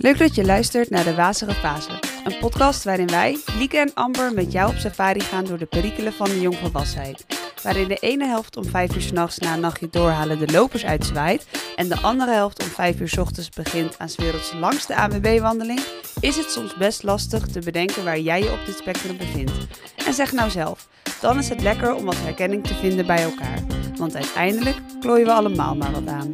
Leuk 0.00 0.18
dat 0.18 0.34
je 0.34 0.44
luistert 0.44 0.90
naar 0.90 1.04
de 1.04 1.14
Wazige 1.14 1.52
Fase. 1.52 1.90
Een 2.24 2.38
podcast 2.38 2.84
waarin 2.84 3.06
wij, 3.06 3.38
Lieke 3.58 3.78
en 3.78 3.94
Amber, 3.94 4.32
met 4.32 4.52
jou 4.52 4.70
op 4.70 4.76
safari 4.76 5.20
gaan 5.20 5.44
door 5.44 5.58
de 5.58 5.66
perikelen 5.66 6.12
van 6.12 6.28
de 6.28 6.40
jongvolwassenheid. 6.40 7.26
Waarin 7.62 7.88
de 7.88 7.96
ene 7.96 8.26
helft 8.26 8.56
om 8.56 8.64
5 8.64 8.94
uur 8.94 9.00
s'nachts 9.00 9.38
na 9.38 9.54
een 9.54 9.60
nachtje 9.60 9.88
doorhalen 9.90 10.38
de 10.38 10.52
lopers 10.52 10.84
uitzwaait 10.84 11.46
en 11.76 11.88
de 11.88 12.00
andere 12.00 12.32
helft 12.32 12.62
om 12.62 12.68
5 12.68 13.00
uur 13.00 13.08
s 13.08 13.18
ochtends 13.18 13.48
begint 13.48 13.98
aan 13.98 14.08
's 14.08 14.16
werelds 14.16 14.52
langste 14.60 14.96
ANWB-wandeling, 14.96 15.80
is 16.20 16.36
het 16.36 16.50
soms 16.50 16.76
best 16.76 17.02
lastig 17.02 17.46
te 17.46 17.60
bedenken 17.60 18.04
waar 18.04 18.18
jij 18.18 18.42
je 18.42 18.52
op 18.52 18.66
dit 18.66 18.76
spectrum 18.76 19.16
bevindt. 19.16 19.66
En 20.06 20.14
zeg 20.14 20.32
nou 20.32 20.50
zelf, 20.50 20.88
dan 21.20 21.38
is 21.38 21.48
het 21.48 21.62
lekker 21.62 21.94
om 21.94 22.04
wat 22.04 22.18
herkenning 22.18 22.66
te 22.66 22.74
vinden 22.74 23.06
bij 23.06 23.22
elkaar. 23.22 23.58
Want 23.96 24.14
uiteindelijk 24.14 24.76
klooien 25.00 25.26
we 25.26 25.32
allemaal 25.32 25.76
maar 25.76 25.92
wat 25.92 26.06
aan. 26.06 26.30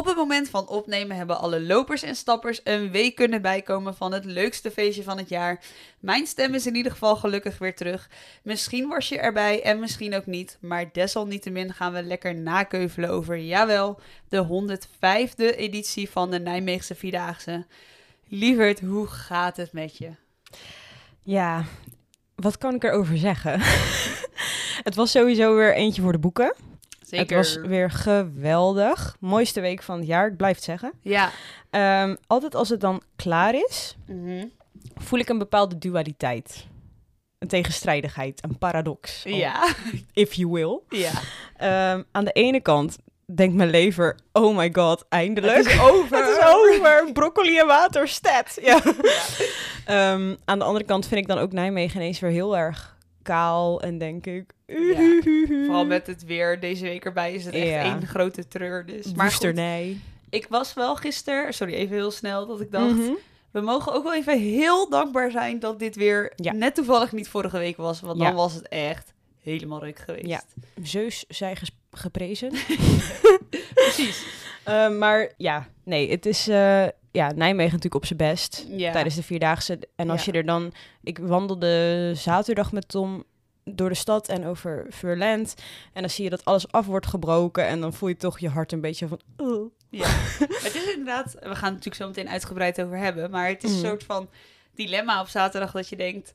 Op 0.00 0.06
het 0.06 0.16
moment 0.16 0.48
van 0.48 0.68
opnemen 0.68 1.16
hebben 1.16 1.38
alle 1.38 1.62
lopers 1.62 2.02
en 2.02 2.16
stappers 2.16 2.60
een 2.64 2.90
week 2.90 3.14
kunnen 3.14 3.42
bijkomen 3.42 3.94
van 3.94 4.12
het 4.12 4.24
leukste 4.24 4.70
feestje 4.70 5.02
van 5.02 5.18
het 5.18 5.28
jaar. 5.28 5.60
Mijn 5.98 6.26
stem 6.26 6.54
is 6.54 6.66
in 6.66 6.74
ieder 6.74 6.92
geval 6.92 7.16
gelukkig 7.16 7.58
weer 7.58 7.76
terug. 7.76 8.10
Misschien 8.42 8.88
was 8.88 9.08
je 9.08 9.18
erbij 9.18 9.62
en 9.62 9.80
misschien 9.80 10.14
ook 10.14 10.26
niet, 10.26 10.58
maar 10.60 10.92
desalniettemin 10.92 11.72
gaan 11.72 11.92
we 11.92 12.02
lekker 12.02 12.34
nakeuvelen 12.34 13.10
over, 13.10 13.38
jawel, 13.38 14.00
de 14.28 14.46
105e 14.46 15.56
editie 15.56 16.10
van 16.10 16.30
de 16.30 16.38
Nijmeegse 16.38 16.94
Vierdaagse. 16.94 17.66
Lieverd, 18.28 18.80
hoe 18.80 19.06
gaat 19.06 19.56
het 19.56 19.72
met 19.72 19.96
je? 19.96 20.10
Ja, 21.20 21.64
wat 22.34 22.58
kan 22.58 22.74
ik 22.74 22.84
erover 22.84 23.18
zeggen? 23.18 23.60
het 24.88 24.94
was 24.94 25.10
sowieso 25.10 25.54
weer 25.54 25.74
eentje 25.74 26.02
voor 26.02 26.12
de 26.12 26.18
boeken. 26.18 26.69
Het 27.10 27.30
was 27.30 27.56
weer 27.56 27.90
geweldig. 27.90 29.16
Mooiste 29.20 29.60
week 29.60 29.82
van 29.82 29.98
het 29.98 30.06
jaar, 30.06 30.26
ik 30.26 30.36
blijf 30.36 30.54
het 30.54 30.64
zeggen. 30.64 30.92
Ja. 31.00 31.30
Ehm, 31.70 32.16
altijd 32.26 32.54
als 32.54 32.68
het 32.68 32.80
dan 32.80 33.02
klaar 33.16 33.54
is, 33.54 33.96
Mhm. 34.06 34.46
voel 34.94 35.18
ik 35.18 35.28
een 35.28 35.38
bepaalde 35.38 35.78
dualiteit. 35.78 36.66
Een 37.38 37.48
tegenstrijdigheid, 37.48 38.44
een 38.44 38.58
paradox. 38.58 39.22
Ja. 39.24 39.68
If 40.12 40.32
you 40.34 40.50
will. 40.52 40.80
Ja. 40.88 41.10
Ehm, 41.56 42.02
aan 42.12 42.24
de 42.24 42.32
ene 42.32 42.60
kant 42.60 42.96
denkt 43.34 43.54
mijn 43.54 43.70
lever, 43.70 44.18
oh 44.32 44.56
my 44.56 44.70
god, 44.72 45.04
eindelijk. 45.08 45.56
Het 45.56 45.66
is 45.66 45.80
over. 45.80 46.16
Het 46.26 46.36
is 46.38 46.44
over. 46.46 47.12
Broccoli 47.12 47.58
en 47.58 47.66
water, 47.66 48.08
stat. 48.08 48.58
Ja. 48.62 48.80
Ehm, 49.84 50.34
aan 50.44 50.58
de 50.58 50.64
andere 50.64 50.84
kant 50.84 51.06
vind 51.06 51.20
ik 51.20 51.26
dan 51.26 51.38
ook 51.38 51.52
Nijmegen 51.52 52.00
ineens 52.00 52.20
weer 52.20 52.30
heel 52.30 52.56
erg 52.56 52.96
kaal. 53.22 53.80
En 53.80 53.98
denk 53.98 54.26
ik... 54.26 54.52
Ja. 54.66 55.20
Vooral 55.46 55.86
met 55.86 56.06
het 56.06 56.24
weer 56.24 56.60
deze 56.60 56.82
week 56.84 57.04
erbij 57.04 57.34
is 57.34 57.44
het 57.44 57.54
echt 57.54 57.66
Ja. 57.66 57.82
één 57.82 58.06
grote 58.06 58.48
treur. 58.48 58.86
Dus. 58.86 59.12
Maar 59.12 59.30
goed, 59.32 59.60
ik 60.30 60.46
was 60.48 60.74
wel 60.74 60.96
gisteren, 60.96 61.54
sorry 61.54 61.74
even 61.74 61.96
heel 61.96 62.10
snel, 62.10 62.46
dat 62.46 62.60
ik 62.60 62.70
dacht... 62.72 62.94
Mhm. 62.94 63.12
We 63.50 63.60
mogen 63.60 63.92
ook 63.92 64.02
wel 64.02 64.14
even 64.14 64.38
heel 64.38 64.88
dankbaar 64.90 65.30
zijn 65.30 65.58
dat 65.58 65.78
dit 65.78 65.96
weer 65.96 66.32
Ja. 66.36 66.52
net 66.52 66.74
toevallig 66.74 67.12
niet 67.12 67.28
vorige 67.28 67.58
week 67.58 67.76
was. 67.76 68.00
Want 68.00 68.18
dan 68.18 68.34
was 68.34 68.54
het 68.54 68.68
echt 68.68 69.12
helemaal 69.42 69.80
ruk 69.84 69.98
geweest. 69.98 70.26
Ja. 70.26 70.42
Zeus 70.82 71.24
zij 71.28 71.56
geprezen. 71.90 72.52
precies. 73.74 74.24
Ehm, 74.64 74.98
maar 74.98 75.32
ja, 75.36 75.68
nee, 75.84 76.10
het 76.10 76.26
is 76.26 76.48
uh, 76.48 76.86
ja, 77.10 77.26
Nijmegen 77.32 77.72
natuurlijk 77.72 77.94
op 77.94 78.06
zijn 78.06 78.18
best 78.18 78.66
Ja. 78.68 78.92
tijdens 78.92 79.14
de 79.14 79.22
Vierdaagse. 79.22 79.78
En 79.96 80.10
als 80.10 80.24
Ja. 80.24 80.32
je 80.32 80.38
er 80.38 80.44
dan... 80.46 80.72
Ik 81.02 81.18
wandelde 81.18 82.12
zaterdag 82.14 82.72
met 82.72 82.88
Tom 82.88 83.24
door 83.64 83.88
de 83.88 83.94
stad 83.94 84.28
en 84.28 84.46
over 84.46 84.86
Furland. 84.90 85.54
En 85.92 86.00
dan 86.00 86.10
zie 86.10 86.24
je 86.24 86.30
dat 86.30 86.44
alles 86.44 86.72
af 86.72 86.86
wordt 86.86 87.06
gebroken. 87.06 87.66
En 87.66 87.80
dan 87.80 87.92
voel 87.92 88.08
je 88.08 88.16
toch 88.16 88.38
je 88.38 88.48
hart 88.48 88.72
een 88.72 88.80
beetje 88.80 89.08
van... 89.08 89.20
"Oh." 89.36 89.70
Ja. 89.90 90.06
het 90.66 90.74
is 90.74 90.90
inderdaad, 90.90 91.32
we 91.32 91.38
gaan 91.40 91.48
het 91.52 91.60
natuurlijk 91.60 91.94
zo 91.94 92.06
meteen 92.06 92.28
uitgebreid 92.28 92.82
over 92.82 92.96
hebben. 92.98 93.30
Maar 93.30 93.48
het 93.48 93.64
is 93.64 93.70
een 93.70 93.76
Mm. 93.76 93.84
soort 93.84 94.04
van 94.04 94.28
dilemma 94.74 95.20
op 95.20 95.28
zaterdag 95.28 95.72
dat 95.72 95.88
je 95.88 95.96
denkt... 95.96 96.32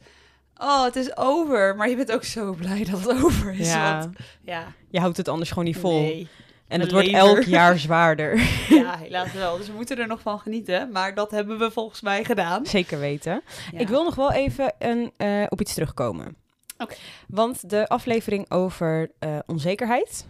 Oh, 0.58 0.84
het 0.84 0.96
is 0.96 1.18
over. 1.18 1.76
Maar 1.76 1.90
je 1.90 1.96
bent 1.96 2.12
ook 2.12 2.24
zo 2.24 2.54
blij 2.54 2.84
dat 2.84 3.00
het 3.00 3.18
over 3.24 3.54
is. 3.54 3.68
Ja, 3.68 4.00
Want, 4.00 4.18
ja, 4.42 4.74
je 4.90 5.00
houdt 5.00 5.18
het 5.18 5.28
anders 5.28 5.50
gewoon 5.50 5.66
niet 5.66 5.78
vol. 5.78 6.00
nee. 6.00 6.28
En 6.76 6.82
het 6.82 6.92
wordt 6.92 7.12
elk 7.12 7.44
jaar 7.44 7.78
zwaarder. 7.80 8.34
Ja, 8.70 8.98
helaas 8.98 9.32
wel. 9.34 9.58
Dus 9.58 9.68
we 9.68 9.74
moeten 9.74 9.98
er 9.98 10.08
nog 10.08 10.22
van 10.22 10.40
genieten. 10.40 10.92
Maar 10.92 11.14
dat 11.16 11.32
hebben 11.32 11.58
we 11.58 11.72
volgens 11.72 12.02
mij 12.02 12.24
gedaan. 12.24 12.66
Zeker 12.66 13.00
weten. 13.00 13.42
Ja. 13.72 13.80
Ik 13.80 13.88
wil 13.88 14.04
nog 14.04 14.16
wel 14.16 14.32
even 14.32 14.74
een, 14.80 15.12
eh, 15.18 15.44
op 15.50 15.62
iets 15.62 15.74
terugkomen. 15.74 16.36
Oké. 16.78 16.96
Want 17.28 17.70
de 17.70 17.88
aflevering 17.88 18.52
over 18.52 19.12
eh, 19.20 19.38
onzekerheid... 19.46 20.28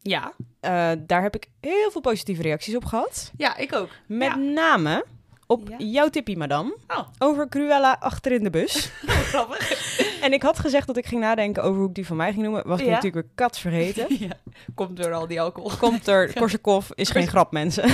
Ja, 0.00 0.32
eh, 0.60 0.90
daar 0.98 1.22
heb 1.22 1.34
ik 1.34 1.46
heel 1.60 1.90
veel 1.90 2.00
positieve 2.00 2.42
reacties 2.42 2.76
op 2.76 2.84
gehad. 2.84 3.32
ja 3.36 3.56
ik 3.56 3.74
ook. 3.74 3.88
Met 4.06 4.28
Ja. 4.28 4.36
name 4.36 5.04
op 5.48 5.68
Ja. 5.68 5.76
jouw 5.86 6.08
tippie, 6.08 6.36
madame. 6.36 6.76
Oh. 6.88 6.98
Over 7.18 7.48
Cruella 7.48 7.96
achterin 8.00 8.42
de 8.42 8.50
bus. 8.50 8.90
Grappig. 9.32 9.70
en 10.24 10.32
ik 10.32 10.42
had 10.42 10.58
gezegd 10.58 10.86
dat 10.86 10.96
ik 10.96 11.06
ging 11.06 11.20
nadenken 11.20 11.62
over 11.62 11.78
hoe 11.78 11.88
ik 11.88 11.94
die 11.94 12.06
van 12.06 12.16
mij 12.16 12.30
ging 12.32 12.42
noemen. 12.42 12.66
Was 12.66 12.78
ik 12.80 12.86
Ja. 12.86 12.92
natuurlijk 12.92 13.24
weer 13.26 13.34
kat 13.34 13.58
vergeten. 13.58 14.06
ja, 14.28 14.32
komt 14.74 14.96
door 15.02 15.12
al 15.12 15.26
die 15.26 15.40
alcohol. 15.40 15.70
Komt 15.78 16.06
er, 16.06 16.32
Korsakoff 16.34 16.90
is 16.94 17.10
geen 17.10 17.26
grap, 17.28 17.52
mensen. 17.52 17.84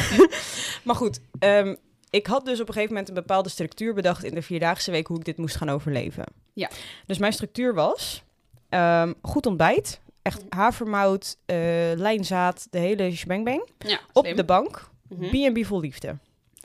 maar 0.85 0.95
goed, 0.97 1.21
ehm, 1.39 1.75
ik 2.11 2.27
had 2.27 2.45
dus 2.45 2.61
op 2.61 2.67
een 2.69 2.73
gegeven 2.75 2.93
moment 2.95 3.09
een 3.09 3.15
bepaalde 3.23 3.49
structuur 3.49 3.95
bedacht 3.95 4.25
in 4.25 4.35
de 4.35 4.43
Vierdaagse 4.43 4.91
Week 4.91 5.07
hoe 5.07 5.19
ik 5.19 5.25
dit 5.25 5.37
moest 5.37 5.57
gaan 5.57 5.69
overleven. 5.69 6.25
Ja. 6.53 6.71
Dus 7.07 7.19
mijn 7.19 7.33
structuur 7.33 7.75
was 7.75 8.23
ehm, 8.69 9.13
goed 9.23 9.47
ontbijt. 9.47 10.01
Echt 10.23 10.45
Mhm. 10.45 10.57
havermout, 10.59 11.37
eh, 11.47 11.57
lijnzaad, 11.97 12.67
de 12.71 12.79
hele 12.79 13.11
shebang 13.17 13.63
Ja, 13.79 14.01
Op 14.13 14.25
de 14.37 14.45
bank, 14.45 14.89
Mhm. 15.09 15.53
B&B 15.53 15.65
vol 15.67 15.81
liefde. 15.81 16.17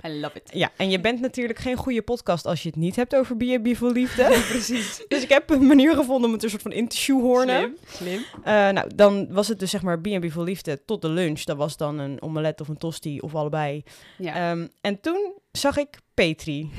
I 0.05 0.19
love 0.19 0.37
it. 0.37 0.49
Ja, 0.53 0.71
en 0.77 0.89
je 0.89 0.99
bent 0.99 1.19
natuurlijk 1.21 1.59
geen 1.59 1.75
goede 1.75 2.01
podcast 2.01 2.45
als 2.45 2.63
je 2.63 2.67
het 2.69 2.77
niet 2.77 2.95
hebt 2.95 3.15
over 3.15 3.35
B&B 3.37 3.75
vol 3.75 3.91
liefde. 3.91 4.23
Precies. 4.49 5.03
dus 5.07 5.23
ik 5.23 5.29
heb 5.29 5.49
een 5.49 5.67
manier 5.67 5.93
gevonden 5.95 6.25
om 6.29 6.33
het 6.35 6.43
er 6.43 6.49
soort 6.49 6.61
van 6.61 6.71
in 6.71 6.87
te 6.87 6.97
shoehornen. 6.97 7.77
Slim. 7.87 8.09
Slim. 8.09 8.23
Eh, 8.43 8.69
nou, 8.69 8.89
dan 8.95 9.27
was 9.33 9.47
het 9.47 9.59
dus 9.59 9.69
zeg 9.69 9.81
maar 9.81 9.99
B&B 10.01 10.31
vol 10.31 10.43
liefde 10.43 10.85
tot 10.85 11.01
de 11.01 11.09
lunch. 11.09 11.41
Dat 11.43 11.57
was 11.57 11.77
dan 11.77 11.99
een 11.99 12.21
omelet 12.21 12.61
of 12.61 12.67
een 12.67 12.77
tosti 12.77 13.19
of 13.19 13.35
allebei. 13.35 13.83
Ja. 14.17 14.51
Ehm, 14.51 14.67
en 14.81 14.99
toen 15.01 15.33
zag 15.51 15.77
ik 15.77 15.97
Petri. 16.13 16.69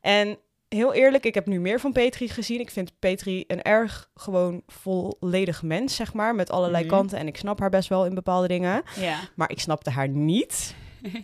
en 0.00 0.38
heel 0.68 0.92
eerlijk, 0.94 1.24
ik 1.24 1.34
heb 1.34 1.46
nu 1.46 1.60
meer 1.60 1.80
van 1.80 1.92
Petri 1.92 2.28
gezien. 2.28 2.60
Ik 2.60 2.70
vind 2.70 2.92
Petri 2.98 3.44
een 3.46 3.62
erg 3.62 4.10
gewoon 4.14 4.62
volledig 4.66 5.62
mens, 5.62 5.94
zeg 5.96 6.12
maar. 6.14 6.34
Met 6.34 6.50
allerlei 6.50 6.84
Mhm. 6.84 6.94
kanten. 6.94 7.18
En 7.18 7.26
ik 7.26 7.36
snap 7.36 7.58
haar 7.60 7.70
best 7.70 7.88
wel 7.88 8.06
in 8.06 8.14
bepaalde 8.14 8.48
dingen. 8.48 8.82
ja. 9.00 9.18
Maar 9.36 9.50
ik 9.50 9.60
snapte 9.60 9.90
haar 9.90 10.08
niet 10.08 10.74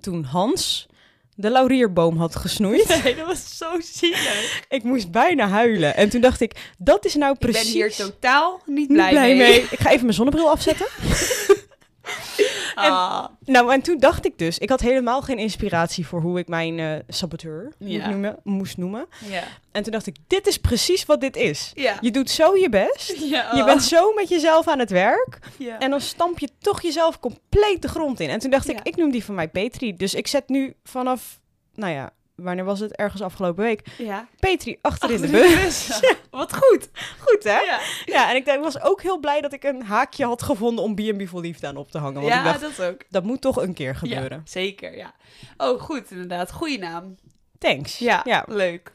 toen 0.00 0.24
Hans 0.24 0.86
de 1.34 1.50
laurierboom 1.50 2.16
had 2.16 2.36
gesnoeid. 2.36 3.00
nee, 3.04 3.14
dat 3.14 3.26
was 3.26 3.56
zo 3.56 3.66
zielig. 3.80 4.64
ik 4.68 4.82
moest 4.82 5.10
bijna 5.10 5.48
huilen. 5.48 5.96
En 5.96 6.08
toen 6.08 6.20
dacht 6.20 6.40
ik, 6.40 6.52
dat 6.78 7.04
is 7.04 7.14
nou 7.14 7.32
Ik 7.32 7.38
precies... 7.38 7.62
ben 7.62 7.72
hier 7.72 7.92
totaal 7.94 8.60
niet 8.66 8.88
blij 8.88 9.12
mee. 9.12 9.36
mee. 9.36 9.60
Ik 9.70 9.78
ga 9.80 9.90
even 9.90 10.02
mijn 10.02 10.14
zonnebril 10.16 10.50
afzetten. 10.50 10.86
Ah, 12.74 13.24
Nou, 13.44 13.72
en 13.72 13.80
toen 13.82 13.98
dacht 13.98 14.24
ik 14.26 14.38
dus, 14.38 14.58
ik 14.58 14.68
had 14.68 14.80
helemaal 14.80 15.22
geen 15.22 15.38
inspiratie 15.38 16.06
voor 16.06 16.20
hoe 16.20 16.38
ik 16.38 16.48
mijn 16.48 16.78
eh, 16.78 16.92
saboteur 17.08 17.72
Ja. 17.78 18.08
noemen, 18.08 18.36
moest 18.42 18.76
noemen. 18.76 19.06
ja. 19.30 19.42
En 19.72 19.82
toen 19.82 19.92
dacht 19.92 20.06
ik, 20.06 20.16
dit 20.26 20.46
is 20.46 20.58
precies 20.58 21.04
wat 21.04 21.20
dit 21.20 21.36
is. 21.36 21.70
Ja. 21.74 21.98
Je 22.00 22.10
doet 22.10 22.30
zo 22.30 22.56
je 22.56 22.68
best. 22.68 23.16
ja. 23.34 23.50
Je 23.56 23.64
bent 23.64 23.82
zo 23.82 24.12
met 24.12 24.28
jezelf 24.28 24.68
aan 24.68 24.78
het 24.78 24.90
werk. 24.90 25.38
Ja. 25.58 25.78
En 25.78 25.90
dan 25.90 26.00
stamp 26.00 26.38
je 26.38 26.48
toch 26.58 26.82
jezelf 26.82 27.20
compleet 27.20 27.82
de 27.82 27.88
grond 27.88 28.20
in. 28.20 28.28
En 28.28 28.38
toen 28.38 28.50
dacht 28.50 28.68
ik, 28.68 28.78
ik 28.82 28.96
noem 28.96 29.10
die 29.10 29.24
van 29.24 29.34
mij 29.34 29.48
Petri. 29.48 29.96
Dus 29.96 30.14
ik 30.14 30.26
zet 30.26 30.48
nu 30.48 30.74
vanaf, 30.84 31.40
nou 31.74 31.92
ja, 31.92 32.10
wanneer 32.36 32.64
was 32.64 32.80
het? 32.80 32.96
Ergens 32.96 33.22
afgelopen 33.22 33.64
week. 33.64 33.86
ja. 33.98 34.28
Petri 34.40 34.78
achterin 34.80 35.20
de 35.20 35.28
bus. 35.28 35.86
Ja. 36.00 36.14
Wat 36.30 36.56
goed. 36.56 36.88
Goed, 37.20 37.44
hè? 37.44 37.58
Ja, 37.60 37.80
Ja, 38.04 38.30
en 38.30 38.36
ik 38.36 38.44
denk- 38.44 38.62
was 38.62 38.80
ook 38.80 39.02
heel 39.02 39.18
blij 39.18 39.40
dat 39.40 39.52
ik 39.52 39.64
een 39.64 39.82
haakje 39.82 40.24
had 40.24 40.42
gevonden 40.42 40.84
om 40.84 40.94
B&B 40.94 41.28
voor 41.28 41.40
liefde 41.40 41.66
aan 41.66 41.76
op 41.76 41.90
te 41.90 41.98
hangen. 41.98 42.20
Want 42.20 42.26
ja 42.34 42.38
ik 42.38 42.44
dacht, 42.60 42.76
dat 42.76 42.86
ook. 42.88 43.00
dat 43.10 43.24
moet 43.24 43.40
toch 43.40 43.56
een 43.62 43.74
keer 43.74 43.96
gebeuren. 43.96 44.36
Ja, 44.44 44.50
zeker, 44.50 44.96
ja. 44.96 45.14
Oh, 45.56 45.80
goed, 45.80 46.10
inderdaad. 46.10 46.52
Goeie 46.52 46.78
naam. 46.78 47.14
Thanks. 47.58 47.98
Ja, 47.98 48.20
ja. 48.24 48.44
leuk. 48.48 48.92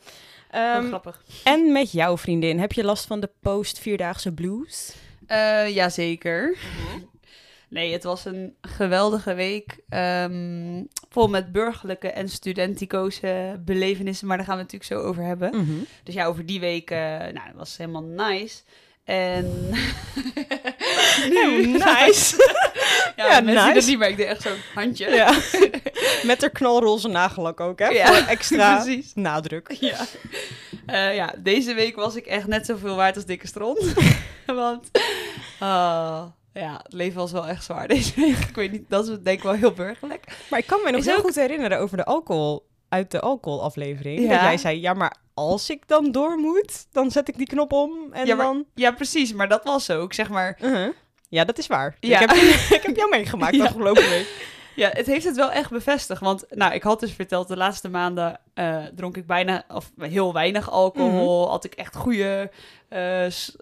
Ehm, 0.49 0.81
oh, 0.81 0.87
grappig. 0.87 1.23
en 1.43 1.71
met 1.71 1.91
jouw 1.91 2.17
vriendin, 2.17 2.59
heb 2.59 2.71
je 2.71 2.83
last 2.83 3.05
van 3.05 3.19
de 3.19 3.29
post-vierdaagse 3.39 4.31
blues? 4.33 4.93
Eh 5.27 5.69
jazeker. 5.75 6.57
Mhm. 6.57 7.01
Nee, 7.71 7.93
het 7.93 8.03
was 8.03 8.25
een 8.25 8.55
geweldige 8.61 9.33
week. 9.33 9.77
ehm, 9.89 10.83
vol 11.09 11.27
met 11.27 11.51
burgerlijke 11.51 12.07
en 12.07 12.29
studenticoze 12.29 13.59
belevenissen. 13.65 14.27
Maar 14.27 14.37
daar 14.37 14.45
gaan 14.45 14.55
we 14.57 14.61
het 14.61 14.71
natuurlijk 14.71 15.01
zo 15.03 15.09
over 15.09 15.23
hebben. 15.23 15.49
Mhm. 15.57 15.77
Dus 16.03 16.13
ja, 16.13 16.25
over 16.25 16.45
die 16.45 16.59
week, 16.59 16.91
eh, 16.91 16.97
nou, 17.07 17.33
dat 17.33 17.55
was 17.55 17.77
helemaal 17.77 18.03
nice. 18.03 18.61
En... 19.03 19.69
nice. 21.29 22.35
ja, 23.15 23.27
Ja, 23.27 23.41
mensen 23.41 23.45
zien 23.45 23.53
nice. 23.55 23.73
het 23.73 23.85
niet, 23.87 23.97
maar 23.97 24.09
ik 24.09 24.17
deed 24.17 24.25
echt 24.27 24.41
zo'n 24.41 24.57
handje. 24.75 25.09
ja. 25.09 25.33
Met 26.29 26.41
haar 26.41 26.49
knalroze 26.49 27.07
nagellak 27.07 27.59
ook, 27.59 27.79
hè? 27.79 27.87
Ja, 27.87 28.05
Voor 28.05 28.27
extra 28.27 28.81
precies. 28.81 29.11
nadruk. 29.15 29.71
Ja. 29.79 29.97
Eh, 30.85 31.15
ja, 31.15 31.33
deze 31.37 31.73
week 31.73 31.95
was 31.95 32.15
ik 32.15 32.25
echt 32.25 32.47
net 32.47 32.65
zoveel 32.65 32.95
waard 32.95 33.15
als 33.15 33.25
dikke 33.25 33.47
stront. 33.47 33.93
Want 34.45 34.89
Uh, 35.61 36.23
ja, 36.53 36.79
het 36.83 36.93
leven 36.93 37.19
was 37.19 37.31
wel 37.31 37.47
echt 37.47 37.63
zwaar 37.63 37.87
deze 37.97 38.13
week. 38.15 38.37
Ik 38.37 38.55
weet 38.55 38.71
niet, 38.71 38.89
dat 38.89 39.07
is 39.07 39.17
denk 39.23 39.37
ik 39.37 39.43
wel 39.43 39.53
heel 39.53 39.71
burgerlijk. 39.71 40.45
Maar 40.49 40.59
ik 40.59 40.67
kan 40.67 40.79
me 40.83 40.91
nog 40.91 41.05
heel 41.05 41.19
goed 41.19 41.35
herinneren 41.35 41.79
over 41.79 41.97
de 41.97 42.05
alcohol 42.05 42.69
uit 42.89 43.11
de 43.11 43.19
alcoholaflevering. 43.19 44.19
Ja. 44.19 44.27
Dat 44.29 44.41
jij 44.41 44.57
zei, 44.57 44.81
ja, 44.81 44.93
maar 44.93 45.15
als 45.33 45.69
ik 45.69 45.87
dan 45.87 46.11
door 46.11 46.37
moet, 46.37 46.85
dan 46.91 47.11
zet 47.11 47.27
ik 47.27 47.37
die 47.37 47.47
knop 47.47 47.71
om 47.71 48.13
en 48.13 48.25
ja, 48.25 48.35
dan... 48.35 48.65
Ja, 48.75 48.91
precies. 48.91 49.33
Maar 49.33 49.49
dat 49.49 49.63
was 49.63 49.89
ook, 49.89 50.13
zeg 50.13 50.29
maar... 50.29 50.57
Uh-huh. 50.61 50.93
Ja, 51.29 51.45
dat 51.45 51.57
is 51.57 51.67
waar. 51.67 51.95
Ja. 51.99 52.19
Ik, 52.19 52.29
heb, 52.29 52.37
ik 52.79 52.83
heb 52.85 52.95
jou 52.95 53.09
meegemaakt 53.09 53.59
afgelopen 53.69 54.09
week. 54.09 54.49
Ja, 54.81 54.89
het 54.93 55.05
heeft 55.05 55.25
het 55.25 55.35
wel 55.35 55.51
echt 55.51 55.69
bevestigd. 55.69 56.21
Want 56.21 56.45
nou, 56.49 56.73
ik 56.73 56.83
had 56.83 56.99
dus 56.99 57.11
verteld, 57.11 57.47
de 57.47 57.57
laatste 57.57 57.89
maanden 57.89 58.39
uh, 58.55 58.83
dronk 58.95 59.17
ik 59.17 59.27
bijna, 59.27 59.63
of 59.67 59.91
heel 59.99 60.33
weinig 60.33 60.69
alcohol. 60.69 61.41
Mhm. 61.41 61.49
Had 61.49 61.63
ik 61.63 61.73
echt 61.73 61.95
goede, 61.95 62.51
uh, 62.89 62.99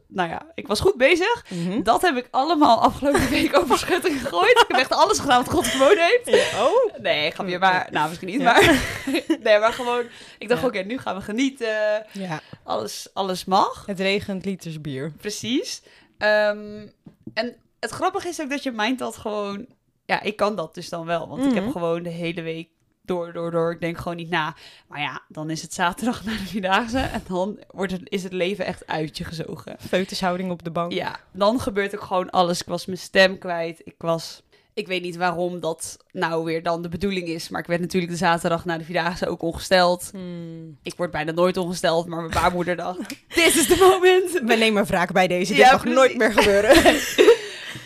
nou 0.07 0.29
ja, 0.29 0.45
ik 0.55 0.67
was 0.67 0.79
goed 0.79 0.95
bezig. 0.95 1.45
Mhm. 1.49 1.83
Dat 1.83 2.01
heb 2.01 2.15
ik 2.15 2.27
allemaal 2.31 2.81
afgelopen 2.81 3.29
week 3.39 3.57
over 3.57 3.77
schutting 3.77 4.21
gegooid. 4.21 4.51
ik 4.51 4.65
heb 4.67 4.77
echt 4.77 4.91
alles 4.91 5.19
gedaan 5.19 5.43
wat 5.43 5.53
God 5.53 5.67
gewoon 5.67 5.97
heeft. 5.97 6.53
oh? 6.53 7.01
Nee, 7.01 7.25
ik 7.25 7.33
ga 7.33 7.45
weer 7.45 7.59
maar, 7.59 7.87
nou 7.91 8.07
misschien 8.07 8.29
niet, 8.29 8.41
maar... 8.41 8.81
nee, 9.43 9.59
maar 9.59 9.73
gewoon, 9.73 10.03
ik 10.37 10.49
dacht, 10.49 10.63
oké, 10.63 10.79
nu 10.79 10.97
gaan 10.97 11.15
we 11.15 11.21
genieten. 11.21 12.05
Ja. 12.11 12.39
Alles, 12.63 13.09
alles 13.13 13.45
mag. 13.45 13.85
Het 13.85 13.99
regent 13.99 14.45
liters 14.45 14.81
bier. 14.81 15.11
Precies. 15.17 15.81
Um, 16.17 16.91
en 17.33 17.55
het 17.79 17.91
grappige 17.91 18.27
is 18.27 18.41
ook 18.41 18.49
dat 18.49 18.63
je 18.63 18.71
mind 18.71 18.99
dat 18.99 19.17
gewoon 19.17 19.65
ja, 20.09 20.21
ik 20.21 20.35
kan 20.35 20.55
dat 20.55 20.73
dus 20.73 20.89
dan 20.89 21.05
wel. 21.05 21.27
Want 21.27 21.45
ik 21.45 21.53
heb 21.53 21.63
mhm. 21.63 21.71
gewoon 21.71 22.03
de 22.03 22.09
hele 22.09 22.41
week 22.41 22.69
door, 23.01 23.33
door, 23.33 23.51
door. 23.51 23.71
Ik 23.71 23.79
denk 23.79 23.97
gewoon 23.97 24.17
niet 24.17 24.29
na. 24.29 24.55
Maar 24.87 24.99
ja, 24.99 25.21
dan 25.27 25.49
is 25.49 25.61
het 25.61 25.73
zaterdag 25.73 26.23
na 26.25 26.31
de 26.31 26.45
Vierdaagse. 26.45 26.99
En 26.99 27.23
dan 27.27 27.59
wordt 27.71 27.91
het, 27.91 28.01
is 28.03 28.23
het 28.23 28.33
leven 28.33 28.65
echt 28.65 28.87
uit 28.87 29.17
je 29.17 29.23
gezogen. 29.23 29.75
Feutushouding 29.79 30.51
op 30.51 30.63
de 30.63 30.71
bank. 30.71 30.91
Ja, 30.91 31.19
dan 31.31 31.59
gebeurt 31.59 31.95
ook 31.95 32.01
gewoon 32.01 32.29
alles. 32.29 32.61
Ik 32.61 32.67
was 32.67 32.85
mijn 32.85 32.97
stem 32.97 33.37
kwijt. 33.37 33.81
Ik 33.83 33.95
was... 33.97 34.41
Ik 34.73 34.87
weet 34.87 35.01
niet 35.01 35.15
waarom 35.15 35.59
dat 35.59 35.97
nou 36.11 36.43
weer 36.43 36.63
dan 36.63 36.81
de 36.81 36.89
bedoeling 36.89 37.27
is. 37.27 37.49
Maar 37.49 37.61
ik 37.61 37.67
werd 37.67 37.81
natuurlijk 37.81 38.11
de 38.11 38.17
zaterdag 38.17 38.65
na 38.65 38.77
de 38.77 38.83
Vierdaagse 38.83 39.27
ook 39.27 39.41
ongesteld. 39.41 40.09
Hmm. 40.11 40.77
Ik 40.83 40.93
word 40.95 41.11
bijna 41.11 41.31
nooit 41.31 41.57
ongesteld. 41.57 42.07
Maar 42.07 42.19
mijn 42.19 42.33
baarmoeder 42.33 42.75
dacht... 42.75 42.99
Dit 43.35 43.55
is 43.55 43.67
de 43.67 43.77
moment. 43.77 44.49
We 44.49 44.55
nemen 44.55 44.85
wraak 44.85 45.11
bij 45.11 45.27
deze. 45.27 45.53
Dit 45.53 45.71
mag 45.71 45.85
nooit 45.85 46.17
meer 46.17 46.33
gebeuren. 46.33 46.75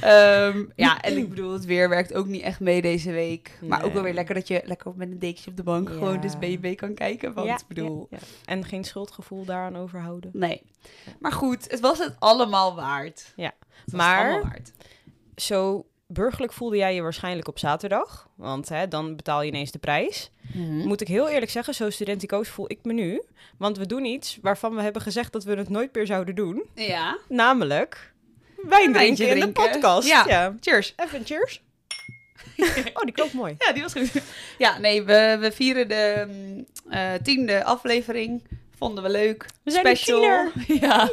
Um, 0.03 0.71
ja, 0.75 1.01
en 1.01 1.17
ik 1.17 1.29
bedoel, 1.29 1.53
het 1.53 1.65
weer 1.65 1.89
werkt 1.89 2.13
ook 2.13 2.25
niet 2.25 2.41
echt 2.41 2.59
mee 2.59 2.81
deze 2.81 3.11
week. 3.11 3.59
Maar 3.61 3.83
ook 3.83 3.93
wel 3.93 4.03
weer 4.03 4.13
lekker 4.13 4.35
dat 4.35 4.47
je 4.47 4.61
lekker 4.65 4.91
met 4.95 5.11
een 5.11 5.19
dekentje 5.19 5.49
op 5.49 5.57
de 5.57 5.63
bank 5.63 5.89
gewoon 5.89 6.19
dus 6.19 6.37
BB 6.37 6.75
kan 6.75 6.93
kijken. 6.93 7.33
Want 7.33 7.49
ik 7.49 7.67
bedoel... 7.67 8.09
En 8.45 8.65
geen 8.65 8.83
schuldgevoel 8.83 9.45
daaraan 9.45 9.77
overhouden. 9.77 10.29
Nee. 10.33 10.61
Maar 11.19 11.31
goed, 11.31 11.71
het 11.71 11.79
was 11.79 11.99
het 11.99 12.15
allemaal 12.19 12.75
waard. 12.75 13.33
Ja. 13.35 13.51
maar 13.91 14.41
waard. 14.41 14.71
zo 15.35 15.85
burgerlijk 16.07 16.53
voelde 16.53 16.77
jij 16.77 16.95
je 16.95 17.01
waarschijnlijk 17.01 17.47
op 17.47 17.59
zaterdag. 17.59 18.29
Want 18.35 18.69
hè, 18.69 18.87
dan 18.87 19.15
betaal 19.15 19.41
je 19.41 19.47
ineens 19.47 19.71
de 19.71 19.79
prijs. 19.79 20.31
Mhm. 20.53 20.87
Moet 20.87 21.01
ik 21.01 21.07
heel 21.07 21.29
eerlijk 21.29 21.51
zeggen, 21.51 21.73
zo 21.73 21.89
studenticoos 21.89 22.49
voel 22.49 22.71
ik 22.71 22.79
me 22.83 22.93
nu. 22.93 23.23
Want 23.57 23.77
we 23.77 23.85
doen 23.85 24.05
iets 24.05 24.39
waarvan 24.41 24.75
we 24.75 24.81
hebben 24.81 25.01
gezegd 25.01 25.33
dat 25.33 25.43
we 25.43 25.55
het 25.55 25.69
nooit 25.69 25.95
meer 25.95 26.05
zouden 26.05 26.35
doen. 26.35 26.63
Ja. 26.75 27.17
Namelijk 27.29 28.12
wijn 28.69 28.93
drinken 28.93 29.27
in 29.27 29.39
de 29.39 29.51
podcast. 29.51 30.07
Ja. 30.07 30.55
Cheers. 30.59 30.93
Even 30.95 31.25
cheers. 31.25 31.61
oh, 32.93 33.03
die 33.03 33.11
klopt 33.11 33.33
mooi. 33.33 33.55
Ja, 33.57 33.73
die 33.73 33.81
was 33.81 33.91
goed. 33.91 34.11
Ja, 34.57 34.77
nee, 34.77 35.03
we, 35.03 35.37
we 35.39 35.51
vieren 35.51 35.87
de 35.87 36.27
uh, 36.91 37.13
tiende 37.23 37.63
aflevering. 37.63 38.43
Vonden 38.77 39.03
we 39.03 39.09
leuk. 39.09 39.45
We 39.63 39.71
zijn 39.71 39.97
Special. 39.97 40.51
Ja. 40.81 41.09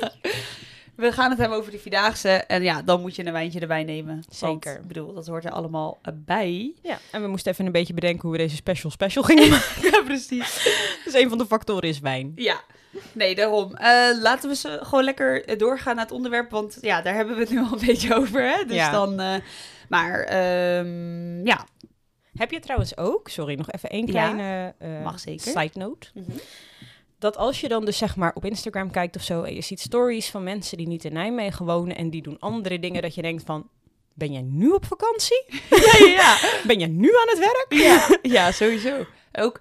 We 0.95 1.13
gaan 1.13 1.31
het 1.31 1.39
hebben 1.39 1.59
over 1.59 1.71
de 1.71 1.79
Vierdaagse. 1.79 2.29
En 2.29 2.63
ja, 2.63 2.83
dan 2.83 3.01
moet 3.01 3.17
je 3.17 3.27
een 3.27 3.33
wijntje 3.33 3.61
erbij 3.61 3.85
nemen. 3.85 4.25
Zeker. 4.29 4.77
ik 4.77 4.87
bedoel, 4.87 5.15
dat 5.15 5.27
hoort 5.27 5.45
er 5.45 5.51
allemaal 5.51 6.01
bij. 6.15 6.75
Ja, 6.83 6.99
en 7.11 7.23
we 7.23 7.29
moesten 7.29 7.53
even 7.53 7.67
een 7.67 7.73
beetje 7.73 7.95
bedenken 7.95 8.23
hoe 8.23 8.33
we 8.33 8.39
deze 8.39 8.57
special 8.57 8.91
special 8.91 9.25
gingen 9.25 9.49
maken. 9.59 9.91
ja, 9.91 10.03
precies. 10.03 10.63
dus 11.05 11.15
een 11.15 11.29
van 11.29 11.39
de 11.39 11.47
factoren 11.47 11.89
is 11.89 12.01
wijn. 12.01 12.33
Ja, 12.35 12.61
Nee, 13.13 13.35
daarom. 13.35 13.73
Uh, 13.73 14.21
laten 14.21 14.49
we 14.49 14.55
ze 14.55 14.79
gewoon 14.83 15.05
lekker 15.05 15.59
doorgaan 15.59 15.95
naar 15.95 16.05
het 16.05 16.15
onderwerp. 16.15 16.51
Want 16.51 16.79
ja, 16.81 17.03
daar 17.03 17.15
hebben 17.15 17.35
we 17.35 17.41
het 17.41 17.51
nu 17.51 17.59
al 17.59 17.73
een 17.73 17.87
beetje 17.87 18.15
over. 18.15 18.43
Hè? 18.43 18.65
Dus 18.65 18.77
ja. 18.77 18.91
dan. 18.91 19.21
Uh, 19.21 19.35
maar 19.89 20.21
um, 20.79 21.47
ja. 21.47 21.67
Heb 22.33 22.51
je 22.51 22.61
trouwens 22.61 22.97
ook, 22.97 23.29
sorry, 23.29 23.55
nog 23.55 23.71
even 23.71 23.89
één 23.89 24.07
kleine 24.07 24.75
Mag 25.03 25.21
zeker. 25.21 25.41
side 25.51 25.79
note. 25.79 26.09
Mm 26.15 26.25
-hmm. 26.27 26.41
Dat 27.21 27.37
als 27.37 27.61
je 27.61 27.69
dan 27.69 27.85
dus 27.85 27.99
zeg 27.99 28.17
maar 28.17 28.35
op 28.35 28.45
Instagram 28.45 28.91
kijkt 28.91 29.17
of 29.17 29.23
zo 29.23 29.43
en 29.43 29.55
je 29.55 29.61
ziet 29.61 29.81
stories 29.81 30.31
van 30.31 30.43
mensen 30.43 30.77
die 30.77 30.87
niet 30.87 31.05
in 31.05 31.13
Nijmegen 31.13 31.67
wonen 31.67 31.97
en 31.97 32.11
die 32.11 32.23
doen 32.23 32.39
andere 32.39 32.79
dingen, 32.79 33.03
dat 33.03 33.15
je 33.15 33.23
denkt 33.23 33.43
van, 33.45 33.69
ben 34.15 34.33
jij 34.33 34.43
nu 34.43 34.71
op 34.71 34.87
vakantie? 34.87 35.45
ja, 35.71 36.07
ja. 36.07 36.39
ben 36.67 36.79
je 36.79 36.87
nu 36.87 37.09
aan 37.09 37.29
het 37.29 37.39
werk? 37.39 37.67
ja, 37.69 38.19
ja, 38.23 38.53
sowieso. 38.53 39.07
Ook, 39.33 39.61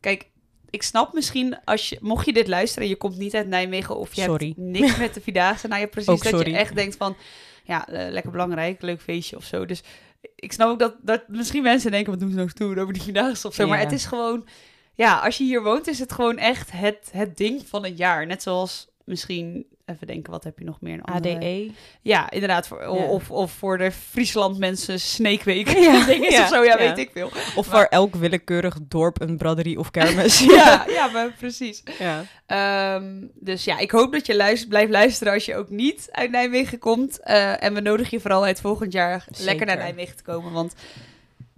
kijk, 0.00 0.28
ik 0.70 0.82
snap 0.82 1.12
misschien, 1.12 1.58
als 1.64 1.88
je, 1.88 1.98
mocht 2.00 2.26
je 2.26 2.32
dit 2.32 2.48
luisteren 2.48 2.84
en 2.84 2.88
je 2.88 2.96
komt 2.96 3.16
niet 3.16 3.34
uit 3.34 3.46
Nijmegen 3.46 3.96
of 3.96 4.14
je 4.14 4.22
sorry. 4.22 4.46
hebt 4.46 4.58
niks 4.58 4.96
met 5.06 5.14
de 5.14 5.20
Vierdaagse, 5.20 5.68
nou 5.68 5.80
ja, 5.80 5.86
precies, 5.86 6.20
dat 6.20 6.46
je 6.46 6.56
echt 6.56 6.74
denkt 6.74 6.96
van, 6.96 7.16
ja, 7.64 7.88
uh, 7.88 8.10
lekker 8.10 8.30
belangrijk, 8.30 8.82
leuk 8.82 9.00
feestje 9.00 9.36
of 9.36 9.44
zo. 9.44 9.66
Dus 9.66 9.82
ik 10.34 10.52
snap 10.52 10.68
ook 10.68 10.78
dat, 10.78 10.96
dat 11.00 11.28
misschien 11.28 11.62
mensen 11.62 11.90
denken, 11.90 12.10
wat 12.10 12.20
doen 12.20 12.30
ze 12.30 12.36
nog 12.36 12.52
toe 12.52 12.80
over 12.80 12.92
die 12.92 13.02
Vierdaagse 13.02 13.46
of 13.46 13.54
zo, 13.54 13.66
maar 13.66 13.78
het 13.78 13.92
is 13.92 14.04
gewoon, 14.04 14.46
ja, 14.94 15.18
als 15.18 15.38
je 15.38 15.44
hier 15.44 15.62
woont, 15.62 15.86
is 15.86 15.98
het 15.98 16.12
gewoon 16.12 16.38
echt 16.38 16.72
het, 16.72 17.08
het 17.12 17.36
ding 17.36 17.66
van 17.66 17.84
het 17.84 17.98
jaar. 17.98 18.26
Net 18.26 18.42
zoals 18.42 18.88
misschien 19.04 19.66
even 19.88 20.06
denken, 20.06 20.32
wat 20.32 20.44
heb 20.44 20.58
je 20.58 20.64
nog 20.64 20.80
meer? 20.80 20.94
Een 20.94 21.04
ADE? 21.04 21.70
Ja, 22.02 22.30
inderdaad. 22.30 22.68
Voor, 22.68 22.86
Of, 22.86 23.30
of 23.30 23.52
voor 23.52 23.78
de 23.78 23.92
Friesland 23.92 24.58
mensen 24.58 25.00
Sneekweek. 25.00 25.68
Ja. 25.68 26.04
Ding 26.06 26.26
is 26.26 26.32
ja. 26.32 26.42
of 26.42 26.48
zo, 26.48 26.64
ja, 26.64 26.78
weet 26.78 26.98
ik 26.98 27.10
veel. 27.12 27.30
Of 27.56 27.66
voor 27.66 27.84
elk 27.84 28.14
willekeurig 28.14 28.78
dorp 28.82 29.20
een 29.20 29.36
braderie 29.36 29.78
of 29.78 29.90
kermis. 29.90 30.38
ja, 30.56 30.84
ja 30.98 31.06
maar 31.06 31.32
precies. 31.32 31.82
Ja. 31.98 32.24
Ehm, 32.46 33.26
dus 33.34 33.64
ja, 33.64 33.78
ik 33.78 33.90
hoop 33.90 34.12
dat 34.12 34.26
je 34.26 34.36
luister, 34.36 34.68
blijft 34.68 34.90
luisteren 34.90 35.32
als 35.32 35.44
je 35.44 35.56
ook 35.56 35.70
niet 35.70 36.08
uit 36.10 36.30
Nijmegen 36.30 36.78
komt. 36.78 37.20
Uh, 37.24 37.62
en 37.62 37.74
we 37.74 37.80
nodigen 37.80 38.16
je 38.16 38.20
vooral 38.20 38.44
uit 38.44 38.60
volgend 38.60 38.92
jaar 38.92 39.24
lekker 39.38 39.66
naar 39.66 39.76
Nijmegen 39.76 40.16
te 40.16 40.22
komen, 40.22 40.52
want... 40.52 40.74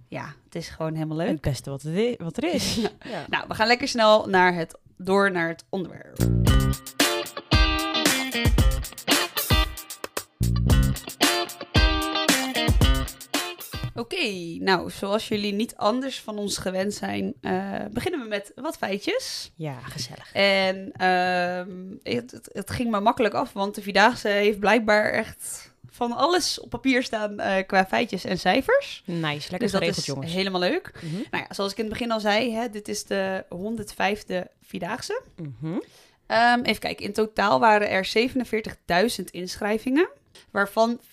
Ja, 0.07 0.33
het 0.45 0.55
is 0.55 0.69
gewoon 0.69 0.93
helemaal 0.93 1.17
leuk. 1.17 1.27
Het 1.27 1.41
beste 1.41 1.69
wat, 1.69 1.81
het 1.81 2.15
wat 2.17 2.37
er 2.37 2.53
is. 2.53 2.75
Ja. 2.75 3.25
Nou, 3.29 3.45
we 3.47 3.53
gaan 3.53 3.67
lekker 3.67 3.87
snel 3.87 4.27
naar 4.27 4.53
het, 4.53 4.77
door 4.97 5.31
naar 5.31 5.47
het 5.47 5.63
onderwerp. 5.69 6.17
Oké, 14.01 14.57
nou, 14.59 14.89
zoals 14.89 15.27
jullie 15.27 15.53
niet 15.53 15.75
anders 15.75 16.19
van 16.19 16.37
ons 16.37 16.57
gewend 16.57 16.93
zijn, 16.93 17.33
uh, 17.41 17.75
beginnen 17.91 18.21
we 18.21 18.27
met 18.27 18.51
wat 18.55 18.77
feitjes. 18.77 19.51
Ja, 19.55 19.79
gezellig. 19.79 20.33
En 20.33 20.91
uh, 21.01 22.13
het, 22.15 22.49
het, 22.51 22.71
ging 22.71 22.89
maar 22.89 23.01
makkelijk 23.01 23.33
af, 23.33 23.53
want 23.53 23.75
de 23.75 23.81
Vierdaagse 23.81 24.27
heeft 24.27 24.59
blijkbaar 24.59 25.11
echt 25.11 25.73
van 25.89 26.11
alles 26.11 26.59
op 26.59 26.69
papier 26.69 27.03
staan 27.03 27.33
uh, 27.33 27.55
qua 27.67 27.85
feitjes 27.85 28.23
en 28.23 28.39
cijfers. 28.39 29.03
Nice, 29.05 29.23
lekker 29.23 29.59
dus 29.59 29.71
dat 29.71 29.81
geregeld, 29.81 29.97
is 29.97 30.05
jongens. 30.05 30.33
helemaal 30.33 30.59
leuk. 30.59 30.91
Mm 31.01 31.09
-hmm. 31.09 31.25
Nou 31.31 31.43
ja, 31.47 31.53
zoals 31.53 31.71
ik 31.71 31.77
in 31.77 31.83
het 31.83 31.93
begin 31.93 32.11
al 32.11 32.19
zei, 32.19 32.53
hè, 32.53 32.69
dit 32.69 32.87
is 32.87 33.03
de 33.03 33.45
105e 33.55 34.47
Vierdaagse. 34.61 35.21
Mm 35.35 35.55
-hmm. 35.59 35.83
um, 36.27 36.61
even 36.61 36.79
kijken, 36.79 37.05
in 37.05 37.13
totaal 37.13 37.59
waren 37.59 37.89
er 37.89 38.09
47.000 39.19 39.23
inschrijvingen 39.31 40.09
waarvan 40.51 40.99
40.778 41.01 41.09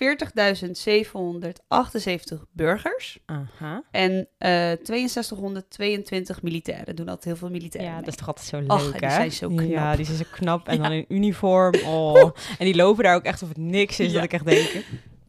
burgers 2.52 3.18
Aha. 3.26 3.82
en 3.90 4.28
uh, 4.38 4.72
eh, 4.72 4.78
6222 4.82 6.42
militairen. 6.42 6.96
Doen 6.96 7.08
altijd 7.08 7.24
heel 7.24 7.36
veel 7.36 7.50
militairen. 7.50 7.90
Ja, 7.90 7.98
dat 7.98 8.08
is 8.08 8.16
toch 8.16 8.26
altijd 8.26 8.46
zo 8.46 8.58
leuk, 8.58 8.70
Och, 8.70 8.92
die 8.92 9.10
zijn 9.10 9.32
zo 9.32 9.48
knap. 9.48 9.68
Ja, 9.68 9.96
die 9.96 10.04
zijn 10.04 10.16
zo 10.16 10.24
knap. 10.30 10.68
En 10.68 10.82
dan 10.82 10.92
in 10.92 11.04
uniform. 11.08 11.74
Oh. 11.86 12.30
en 12.58 12.64
die 12.64 12.76
lopen 12.76 13.04
daar 13.04 13.14
ook 13.14 13.24
echt 13.24 13.42
of 13.42 13.48
het 13.48 13.56
niks 13.56 14.00
is, 14.00 14.06
ja. 14.06 14.14
dat 14.14 14.24
ik 14.24 14.32
echt 14.32 14.44
denk. 14.44 14.84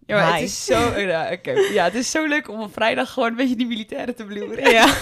Ja, 0.10 0.16
maar 0.16 0.34
het 0.34 0.44
is 0.44 0.66
zo, 0.66 1.00
ja, 1.00 1.32
okay. 1.32 1.74
ja, 1.74 1.84
het 1.84 1.96
is 1.96 2.12
zo 2.12 2.26
leuk 2.26 2.50
om 2.50 2.62
op 2.62 2.74
vrijdag 2.74 3.14
gewoon 3.14 3.30
een 3.30 3.36
beetje 3.36 3.56
die 3.56 3.68
militairen 3.68 4.16
te 4.16 4.26
bloeren. 4.26 4.72
Ja. 4.72 4.86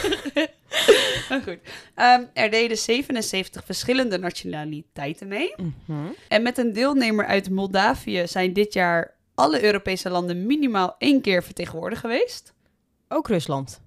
maar 1.29 1.41
goed. 1.43 1.59
Um, 1.95 2.29
er 2.33 2.49
deden 2.49 2.77
77 2.77 3.65
verschillende 3.65 4.17
nationaliteiten 4.17 5.27
mee. 5.27 5.53
Mm 5.57 5.75
-hmm. 5.85 6.15
En 6.27 6.41
met 6.41 6.57
een 6.57 6.73
deelnemer 6.73 7.25
uit 7.25 7.49
Moldavië 7.49 8.27
zijn 8.27 8.53
dit 8.53 8.73
jaar 8.73 9.15
alle 9.35 9.63
Europese 9.63 10.09
landen 10.09 10.45
minimaal 10.45 10.95
één 10.97 11.21
keer 11.21 11.43
vertegenwoordigd 11.43 12.01
geweest. 12.01 12.53
Ook 13.07 13.27
Rusland? 13.27 13.81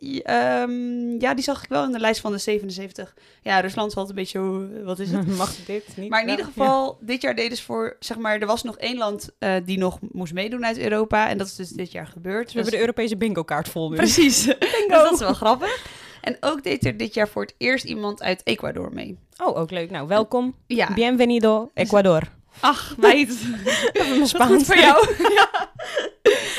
Ja, 0.00 0.62
um, 0.62 1.20
ja, 1.20 1.34
die 1.34 1.44
zag 1.44 1.62
ik 1.62 1.68
wel 1.68 1.84
in 1.84 1.92
de 1.92 1.98
lijst 1.98 2.20
van 2.20 2.32
de 2.32 2.38
77. 2.38 3.14
Ja, 3.42 3.60
Rusland 3.60 3.92
valt 3.92 4.08
een 4.08 4.14
beetje, 4.14 4.68
wat 4.84 4.98
is 4.98 5.10
het? 5.10 5.26
Mag 5.36 5.56
dit 5.66 5.96
niet? 5.96 6.10
Maar 6.10 6.22
in 6.22 6.28
ieder 6.28 6.44
geval, 6.44 6.98
dit 7.00 7.22
jaar 7.22 7.34
deden 7.34 7.56
ze 7.56 7.62
voor, 7.62 7.96
zeg 7.98 8.18
maar, 8.18 8.40
er 8.40 8.46
was 8.46 8.62
nog 8.62 8.76
één 8.76 8.96
land 8.96 9.30
uh, 9.38 9.54
die 9.64 9.78
nog 9.78 9.98
moest 10.12 10.32
meedoen 10.32 10.64
uit 10.64 10.78
Europa. 10.78 11.28
En 11.28 11.38
dat 11.38 11.46
is 11.46 11.56
dus 11.56 11.68
dit 11.68 11.92
jaar 11.92 12.06
gebeurd. 12.06 12.44
Dus 12.44 12.52
we 12.52 12.60
hebben 12.60 12.78
de 12.78 12.80
Europese 12.80 13.16
bingo 13.16 13.42
kaart 13.42 13.68
vol 13.68 13.90
nu. 13.90 13.96
Precies. 13.96 14.44
Bingo. 14.58 14.58
dus 14.88 15.02
dat 15.02 15.12
is 15.12 15.18
wel 15.18 15.34
grappig. 15.34 15.86
En 16.20 16.36
ook 16.40 16.62
deed 16.62 16.84
er 16.84 16.96
dit 16.96 17.14
jaar 17.14 17.28
voor 17.28 17.42
het 17.42 17.54
eerst 17.58 17.84
iemand 17.84 18.22
uit 18.22 18.40
Ecuador 18.44 18.92
mee. 18.92 19.18
Oh, 19.44 19.56
ook 19.56 19.70
leuk. 19.70 19.90
Nou, 19.90 20.08
welkom. 20.08 20.54
Ja. 20.66 20.94
Bienvenido, 20.94 21.70
Ecuador. 21.74 22.39
Ach, 22.60 22.96
meid. 22.96 23.28
Even 23.92 24.26
Spaans 24.26 24.64
voor 24.64 24.78
jou. 24.78 25.14
ja. 25.38 25.70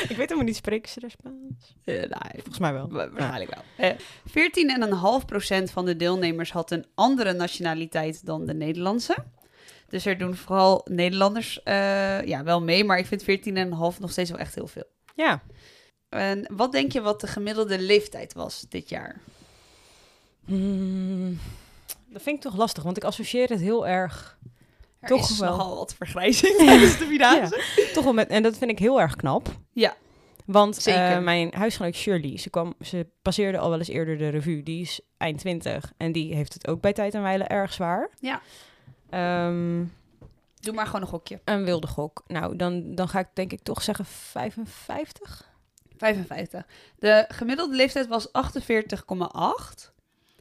Ik 0.08 0.16
weet 0.16 0.18
helemaal 0.18 0.44
niet, 0.44 0.56
spreken 0.56 0.90
ze 0.90 1.00
daar 1.00 1.10
Spaans? 1.10 1.74
Uh, 1.84 1.94
nee, 1.94 2.32
volgens 2.32 2.58
mij 2.58 2.72
wel. 2.72 2.88
Waarschijnlijk 2.90 3.54
wel. 3.76 3.90
Uh, 3.90 5.66
14,5% 5.68 5.72
van 5.72 5.84
de 5.84 5.96
deelnemers 5.96 6.52
had 6.52 6.70
een 6.70 6.86
andere 6.94 7.32
nationaliteit 7.32 8.26
dan 8.26 8.46
de 8.46 8.54
Nederlandse. 8.54 9.16
Dus 9.88 10.06
er 10.06 10.18
doen 10.18 10.34
vooral 10.34 10.86
Nederlanders 10.90 11.60
uh, 11.64 12.22
ja, 12.24 12.42
wel 12.44 12.62
mee, 12.62 12.84
maar 12.84 12.98
ik 12.98 13.06
vind 13.06 13.22
14,5 13.22 13.98
nog 13.98 14.10
steeds 14.10 14.30
wel 14.30 14.38
echt 14.38 14.54
heel 14.54 14.66
veel. 14.66 14.86
Ja. 15.14 15.42
En 16.08 16.46
wat 16.52 16.72
denk 16.72 16.92
je 16.92 17.00
wat 17.00 17.20
de 17.20 17.26
gemiddelde 17.26 17.78
leeftijd 17.78 18.32
was 18.32 18.64
dit 18.68 18.88
jaar? 18.88 19.20
Hmm, 20.44 21.38
dat 22.08 22.22
vind 22.22 22.36
ik 22.36 22.42
toch 22.42 22.56
lastig, 22.56 22.82
want 22.82 22.96
ik 22.96 23.04
associeer 23.04 23.48
het 23.48 23.60
heel 23.60 23.86
erg... 23.86 24.38
Er 25.02 25.08
toch 25.08 25.30
is 25.30 25.38
wel. 25.38 25.50
nogal 25.50 25.76
wat 25.76 25.94
vergrijzing 25.94 26.56
tijdens 26.66 26.98
de 26.98 27.06
Vierdaagse. 27.06 27.90
toch 27.94 28.04
wel 28.04 28.12
met, 28.12 28.28
en 28.28 28.42
dat 28.42 28.58
vind 28.58 28.70
ik 28.70 28.78
heel 28.78 29.00
erg 29.00 29.16
knap. 29.16 29.48
Ja. 29.72 29.96
Want. 30.44 30.88
Uh, 30.88 31.18
mijn 31.18 31.54
huisgenoot 31.54 31.94
Shirley, 31.94 32.38
ze, 32.38 32.50
kwam, 32.50 32.74
ze 32.80 33.06
passeerde 33.22 33.58
al 33.58 33.68
wel 33.68 33.78
eens 33.78 33.88
eerder 33.88 34.18
de 34.18 34.28
revue. 34.28 34.62
Die 34.62 34.82
is 34.82 35.00
eind 35.16 35.38
20 35.38 35.92
en 35.96 36.12
die 36.12 36.34
heeft 36.34 36.54
het 36.54 36.68
ook 36.68 36.80
bij 36.80 36.92
tijd 36.92 37.14
en 37.14 37.22
wijle 37.22 37.44
erg 37.44 37.72
zwaar. 37.72 38.10
Ja. 38.20 38.40
Um, 39.46 39.92
Doe 40.60 40.74
maar 40.74 40.86
gewoon 40.86 41.00
een 41.00 41.08
gokje. 41.08 41.40
Een 41.44 41.64
wilde 41.64 41.86
gok. 41.86 42.22
Nou, 42.26 42.56
dan, 42.56 42.94
dan 42.94 43.08
ga 43.08 43.18
ik 43.18 43.28
denk 43.32 43.52
ik 43.52 43.62
toch 43.62 43.82
zeggen 43.82 44.04
55. 44.04 45.50
55. 45.96 46.66
De 46.98 47.24
gemiddelde 47.28 47.76
leeftijd 47.76 48.06
was 48.06 48.28
48,8. 48.28 49.91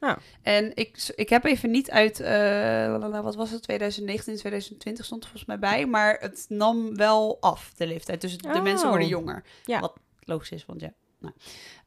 Nou. 0.01 0.17
En 0.41 0.72
ik, 0.75 1.12
ik 1.15 1.29
heb 1.29 1.43
even 1.43 1.72
niet 1.72 1.91
uit, 1.91 2.20
uh, 2.20 3.22
wat 3.22 3.36
was 3.36 3.51
het, 3.51 3.63
2019, 3.63 4.36
2020 4.36 5.05
stond 5.05 5.24
er 5.24 5.29
volgens 5.29 5.50
mij 5.50 5.60
bij. 5.60 5.86
Maar 5.86 6.17
het 6.20 6.46
nam 6.50 6.96
wel 6.96 7.38
af, 7.39 7.72
de 7.77 7.88
leeftijd. 7.88 8.22
Dus 8.22 8.38
de 8.38 8.48
oh. 8.48 8.62
mensen 8.62 8.89
worden 8.89 9.08
jonger. 9.08 9.43
Ja. 9.65 9.79
Wat 9.79 9.93
logisch 10.20 10.51
is, 10.51 10.65
want 10.65 10.81
ja. 10.81 10.93
Nou. 11.20 11.34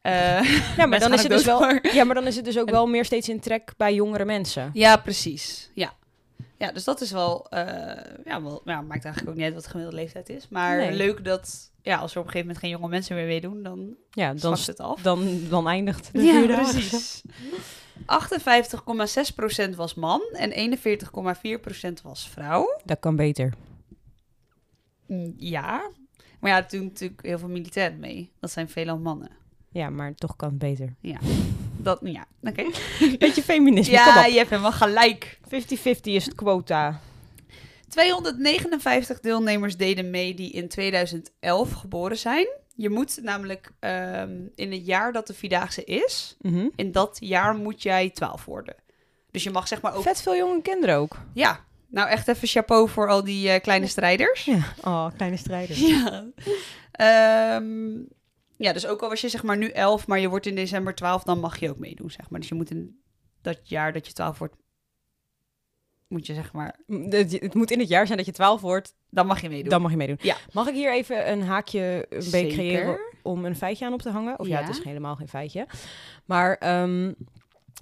Uh, 0.03 0.75
ja, 0.77 0.85
maar 0.85 0.99
dan 0.99 1.13
is 1.13 1.21
het 1.21 1.31
dus 1.31 1.45
wel. 1.45 1.79
Ja, 1.81 2.03
maar 2.03 2.15
dan 2.15 2.27
is 2.27 2.35
het 2.35 2.45
dus 2.45 2.59
ook 2.59 2.69
wel 2.69 2.87
meer 2.87 3.05
steeds 3.05 3.29
in 3.29 3.39
trek 3.39 3.73
bij 3.77 3.93
jongere 3.93 4.25
mensen. 4.25 4.69
Ja, 4.73 4.97
precies. 4.97 5.71
Ja. 5.73 5.93
Ja, 6.57 6.71
dus 6.71 6.83
dat 6.83 7.01
is 7.01 7.11
wel, 7.11 7.47
uh, 7.53 7.59
ja, 8.25 8.43
wel, 8.43 8.61
ja, 8.65 8.81
maakt 8.81 9.05
eigenlijk 9.05 9.27
ook 9.27 9.35
niet 9.35 9.45
uit 9.45 9.53
wat 9.53 9.63
de 9.63 9.69
gemiddelde 9.69 10.01
leeftijd 10.01 10.29
is. 10.29 10.47
Maar 10.49 10.91
leuk 10.91 11.25
dat, 11.25 11.71
ja, 11.81 11.97
als 11.97 12.11
er 12.11 12.19
op 12.19 12.25
een 12.25 12.31
gegeven 12.31 12.47
moment 12.47 12.57
geen 12.57 12.69
jonge 12.69 12.87
mensen 12.87 13.15
meer 13.15 13.25
meedoen, 13.25 13.63
dan 13.63 13.95
ja, 14.11 14.33
dan 14.33 14.53
het 14.53 14.79
af. 14.79 15.01
Dan, 15.01 15.39
dan 15.49 15.67
eindigt 15.67 16.09
de 16.13 16.21
ja, 16.21 16.45
precies. 16.45 17.21
58,6% 17.99 19.75
was 19.75 19.93
man 19.93 20.21
en 20.31 20.77
41,4% 20.77 22.01
was 22.03 22.29
vrouw. 22.29 22.79
Dat 22.83 22.99
kan 22.99 23.15
beter. 23.15 23.53
Mm, 25.07 25.33
ja, 25.37 25.89
maar 26.39 26.51
ja, 26.51 26.63
toen 26.63 26.83
natuurlijk 26.83 27.21
heel 27.21 27.39
veel 27.39 27.49
militairen 27.49 27.99
mee. 27.99 28.31
Dat 28.39 28.51
zijn 28.51 28.69
veelal 28.69 28.97
mannen. 28.97 29.29
Ja, 29.69 29.89
maar 29.89 30.15
toch 30.15 30.35
kan 30.35 30.49
het 30.49 30.57
beter. 30.57 30.95
Ja. 30.99 31.17
Dat, 31.77 31.99
ja, 32.03 32.25
oké. 32.41 32.63
Beetje 33.17 33.43
feminisme, 33.43 33.93
Ja, 33.93 34.25
je 34.25 34.37
hebt 34.37 34.49
helemaal 34.49 34.71
gelijk. 34.71 35.39
50-50 35.43 36.01
is 36.01 36.25
het 36.25 36.35
quota. 36.35 36.99
259 37.87 39.19
deelnemers 39.19 39.77
deden 39.77 40.09
mee 40.09 40.33
die 40.33 40.51
in 40.51 40.67
2011 40.67 41.71
geboren 41.71 42.17
zijn. 42.17 42.47
Je 42.75 42.89
moet 42.89 43.19
namelijk 43.21 43.71
ehm, 43.79 44.47
in 44.55 44.71
het 44.71 44.85
jaar 44.85 45.13
dat 45.13 45.27
de 45.27 45.33
Vierdaagse 45.33 45.83
is, 45.83 46.37
mhm. 46.41 46.67
in 46.75 46.91
dat 46.91 47.17
jaar 47.19 47.55
moet 47.55 47.83
jij 47.83 48.09
12 48.09 48.45
worden. 48.45 48.75
Dus 49.31 49.43
je 49.43 49.51
mag 49.51 49.67
zeg 49.67 49.81
maar 49.81 49.95
ook... 49.95 50.03
Vet 50.03 50.21
veel 50.21 50.35
jonge 50.35 50.61
kinderen 50.61 50.95
ook. 50.95 51.17
Ja, 51.33 51.65
nou 51.87 52.09
echt 52.09 52.27
even 52.27 52.47
chapeau 52.47 52.89
voor 52.89 53.09
al 53.09 53.23
die 53.23 53.47
uh, 53.47 53.59
kleine 53.61 53.87
strijders. 53.87 54.45
Ja, 54.45 54.73
oh, 54.81 55.07
kleine 55.15 55.37
strijders. 55.37 55.79
Ja. 55.79 56.25
Um, 57.59 58.07
ja, 58.57 58.73
dus 58.73 58.87
ook 58.87 59.01
al 59.01 59.09
was 59.09 59.21
je 59.21 59.29
zeg 59.29 59.43
maar 59.43 59.57
nu 59.57 59.67
11, 59.67 60.07
maar 60.07 60.19
je 60.19 60.29
wordt 60.29 60.45
in 60.45 60.55
december 60.55 60.95
12, 60.95 61.23
dan 61.23 61.39
mag 61.39 61.59
je 61.59 61.69
ook 61.69 61.79
meedoen, 61.79 62.11
zeg 62.11 62.29
maar. 62.29 62.39
Dus 62.39 62.49
je 62.49 62.55
moet 62.55 62.71
in 62.71 62.99
dat 63.41 63.59
jaar 63.63 63.93
dat 63.93 64.07
je 64.07 64.13
12 64.13 64.37
wordt, 64.37 64.55
moet 66.07 66.25
je 66.25 66.33
zeg 66.33 66.53
maar... 66.53 66.79
Het, 66.87 67.53
moet 67.53 67.71
in 67.71 67.79
het 67.79 67.87
jaar 67.87 68.05
zijn 68.05 68.17
dat 68.17 68.27
je 68.27 68.33
12 68.33 68.61
wordt. 68.61 68.93
Dan 69.09 69.25
mag 69.25 69.41
je 69.41 69.49
meedoen. 69.49 69.69
Dan 69.69 69.81
mag 69.81 69.91
je 69.91 69.97
meedoen. 69.97 70.17
Ja. 70.21 70.35
Mag 70.51 70.67
ik 70.67 70.73
hier 70.73 70.93
even 70.93 71.31
een 71.31 71.43
haakje 71.43 72.05
een 72.09 72.31
beetje 72.31 72.47
creëren 72.47 72.99
om 73.21 73.45
een 73.45 73.55
feitje 73.55 73.85
aan 73.85 73.93
op 73.93 74.01
te 74.01 74.09
hangen? 74.09 74.39
Of 74.39 74.47
ja, 74.47 74.61
het 74.61 74.77
is 74.77 74.83
helemaal 74.83 75.15
geen 75.15 75.27
feitje. 75.27 75.67
Maar 76.25 76.81
um, 76.81 77.15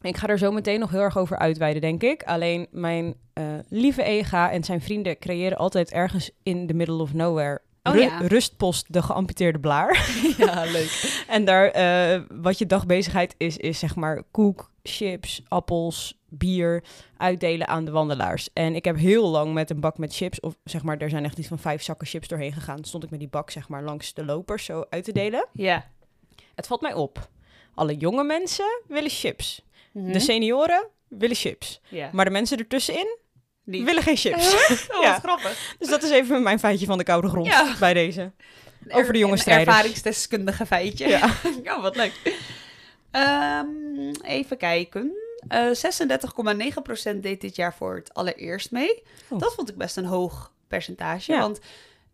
ik 0.02 0.18
ga 0.18 0.28
er 0.28 0.38
zo 0.38 0.52
meteen 0.52 0.80
nog 0.80 0.92
heel 0.92 1.02
erg 1.02 1.18
over 1.18 1.38
uitweiden, 1.38 1.82
denk 1.82 2.04
ik. 2.04 2.24
Alleen 2.24 2.68
mijn 2.72 3.16
uh, 3.34 3.46
lieve 3.70 4.04
Ega 4.04 4.52
en 4.52 4.64
zijn 4.64 4.82
vrienden 4.82 5.20
creëren 5.20 5.58
altijd 5.58 5.92
ergens 5.92 6.32
in 6.44 6.68
the 6.68 6.74
middle 6.74 7.02
of 7.02 7.14
nowhere 7.14 7.62
Oh, 7.84 7.96
ja. 7.96 8.18
Rustpost 8.18 8.94
de 8.94 9.02
geamputeerde 9.02 9.60
blaar. 9.60 9.92
Ja, 10.38 10.64
leuk. 10.64 11.16
en 11.28 11.46
daar, 11.46 11.78
uh, 12.16 12.22
wat 12.42 12.58
je 12.58 12.66
dagbezigheid 12.66 13.36
is, 13.38 13.58
is 13.58 13.80
zeg 13.80 13.96
maar 13.96 14.24
koek, 14.32 14.72
chips, 14.84 15.42
appels, 15.48 16.22
bier 16.38 16.84
uitdelen 17.18 17.68
aan 17.68 17.86
de 17.86 17.92
wandelaars. 17.92 18.50
En 18.54 18.76
ik 18.76 18.86
heb 18.86 18.98
heel 18.98 19.28
lang 19.28 19.54
met 19.54 19.70
een 19.70 19.80
bak 19.80 19.98
met 19.98 20.16
chips, 20.16 20.40
of 20.40 20.56
zeg 20.64 20.84
maar, 20.84 20.98
er 20.98 21.10
zijn 21.10 21.26
echt 21.26 21.38
iets 21.38 21.48
van 21.48 21.60
vijf 21.60 21.84
zakken 21.84 22.08
chips 22.08 22.28
doorheen 22.28 22.54
gegaan. 22.54 22.84
Stond 22.84 23.04
ik 23.04 23.10
met 23.10 23.20
die 23.20 23.30
bak, 23.30 23.52
zeg 23.52 23.70
maar, 23.70 23.84
langs 23.84 24.14
de 24.14 24.26
lopers 24.26 24.66
zo 24.66 24.86
uit 24.90 25.04
te 25.04 25.12
delen. 25.12 25.48
Ja. 25.54 25.86
Het 26.56 26.68
valt 26.68 26.82
mij 26.82 26.94
op. 26.94 27.30
Alle 27.76 27.96
jonge 27.96 28.24
mensen 28.24 28.82
willen 28.88 29.10
chips. 29.10 29.62
Mhm. 29.92 30.12
De 30.12 30.20
senioren 30.20 30.88
willen 31.08 31.36
chips. 31.36 31.82
Ja. 31.90 32.10
Maar 32.12 32.26
de 32.26 32.32
mensen 32.32 32.58
ertussenin 32.58 33.18
die 33.66 33.86
willen 33.86 34.04
geen 34.04 34.18
chips. 34.18 34.54
oh, 34.96 35.02
ja. 35.02 35.20
grappig. 35.20 35.76
Dus 35.80 35.90
dat 35.90 36.04
is 36.04 36.10
even 36.10 36.44
mijn 36.44 36.60
feitje 36.60 36.86
van 36.86 36.98
de 36.98 37.04
koude 37.04 37.30
grond 37.30 37.46
ja. 37.46 37.76
bij 37.80 37.94
deze. 37.94 38.32
Over 38.90 39.14
de 39.14 39.20
jonge 39.20 39.38
strijders. 39.38 39.68
Een 39.68 39.74
ervaringsdeskundige 39.74 40.66
feitje. 40.66 41.08
Ja, 41.08 41.34
ja 41.64 41.82
wat 41.92 41.96
leuk. 41.96 42.14
Um, 43.12 44.12
even 44.22 44.58
kijken. 44.58 45.12
Uh, 45.50 45.70
eh, 45.70 47.16
36,9% 47.16 47.20
deed 47.20 47.42
dit 47.42 47.56
jaar 47.56 47.74
voor 47.74 47.96
het 47.96 48.14
allereerst 48.14 48.72
mee. 48.72 49.04
Oh. 49.30 49.40
Dat 49.40 49.54
vond 49.54 49.70
ik 49.70 49.78
best 49.78 49.98
een 49.98 50.06
hoog 50.06 50.52
percentage. 50.68 51.32
Ja. 51.32 51.40
Want 51.40 51.60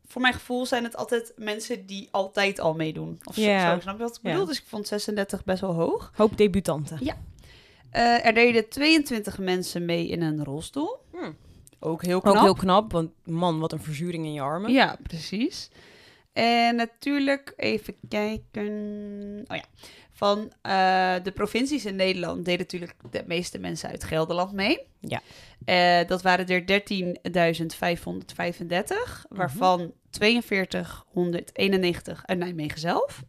voor 0.08 0.22
mijn 0.22 0.34
gevoel 0.34 0.66
zijn 0.66 0.84
het 0.84 0.96
altijd 0.96 1.34
mensen 1.36 1.86
die 1.86 2.08
altijd 2.12 2.60
al 2.60 2.74
meedoen. 2.74 3.20
Of 3.24 3.36
ja. 3.36 3.74
zo, 3.74 3.82
snap 3.82 3.98
je 3.98 4.04
wat 4.04 4.16
ik 4.16 4.22
bedoel? 4.22 4.46
Dus 4.46 4.60
ik 4.60 4.66
vond 4.68 4.88
36 4.88 5.44
best 5.44 5.62
wel 5.62 5.74
hoog. 5.74 6.12
Hoop 6.16 6.38
debutanten. 6.38 6.98
Ja. 7.02 7.18
Uh, 7.94 8.26
er 8.26 8.34
deden 8.34 8.70
22 8.70 9.38
mensen 9.38 9.86
mee 9.86 10.08
in 10.08 10.22
een 10.22 10.44
rolstoel. 10.44 10.98
Hmm. 11.12 11.36
Ook 11.80 12.04
heel 12.04 12.22
knap. 12.22 12.36
Ook 12.36 12.42
heel 12.42 12.54
knap, 12.54 12.92
want 12.92 13.12
man, 13.24 13.60
wat 13.60 13.72
een 13.72 13.82
verzuring 13.82 14.26
in 14.26 14.34
je 14.34 14.42
armen. 14.42 14.72
Ja, 14.72 14.98
precies. 15.04 15.70
En 16.34 16.76
natuurlijk 16.76 17.54
even 17.56 17.96
kijken. 18.10 18.74
Oh 19.48 19.58
ja. 19.58 19.66
Van 20.20 20.40
uh, 20.40 20.52
de 21.24 21.32
provincies 21.34 21.86
in 21.86 21.96
Nederland 21.96 22.46
deden 22.46 22.60
natuurlijk 22.60 22.96
de 23.12 23.24
meeste 23.28 23.60
mensen 23.60 23.90
uit 23.90 24.04
Gelderland 24.04 24.52
mee. 24.52 24.80
Ja. 25.00 25.22
Uh, 25.66 26.00
dat 26.08 26.22
waren 26.22 26.48
er 26.48 26.62
13.535, 26.62 26.66
waarvan 29.30 29.94
4291 30.12 32.26
uit 32.26 32.40
Nijmegen 32.40 32.80
zelf. 32.80 33.24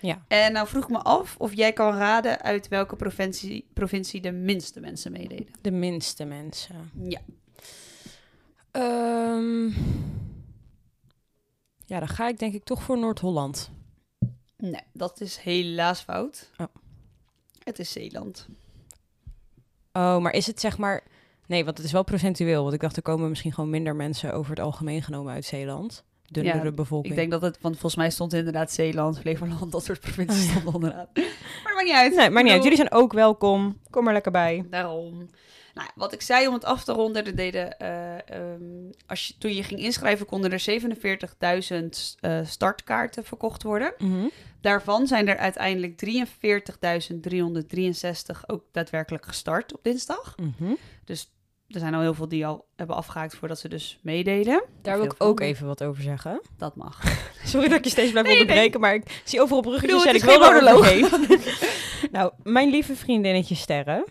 Ja. 0.00 0.24
En 0.28 0.52
nou 0.52 0.68
vroeg 0.68 0.82
ik 0.82 0.90
me 0.90 0.98
af 0.98 1.34
of 1.38 1.54
jij 1.54 1.72
kan 1.72 1.96
raden 1.96 2.42
uit 2.42 2.68
welke 2.68 2.96
provincie, 2.96 3.68
provincie 3.72 4.20
de 4.20 4.32
minste 4.32 4.80
mensen 4.80 5.12
meededen. 5.12 5.48
De 5.60 5.70
minste 5.70 6.24
mensen. 6.24 6.90
Ja. 7.08 7.20
Um, 9.36 9.74
ja, 11.86 11.98
dan 11.98 12.08
ga 12.08 12.28
ik 12.28 12.38
denk 12.38 12.54
ik 12.54 12.64
toch 12.64 12.82
voor 12.82 12.98
Noord-Holland. 12.98 13.70
Nee, 14.70 14.80
dat 14.92 15.20
is 15.20 15.36
helaas 15.36 16.00
fout. 16.00 16.50
Oh. 16.56 16.66
Het 17.64 17.78
is 17.78 17.92
Zeeland. 17.92 18.46
Oh, 19.92 20.18
maar 20.18 20.32
is 20.32 20.46
het 20.46 20.60
zeg 20.60 20.78
maar... 20.78 21.02
Nee, 21.46 21.64
want 21.64 21.76
het 21.76 21.86
is 21.86 21.92
wel 21.92 22.04
procentueel. 22.04 22.62
Want 22.62 22.74
ik 22.74 22.80
dacht, 22.80 22.96
er 22.96 23.02
komen 23.02 23.28
misschien 23.28 23.52
gewoon 23.52 23.70
minder 23.70 23.96
mensen 23.96 24.34
over 24.34 24.50
het 24.50 24.60
algemeen 24.60 25.02
genomen 25.02 25.32
uit 25.32 25.44
Zeeland. 25.44 26.04
Dunnere 26.26 26.64
ja, 26.64 26.70
bevolking. 26.70 27.12
Ik 27.12 27.18
denk 27.18 27.30
dat 27.30 27.42
het, 27.42 27.60
want 27.60 27.74
volgens 27.74 27.96
mij 27.96 28.10
stond 28.10 28.32
inderdaad 28.32 28.72
Zeeland, 28.72 29.18
Flevoland, 29.18 29.72
dat 29.72 29.84
soort 29.84 30.00
provincies 30.00 30.44
oh, 30.44 30.50
stonden 30.50 30.74
onderaan. 30.74 31.08
Maar 31.14 31.24
dat 31.64 31.74
maakt 31.74 31.84
niet 31.84 31.94
uit. 31.94 32.14
Nee, 32.14 32.30
maar 32.30 32.42
niet 32.42 32.52
uit. 32.52 32.62
Jullie 32.62 32.78
zijn 32.78 32.92
ook 32.92 33.12
welkom. 33.12 33.78
Kom 33.90 34.06
er 34.06 34.12
lekker 34.12 34.32
bij. 34.32 34.66
Daarom. 34.70 35.28
Nou, 35.74 35.88
wat 35.94 36.12
ik 36.12 36.22
zei 36.22 36.46
om 36.46 36.54
het 36.54 36.64
af 36.64 36.84
te 36.84 36.92
ronden, 36.92 37.26
er 37.26 37.36
deden, 37.36 37.76
uh, 37.82 38.14
um, 38.38 38.90
als 39.06 39.28
je, 39.28 39.34
toen 39.38 39.54
je 39.54 39.62
ging 39.62 39.80
inschrijven, 39.80 40.26
konden 40.26 40.52
er 40.52 40.64
47.000 40.70 40.76
uh, 42.20 42.46
startkaarten 42.46 43.24
verkocht 43.24 43.62
worden. 43.62 43.94
Mm 43.98 44.12
-hmm. 44.12 44.30
Daarvan 44.60 45.06
zijn 45.06 45.28
er 45.28 45.36
uiteindelijk 45.36 46.04
43.363 46.06 46.10
ook 48.46 48.64
daadwerkelijk 48.72 49.26
gestart 49.26 49.74
op 49.74 49.84
dinsdag. 49.84 50.34
Mm 50.36 50.54
-hmm. 50.58 50.76
Dus 51.04 51.30
er 51.68 51.80
zijn 51.80 51.94
al 51.94 52.00
heel 52.00 52.14
veel 52.14 52.28
die 52.28 52.46
al 52.46 52.66
hebben 52.76 52.96
afgehaakt 52.96 53.36
voordat 53.36 53.58
ze 53.58 53.68
dus 53.68 53.98
meededen. 54.02 54.64
Daar 54.82 54.96
wil 54.96 55.04
ik 55.04 55.14
ook 55.18 55.40
even 55.40 55.66
wat 55.66 55.82
over 55.82 56.02
zeggen. 56.02 56.40
Dat 56.58 56.76
mag. 56.76 57.02
Sorry 57.44 57.68
dat 57.68 57.78
ik 57.78 57.84
je 57.84 57.90
steeds 57.90 58.10
blijf 58.10 58.26
nee, 58.26 58.40
onderbreken, 58.40 58.80
nee. 58.80 58.90
maar 58.90 58.94
ik 58.94 59.22
zie 59.24 59.40
overal 59.40 59.62
bruggetjes 59.62 60.04
en 60.04 60.14
ik 60.14 60.22
wil 60.22 60.44
er 60.44 60.74
overheen. 60.74 61.08
nou, 62.16 62.32
mijn 62.42 62.70
lieve 62.70 62.96
vriendinnetje 62.96 63.54
Sterren, 63.54 64.04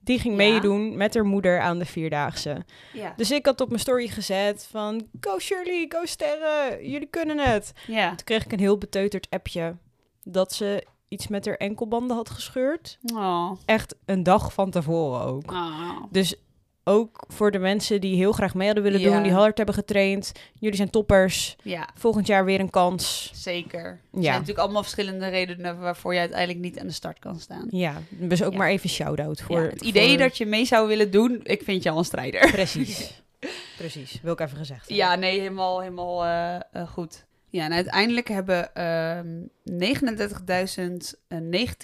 Die 0.00 0.18
ging 0.18 0.36
meedoen 0.36 0.96
met 0.96 1.14
haar 1.14 1.24
moeder 1.24 1.60
aan 1.60 1.78
de 1.78 1.84
Vierdaagse. 1.84 2.64
Ja. 2.92 3.12
Dus 3.16 3.30
ik 3.30 3.46
had 3.46 3.60
op 3.60 3.68
mijn 3.68 3.80
story 3.80 4.08
gezet 4.08 4.68
van... 4.70 5.06
Go 5.20 5.38
Shirley, 5.38 5.86
go 5.88 6.04
Sterren, 6.04 6.88
jullie 6.88 7.08
kunnen 7.08 7.38
het. 7.38 7.72
Ja. 7.86 8.08
Toen 8.08 8.24
kreeg 8.24 8.44
ik 8.44 8.52
een 8.52 8.58
heel 8.58 8.78
beteuterd 8.78 9.26
appje... 9.30 9.76
dat 10.24 10.52
ze 10.52 10.86
iets 11.08 11.28
met 11.28 11.46
haar 11.46 11.54
enkelbanden 11.54 12.16
had 12.16 12.30
gescheurd. 12.30 12.98
Oh. 13.14 13.50
Echt 13.64 13.96
een 14.04 14.22
dag 14.22 14.52
van 14.52 14.70
tevoren 14.70 15.20
ook. 15.20 15.50
Oh. 15.50 16.02
Dus 16.10 16.34
ook 16.84 17.24
voor 17.28 17.50
de 17.50 17.58
mensen 17.58 18.00
die 18.00 18.16
heel 18.16 18.32
graag 18.32 18.54
mee 18.54 18.66
hadden 18.66 18.84
willen 18.84 19.02
doen, 19.02 19.22
die 19.22 19.32
hard 19.32 19.56
hebben 19.56 19.74
getraind. 19.74 20.32
Jullie 20.58 20.76
zijn 20.76 20.90
toppers. 20.90 21.56
Ja. 21.62 21.88
Volgend 21.94 22.26
jaar 22.26 22.44
weer 22.44 22.60
een 22.60 22.70
kans. 22.70 23.30
Zeker. 23.34 23.84
Er 23.84 23.98
ja. 24.12 24.22
zijn 24.22 24.32
natuurlijk 24.32 24.58
allemaal 24.58 24.82
verschillende 24.82 25.28
redenen 25.28 25.80
waarvoor 25.80 26.14
je 26.14 26.20
uiteindelijk 26.20 26.60
niet 26.60 26.78
aan 26.78 26.86
de 26.86 26.92
start 26.92 27.18
kan 27.18 27.40
staan. 27.40 27.66
Ja, 27.70 28.02
dus 28.08 28.42
ook 28.42 28.54
maar 28.54 28.68
even 28.68 28.88
shout-out 28.88 29.40
voor... 29.40 29.60
het 29.60 29.82
idee 29.82 30.16
dat 30.16 30.36
je 30.36 30.46
mee 30.46 30.64
zou 30.64 30.88
willen 30.88 31.10
doen, 31.10 31.40
ik 31.42 31.62
vind 31.62 31.82
je 31.82 31.90
al 31.90 31.98
een 31.98 32.04
strijder. 32.04 32.50
Precies. 32.50 33.22
Precies, 33.78 34.20
wil 34.22 34.32
ik 34.32 34.40
even 34.40 34.56
gezegd 34.56 34.80
hebben. 34.80 34.96
Ja, 34.96 35.14
nee, 35.14 35.38
helemaal, 35.38 35.80
helemaal 35.80 36.24
uh, 36.24 36.60
uh, 36.72 36.88
goed. 36.88 37.24
Ja, 37.50 37.64
en 37.64 37.72
uiteindelijk 37.72 38.28
hebben 38.28 38.70
uh, 38.76 39.20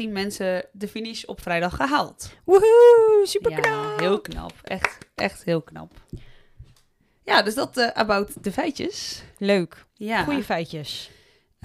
39.019 0.07 0.13
mensen 0.13 0.65
de 0.73 0.89
finish 0.89 1.25
op 1.25 1.41
vrijdag 1.41 1.77
gehaald. 1.77 2.33
Woehoe, 2.45 3.23
super 3.25 3.51
knap. 3.51 3.65
Ja, 3.65 3.97
heel 3.97 4.21
knap. 4.21 4.53
Echt, 4.63 4.99
echt 5.15 5.45
heel 5.45 5.63
knap. 5.63 5.93
Ja, 7.25 7.43
dus 7.43 7.55
dat 7.55 7.79
uh, 7.79 7.89
about 7.89 8.45
de 8.45 8.53
feitjes. 8.53 9.23
Leuk. 9.39 9.85
Ja. 9.95 10.25
Goeie 10.25 10.45
feitjes. 10.45 11.11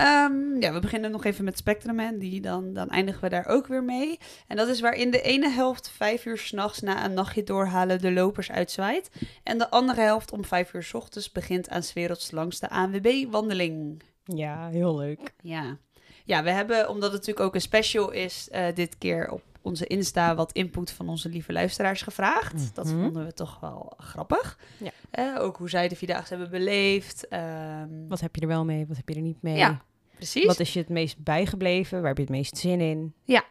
Um, 0.01 0.61
ja, 0.61 0.73
we 0.73 0.79
beginnen 0.79 1.11
nog 1.11 1.25
even 1.25 1.43
met 1.43 1.57
Spectrum 1.57 1.99
en 1.99 2.19
die 2.19 2.41
dan, 2.41 2.73
dan 2.73 2.89
eindigen 2.89 3.21
we 3.21 3.29
daar 3.29 3.47
ook 3.47 3.67
weer 3.67 3.83
mee. 3.83 4.19
En 4.47 4.57
dat 4.57 4.67
is 4.67 4.79
waarin 4.79 5.11
de 5.11 5.21
ene 5.21 5.49
helft 5.49 5.89
vijf 5.89 6.25
uur 6.25 6.37
s'nachts 6.37 6.79
na 6.79 7.05
een 7.05 7.13
nachtje 7.13 7.43
doorhalen 7.43 8.01
de 8.01 8.11
lopers 8.11 8.51
uitzwaait. 8.51 9.11
En 9.43 9.57
de 9.57 9.69
andere 9.69 10.01
helft 10.01 10.31
om 10.31 10.45
vijf 10.45 10.73
uur 10.73 10.83
s 10.83 10.93
ochtends 10.93 11.31
begint 11.31 11.69
aan 11.69 11.83
's 11.83 11.93
werelds 11.93 12.31
langste 12.31 12.69
ANWB-wandeling. 12.69 14.03
Ja, 14.23 14.69
heel 14.69 14.97
leuk. 14.97 15.33
Ja. 15.41 15.77
ja, 16.25 16.43
we 16.43 16.49
hebben, 16.49 16.89
omdat 16.89 17.11
het 17.11 17.19
natuurlijk 17.19 17.45
ook 17.45 17.55
een 17.55 17.61
special 17.61 18.11
is, 18.11 18.49
uh, 18.51 18.65
dit 18.73 18.97
keer 18.97 19.31
op 19.31 19.41
onze 19.61 19.87
Insta 19.87 20.35
wat 20.35 20.51
input 20.51 20.91
van 20.91 21.09
onze 21.09 21.29
lieve 21.29 21.51
luisteraars 21.51 22.01
gevraagd. 22.01 22.75
Dat 22.75 22.85
mhm. 22.85 23.01
vonden 23.01 23.25
we 23.25 23.33
toch 23.33 23.59
wel 23.59 23.93
grappig. 23.97 24.57
Ja. 24.77 24.91
Uh, 25.19 25.41
ook 25.43 25.57
hoe 25.57 25.69
zij 25.69 25.87
de 25.87 25.95
Vierdaagse 25.95 26.33
hebben 26.33 26.51
beleefd. 26.51 27.27
Um... 27.33 28.07
Wat 28.07 28.19
heb 28.19 28.35
je 28.35 28.41
er 28.41 28.47
wel 28.47 28.65
mee, 28.65 28.85
wat 28.87 28.97
heb 28.97 29.09
je 29.09 29.15
er 29.15 29.21
niet 29.21 29.41
mee? 29.41 29.57
Ja, 29.57 29.81
precies. 30.21 30.45
Wat 30.45 30.59
is 30.59 30.73
je 30.73 30.79
het 30.79 30.89
meest 30.89 31.23
bijgebleven? 31.23 31.99
Waar 31.99 32.07
heb 32.07 32.17
je 32.17 32.23
het 32.23 32.31
meest 32.31 32.57
zin 32.57 32.81
in? 32.81 33.13
Ja. 33.23 33.43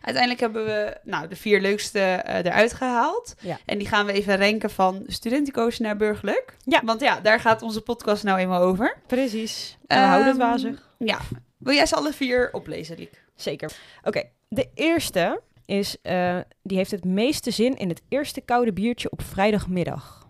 Uiteindelijk 0.00 0.40
hebben 0.40 0.64
we 0.64 0.96
nou, 1.04 1.28
de 1.28 1.36
vier 1.36 1.60
leukste 1.60 1.98
uh, 1.98 2.34
eruit 2.36 2.72
gehaald. 2.72 3.34
Ja. 3.40 3.58
En 3.66 3.78
die 3.78 3.88
gaan 3.88 4.06
we 4.06 4.12
even 4.12 4.36
renken 4.36 4.70
van 4.70 5.02
studentico's 5.06 5.78
naar 5.78 5.96
burgerlijk. 5.96 6.56
Ja. 6.64 6.80
Want 6.84 7.00
ja, 7.00 7.20
daar 7.20 7.40
gaat 7.40 7.62
onze 7.62 7.80
podcast 7.80 8.24
nou 8.24 8.38
eenmaal 8.38 8.62
over. 8.62 8.96
Precies. 9.06 9.78
we 9.86 9.94
houden 9.94 10.26
het 10.32 10.38
ehm, 10.38 10.50
wazig. 10.50 10.90
Ja. 10.98 11.18
Wil 11.58 11.74
jij 11.74 11.86
ze 11.86 11.96
alle 11.96 12.12
vier 12.12 12.48
oplezen, 12.52 12.98
Liek? 12.98 13.22
Zeker. 13.34 13.72
Oké, 14.02 14.22
de 14.48 14.68
eerste 14.74 15.40
is, 15.64 15.96
uh, 16.02 16.38
die 16.62 16.76
heeft 16.76 16.90
het 16.90 17.04
meeste 17.04 17.50
zin 17.50 17.76
in 17.76 17.88
het 17.88 18.02
eerste 18.08 18.40
koude 18.40 18.72
biertje 18.72 19.10
op 19.10 19.22
vrijdagmiddag. 19.22 20.28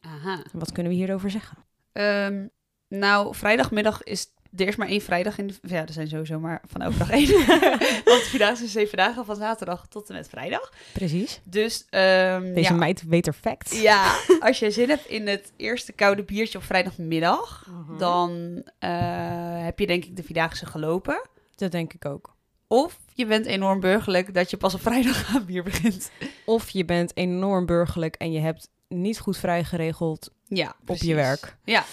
Aha. 0.00 0.42
Wat 0.52 0.72
kunnen 0.72 0.92
we 0.92 0.98
hierover 0.98 1.30
zeggen? 1.30 1.56
Um, 1.92 2.50
nou, 2.88 3.34
vrijdagmiddag 3.34 4.02
is 4.02 4.33
er 4.56 4.66
is 4.66 4.76
maar 4.76 4.88
één 4.88 5.00
vrijdag 5.00 5.38
in 5.38 5.46
de... 5.46 5.54
Ja, 5.62 5.86
er 5.86 5.92
zijn 5.92 6.08
sowieso 6.08 6.40
maar 6.40 6.60
van 6.66 6.80
elke 6.82 6.98
dag 6.98 7.10
één. 7.10 7.26
Want 8.04 8.22
de 8.22 8.26
Vierdaagse 8.28 8.56
zijn 8.56 8.70
zeven 8.70 8.96
dagen 8.96 9.24
van 9.24 9.36
zaterdag 9.36 9.86
tot 9.88 10.08
en 10.08 10.14
met 10.14 10.28
vrijdag. 10.28 10.72
Precies. 10.92 11.40
Dus... 11.44 11.86
Um, 11.90 12.54
Deze 12.54 12.74
meid 12.74 13.02
weet 13.06 13.26
er 13.26 13.32
facts. 13.32 13.80
Ja, 13.80 14.16
als 14.40 14.58
je 14.58 14.70
zin 14.70 14.88
hebt 14.88 15.06
in 15.06 15.26
het 15.26 15.52
eerste 15.56 15.92
koude 15.92 16.22
biertje 16.22 16.58
op 16.58 16.64
vrijdagmiddag... 16.64 17.66
Mhm. 17.70 17.98
dan 17.98 18.62
uh, 18.80 19.64
heb 19.64 19.78
je 19.78 19.86
denk 19.86 20.04
ik 20.04 20.16
de 20.16 20.22
Vierdaagse 20.22 20.66
gelopen. 20.66 21.28
Dat 21.56 21.72
denk 21.72 21.92
ik 21.92 22.04
ook. 22.04 22.34
Of 22.66 22.98
je 23.12 23.26
bent 23.26 23.46
enorm 23.46 23.80
burgerlijk 23.80 24.34
dat 24.34 24.50
je 24.50 24.56
pas 24.56 24.74
op 24.74 24.80
vrijdag 24.80 25.34
aan 25.34 25.44
bier 25.44 25.62
begint. 25.62 26.10
Of 26.44 26.70
je 26.70 26.84
bent 26.84 27.16
enorm 27.16 27.66
burgerlijk 27.66 28.14
en 28.14 28.32
je 28.32 28.40
hebt 28.40 28.68
niet 28.88 29.18
goed 29.18 29.36
vrijgeregeld 29.36 30.30
ja, 30.44 30.76
op 30.86 30.96
je 30.96 31.14
werk. 31.14 31.56
Ja. 31.64 31.84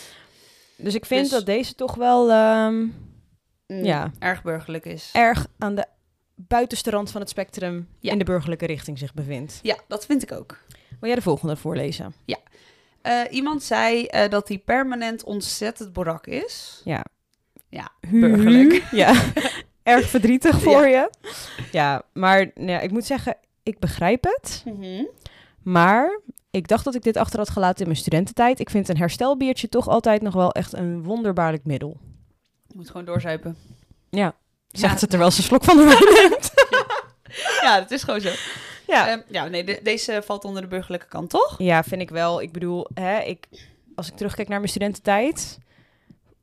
Dus 0.83 0.95
ik 0.95 1.05
vind 1.05 1.21
dus 1.21 1.29
dat 1.29 1.45
deze 1.45 1.75
toch 1.75 1.95
wel 1.95 2.31
um, 2.65 2.93
ja, 3.65 4.11
erg 4.19 4.43
burgerlijk 4.43 4.85
is. 4.85 5.09
Erg 5.13 5.47
aan 5.57 5.75
de 5.75 5.85
buitenste 6.35 6.89
rand 6.89 7.11
van 7.11 7.21
het 7.21 7.29
spectrum 7.29 7.87
in 7.99 8.17
de 8.17 8.23
burgerlijke 8.23 8.65
richting 8.65 8.97
zich 8.97 9.13
bevindt. 9.13 9.59
Ja, 9.61 9.75
dat 9.87 10.05
vind 10.05 10.23
ik 10.23 10.31
ook. 10.31 10.57
Wil 10.69 11.09
jij 11.09 11.15
de 11.15 11.21
volgende 11.21 11.55
voorlezen? 11.55 12.13
Ja. 12.25 12.37
Uh, 13.03 13.21
iemand 13.29 13.63
zei 13.63 14.07
uh, 14.15 14.29
dat 14.29 14.47
hij 14.47 14.57
permanent 14.57 15.23
ontzettend 15.23 15.93
borak 15.93 16.27
is. 16.27 16.81
Ja. 16.83 17.05
Ja, 17.69 17.89
burgerlijk. 18.09 18.83
ja, 18.91 19.23
erg 19.83 20.09
verdrietig 20.09 20.61
voor 20.61 20.87
je. 20.87 21.09
Ja, 21.71 22.03
maar 22.13 22.51
ja, 22.55 22.79
ik 22.79 22.91
moet 22.91 23.05
zeggen, 23.05 23.37
ik 23.63 23.79
begrijp 23.79 24.23
het. 24.23 24.63
Mm 24.65 24.81
-hmm. 24.81 25.09
Maar 25.63 26.21
ik 26.51 26.67
dacht 26.67 26.83
dat 26.83 26.95
ik 26.95 27.03
dit 27.03 27.17
achter 27.17 27.39
had 27.39 27.49
gelaten 27.49 27.79
in 27.79 27.85
mijn 27.85 27.99
studententijd. 27.99 28.59
Ik 28.59 28.69
vind 28.69 28.89
een 28.89 28.97
herstelbiertje 28.97 29.69
toch 29.69 29.87
altijd 29.87 30.21
nog 30.21 30.33
wel 30.33 30.51
echt 30.51 30.73
een 30.73 31.03
wonderbaarlijk 31.03 31.65
middel. 31.65 31.97
Je 32.67 32.73
moet 32.75 32.87
gewoon 32.87 33.05
doorzuipen. 33.05 33.57
Ja, 34.09 34.35
zegt 34.67 35.01
ja. 35.01 35.07
er 35.07 35.17
wel 35.17 35.25
eens 35.25 35.37
een 35.37 35.43
slok 35.43 35.63
van 35.63 35.77
de 35.77 35.83
wijn 35.83 36.29
neemt. 36.29 36.51
ja, 37.61 37.79
dat 37.79 37.91
is 37.91 38.03
gewoon 38.03 38.21
zo. 38.21 38.29
Ja, 38.87 39.11
um, 39.11 39.23
ja 39.27 39.47
nee, 39.47 39.81
deze 39.81 40.21
valt 40.25 40.45
onder 40.45 40.61
de 40.61 40.67
burgerlijke 40.67 41.07
kant, 41.07 41.29
toch? 41.29 41.55
Ja, 41.57 41.83
vind 41.83 42.01
ik 42.01 42.09
wel. 42.09 42.41
Ik 42.41 42.51
bedoel, 42.51 42.87
hè, 42.93 43.19
ik, 43.19 43.47
als 43.95 44.07
ik 44.07 44.15
terugkijk 44.15 44.47
naar 44.47 44.59
mijn 44.59 44.69
studententijd, 44.69 45.57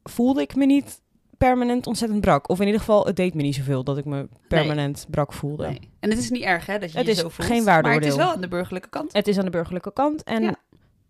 voelde 0.03 0.42
ik 0.42 0.55
me 0.55 0.66
niet 0.66 1.01
permanent 1.38 1.87
ontzettend 1.87 2.20
brak. 2.20 2.48
Of 2.48 2.61
in 2.61 2.64
ieder 2.66 2.81
geval, 2.81 3.07
het 3.07 3.16
deed 3.16 3.35
me 3.35 3.42
niet 3.42 3.55
zoveel 3.55 3.85
dat 3.85 3.98
ik 3.98 4.05
me 4.05 4.29
permanent 4.48 5.07
brak 5.11 5.33
voelde. 5.33 5.66
Nee. 5.68 5.90
En 6.01 6.11
het 6.11 6.18
is 6.18 6.31
niet 6.31 6.42
erg, 6.42 6.66
hè, 6.66 6.79
dat 6.79 6.92
je 6.92 6.98
het 6.98 7.07
je 7.07 7.12
is 7.12 7.18
zo 7.18 7.29
voelt. 7.29 7.48
geen 7.48 7.64
waardeoordeel. 7.64 8.01
Maar 8.01 8.11
het 8.11 8.18
is 8.18 8.24
wel 8.24 8.35
aan 8.35 8.40
de 8.40 8.48
burgerlijke 8.48 8.88
kant. 8.88 9.12
Het 9.12 9.29
is 9.29 9.38
aan 9.38 9.44
de 9.44 9.51
burgerlijke 9.51 9.92
kant 9.92 10.24
en 10.24 10.59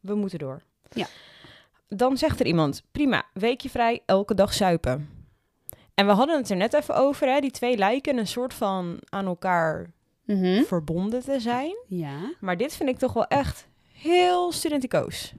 we 0.00 0.14
moeten 0.14 0.38
door. 0.38 0.62
Ja. 0.90 1.06
Dan 1.88 2.16
zegt 2.16 2.40
er 2.40 2.46
iemand, 2.46 2.82
prima, 2.92 3.24
weekje 3.32 3.70
vrij, 3.70 4.02
elke 4.06 4.34
dag 4.34 4.54
suipen. 4.54 5.08
En 5.94 6.06
we 6.06 6.12
hadden 6.12 6.36
het 6.36 6.50
er 6.50 6.56
net 6.56 6.74
even 6.74 6.94
over, 6.94 7.28
hè, 7.28 7.40
die 7.40 7.50
twee 7.50 7.76
lijken 7.76 8.18
een 8.18 8.26
soort 8.26 8.54
van 8.54 8.98
aan 9.08 9.26
elkaar 9.26 9.92
mhm. 10.24 10.62
verbonden 10.62 11.20
te 11.20 11.40
zijn. 11.40 11.76
Ja. 11.86 12.32
Maar 12.40 12.56
dit 12.56 12.76
vind 12.76 12.88
ik 12.88 12.98
toch 12.98 13.12
wel 13.12 13.26
echt 13.26 13.68
heel 13.92 14.52
studenticoos. 14.52 15.32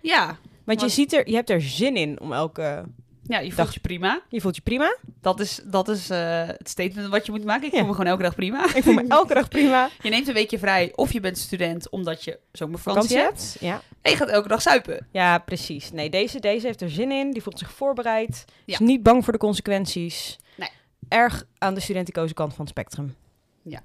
Ja. 0.00 0.38
Want, 0.64 0.80
je 0.80 0.88
ziet 0.88 1.12
er, 1.12 1.28
je 1.28 1.34
hebt 1.34 1.50
er 1.50 1.62
zin 1.62 1.96
in 1.96 2.20
om 2.20 2.32
elke 2.32 2.84
ja, 3.28 3.38
je 3.38 3.52
voelt 3.52 3.74
je 3.74 3.80
prima. 3.80 4.20
Je 4.28 4.40
voelt 4.40 4.56
je 4.56 4.62
prima. 4.62 4.96
Dat 5.20 5.40
is, 5.40 5.60
dat 5.64 5.88
is 5.88 6.10
uh, 6.10 6.46
het 6.46 6.68
statement 6.68 7.08
wat 7.08 7.26
je 7.26 7.32
moet 7.32 7.44
maken. 7.44 7.66
Ik 7.66 7.72
voel 7.72 7.86
me 7.86 7.92
gewoon 7.92 8.06
elke 8.06 8.22
dag 8.22 8.34
prima. 8.34 8.74
Ik 8.74 8.82
voel 8.82 8.94
me 8.94 9.04
elke 9.18 9.34
dag 9.34 9.48
prima. 9.48 9.88
Je 10.02 10.10
neemt 10.10 10.28
een 10.28 10.34
weekje 10.34 10.58
vrij 10.58 10.92
of 10.94 11.12
je 11.12 11.20
bent 11.20 11.38
student 11.38 11.90
omdat 11.90 12.24
je 12.24 12.38
zomervakantie 12.52 13.16
hebt. 13.16 13.56
Ja. 13.60 13.80
En 14.02 14.10
je 14.10 14.16
gaat 14.16 14.28
elke 14.28 14.48
dag 14.48 14.62
suipen. 14.62 15.06
Ja, 15.10 15.38
precies. 15.38 15.92
Nee, 15.92 16.10
deze, 16.10 16.40
deze 16.40 16.66
heeft 16.66 16.80
er 16.80 16.90
zin 16.90 17.12
in. 17.12 17.30
Die 17.32 17.42
voelt 17.42 17.58
zich 17.58 17.72
voorbereid. 17.72 18.44
Ja. 18.64 18.72
Is 18.72 18.78
niet 18.78 19.02
bang 19.02 19.24
voor 19.24 19.32
de 19.32 19.38
consequenties. 19.38 20.38
Nee. 20.56 20.70
Erg 21.08 21.44
aan 21.58 21.74
de 21.74 21.80
studenticoze 21.80 22.34
kant 22.34 22.54
van 22.54 22.60
het 22.60 22.68
spectrum. 22.68 23.16
Ja. 23.62 23.82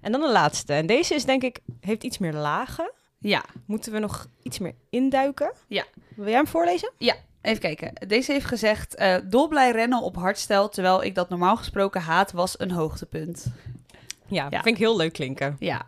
En 0.00 0.12
dan 0.12 0.20
de 0.20 0.32
laatste. 0.32 0.72
En 0.72 0.86
deze 0.86 1.14
is 1.14 1.24
denk 1.24 1.42
ik, 1.42 1.58
heeft 1.80 2.04
iets 2.04 2.18
meer 2.18 2.32
lagen. 2.32 2.92
Ja. 3.18 3.44
Moeten 3.66 3.92
we 3.92 3.98
nog 3.98 4.26
iets 4.42 4.58
meer 4.58 4.74
induiken? 4.90 5.52
Ja. 5.68 5.84
Wil 6.16 6.26
jij 6.26 6.34
hem 6.34 6.46
voorlezen? 6.46 6.92
Ja. 6.98 7.14
Even 7.44 7.60
kijken. 7.60 7.92
Deze 8.06 8.32
heeft 8.32 8.46
gezegd: 8.46 9.00
uh, 9.00 9.16
dolblij 9.24 9.70
rennen 9.70 10.02
op 10.02 10.16
hardstel, 10.16 10.68
terwijl 10.68 11.02
ik 11.02 11.14
dat 11.14 11.28
normaal 11.28 11.56
gesproken 11.56 12.00
haat, 12.00 12.32
was 12.32 12.58
een 12.58 12.70
hoogtepunt. 12.70 13.46
Ja, 14.26 14.46
ja. 14.50 14.62
vind 14.62 14.76
ik 14.76 14.82
heel 14.82 14.96
leuk 14.96 15.12
klinken. 15.12 15.56
Ja. 15.58 15.86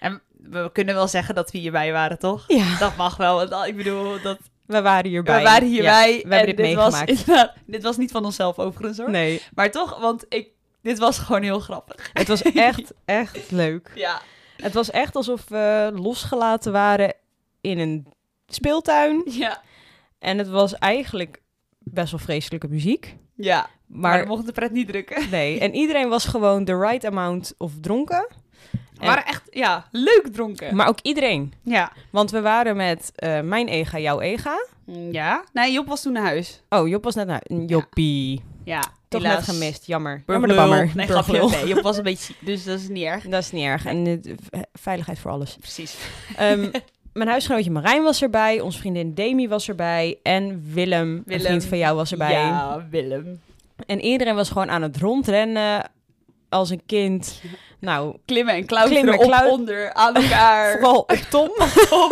En 0.00 0.20
we 0.36 0.70
kunnen 0.72 0.94
wel 0.94 1.08
zeggen 1.08 1.34
dat 1.34 1.50
we 1.50 1.58
hierbij 1.58 1.92
waren, 1.92 2.18
toch? 2.18 2.44
Ja. 2.46 2.78
Dat 2.78 2.96
mag 2.96 3.16
wel. 3.16 3.66
Ik 3.66 3.76
bedoel, 3.76 4.20
dat... 4.22 4.38
We 4.66 4.82
waren 4.82 5.10
hierbij. 5.10 5.38
We 5.38 5.42
waren 5.42 5.68
hierbij. 5.68 6.24
we 6.26 6.34
hebben 6.34 6.56
dit, 6.56 6.66
dit 6.66 6.76
meegemaakt. 6.76 7.24
Was, 7.24 7.48
dit 7.66 7.82
was 7.82 7.96
niet 7.96 8.10
van 8.10 8.24
onszelf 8.24 8.58
overigens, 8.58 8.98
hoor. 8.98 9.10
Nee. 9.10 9.42
Maar 9.54 9.70
toch, 9.70 9.98
want 9.98 10.24
ik, 10.28 10.48
dit 10.82 10.98
was 10.98 11.18
gewoon 11.18 11.42
heel 11.42 11.60
grappig. 11.60 12.10
Het 12.12 12.28
was 12.28 12.42
echt, 12.42 12.92
echt 13.04 13.50
leuk. 13.50 13.90
Ja. 13.94 14.20
Het 14.56 14.74
was 14.74 14.90
echt 14.90 15.16
alsof 15.16 15.48
we 15.48 15.90
losgelaten 15.94 16.72
waren 16.72 17.14
in 17.60 17.78
een 17.78 18.06
speeltuin. 18.46 19.22
Ja. 19.24 19.62
En 20.20 20.38
het 20.38 20.48
was 20.48 20.74
eigenlijk 20.74 21.42
best 21.78 22.10
wel 22.10 22.20
vreselijke 22.20 22.68
muziek. 22.68 23.16
Ja, 23.36 23.68
maar, 23.86 24.10
maar 24.10 24.20
we 24.22 24.28
mochten 24.28 24.46
de 24.46 24.52
pret 24.52 24.72
niet 24.72 24.88
drukken. 24.88 25.28
Nee, 25.30 25.60
en 25.60 25.74
iedereen 25.74 26.08
was 26.08 26.24
gewoon 26.24 26.64
the 26.64 26.78
right 26.78 27.04
amount 27.04 27.54
of 27.58 27.72
dronken. 27.80 28.28
We 28.70 29.06
waren 29.06 29.24
echt, 29.24 29.42
ja, 29.50 29.88
leuk 29.90 30.28
dronken. 30.32 30.76
Maar 30.76 30.88
ook 30.88 31.00
iedereen. 31.02 31.52
Ja. 31.62 31.92
Want 32.10 32.30
we 32.30 32.40
waren 32.40 32.76
met 32.76 33.12
uh, 33.16 33.40
mijn 33.40 33.68
ega, 33.68 33.98
jouw 33.98 34.20
ega. 34.20 34.66
Ja. 35.10 35.44
Nee, 35.52 35.72
Job 35.72 35.86
was 35.86 36.02
toen 36.02 36.12
naar 36.12 36.22
huis. 36.22 36.62
Oh, 36.68 36.88
Job 36.88 37.04
was 37.04 37.14
net 37.14 37.26
naar 37.26 37.42
Joppie. 37.66 38.42
Ja. 38.64 38.84
toch 39.08 39.22
net 39.22 39.42
gemist. 39.42 39.86
Jammer. 39.86 40.22
Jammer 40.26 40.48
de 40.48 40.54
bammer. 40.54 40.90
Nee, 40.94 41.06
grapje. 41.06 41.48
Nee, 41.48 41.66
je 41.66 41.82
was 41.82 41.96
een 41.96 42.02
beetje 42.02 42.34
dus 42.40 42.64
dat 42.64 42.78
is 42.78 42.88
niet 42.88 43.04
erg. 43.04 43.24
Dat 43.24 43.42
is 43.42 43.50
niet 43.50 43.64
erg. 43.64 43.86
En 43.86 44.06
uh, 44.06 44.60
veiligheid 44.72 45.18
voor 45.18 45.30
alles. 45.30 45.56
Precies. 45.60 45.96
Um, 46.40 46.70
mijn 47.12 47.28
huisgenootje 47.28 47.70
Marijn 47.70 48.02
was 48.02 48.22
erbij. 48.22 48.60
Onze 48.60 48.78
vriendin 48.78 49.14
Demi 49.14 49.48
was 49.48 49.68
erbij. 49.68 50.18
En 50.22 50.62
Willem, 50.72 51.22
Willem, 51.24 51.24
een 51.26 51.40
vriend 51.40 51.64
van 51.64 51.78
jou, 51.78 51.96
was 51.96 52.10
erbij. 52.12 52.32
Ja, 52.32 52.86
Willem. 52.90 53.40
En 53.86 54.00
iedereen 54.00 54.34
was 54.34 54.48
gewoon 54.48 54.70
aan 54.70 54.82
het 54.82 54.96
rondrennen 54.96 55.90
als 56.48 56.70
een 56.70 56.82
kind. 56.86 57.40
Nou, 57.80 58.16
klimmen 58.24 58.54
en 58.54 58.64
klauteren 58.64 59.18
klimmen, 59.18 59.44
op, 59.44 59.50
onder, 59.50 59.92
aan 59.92 60.14
elkaar. 60.14 60.70
Vooral 60.78 61.00
op 61.00 61.26
Tom. 61.30 61.48
Tom. 61.88 62.10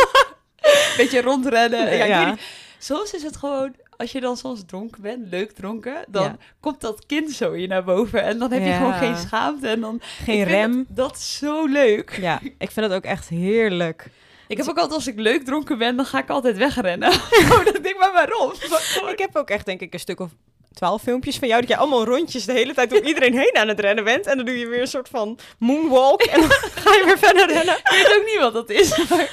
Beetje 0.96 1.20
rondrennen. 1.22 1.96
Ja, 1.96 2.04
ja. 2.04 2.36
Soms 2.78 3.12
is 3.12 3.22
het 3.22 3.36
gewoon, 3.36 3.74
als 3.96 4.12
je 4.12 4.20
dan 4.20 4.36
soms 4.36 4.62
dronken 4.66 5.02
bent, 5.02 5.28
leuk 5.30 5.52
dronken, 5.52 6.04
dan 6.08 6.38
komt 6.60 6.80
dat 6.80 7.06
kind 7.06 7.30
zo 7.30 7.56
je 7.56 7.66
naar 7.66 7.84
boven. 7.84 8.22
En 8.22 8.38
dan 8.38 8.52
heb 8.52 8.64
je 8.64 8.72
gewoon 8.72 8.92
geen 8.92 9.16
schaamte. 9.16 9.68
En 9.68 9.80
dan, 9.80 10.00
geen 10.24 10.44
rem. 10.44 10.86
Dat, 10.88 11.16
is 11.16 11.38
zo 11.38 11.66
leuk. 11.66 12.18
Ja, 12.20 12.40
ik 12.58 12.70
vind 12.70 12.86
het 12.86 12.94
ook 12.94 13.04
echt 13.04 13.28
heerlijk. 13.28 14.10
Ik 14.48 14.56
heb 14.56 14.68
ook 14.68 14.76
altijd, 14.76 14.94
als 14.94 15.06
ik 15.06 15.18
leuk 15.18 15.44
dronken 15.44 15.78
ben, 15.78 15.96
dan 15.96 16.04
ga 16.04 16.18
ik 16.18 16.28
altijd 16.28 16.56
wegrennen. 16.56 17.08
oh, 17.52 17.64
dat 17.64 17.82
denk 17.82 17.98
maar 17.98 18.12
waarom. 18.12 18.52
ik 19.12 19.18
heb 19.18 19.36
ook 19.36 19.50
echt, 19.50 19.66
denk 19.66 19.80
ik, 19.80 19.92
een 19.92 20.00
stuk 20.00 20.20
of 20.20 20.30
twaalf 20.72 21.02
filmpjes 21.02 21.38
van 21.38 21.48
jou. 21.48 21.60
Dat 21.60 21.70
jij 21.70 21.78
allemaal 21.78 22.04
rondjes 22.04 22.44
de 22.44 22.52
hele 22.52 22.74
tijd 22.74 22.90
door 22.90 23.02
iedereen 23.02 23.34
heen 23.34 23.56
aan 23.56 23.68
het 23.68 23.80
rennen 23.80 24.04
bent. 24.04 24.26
En 24.26 24.36
dan 24.36 24.46
doe 24.46 24.58
je 24.58 24.66
weer 24.66 24.80
een 24.80 24.86
soort 24.86 25.08
van 25.08 25.38
moonwalk. 25.58 26.22
En 26.22 26.40
dan 26.40 26.50
ga 26.82 26.94
je 26.94 27.02
weer 27.04 27.18
verder 27.18 27.46
rennen. 27.46 27.78
Ik 27.78 27.90
weet 27.90 28.16
ook 28.18 28.26
niet 28.26 28.38
wat 28.38 28.52
dat 28.52 28.70
is. 28.70 29.08
Maar, 29.08 29.30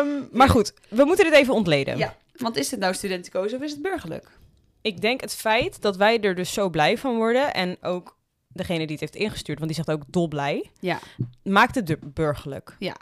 um, 0.00 0.28
maar 0.32 0.48
goed, 0.48 0.72
we 0.88 1.04
moeten 1.04 1.24
dit 1.24 1.34
even 1.34 1.54
ontleden. 1.54 1.98
Ja, 1.98 2.16
want 2.36 2.56
is 2.56 2.68
dit 2.68 2.78
nou 2.78 2.94
studenticoos 2.94 3.52
of 3.52 3.60
is 3.60 3.70
het 3.70 3.82
burgerlijk? 3.82 4.26
Ik 4.82 5.00
denk 5.00 5.20
het 5.20 5.34
feit 5.34 5.82
dat 5.82 5.96
wij 5.96 6.20
er 6.20 6.34
dus 6.34 6.52
zo 6.52 6.70
blij 6.70 6.98
van 6.98 7.16
worden. 7.16 7.54
En 7.54 7.76
ook 7.80 8.16
degene 8.48 8.78
die 8.78 8.90
het 8.90 9.00
heeft 9.00 9.14
ingestuurd, 9.14 9.58
want 9.58 9.74
die 9.74 9.84
zegt 9.84 9.98
ook 9.98 10.04
dolblij. 10.06 10.70
Ja. 10.80 10.98
Maakt 11.42 11.74
het 11.74 12.14
burgerlijk. 12.14 12.76
Ja. 12.78 12.96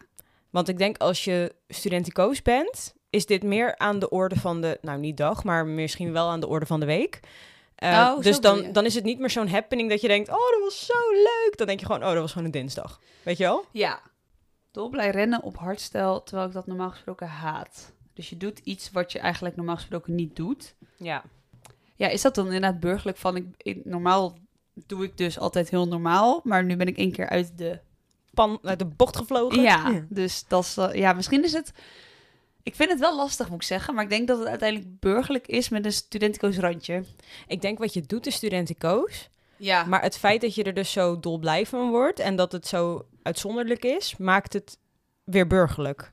Want 0.51 0.69
ik 0.69 0.79
denk 0.79 0.99
als 0.99 1.25
je 1.25 1.55
studenticoos 1.69 2.43
bent, 2.43 2.95
is 3.11 3.27
dit 3.27 3.43
meer 3.43 3.79
aan 3.79 3.99
de 3.99 4.11
orde 4.11 4.37
van 4.37 4.61
de, 4.61 4.79
nou 4.81 4.99
niet 4.99 5.17
dag, 5.17 5.45
maar 5.45 5.67
misschien 5.67 6.13
wel 6.13 6.29
aan 6.29 6.41
de 6.41 6.49
orde 6.49 6.67
van 6.67 6.81
de 6.81 6.87
week. 6.87 7.21
Uh, 7.83 8.15
oh, 8.17 8.23
dus 8.23 8.41
dan, 8.41 8.73
dan 8.73 8.85
is 8.85 8.95
het 8.95 9.05
niet 9.05 9.19
meer 9.19 9.31
zo'n 9.31 9.49
happening 9.49 9.91
dat 9.91 10.01
je 10.01 10.09
denkt, 10.09 10.29
oh, 10.29 10.51
dat 10.51 10.61
was 10.61 10.87
zo 10.87 11.11
leuk. 11.11 11.53
Dan 11.57 11.67
denk 11.67 11.81
je 11.81 11.87
gewoon, 11.87 12.03
oh, 12.05 12.13
dat 12.13 12.21
was 12.21 12.33
gewoon 12.33 12.47
een 12.47 12.53
dinsdag. 12.53 13.01
Weet 13.23 13.37
je 13.37 13.45
wel? 13.45 13.65
Ja. 13.73 14.01
Dolblij 14.71 15.11
rennen 15.11 15.43
op 15.43 15.57
hardstijl, 15.57 16.23
terwijl 16.23 16.49
ik 16.49 16.55
dat 16.55 16.67
normaal 16.67 16.91
gesproken 16.91 17.27
haat. 17.29 17.93
Dus 18.15 18.31
je 18.31 18.37
doet 18.37 18.59
iets 18.59 18.91
wat 18.91 19.13
je 19.13 19.19
eigenlijk 19.19 19.57
normaal 19.57 19.77
gesproken 19.77 20.15
niet 20.15 20.37
doet. 20.37 20.75
Ja. 20.97 21.23
Ja, 21.97 22.09
is 22.09 22.23
dat 22.23 22.35
dan 22.35 22.45
inderdaad 22.45 22.81
burgerlijk 22.81 23.17
van, 23.17 23.55
ik, 23.57 23.85
normaal 23.85 24.39
doe 24.87 25.05
ik 25.05 25.17
dus 25.17 25.39
altijd 25.39 25.71
heel 25.71 25.89
normaal, 25.89 26.41
maar 26.45 26.65
nu 26.65 26.77
ben 26.77 26.87
ik 26.87 26.97
één 26.97 27.13
keer 27.13 27.29
uit 27.29 27.59
de... 27.59 27.81
Pan, 28.35 28.59
uit 28.63 28.79
de 28.79 28.85
bocht 28.85 29.17
gevlogen. 29.17 29.63
Ja, 29.63 30.05
dus 30.09 30.45
dat 30.49 30.65
is, 30.65 30.77
uh, 30.77 30.95
ja, 30.95 31.13
misschien 31.13 31.45
is 31.45 31.53
het 31.53 31.73
ik 32.63 32.75
vind 32.75 32.91
het 32.91 33.01
wel 33.01 33.17
lastig, 33.17 33.49
moet 33.49 33.61
ik 33.61 33.67
zeggen. 33.67 33.95
Maar 33.95 34.05
ik 34.05 34.11
denk 34.11 34.29
dat 34.29 34.39
het 34.39 34.49
uiteindelijk 34.49 35.01
burgerlijk 35.01 35.47
is 35.47 35.69
met 35.69 35.85
een 35.85 35.93
studentico's 35.93 36.57
randje. 36.57 37.05
Ik 37.47 37.61
denk 37.61 37.79
wat 37.79 37.95
je 37.95 38.01
doet 38.01 38.27
is 38.27 38.35
studentico's. 38.35 39.29
Ja. 39.57 39.85
Maar 39.85 40.03
het 40.03 40.19
feit 40.19 40.41
dat 40.41 40.55
je 40.55 40.63
er 40.63 40.75
dus 40.75 40.93
zo 40.93 41.21
dolblij 41.21 41.67
van 41.67 41.91
wordt... 41.91 42.19
en 42.19 42.37
dat 42.37 42.53
het 42.53 42.67
zo 42.67 43.07
uitzonderlijk 43.23 43.85
is, 43.85 44.17
maakt 44.17 44.53
het 44.53 44.79
weer 45.25 45.47
burgerlijk. 45.47 46.13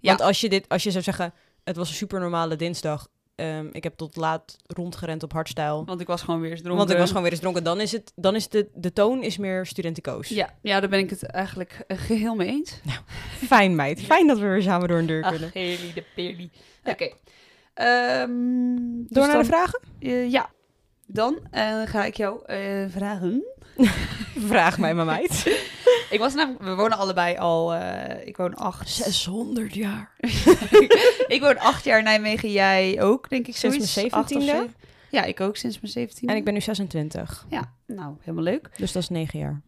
Ja. 0.00 0.08
Want 0.08 0.20
als 0.20 0.40
je, 0.40 0.48
dit, 0.48 0.68
als 0.68 0.82
je 0.82 0.90
zou 0.90 1.02
zeggen... 1.02 1.34
het 1.64 1.76
was 1.76 1.88
een 1.88 1.94
super 1.94 2.20
normale 2.20 2.56
dinsdag... 2.56 3.08
Um, 3.36 3.68
ik 3.72 3.82
heb 3.82 3.94
tot 3.94 4.16
laat 4.16 4.56
rondgerend 4.66 5.22
op 5.22 5.32
hardstyle. 5.32 5.84
Want 5.84 6.00
ik 6.00 6.06
was 6.06 6.22
gewoon 6.22 6.40
weer 6.40 6.50
eens 6.50 6.60
dronken. 6.60 6.78
Want 6.78 6.90
ik 6.90 6.98
was 6.98 7.08
gewoon 7.08 7.22
weer 7.22 7.32
eens 7.32 7.40
dronken. 7.40 7.64
Dan 7.64 7.80
is, 7.80 7.92
het, 7.92 8.12
dan 8.16 8.34
is 8.34 8.48
de, 8.48 8.68
de 8.74 8.92
toon 8.92 9.22
is 9.22 9.38
meer 9.38 9.66
studenticoos. 9.66 10.28
Ja, 10.28 10.54
ja, 10.62 10.80
daar 10.80 10.88
ben 10.88 10.98
ik 10.98 11.10
het 11.10 11.24
eigenlijk 11.24 11.84
uh, 11.88 11.98
geheel 11.98 12.34
mee 12.34 12.48
eens. 12.48 12.80
Nou, 12.82 12.98
fijn 13.46 13.74
meid. 13.74 14.00
Fijn 14.00 14.26
dat 14.26 14.38
we 14.38 14.46
weer 14.46 14.62
samen 14.62 14.88
door 14.88 14.98
een 14.98 15.06
deur 15.06 15.22
kunnen. 15.22 15.48
Ach, 15.48 15.52
de 15.94 16.04
perlie. 16.14 16.50
Oké. 16.84 17.10
Okay. 17.74 18.22
Um, 18.22 19.06
door 19.08 19.24
dus 19.24 19.32
naar 19.32 19.42
de 19.42 19.48
vragen? 19.48 19.80
Uh, 20.00 20.30
ja. 20.30 20.50
Dan 21.06 21.38
uh, 21.52 21.82
ga 21.84 22.04
ik 22.04 22.16
jou 22.16 22.40
vragen. 22.90 23.44
Vraag 24.48 24.78
mij 24.78 24.94
maar 24.94 25.04
meid. 25.04 25.46
ik 26.14 26.16
was 26.18 26.34
namelijk, 26.34 26.62
we 26.62 26.74
wonen 26.74 26.98
allebei 26.98 27.36
al, 27.36 27.74
uh, 27.74 28.26
ik 28.26 28.36
woon 28.36 28.54
acht. 28.54 28.90
600 28.90 29.74
jaar. 29.74 30.12
ik 31.34 31.38
woon 31.40 31.58
acht 31.58 31.84
jaar 31.84 31.98
in 31.98 32.04
Nijmegen, 32.04 32.52
jij 32.52 33.02
ook, 33.02 33.28
denk 33.28 33.46
ik. 33.46 33.56
Sinds 33.56 33.76
mijn 33.76 33.88
zeventiende? 33.88 34.66
Ja, 35.10 35.24
ik 35.24 35.40
ook 35.40 35.56
sinds 35.56 35.80
mijn 35.80 35.92
zeventiende. 35.92 36.32
En 36.32 36.38
ik 36.38 36.44
ben 36.44 36.54
nu 36.54 36.60
26. 36.60 37.46
Ja, 37.50 37.72
nou, 37.86 38.16
helemaal 38.20 38.44
leuk. 38.44 38.70
Dus 38.76 38.92
dat 38.92 39.02
is 39.02 39.08
negen 39.08 39.38
jaar. 39.38 39.62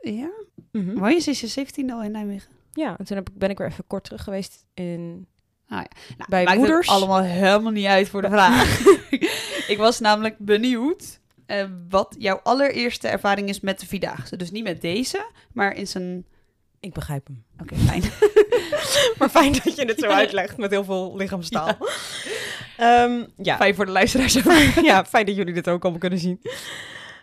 Ja? 0.00 0.30
Mm 0.72 0.88
-hmm. 0.88 0.98
Woon 0.98 1.10
je 1.10 1.20
sinds 1.20 1.40
je 1.40 1.46
zeventiende 1.46 1.92
al 1.92 2.02
in 2.02 2.10
Nijmegen? 2.10 2.50
Ja, 2.72 2.98
en 2.98 3.04
toen 3.04 3.16
heb 3.16 3.28
ik, 3.28 3.38
ben 3.38 3.50
ik 3.50 3.58
weer 3.58 3.66
even 3.66 3.86
kort 3.86 4.04
terug 4.04 4.22
geweest 4.22 4.66
in... 4.74 5.26
Ah, 5.68 5.78
ja. 5.78 6.14
nou, 6.16 6.44
bij 6.44 6.56
moeders. 6.56 6.88
allemaal 6.88 7.22
helemaal 7.22 7.72
niet 7.72 7.86
uit 7.86 8.08
voor 8.08 8.22
de 8.22 8.28
vraag. 8.28 8.80
ik 9.68 9.76
was 9.78 10.00
namelijk 10.00 10.38
benieuwd 10.38 11.20
uh, 11.48 11.64
wat 11.88 12.14
jouw 12.18 12.40
allereerste 12.42 13.08
ervaring 13.08 13.48
is 13.48 13.60
met 13.60 13.80
de 13.80 13.86
Vierdaagse. 13.86 14.36
Dus 14.36 14.50
niet 14.50 14.64
met 14.64 14.80
deze, 14.80 15.26
maar 15.52 15.76
in 15.76 15.86
zijn... 15.86 16.26
Ik 16.80 16.92
begrijp 16.92 17.26
hem. 17.26 17.44
Oké, 17.60 17.74
fijn. 17.74 18.02
maar 19.18 19.28
fijn 19.28 19.52
dat 19.52 19.76
je 19.76 19.84
het 19.84 19.98
zo 19.98 20.06
uitlegt 20.06 20.56
met 20.56 20.70
heel 20.70 20.84
veel 20.84 21.16
lichaamstaal. 21.16 21.76
Ja. 22.76 23.02
Um, 23.04 23.26
ja. 23.36 23.56
Fijn 23.56 23.74
voor 23.74 23.86
de 23.86 23.92
luisteraars. 23.92 24.32
ja, 24.82 25.04
fijn 25.04 25.26
dat 25.26 25.36
jullie 25.36 25.54
dit 25.54 25.68
ook 25.68 25.82
allemaal 25.82 26.00
kunnen 26.00 26.18
zien. 26.18 26.40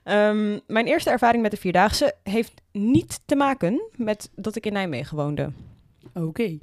Um, 0.04 0.62
mijn 0.68 0.86
eerste 0.86 1.10
ervaring 1.10 1.42
met 1.42 1.52
de 1.52 1.58
Vierdaagse 1.58 2.16
heeft 2.24 2.62
niet 2.72 3.20
te 3.26 3.36
maken 3.36 3.82
met 3.96 4.30
dat 4.36 4.56
ik 4.56 4.66
in 4.66 4.74
Nijmegen 4.74 5.18
woonde. 5.18 5.52
Oké. 6.14 6.58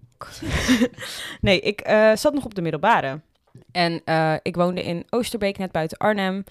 nee, 1.40 1.60
ik 1.60 1.88
uh, 1.88 2.16
zat 2.16 2.34
nog 2.34 2.44
op 2.44 2.54
de 2.54 2.62
middelbare. 2.62 3.20
En 3.72 4.02
uh, 4.04 4.34
ik 4.42 4.56
woonde 4.56 4.82
in 4.82 5.04
Oosterbeek, 5.10 5.58
net 5.58 5.72
buiten 5.72 5.98
Arnhem. 5.98 6.44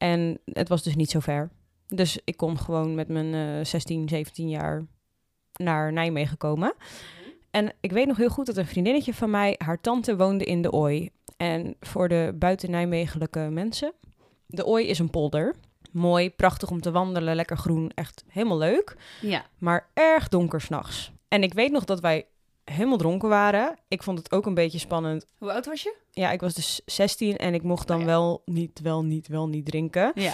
En 0.00 0.40
het 0.44 0.68
was 0.68 0.82
dus 0.82 0.94
niet 0.94 1.10
zo 1.10 1.20
ver. 1.20 1.50
Dus 1.88 2.18
ik 2.24 2.36
kon 2.36 2.58
gewoon 2.58 2.94
met 2.94 3.08
mijn 3.08 3.58
uh, 3.58 3.64
16, 3.64 4.08
17 4.08 4.48
jaar 4.48 4.86
naar 5.52 5.92
Nijmegen 5.92 6.36
komen. 6.36 6.74
En 7.50 7.72
ik 7.80 7.92
weet 7.92 8.06
nog 8.06 8.16
heel 8.16 8.28
goed 8.28 8.46
dat 8.46 8.56
een 8.56 8.66
vriendinnetje 8.66 9.14
van 9.14 9.30
mij, 9.30 9.54
haar 9.58 9.80
tante 9.80 10.16
woonde 10.16 10.44
in 10.44 10.62
de 10.62 10.72
Ooi. 10.72 11.10
En 11.36 11.76
voor 11.80 12.08
de 12.08 12.34
buiten 12.38 12.70
Nijmegenlijke 12.70 13.40
mensen, 13.40 13.92
de 14.46 14.66
Ooi 14.66 14.86
is 14.86 14.98
een 14.98 15.10
polder. 15.10 15.54
Mooi, 15.92 16.30
prachtig 16.30 16.70
om 16.70 16.80
te 16.80 16.90
wandelen, 16.90 17.34
lekker 17.34 17.56
groen, 17.56 17.90
echt 17.94 18.24
helemaal 18.28 18.58
leuk. 18.58 18.96
Ja. 19.20 19.44
Maar 19.58 19.88
erg 19.94 20.28
donker 20.28 20.60
s'nachts. 20.60 21.12
En 21.28 21.42
ik 21.42 21.54
weet 21.54 21.72
nog 21.72 21.84
dat 21.84 22.00
wij 22.00 22.26
helemaal 22.72 22.98
dronken 22.98 23.28
waren. 23.28 23.78
Ik 23.88 24.02
vond 24.02 24.18
het 24.18 24.32
ook 24.32 24.46
een 24.46 24.54
beetje 24.54 24.78
spannend. 24.78 25.26
Hoe 25.38 25.52
oud 25.52 25.66
was 25.66 25.82
je? 25.82 25.94
Ja, 26.10 26.30
ik 26.30 26.40
was 26.40 26.54
dus 26.54 26.80
16 26.84 27.36
en 27.36 27.54
ik 27.54 27.62
mocht 27.62 27.86
dan 27.86 28.00
oh 28.00 28.06
wel 28.06 28.42
niet, 28.44 28.80
wel 28.80 29.04
niet, 29.04 29.28
wel 29.28 29.48
niet 29.48 29.66
drinken. 29.66 30.12
Ja. 30.14 30.32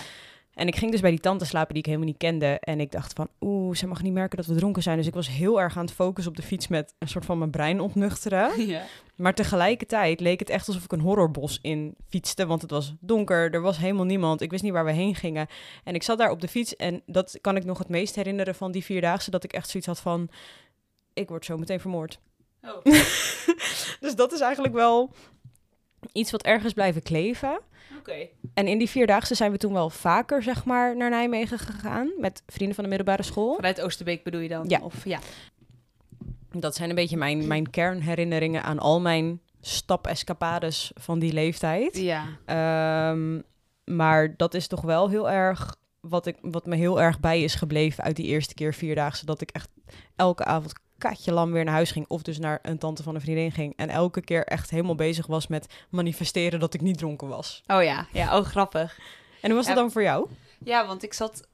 En 0.57 0.67
ik 0.67 0.77
ging 0.77 0.91
dus 0.91 1.01
bij 1.01 1.11
die 1.11 1.21
tante 1.21 1.45
slapen 1.45 1.69
die 1.69 1.79
ik 1.79 1.87
helemaal 1.87 2.07
niet 2.07 2.17
kende. 2.17 2.59
En 2.61 2.81
ik 2.81 2.91
dacht 2.91 3.13
van, 3.13 3.29
oeh, 3.41 3.77
ze 3.77 3.87
mag 3.87 4.03
niet 4.03 4.13
merken 4.13 4.37
dat 4.37 4.47
we 4.47 4.55
dronken 4.55 4.83
zijn. 4.83 4.97
Dus 4.97 5.07
ik 5.07 5.15
was 5.15 5.29
heel 5.29 5.61
erg 5.61 5.77
aan 5.77 5.85
het 5.85 5.95
focussen 5.95 6.33
op 6.33 6.39
de 6.39 6.47
fiets 6.47 6.69
met 6.69 6.95
een 6.99 7.09
soort 7.09 7.25
van 7.25 7.39
mijn 7.39 7.51
brein 7.51 7.81
ontnuchteren. 7.81 8.51
Ja. 8.67 8.83
Maar 9.17 9.35
tegelijkertijd 9.35 10.21
leek 10.21 10.39
het 10.39 10.51
echt 10.51 10.69
alsof 10.69 10.85
ik 10.85 10.93
een 10.93 11.01
horrorbos 11.01 11.59
in 11.63 11.95
fietste. 12.09 12.47
Want 12.47 12.63
het 12.63 12.71
was 12.71 12.95
donker, 13.01 13.55
er 13.55 13.61
was 13.61 13.79
helemaal 13.79 14.05
niemand. 14.05 14.41
Ik 14.41 14.51
wist 14.51 14.63
niet 14.63 14.73
waar 14.73 14.85
we 14.85 14.93
heen 14.93 15.15
gingen. 15.15 15.47
En 15.85 15.95
ik 15.95 16.03
zat 16.03 16.19
daar 16.19 16.31
op 16.31 16.41
de 16.41 16.49
fiets 16.49 16.77
en 16.77 17.03
dat 17.07 17.39
kan 17.41 17.57
ik 17.57 17.65
nog 17.65 17.79
het 17.79 17.89
meest 17.89 18.15
herinneren 18.15 18.55
van 18.55 18.73
die 18.73 18.85
vierdaagse. 18.85 19.31
Dat 19.31 19.45
ik 19.45 19.53
echt 19.53 19.69
zoiets 19.69 19.89
had 19.89 20.01
van, 20.01 20.29
ik 21.13 21.29
word 21.29 21.45
zo 21.45 21.57
meteen 21.57 21.81
vermoord. 21.81 22.19
Oh. 22.67 22.85
dus 24.05 24.15
dat 24.15 24.33
is 24.33 24.41
eigenlijk 24.41 24.75
wel 24.75 25.11
iets 26.13 26.31
wat 26.31 26.43
ergens 26.43 26.73
blijven 26.73 27.03
kleven. 27.03 27.61
Oké. 27.99 28.29
En 28.55 28.67
in 28.67 28.79
die 28.79 28.91
vierdaagse 28.91 29.35
zijn 29.35 29.53
we 29.53 29.59
toen 29.59 29.73
wel 29.73 29.91
vaker, 29.91 30.43
zeg 30.43 30.65
maar, 30.65 30.97
naar 30.97 31.11
Nijmegen 31.11 31.59
gegaan. 31.59 32.11
Met 32.19 32.43
vrienden 32.47 32.75
van 32.75 32.85
de 32.85 32.91
middelbare 32.91 33.23
school. 33.23 33.55
Vanuit 33.55 33.81
Oosterbeek 33.81 34.25
bedoel 34.25 34.41
je 34.41 34.49
dan? 34.49 34.69
Ja. 34.69 34.81
Of, 34.83 35.05
ja. 35.05 35.19
Dat 36.51 36.75
zijn 36.75 36.89
een 36.89 36.95
beetje 36.95 37.17
mijn, 37.17 37.47
mijn 37.47 37.71
kernherinneringen 37.71 38.63
aan 38.63 38.79
al 38.79 39.01
mijn 39.01 39.41
stapescapades 39.61 40.91
van 40.95 41.19
die 41.19 41.33
leeftijd. 41.33 41.99
Ja. 41.99 42.25
Um, 43.11 43.45
maar 43.85 44.37
dat 44.37 44.55
is 44.55 44.67
toch 44.67 44.81
wel 44.81 45.11
heel 45.11 45.31
erg 45.31 45.77
wat, 46.01 46.27
ik, 46.27 46.37
wat 46.41 46.67
me 46.67 46.77
heel 46.77 47.01
erg 47.01 47.21
bij 47.21 47.43
is 47.43 47.55
gebleven 47.55 48.05
uit 48.05 48.17
die 48.17 48.27
eerste 48.27 48.55
keer 48.55 48.75
vierdaagse. 48.75 49.27
Dat 49.27 49.41
ik 49.41 49.51
echt 49.51 49.69
elke 50.17 50.45
avond 50.45 50.73
katje 50.99 51.33
lam 51.33 51.53
weer 51.53 51.65
naar 51.65 51.75
huis 51.75 51.91
ging. 51.91 52.05
Of 52.09 52.23
dus 52.23 52.39
naar 52.39 52.59
een 52.63 52.79
tante 52.79 53.03
van 53.03 53.15
een 53.15 53.21
vriendin 53.21 53.53
ging. 53.53 53.73
En 53.77 53.89
elke 53.89 54.21
keer 54.21 54.45
echt 54.45 54.71
helemaal 54.71 54.95
bezig 54.95 55.27
was 55.27 55.47
met 55.47 55.67
manifesteren 55.91 56.61
dat 56.61 56.75
ik 56.75 56.81
niet 56.81 56.99
dronken 56.99 57.29
was. 57.29 57.63
Oh 57.67 57.83
ja, 57.83 58.07
ja, 58.13 58.39
oh 58.39 58.45
grappig. 58.45 58.99
En 59.41 59.49
hoe 59.49 59.59
was 59.59 59.67
dat 59.67 59.77
dan 59.77 59.91
voor 59.91 60.03
jou? 60.03 60.29
Ja, 60.65 60.87
want 60.87 61.03
ik 61.03 61.13
zat... 61.13 61.49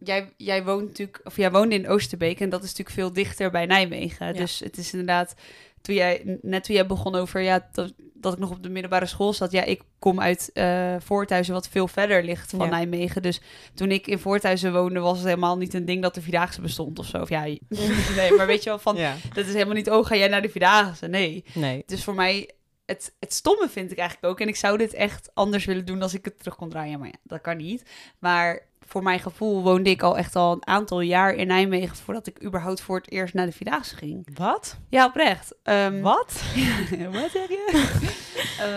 Jij, 0.00 0.32
jij 0.36 0.64
woont 0.64 0.86
natuurlijk, 0.86 1.20
of 1.24 1.36
jij 1.36 1.50
woonde 1.50 1.74
in 1.74 1.88
Oosterbeek 1.88 2.40
en 2.40 2.48
dat 2.48 2.62
is 2.62 2.68
natuurlijk 2.68 2.96
veel 2.96 3.12
dichter 3.12 3.50
bij 3.50 3.66
Nijmegen. 3.66 4.34
Dus 4.34 4.58
het 4.58 4.76
is 4.76 4.92
inderdaad 4.92 5.34
toen 5.80 5.94
jij, 5.94 6.38
net 6.42 6.64
toen 6.64 6.74
jij 6.74 6.86
begon 6.86 7.14
over, 7.14 7.40
ja, 7.40 7.68
dat, 7.72 7.92
dat 8.14 8.32
ik 8.32 8.38
nog 8.38 8.50
op 8.50 8.62
de 8.62 8.68
middelbare 8.68 9.06
school 9.06 9.32
zat. 9.32 9.52
Ja, 9.52 9.64
ik 9.64 9.82
kom 9.98 10.20
uit 10.20 10.50
uh, 10.54 10.94
Voorthuizen, 10.98 11.54
wat 11.54 11.68
veel 11.68 11.88
verder 11.88 12.24
ligt 12.24 12.50
van 12.50 12.70
Nijmegen. 12.70 13.22
Dus 13.22 13.40
toen 13.74 13.90
ik 13.90 14.06
in 14.06 14.18
Voorthuizen 14.18 14.72
woonde, 14.72 15.00
was 15.00 15.18
het 15.18 15.26
helemaal 15.26 15.56
niet 15.56 15.74
een 15.74 15.84
ding 15.84 16.02
dat 16.02 16.14
de 16.14 16.22
Vierdaagse 16.22 16.60
bestond 16.60 16.98
of 16.98 17.06
zo. 17.06 17.20
Of 17.20 17.28
ja, 17.28 17.42
nee, 18.16 18.32
maar 18.36 18.46
weet 18.46 18.62
je 18.62 18.68
wel, 18.68 18.78
van, 18.78 18.96
dat 19.34 19.46
is 19.46 19.52
helemaal 19.52 19.74
niet, 19.74 19.90
oh, 19.90 20.06
ga 20.06 20.16
jij 20.16 20.28
naar 20.28 20.42
de 20.42 20.48
Vierdaagse? 20.48 21.06
Nee. 21.06 21.44
nee. 21.54 21.82
Dus 21.86 22.04
voor 22.04 22.14
mij, 22.14 22.50
het, 22.86 23.14
het 23.20 23.32
stomme 23.32 23.68
vind 23.68 23.90
ik 23.90 23.98
eigenlijk 23.98 24.32
ook. 24.32 24.40
En 24.40 24.48
ik 24.48 24.56
zou 24.56 24.78
dit 24.78 24.94
echt 24.94 25.30
anders 25.34 25.64
willen 25.64 25.84
doen 25.84 26.02
als 26.02 26.14
ik 26.14 26.24
het 26.24 26.38
terug 26.38 26.56
kon 26.56 26.68
draaien. 26.68 26.98
Maar 26.98 27.08
ja, 27.08 27.18
dat 27.22 27.40
kan 27.40 27.56
niet. 27.56 27.82
Maar 28.18 28.66
voor 28.88 29.02
mijn 29.02 29.20
gevoel 29.20 29.62
woonde 29.62 29.90
ik 29.90 30.02
al 30.02 30.16
echt 30.16 30.36
al 30.36 30.52
een 30.52 30.66
aantal 30.66 31.00
jaar 31.00 31.34
in 31.34 31.46
Nijmegen 31.46 31.96
voordat 31.96 32.26
ik 32.26 32.44
überhaupt 32.44 32.80
voor 32.80 32.96
het 32.96 33.10
eerst 33.10 33.34
naar 33.34 33.46
de 33.46 33.52
Vierdaagse 33.52 33.96
ging. 33.96 34.28
Wat? 34.34 34.78
Ja, 34.88 35.06
oprecht. 35.06 35.54
Um, 35.64 36.00
Wat? 36.00 36.42
wat 37.12 37.30
zeg 37.30 37.48
je? 37.48 37.96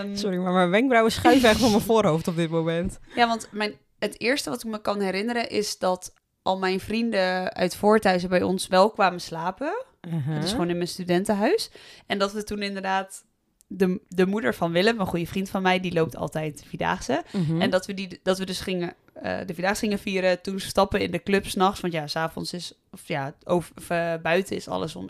um, 0.04 0.16
Sorry, 0.22 0.38
maar 0.38 0.54
mijn 0.54 0.70
wenkbrauwen 0.70 1.12
schuiven 1.12 1.50
echt 1.50 1.60
van 1.60 1.70
mijn 1.70 1.82
voorhoofd 1.82 2.28
op 2.28 2.36
dit 2.36 2.50
moment. 2.50 3.00
Ja, 3.16 3.28
want 3.28 3.48
mijn, 3.52 3.74
het 4.00 4.20
eerste 4.20 4.50
wat 4.50 4.64
ik 4.64 4.70
me 4.70 4.82
kan 4.82 5.00
herinneren 5.00 5.50
is 5.50 5.78
dat 5.78 6.14
al 6.42 6.60
mijn 6.60 6.80
vrienden 6.80 7.54
uit 7.54 7.76
Voorthuizen 7.76 8.30
bij 8.30 8.44
ons 8.44 8.68
wel 8.68 8.92
kwamen 8.92 9.22
slapen. 9.22 9.86
Uh 10.02 10.26
-huh. 10.28 10.42
Dus 10.42 10.52
gewoon 10.52 10.70
in 10.70 10.78
mijn 10.78 10.88
studentenhuis. 10.88 11.72
En 12.08 12.18
dat 12.18 12.34
we 12.34 12.44
toen 12.44 12.62
inderdaad 12.62 13.24
de, 13.68 14.02
de 14.08 14.26
moeder 14.26 14.56
van 14.56 14.72
Willem, 14.72 15.00
een 15.00 15.06
goede 15.06 15.26
vriend 15.26 15.50
van 15.50 15.62
mij, 15.62 15.80
die 15.80 15.94
loopt 15.94 16.16
altijd 16.16 16.64
Vierdaagse. 16.68 17.24
Mhm. 17.32 17.62
En 17.62 17.70
dat 17.70 17.86
we, 17.86 17.94
die, 17.94 18.20
dat 18.24 18.38
we 18.38 18.46
dus 18.46 18.60
gingen, 18.60 18.94
uh, 19.16 19.38
de 19.46 19.54
Vierdaagse 19.54 19.80
gingen 19.80 20.00
vieren, 20.00 20.42
toen 20.42 20.60
stappen 20.60 21.02
in 21.02 21.12
de 21.12 21.24
club 21.24 21.48
s'nachts. 21.48 21.80
Want 21.80 21.94
ja, 21.94 22.08
s'avonds 22.08 22.54
is, 22.54 22.74
of 22.92 23.02
ja, 23.08 23.34
over, 23.44 23.72
of, 23.78 23.90
uh, 23.90 24.14
buiten 24.22 24.56
is 24.56 24.68
alles 24.68 24.96
om 24.96 25.10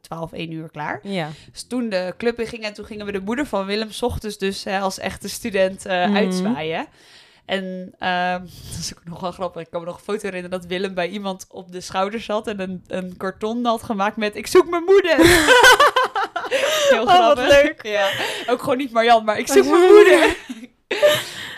12, 0.00 0.32
eh, 0.32 0.38
1 0.38 0.50
uur 0.52 0.70
klaar. 0.70 1.00
Ja. 1.02 1.28
Dus 1.52 1.62
toen 1.62 1.88
de 1.88 2.14
club 2.16 2.40
in 2.40 2.46
ging 2.46 2.62
en 2.62 2.72
toen 2.72 2.84
gingen 2.84 3.06
we 3.06 3.12
de 3.12 3.20
moeder 3.20 3.46
van 3.46 3.66
Willem 3.66 3.90
s 3.90 4.02
ochtends 4.02 4.38
dus 4.38 4.66
als 4.66 4.98
echte 4.98 5.28
student 5.28 5.86
uh, 5.86 6.14
uitzwaaien. 6.14 6.86
En 7.44 7.94
uh, 8.00 8.32
dat 8.70 8.78
is 8.78 8.92
ook 8.96 9.04
nog 9.04 9.20
wel 9.20 9.32
grappig. 9.32 9.62
Ik 9.62 9.70
kan 9.70 9.80
me 9.80 9.86
nog 9.86 9.96
een 9.96 10.04
foto 10.04 10.20
herinneren 10.22 10.60
dat 10.60 10.66
Willem 10.66 10.94
bij 10.94 11.08
iemand 11.08 11.46
op 11.48 11.72
de 11.72 11.80
schouder 11.80 12.20
zat 12.20 12.46
en 12.46 12.60
een, 12.60 12.84
een 12.86 13.16
karton 13.16 13.64
had 13.64 13.82
gemaakt 13.82 14.16
met 14.16 14.36
ik 14.36 14.46
zoek 14.46 14.70
mijn 14.70 14.84
moeder. 14.84 15.16
Heel 16.90 17.02
oh, 17.02 17.14
grappig. 17.14 17.48
leuk. 17.48 17.82
Ja. 17.82 18.10
Ook 18.46 18.60
gewoon 18.60 18.76
niet 18.76 18.92
Marjan, 18.92 19.24
maar 19.24 19.38
ik 19.38 19.48
zoek 19.52 19.64
mijn 19.64 19.92
moeder. 19.92 20.36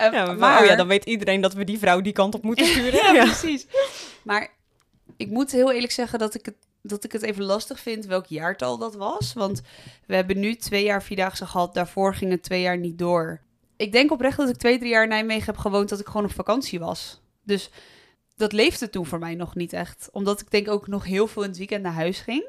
Um, 0.00 0.12
ja, 0.12 0.32
maar, 0.32 0.60
oh 0.60 0.66
ja, 0.66 0.76
dan 0.76 0.88
weet 0.88 1.04
iedereen 1.04 1.40
dat 1.40 1.54
we 1.54 1.64
die 1.64 1.78
vrouw 1.78 2.00
die 2.00 2.12
kant 2.12 2.34
op 2.34 2.42
moeten 2.42 2.66
sturen. 2.72 3.14
ja, 3.14 3.24
precies. 3.24 3.66
Maar 4.22 4.50
ik 5.16 5.30
moet 5.30 5.52
heel 5.52 5.72
eerlijk 5.72 5.92
zeggen 5.92 6.18
dat 6.18 6.34
ik 6.34 6.44
het 6.44 6.56
dat 6.86 7.04
ik 7.04 7.12
het 7.12 7.22
even 7.22 7.44
lastig 7.44 7.80
vind 7.80 8.06
welk 8.06 8.26
jaartal 8.26 8.78
dat 8.78 8.94
was. 8.94 9.32
Want 9.32 9.62
we 10.06 10.14
hebben 10.14 10.40
nu 10.40 10.54
twee 10.54 10.84
jaar 10.84 11.02
Vierdaagse 11.02 11.46
gehad. 11.46 11.74
Daarvoor 11.74 12.14
ging 12.14 12.30
het 12.30 12.42
twee 12.42 12.60
jaar 12.60 12.78
niet 12.78 12.98
door. 12.98 13.40
Ik 13.76 13.92
denk 13.92 14.10
oprecht 14.10 14.36
dat 14.36 14.48
ik 14.48 14.56
twee, 14.56 14.78
drie 14.78 14.90
jaar 14.90 15.02
in 15.02 15.08
Nijmegen 15.08 15.46
heb 15.46 15.56
gewoond 15.56 15.88
dat 15.88 16.00
ik 16.00 16.06
gewoon 16.06 16.24
op 16.24 16.32
vakantie 16.32 16.78
was. 16.78 17.20
Dus 17.42 17.70
dat 18.36 18.52
leefde 18.52 18.90
toen 18.90 19.06
voor 19.06 19.18
mij 19.18 19.34
nog 19.34 19.54
niet 19.54 19.72
echt. 19.72 20.08
Omdat 20.12 20.40
ik 20.40 20.50
denk 20.50 20.68
ook 20.68 20.86
nog 20.86 21.04
heel 21.04 21.26
veel 21.26 21.42
in 21.42 21.48
het 21.48 21.58
weekend 21.58 21.82
naar 21.82 21.92
huis 21.92 22.20
ging. 22.20 22.46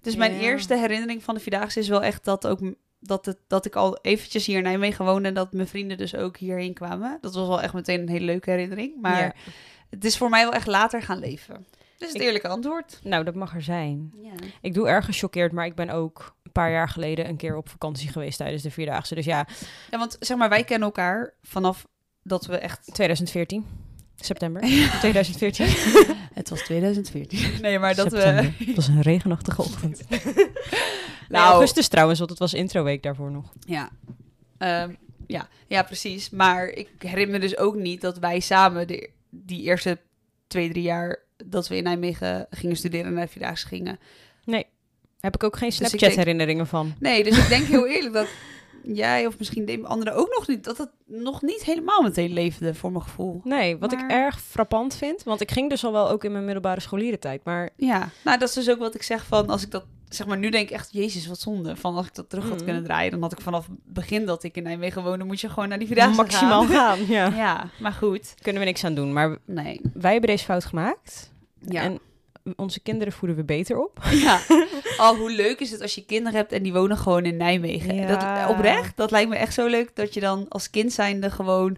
Dus 0.00 0.16
mijn 0.16 0.38
eerste 0.40 0.76
herinnering 0.76 1.22
van 1.22 1.34
de 1.34 1.40
Vierdaagse 1.40 1.78
is 1.78 1.88
wel 1.88 2.02
echt 2.02 2.24
dat 2.24 2.46
ook 2.46 2.60
dat, 3.06 3.26
het, 3.26 3.38
dat 3.46 3.66
ik 3.66 3.76
al 3.76 3.98
eventjes 4.02 4.46
hier 4.46 4.56
in 4.56 4.62
Nijmegen 4.62 5.04
woonde 5.04 5.28
en 5.28 5.34
dat 5.34 5.52
mijn 5.52 5.68
vrienden 5.68 5.96
dus 5.96 6.14
ook 6.14 6.36
hierheen 6.36 6.74
kwamen. 6.74 7.18
Dat 7.20 7.34
was 7.34 7.48
wel 7.48 7.62
echt 7.62 7.72
meteen 7.72 8.00
een 8.00 8.08
hele 8.08 8.24
leuke 8.24 8.50
herinnering. 8.50 9.00
Maar 9.00 9.36
het 9.90 10.04
is 10.04 10.16
voor 10.16 10.30
mij 10.30 10.44
wel 10.44 10.52
echt 10.52 10.66
later 10.66 11.02
gaan 11.02 11.18
leven. 11.18 11.66
Dus 11.98 12.12
het 12.12 12.22
eerlijke 12.22 12.48
antwoord. 12.48 13.00
Nou, 13.02 13.24
dat 13.24 13.34
mag 13.34 13.54
er 13.54 13.62
zijn. 13.62 14.12
Ja. 14.22 14.32
Ik 14.60 14.74
doe 14.74 14.88
erg 14.88 15.04
gechoqueerd, 15.04 15.52
maar 15.52 15.66
ik 15.66 15.74
ben 15.74 15.90
ook 15.90 16.36
een 16.42 16.52
paar 16.52 16.70
jaar 16.70 16.88
geleden 16.88 17.28
een 17.28 17.36
keer 17.36 17.56
op 17.56 17.68
vakantie 17.68 18.08
geweest 18.08 18.38
tijdens 18.38 18.62
de 18.62 18.70
Vierdaagse. 18.70 19.14
Dus 19.14 19.24
ja. 19.24 19.46
Ja, 19.90 19.98
want 19.98 20.16
zeg 20.20 20.36
maar, 20.36 20.48
wij 20.48 20.64
kennen 20.64 20.86
elkaar 20.86 21.34
vanaf 21.42 21.86
dat 22.22 22.46
we 22.46 22.58
echt... 22.58 22.94
2014. 22.94 23.85
September 24.16 24.62
2014. 25.00 25.66
het 26.34 26.48
was 26.48 26.60
2014. 26.60 27.60
Nee, 27.60 27.78
maar 27.78 27.94
dat 27.94 28.12
we... 28.12 28.18
Het 28.18 28.76
was 28.76 28.88
een 28.88 29.02
regenachtige 29.02 29.62
ochtend. 29.62 30.02
nou, 31.28 31.50
augustus 31.50 31.88
trouwens, 31.88 32.18
want 32.18 32.30
het 32.30 32.38
was 32.38 32.54
introweek 32.54 33.02
daarvoor 33.02 33.30
nog. 33.30 33.52
Ja. 33.60 33.90
Uh, 34.58 34.84
ja. 35.26 35.48
ja, 35.66 35.82
precies. 35.82 36.30
Maar 36.30 36.68
ik 36.68 36.88
herinner 36.98 37.34
me 37.34 37.40
dus 37.40 37.56
ook 37.56 37.74
niet 37.74 38.00
dat 38.00 38.18
wij 38.18 38.40
samen 38.40 38.86
de, 38.86 39.10
die 39.30 39.62
eerste 39.62 39.98
twee, 40.46 40.70
drie 40.70 40.82
jaar 40.82 41.18
dat 41.36 41.68
we 41.68 41.76
in 41.76 41.82
Nijmegen 41.82 42.46
gingen 42.50 42.76
studeren 42.76 43.06
en 43.06 43.12
naar 43.12 43.28
Vierdaagse 43.28 43.66
gingen. 43.66 43.98
Nee, 44.44 44.66
heb 45.20 45.34
ik 45.34 45.44
ook 45.44 45.56
geen 45.56 45.68
dus 45.68 45.76
Snapchat-herinneringen 45.76 46.66
van. 46.66 46.94
Nee, 46.98 47.24
dus 47.24 47.38
ik 47.38 47.48
denk 47.48 47.66
heel 47.66 47.86
eerlijk 47.86 48.14
dat 48.14 48.28
jij 48.94 49.26
of 49.26 49.38
misschien 49.38 49.64
de 49.64 49.80
anderen 49.82 50.14
ook 50.14 50.34
nog 50.38 50.48
niet, 50.48 50.64
dat 50.64 50.78
het 50.78 50.90
nog 51.06 51.42
niet 51.42 51.64
helemaal 51.64 52.02
meteen 52.02 52.32
leefde 52.32 52.74
voor 52.74 52.92
mijn 52.92 53.04
gevoel. 53.04 53.40
Nee, 53.44 53.76
wat 53.76 53.92
ik 53.92 54.00
erg 54.08 54.40
frappant 54.40 54.94
vind, 54.94 55.22
want 55.22 55.40
ik 55.40 55.50
ging 55.50 55.70
dus 55.70 55.84
al 55.84 55.92
wel 55.92 56.10
ook 56.10 56.24
in 56.24 56.32
mijn 56.32 56.44
middelbare 56.44 56.80
scholierentijd, 56.80 57.44
maar... 57.44 57.70
Ja, 57.76 58.08
nou 58.24 58.38
dat 58.38 58.48
is 58.48 58.54
dus 58.54 58.70
ook 58.70 58.78
wat 58.78 58.94
ik 58.94 59.02
zeg 59.02 59.26
van, 59.26 59.46
als 59.46 59.62
ik 59.62 59.70
dat, 59.70 59.84
zeg 60.08 60.26
maar 60.26 60.38
nu 60.38 60.50
denk 60.50 60.68
ik 60.68 60.74
echt, 60.74 60.88
jezus, 60.92 61.26
wat 61.26 61.40
zonde. 61.40 61.76
Van 61.76 61.96
als 61.96 62.06
ik 62.06 62.14
dat 62.14 62.30
terug 62.30 62.48
had 62.48 62.58
mm. 62.58 62.64
kunnen 62.64 62.84
draaien, 62.84 63.10
dan 63.10 63.22
had 63.22 63.32
ik 63.32 63.40
vanaf 63.40 63.66
het 63.66 63.76
begin 63.84 64.26
dat 64.26 64.42
ik 64.42 64.56
in 64.56 64.62
Nijmegen 64.62 65.02
woonde, 65.02 65.24
moet 65.24 65.40
je 65.40 65.48
gewoon 65.48 65.68
naar 65.68 65.78
die 65.78 65.86
Vierdaagse 65.86 66.16
Maximaal 66.16 66.66
gaan. 66.66 67.06
ja. 67.16 67.26
ja, 67.26 67.70
maar 67.80 67.92
goed. 67.92 68.34
Kunnen 68.42 68.62
we 68.62 68.68
niks 68.68 68.84
aan 68.84 68.94
doen, 68.94 69.12
maar 69.12 69.38
nee. 69.44 69.80
wij 69.94 70.12
hebben 70.12 70.30
deze 70.30 70.44
fout 70.44 70.64
gemaakt. 70.64 71.32
Ja. 71.60 71.82
En 71.82 71.98
onze 72.56 72.80
kinderen 72.80 73.12
voeden 73.12 73.36
we 73.36 73.44
beter 73.44 73.78
op. 73.78 73.98
Ja. 74.10 74.40
Oh, 74.96 75.08
hoe 75.08 75.30
leuk 75.30 75.60
is 75.60 75.70
het 75.70 75.80
als 75.80 75.94
je 75.94 76.04
kinderen 76.04 76.38
hebt 76.38 76.52
en 76.52 76.62
die 76.62 76.72
wonen 76.72 76.96
gewoon 76.96 77.24
in 77.24 77.36
Nijmegen. 77.36 77.94
Ja. 77.94 78.06
Dat, 78.06 78.50
oprecht, 78.50 78.96
dat 78.96 79.10
lijkt 79.10 79.28
me 79.28 79.36
echt 79.36 79.54
zo 79.54 79.66
leuk 79.66 79.90
dat 79.94 80.14
je 80.14 80.20
dan 80.20 80.46
als 80.48 80.70
kind 80.70 80.92
zijnde 80.92 81.30
gewoon 81.30 81.76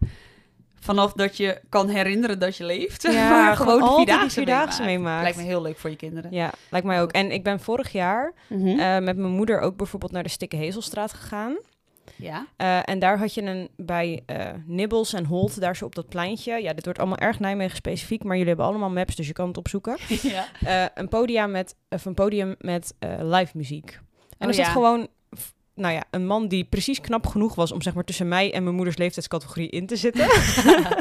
vanaf 0.81 1.13
dat 1.13 1.37
je 1.37 1.61
kan 1.69 1.89
herinneren 1.89 2.39
dat 2.39 2.57
je 2.57 2.65
leeft. 2.65 3.03
Ja, 3.03 3.31
maar 3.45 3.57
gewoon 3.57 3.81
de 3.81 3.95
vierdaagse, 3.95 4.31
vierdaagse 4.31 4.83
meemaakt. 4.83 5.23
Lijkt 5.23 5.37
me 5.37 5.43
heel 5.43 5.63
leuk 5.63 5.79
voor 5.79 5.91
je 5.91 5.97
kinderen. 5.97 6.31
Ja, 6.33 6.53
lijkt 6.71 6.87
mij 6.87 7.03
ook. 7.03 7.13
En 7.13 7.31
ik 7.31 7.43
ben 7.43 7.61
vorig 7.61 7.93
jaar 7.93 8.33
mhm. 8.47 8.67
eh, 8.67 8.99
met 8.99 9.17
mijn 9.17 9.33
moeder 9.33 9.61
ook 9.61 9.77
bijvoorbeeld 9.77 10.13
naar 10.13 10.23
de 10.23 10.29
Stikke 10.29 10.57
Hezelstraat 10.57 11.13
gegaan. 11.13 11.57
Ja. 12.19 12.47
Uh, 12.59 12.89
en 12.89 12.99
daar 12.99 13.19
had 13.19 13.35
je 13.35 13.43
een 13.43 13.69
bij 13.77 14.23
uh, 14.27 14.47
Nibbles 14.67 15.13
en 15.13 15.25
Holt, 15.25 15.61
daar 15.61 15.77
zo 15.77 15.85
op 15.85 15.95
dat 15.95 16.09
pleintje. 16.09 16.63
Ja, 16.63 16.73
dit 16.73 16.85
wordt 16.85 16.99
allemaal 16.99 17.19
erg 17.19 17.41
Nijmegen 17.41 17.77
specifiek, 17.77 18.25
maar 18.25 18.33
jullie 18.33 18.49
hebben 18.49 18.67
allemaal 18.67 18.91
maps, 18.91 19.17
dus 19.17 19.27
je 19.27 19.33
kan 19.33 19.49
het 19.49 19.57
opzoeken. 19.57 19.97
ja. 20.23 20.47
Uh, 20.65 20.85
een, 20.95 21.09
podium 21.09 21.51
met, 21.51 21.77
of 21.89 22.05
een 22.05 22.15
podium 22.15 22.55
met 22.59 22.95
live 23.21 23.57
muziek. 23.57 24.01
En 24.39 24.49
oh, 24.49 24.49
er 24.49 24.55
zat 24.55 24.67
gewoon 24.67 25.09
nou 25.79 25.95
ja, 25.95 26.05
een 26.11 26.27
man 26.27 26.49
die 26.49 26.65
precies 26.65 27.01
knap 27.01 27.27
genoeg 27.27 27.55
was 27.55 27.73
om 27.73 27.83
zeg 27.83 27.95
maar 27.95 28.05
tussen 28.05 28.29
mij 28.29 28.53
en 28.53 28.63
mijn 28.63 28.75
moeders 28.75 28.97
leeftijdscategorie 28.97 29.69
in 29.69 29.87
te 29.87 29.97
zitten. 29.97 30.29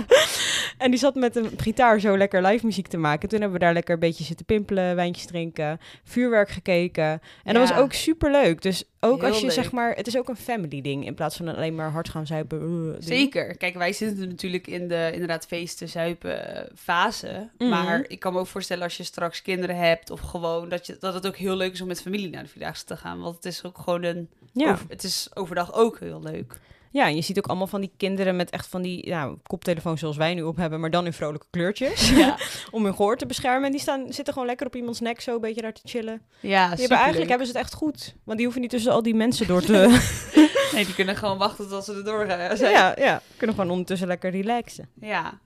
en 0.83 0.91
die 0.91 0.99
zat 0.99 1.15
met 1.15 1.35
een 1.35 1.49
gitaar 1.57 1.99
zo 1.99 2.17
lekker 2.17 2.41
live 2.45 2.65
muziek 2.65 2.87
te 2.87 2.97
maken. 2.97 3.29
Toen 3.29 3.41
hebben 3.41 3.59
we 3.59 3.65
daar 3.65 3.73
lekker 3.73 3.93
een 3.93 3.99
beetje 3.99 4.23
zitten 4.23 4.45
pimpelen, 4.45 4.95
wijntjes 4.95 5.25
drinken, 5.25 5.79
vuurwerk 6.03 6.49
gekeken. 6.49 7.21
En 7.43 7.53
dat 7.53 7.69
was 7.69 7.77
ook 7.77 7.93
super 7.93 8.31
leuk. 8.31 8.61
Dus 8.61 8.83
ook 8.99 9.23
als 9.23 9.39
je 9.39 9.51
zeg 9.51 9.71
maar, 9.71 9.95
het 9.95 10.07
is 10.07 10.17
ook 10.17 10.29
een 10.29 10.35
family 10.35 10.81
ding 10.81 11.05
in 11.05 11.13
plaats 11.13 11.37
van 11.37 11.47
alleen 11.47 11.75
maar 11.75 11.91
hard 11.91 12.09
gaan 12.09 12.27
zuipen. 12.27 12.61
Uh, 12.61 12.95
Zeker. 12.99 13.57
Kijk, 13.57 13.75
wij 13.75 13.93
zitten 13.93 14.27
natuurlijk 14.27 14.67
in 14.67 14.87
de 14.87 15.09
inderdaad 15.13 15.45
feesten, 15.45 15.89
zuipen 15.89 16.69
fase. 16.75 17.49
Mhm. 17.57 17.69
Maar 17.69 18.05
ik 18.07 18.19
kan 18.19 18.33
me 18.33 18.39
ook 18.39 18.47
voorstellen 18.47 18.83
als 18.83 18.97
je 18.97 19.03
straks 19.03 19.41
kinderen 19.41 19.77
hebt 19.77 20.09
of 20.09 20.19
gewoon 20.19 20.69
dat, 20.69 20.87
je, 20.87 20.97
dat 20.99 21.13
het 21.13 21.27
ook 21.27 21.35
heel 21.35 21.55
leuk 21.55 21.73
is 21.73 21.81
om 21.81 21.87
met 21.87 22.01
familie 22.01 22.29
naar 22.29 22.43
de 22.43 22.49
Vierdaagse 22.49 22.85
te 22.85 22.97
gaan. 22.97 23.19
Want 23.19 23.35
het 23.35 23.45
is 23.45 23.63
ook 23.63 23.77
gewoon 23.77 24.03
een 24.03 24.29
ja. 24.59 24.77
het 24.87 25.03
is 25.03 25.29
overdag 25.33 25.73
ook 25.73 25.99
heel 25.99 26.21
leuk. 26.21 26.59
Ja, 26.91 27.05
en 27.05 27.15
je 27.15 27.21
ziet 27.21 27.37
ook 27.37 27.47
allemaal 27.47 27.67
van 27.67 27.81
die 27.81 27.91
kinderen 27.97 28.35
met 28.35 28.49
echt 28.49 28.67
van 28.67 28.81
die 28.81 29.07
ja, 29.07 29.35
koptelefoons 29.43 29.99
zoals 29.99 30.17
wij 30.17 30.33
nu 30.33 30.41
op 30.41 30.57
hebben, 30.57 30.79
maar 30.79 30.89
dan 30.89 31.05
in 31.05 31.13
vrolijke 31.13 31.45
kleurtjes. 31.49 32.09
Ja. 32.09 32.37
om 32.71 32.83
hun 32.83 32.95
gehoor 32.95 33.17
te 33.17 33.25
beschermen. 33.25 33.65
En 33.65 33.71
die 33.71 33.81
staan, 33.81 34.13
zitten 34.13 34.33
gewoon 34.33 34.47
lekker 34.47 34.67
op 34.67 34.75
iemands 34.75 34.99
nek 34.99 35.21
zo 35.21 35.35
een 35.35 35.41
beetje 35.41 35.61
daar 35.61 35.73
te 35.73 35.81
chillen. 35.83 36.21
Ja, 36.39 36.69
die 36.69 36.79
hebben, 36.79 36.97
Eigenlijk 36.97 37.29
hebben 37.29 37.47
ze 37.47 37.53
het 37.53 37.61
echt 37.61 37.73
goed. 37.73 38.15
Want 38.23 38.37
die 38.37 38.45
hoeven 38.45 38.61
niet 38.61 38.71
tussen 38.71 38.91
al 38.91 39.03
die 39.03 39.15
mensen 39.15 39.47
door 39.47 39.61
te... 39.61 39.73
nee, 40.73 40.85
die 40.85 40.95
kunnen 40.95 41.15
gewoon 41.15 41.37
wachten 41.37 41.69
tot 41.69 41.85
ze 41.85 41.93
erdoor 41.93 42.25
gaan. 42.25 42.57
Ja, 42.57 42.95
ja, 42.97 43.21
kunnen 43.37 43.55
gewoon 43.55 43.71
ondertussen 43.71 44.07
lekker 44.07 44.31
relaxen. 44.31 44.89
Ja. 45.01 45.39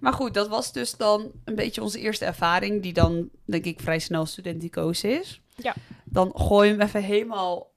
Maar 0.00 0.12
goed, 0.12 0.34
dat 0.34 0.48
was 0.48 0.72
dus 0.72 0.96
dan 0.96 1.30
een 1.44 1.54
beetje 1.54 1.82
onze 1.82 1.98
eerste 1.98 2.24
ervaring, 2.24 2.82
die 2.82 2.92
dan 2.92 3.28
denk 3.44 3.64
ik 3.64 3.80
vrij 3.80 3.98
snel 3.98 4.26
studenticoos 4.26 5.04
is. 5.04 5.40
Ja. 5.56 5.74
Dan 6.04 6.32
gooi 6.34 6.68
je 6.68 6.74
hem 6.74 6.86
even 6.86 7.02
helemaal 7.02 7.71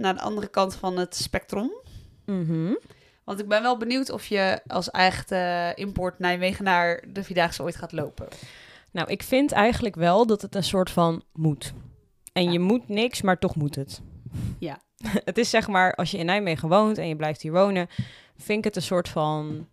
naar 0.00 0.14
de 0.14 0.20
andere 0.20 0.48
kant 0.48 0.74
van 0.74 0.98
het 0.98 1.14
spectrum. 1.16 1.70
Mm 2.26 2.78
Want 3.24 3.40
ik 3.40 3.48
ben 3.48 3.62
wel 3.62 3.76
benieuwd 3.76 4.10
of 4.10 4.26
je 4.26 4.60
als 4.66 4.90
echte 4.90 5.72
import 5.74 6.18
naar 6.18 7.04
de 7.08 7.24
Vierdaagse 7.24 7.62
ooit 7.62 7.76
gaat 7.76 7.92
lopen. 7.92 8.28
Nou, 8.90 9.10
ik 9.10 9.22
vind 9.22 9.52
eigenlijk 9.52 9.94
wel 9.94 10.26
dat 10.26 10.42
het 10.42 10.54
een 10.54 10.64
soort 10.64 10.90
van 10.90 11.22
moet. 11.32 11.72
En 12.32 12.52
je 12.52 12.58
moet 12.58 12.88
niks, 12.88 13.22
maar 13.22 13.38
toch 13.38 13.56
moet 13.56 13.74
het. 13.74 14.00
Ja. 14.58 14.80
het 15.30 15.38
is 15.38 15.50
zeg 15.50 15.68
maar, 15.68 15.94
als 15.94 16.10
je 16.10 16.18
in 16.18 16.26
Nijmegen 16.26 16.68
woont 16.68 16.98
en 16.98 17.08
je 17.08 17.16
blijft 17.16 17.42
hier 17.42 17.52
wonen, 17.52 17.88
vind 18.36 18.58
ik 18.58 18.64
het 18.64 18.76
een 18.76 18.82
soort 18.82 19.08
van, 19.08 19.68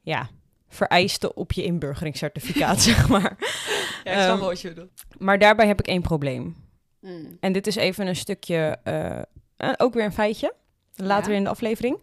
ja, 0.00 0.28
vereiste 0.68 1.34
op 1.34 1.52
je 1.52 1.64
inburgeringscertificaat, 1.64 2.80
zeg 2.90 3.08
maar. 3.08 3.36
Ja, 4.04 4.12
ik 4.12 4.22
snap 4.22 4.38
um, 4.38 4.44
wat 4.44 4.60
je 4.60 4.68
bedoelt. 4.68 4.90
Maar 5.18 5.38
daarbij 5.38 5.66
heb 5.66 5.78
ik 5.78 5.86
één 5.86 6.02
probleem. 6.02 6.56
Mm. 7.00 7.36
En 7.40 7.52
dit 7.52 7.66
is 7.66 7.76
even 7.76 8.06
een 8.06 8.16
stukje, 8.16 8.78
uh, 8.84 9.22
ook 9.76 9.94
weer 9.94 10.04
een 10.04 10.12
feitje, 10.12 10.54
later 10.94 11.32
in 11.32 11.44
de 11.44 11.50
aflevering. 11.50 12.02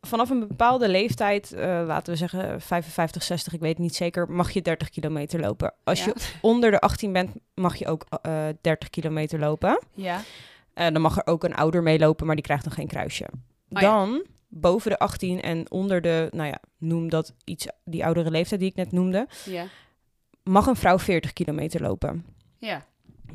Vanaf 0.00 0.30
een 0.30 0.48
bepaalde 0.48 0.88
leeftijd, 0.88 1.52
uh, 1.54 1.60
laten 1.86 2.12
we 2.12 2.18
zeggen 2.18 2.60
55, 2.60 3.22
60, 3.22 3.52
ik 3.52 3.60
weet 3.60 3.70
het 3.70 3.78
niet 3.78 3.94
zeker, 3.94 4.30
mag 4.30 4.50
je 4.50 4.62
30 4.62 4.88
kilometer 4.88 5.40
lopen. 5.40 5.74
Als 5.84 6.04
je 6.04 6.14
onder 6.40 6.70
de 6.70 6.80
18 6.80 7.12
bent, 7.12 7.30
mag 7.54 7.76
je 7.76 7.86
ook 7.86 8.06
uh, 8.26 8.46
30 8.60 8.90
kilometer 8.90 9.38
lopen. 9.38 9.82
Ja. 9.94 10.20
dan 10.74 11.00
mag 11.00 11.16
er 11.16 11.26
ook 11.26 11.44
een 11.44 11.54
ouder 11.54 11.82
meelopen, 11.82 12.26
maar 12.26 12.34
die 12.34 12.44
krijgt 12.44 12.64
dan 12.64 12.72
geen 12.72 12.86
kruisje. 12.86 13.26
Oh, 13.68 13.80
dan 13.80 14.26
boven 14.48 14.90
de 14.90 14.98
18 14.98 15.40
en 15.42 15.70
onder 15.70 16.00
de, 16.00 16.28
nou 16.30 16.48
ja, 16.48 16.60
noem 16.78 17.08
dat 17.08 17.34
iets, 17.44 17.66
die 17.84 18.04
oudere 18.04 18.30
leeftijd 18.30 18.60
die 18.60 18.70
ik 18.70 18.76
net 18.76 18.92
noemde, 18.92 19.28
ja. 19.44 19.66
mag 20.42 20.66
een 20.66 20.76
vrouw 20.76 20.98
40 20.98 21.32
kilometer 21.32 21.80
lopen. 21.80 22.24
Ja. 22.58 22.86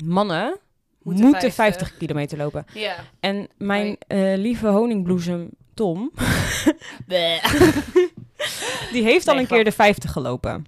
Mannen 0.04 0.58
moeten, 1.04 1.52
50. 1.52 1.96
kilometer 1.96 2.38
lopen. 2.38 2.66
Ja. 2.74 2.96
En 3.20 3.48
mijn 3.56 3.96
uh, 4.08 4.36
lieve 4.36 4.66
honingbloesem 4.66 5.50
Tom, 5.74 6.10
die 8.92 9.02
heeft 9.02 9.28
al 9.28 9.38
een 9.38 9.46
keer 9.46 9.64
de 9.64 9.72
50 9.72 10.12
gelopen. 10.12 10.66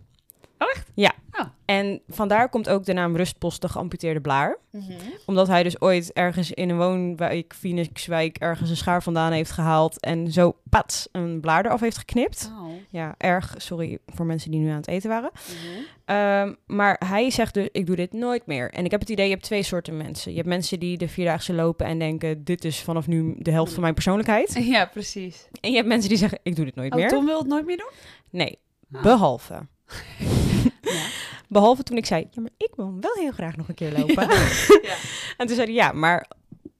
Oh, 0.58 0.68
echt? 0.74 0.90
Ja. 0.94 1.12
Oh. 1.32 1.46
En 1.64 2.00
vandaar 2.08 2.48
komt 2.48 2.68
ook 2.68 2.84
de 2.84 2.92
naam 2.92 3.16
rustpost 3.16 3.66
geamputeerde 3.66 4.20
blaar. 4.20 4.58
Mhm. 4.70 4.92
Omdat 5.26 5.46
hij 5.46 5.62
dus 5.62 5.80
ooit 5.80 6.12
ergens 6.12 6.50
in 6.50 6.70
een 6.70 6.76
woonwijk, 6.76 7.54
Phoenixwijk, 7.58 8.36
ergens 8.36 8.70
een 8.70 8.76
schaar 8.76 9.02
vandaan 9.02 9.32
heeft 9.32 9.50
gehaald. 9.50 10.00
En 10.00 10.32
zo, 10.32 10.56
pats, 10.70 11.08
een 11.12 11.40
blaar 11.40 11.64
eraf 11.64 11.80
heeft 11.80 11.98
geknipt. 11.98 12.52
Oh. 12.58 12.70
Ja, 12.90 13.14
erg. 13.18 13.54
Sorry 13.56 13.98
voor 14.06 14.26
mensen 14.26 14.50
die 14.50 14.60
nu 14.60 14.70
aan 14.70 14.76
het 14.76 14.88
eten 14.88 15.08
waren. 15.08 15.30
Mhm. 15.32 15.82
Ehm, 16.04 16.54
maar 16.66 17.02
hij 17.06 17.30
zegt 17.30 17.54
dus, 17.54 17.68
ik 17.72 17.86
doe 17.86 17.96
dit 17.96 18.12
nooit 18.12 18.46
meer. 18.46 18.70
En 18.70 18.84
ik 18.84 18.90
heb 18.90 19.00
het 19.00 19.08
idee, 19.08 19.24
je 19.24 19.32
hebt 19.32 19.44
twee 19.44 19.62
soorten 19.62 19.96
mensen. 19.96 20.30
Je 20.30 20.36
hebt 20.36 20.48
mensen 20.48 20.80
die 20.80 20.98
de 20.98 21.08
Vierdaagse 21.08 21.52
lopen 21.52 21.86
en 21.86 21.98
denken, 21.98 22.44
dit 22.44 22.64
is 22.64 22.80
vanaf 22.80 23.06
nu 23.06 23.34
de 23.38 23.50
helft 23.50 23.72
van 23.72 23.82
mijn 23.82 23.94
persoonlijkheid. 23.94 24.54
Ja, 24.76 24.86
precies. 24.86 25.48
En 25.60 25.70
je 25.70 25.76
hebt 25.76 25.88
mensen 25.88 26.08
die 26.08 26.18
zeggen, 26.18 26.38
ik 26.42 26.56
doe 26.56 26.64
dit 26.64 26.74
nooit 26.74 26.92
oh, 26.92 26.98
meer. 26.98 27.08
Tom 27.08 27.24
wil 27.24 27.38
het 27.38 27.46
nooit 27.46 27.66
meer 27.66 27.76
doen? 27.76 27.90
Nee, 28.30 28.58
ah. 28.92 29.02
behalve. 29.02 29.66
Ja. 30.82 31.06
Behalve 31.48 31.82
toen 31.82 31.96
ik 31.96 32.06
zei, 32.06 32.26
ja, 32.30 32.40
maar 32.42 32.50
ik 32.56 32.70
wil 32.76 32.94
wel 33.00 33.14
heel 33.14 33.32
graag 33.32 33.56
nog 33.56 33.68
een 33.68 33.74
keer 33.74 33.92
lopen. 33.92 34.28
Ja. 34.82 34.94
En 35.36 35.46
toen 35.46 35.56
zei 35.56 35.66
hij, 35.66 35.74
ja, 35.74 35.92
maar 35.92 36.26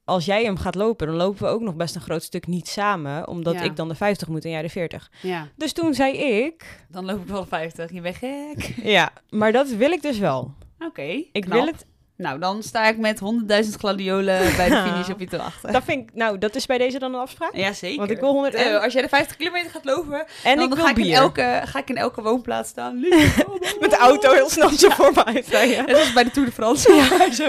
als 0.05 0.25
jij 0.25 0.45
hem 0.45 0.57
gaat 0.57 0.75
lopen, 0.75 1.07
dan 1.07 1.17
lopen 1.17 1.43
we 1.43 1.49
ook 1.49 1.61
nog 1.61 1.75
best 1.75 1.95
een 1.95 2.01
groot 2.01 2.23
stuk 2.23 2.47
niet 2.47 2.69
samen, 2.69 3.29
omdat 3.29 3.61
ik 3.61 3.77
dan 3.77 3.89
de 3.89 3.95
50 3.95 4.29
moet 4.29 4.45
en 4.45 4.51
jij 4.51 4.63
de 4.63 4.69
40. 4.69 5.11
Ja. 5.23 5.49
Dus 5.57 5.73
toen 5.73 5.95
zei 5.95 6.17
ik... 6.17 6.85
Dan 6.89 7.05
loop 7.05 7.21
ik 7.21 7.27
wel 7.29 7.41
de 7.41 7.47
50, 7.47 7.93
je 7.93 8.01
bent 8.01 8.17
gek. 8.17 8.75
Ja, 8.97 9.13
maar 9.31 9.53
dat 9.53 9.69
wil 9.69 9.91
ik 9.91 10.03
dus 10.03 10.19
wel. 10.19 10.55
Oké, 10.79 11.23
Ik 11.33 11.45
wil 11.45 11.67
het 11.67 11.87
nou, 12.17 12.39
dan 12.39 12.63
sta 12.63 12.89
ik 12.89 12.99
met 12.99 13.21
100.000 13.65 13.71
gladiolen 13.79 14.57
bij 14.57 14.69
de 14.69 14.83
finish 14.87 15.09
op 15.09 15.21
je 15.21 15.27
te 15.27 15.37
wachten. 15.37 15.73
Dat 15.77 15.85
vind 15.85 16.09
ik, 16.09 16.15
nou, 16.15 16.39
dat 16.39 16.55
is 16.55 16.67
bij 16.67 16.79
deze 16.79 16.99
dan 16.99 17.15
een 17.15 17.21
afspraak? 17.21 17.57
Ja, 17.57 17.73
zeker. 17.73 17.99
Want 17.99 18.11
ik 18.11 18.21
wil 18.21 18.33
100 18.33 18.55
uh, 18.55 18.83
Als 18.83 18.93
jij 18.93 19.03
de 19.03 19.09
50 19.09 19.37
kilometer 19.37 19.71
gaat 19.71 19.85
lopen, 19.85 20.27
en 20.45 20.57
dan, 20.57 20.73
ik 20.73 20.79
ga, 20.79 20.91
ik 20.91 20.97
in 20.97 21.13
elke, 21.13 21.61
ga 21.65 21.79
ik 21.79 21.89
in 21.89 21.97
elke 21.97 22.23
woonplaats 22.23 22.69
staan. 22.69 23.01
met 23.81 23.91
de 23.91 23.97
auto 23.99 24.33
heel 24.33 24.51
snel 24.51 24.69
zo 24.69 24.89
voor 24.89 25.13
me 25.15 25.25
uitrijden. 25.25 25.87
Dat 25.87 25.97
is 25.97 26.13
bij 26.13 26.25
de 26.25 26.31
Tour 26.31 26.49
de 26.49 26.55
France. 26.55 26.93
Ja, 26.93 27.31
zo. 27.43 27.49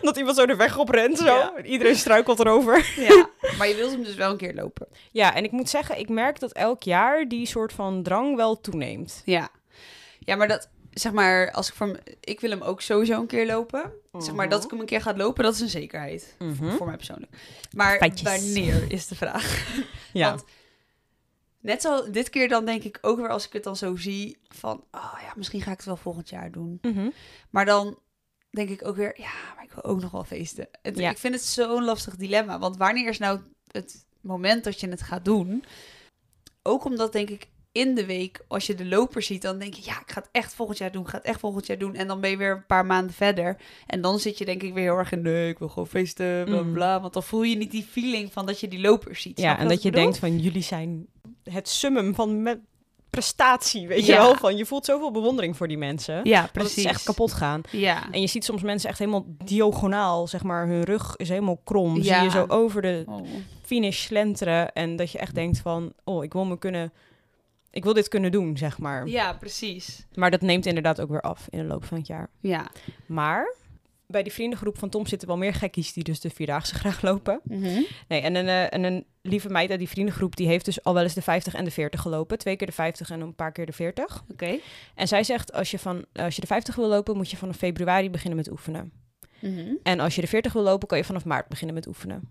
dat 0.00 0.16
iemand 0.16 0.36
zo 0.36 0.46
de 0.46 0.56
weg 0.56 0.78
op 0.78 0.88
rent, 0.88 1.18
zo. 1.18 1.24
Ja. 1.24 1.52
Iedereen 1.64 1.96
struikelt 1.96 2.40
erover. 2.40 2.92
Ja, 2.96 3.28
maar 3.58 3.68
je 3.68 3.74
wilt 3.74 3.90
hem 3.90 4.02
dus 4.02 4.14
wel 4.14 4.30
een 4.30 4.36
keer 4.36 4.54
lopen. 4.54 4.86
Ja, 5.10 5.34
en 5.34 5.44
ik 5.44 5.50
moet 5.50 5.68
zeggen, 5.68 5.98
ik 5.98 6.08
merk 6.08 6.40
dat 6.40 6.52
elk 6.52 6.82
jaar 6.82 7.28
die 7.28 7.46
soort 7.46 7.72
van 7.72 8.02
drang 8.02 8.36
wel 8.36 8.60
toeneemt. 8.60 9.22
Ja. 9.24 9.48
Ja, 10.18 10.36
maar 10.36 10.48
dat, 10.48 10.68
zeg 10.92 11.12
maar, 11.12 11.50
als 11.50 11.68
ik 11.68 11.74
voor 11.74 11.98
ik 12.20 12.40
wil 12.40 12.50
hem 12.50 12.62
ook 12.62 12.80
sowieso 12.80 13.20
een 13.20 13.26
keer 13.26 13.46
lopen. 13.46 13.92
Zeg 14.18 14.34
maar 14.34 14.48
dat 14.48 14.58
ik 14.58 14.64
mhm. 14.64 14.72
hem 14.72 14.80
een 14.80 14.88
keer 14.88 15.00
ga 15.00 15.16
lopen, 15.16 15.44
dat 15.44 15.54
is 15.54 15.60
een 15.60 15.68
zekerheid 15.68 16.34
mhm. 16.38 16.76
voor, 16.76 16.86
mij 16.86 16.96
persoonlijk. 16.96 17.32
Maar 17.72 18.10
wanneer 18.22 18.92
is 18.92 19.06
de 19.06 19.14
vraag? 19.14 19.66
ja. 20.12 20.28
Want 20.28 20.44
net 21.60 21.82
zo 21.82 22.10
dit 22.10 22.30
keer 22.30 22.48
dan 22.48 22.64
denk 22.64 22.82
ik 22.82 22.98
ook 23.00 23.18
weer 23.18 23.28
als 23.28 23.46
ik 23.46 23.52
het 23.52 23.64
dan 23.64 23.76
zo 23.76 23.96
zie 23.96 24.38
van, 24.48 24.84
oh 24.90 25.18
ja, 25.20 25.32
misschien 25.36 25.62
ga 25.62 25.70
ik 25.70 25.76
het 25.76 25.86
wel 25.86 25.96
volgend 25.96 26.28
jaar 26.28 26.50
doen. 26.50 26.78
Mhm. 26.82 27.08
Maar 27.50 27.64
dan 27.64 27.98
denk 28.50 28.68
ik 28.68 28.86
ook 28.86 28.96
weer, 28.96 29.20
ja, 29.20 29.32
maar 29.54 29.64
ik 29.64 29.72
wil 29.72 29.84
ook 29.84 30.00
nog 30.00 30.10
wel 30.10 30.24
feesten. 30.24 30.68
Het, 30.82 30.98
Ik 30.98 31.18
vind 31.18 31.34
het 31.34 31.44
zo'n 31.44 31.84
lastig 31.84 32.16
dilemma, 32.16 32.58
want 32.58 32.76
wanneer 32.76 33.08
is 33.08 33.18
nou 33.18 33.40
het 33.66 34.04
moment 34.20 34.64
dat 34.64 34.80
je 34.80 34.88
het 34.88 35.02
gaat 35.02 35.24
doen? 35.24 35.64
Ook 36.62 36.84
omdat 36.84 37.12
denk 37.12 37.30
ik 37.30 37.48
in 37.72 37.94
de 37.94 38.06
week, 38.06 38.44
als 38.48 38.66
je 38.66 38.74
de 38.74 38.86
loper 38.86 39.22
ziet, 39.22 39.42
dan 39.42 39.58
denk 39.58 39.74
je, 39.74 39.82
ja, 39.84 40.00
ik 40.00 40.10
ga 40.10 40.20
het 40.20 40.28
echt 40.32 40.54
volgend 40.54 40.78
jaar 40.78 40.92
doen, 40.92 41.02
ik 41.02 41.08
ga 41.08 41.16
het 41.16 41.26
echt 41.26 41.40
volgend 41.40 41.66
jaar 41.66 41.78
doen. 41.78 41.94
En 41.94 42.06
dan 42.06 42.20
ben 42.20 42.30
je 42.30 42.36
weer 42.36 42.50
een 42.50 42.66
paar 42.66 42.86
maanden 42.86 43.14
verder. 43.14 43.56
En 43.86 44.00
dan 44.00 44.18
zit 44.18 44.38
je 44.38 44.44
denk 44.44 44.62
ik 44.62 44.74
weer 44.74 44.82
heel 44.82 44.98
erg 44.98 45.12
in, 45.12 45.22
nee, 45.22 45.48
ik 45.48 45.58
wil 45.58 45.68
gewoon 45.68 45.88
feesten, 45.88 46.44
bla 46.44 46.62
mm. 46.62 46.72
bla. 46.72 47.00
Want 47.00 47.12
dan 47.12 47.22
voel 47.22 47.42
je 47.42 47.56
niet 47.56 47.70
die 47.70 47.86
feeling 47.90 48.32
van 48.32 48.46
dat 48.46 48.60
je 48.60 48.68
die 48.68 48.80
lopers 48.80 49.22
ziet. 49.22 49.40
Ja, 49.40 49.58
en 49.58 49.68
dat 49.68 49.82
je 49.82 49.90
denkt 49.90 50.18
van, 50.18 50.38
jullie 50.38 50.62
zijn 50.62 51.06
het 51.44 51.68
summum 51.68 52.14
van 52.14 52.60
prestatie, 53.10 53.88
weet 53.88 54.06
je 54.06 54.12
wel? 54.12 54.34
Van, 54.34 54.56
je 54.56 54.66
voelt 54.66 54.84
zoveel 54.84 55.10
bewondering 55.10 55.56
voor 55.56 55.68
die 55.68 55.78
mensen. 55.78 56.20
Ja, 56.24 56.48
precies. 56.52 56.74
Het 56.74 56.84
is 56.84 56.90
echt 56.90 57.02
kapot 57.02 57.32
gaan. 57.32 57.60
Ja. 57.70 58.10
En 58.10 58.20
je 58.20 58.26
ziet 58.26 58.44
soms 58.44 58.62
mensen 58.62 58.88
echt 58.88 58.98
helemaal 58.98 59.24
diagonaal, 59.44 60.26
zeg 60.26 60.42
maar, 60.42 60.66
hun 60.66 60.84
rug 60.84 61.16
is 61.16 61.28
helemaal 61.28 61.60
krom. 61.64 61.96
Ja. 61.96 62.02
Zie 62.02 62.24
je 62.24 62.30
zo 62.30 62.44
over 62.48 62.82
de 62.82 63.04
oh. 63.06 63.20
finish 63.62 64.04
slenteren 64.04 64.72
en 64.72 64.96
dat 64.96 65.12
je 65.12 65.18
echt 65.18 65.34
denkt 65.34 65.58
van, 65.58 65.92
oh, 66.04 66.24
ik 66.24 66.32
wil 66.32 66.44
me 66.44 66.58
kunnen 66.58 66.92
ik 67.72 67.84
wil 67.84 67.92
dit 67.92 68.08
kunnen 68.08 68.32
doen, 68.32 68.56
zeg 68.56 68.78
maar. 68.78 69.06
Ja, 69.06 69.32
precies. 69.32 70.06
Maar 70.14 70.30
dat 70.30 70.40
neemt 70.40 70.66
inderdaad 70.66 71.00
ook 71.00 71.10
weer 71.10 71.20
af 71.20 71.46
in 71.50 71.58
de 71.58 71.64
loop 71.64 71.84
van 71.84 71.98
het 71.98 72.06
jaar. 72.06 72.30
Ja. 72.40 72.70
Maar 73.06 73.54
bij 74.06 74.22
die 74.22 74.32
vriendengroep 74.32 74.78
van 74.78 74.88
Tom 74.88 75.06
zitten 75.06 75.28
wel 75.28 75.36
meer 75.36 75.54
gekkies 75.54 75.92
die 75.92 76.04
dus 76.04 76.20
de 76.20 76.30
Vierdaagse 76.30 76.74
graag 76.74 77.02
lopen. 77.02 77.40
Mm 77.44 77.86
Nee, 78.08 78.20
en 78.20 78.34
een, 78.34 78.46
uh, 78.46 78.72
en 78.72 78.82
een 78.82 79.04
lieve 79.22 79.48
meid 79.48 79.70
uit 79.70 79.78
die 79.78 79.88
vriendengroep, 79.88 80.36
die 80.36 80.46
heeft 80.46 80.64
dus 80.64 80.84
al 80.84 80.94
wel 80.94 81.02
eens 81.02 81.14
de 81.14 81.22
50 81.22 81.54
en 81.54 81.64
de 81.64 81.70
40 81.70 82.00
gelopen. 82.00 82.38
Twee 82.38 82.56
keer 82.56 82.66
de 82.66 82.72
50 82.72 83.10
en 83.10 83.20
een 83.20 83.34
paar 83.34 83.52
keer 83.52 83.66
de 83.66 83.72
40. 83.72 84.24
Oké. 84.30 84.58
En 84.94 85.08
zij 85.08 85.24
zegt, 85.24 85.52
als 85.52 85.70
je, 85.70 85.78
van, 85.78 86.04
als 86.12 86.34
je 86.34 86.40
de 86.40 86.46
50 86.46 86.74
wil 86.74 86.88
lopen, 86.88 87.16
moet 87.16 87.30
je 87.30 87.36
vanaf 87.36 87.56
februari 87.56 88.10
beginnen 88.10 88.36
met 88.36 88.50
oefenen. 88.50 88.92
Mm 89.40 89.78
En 89.82 90.00
als 90.00 90.14
je 90.14 90.20
de 90.20 90.26
40 90.26 90.52
wil 90.52 90.62
lopen, 90.62 90.88
kan 90.88 90.98
je 90.98 91.04
vanaf 91.04 91.24
maart 91.24 91.48
beginnen 91.48 91.74
met 91.74 91.86
oefenen. 91.86 92.28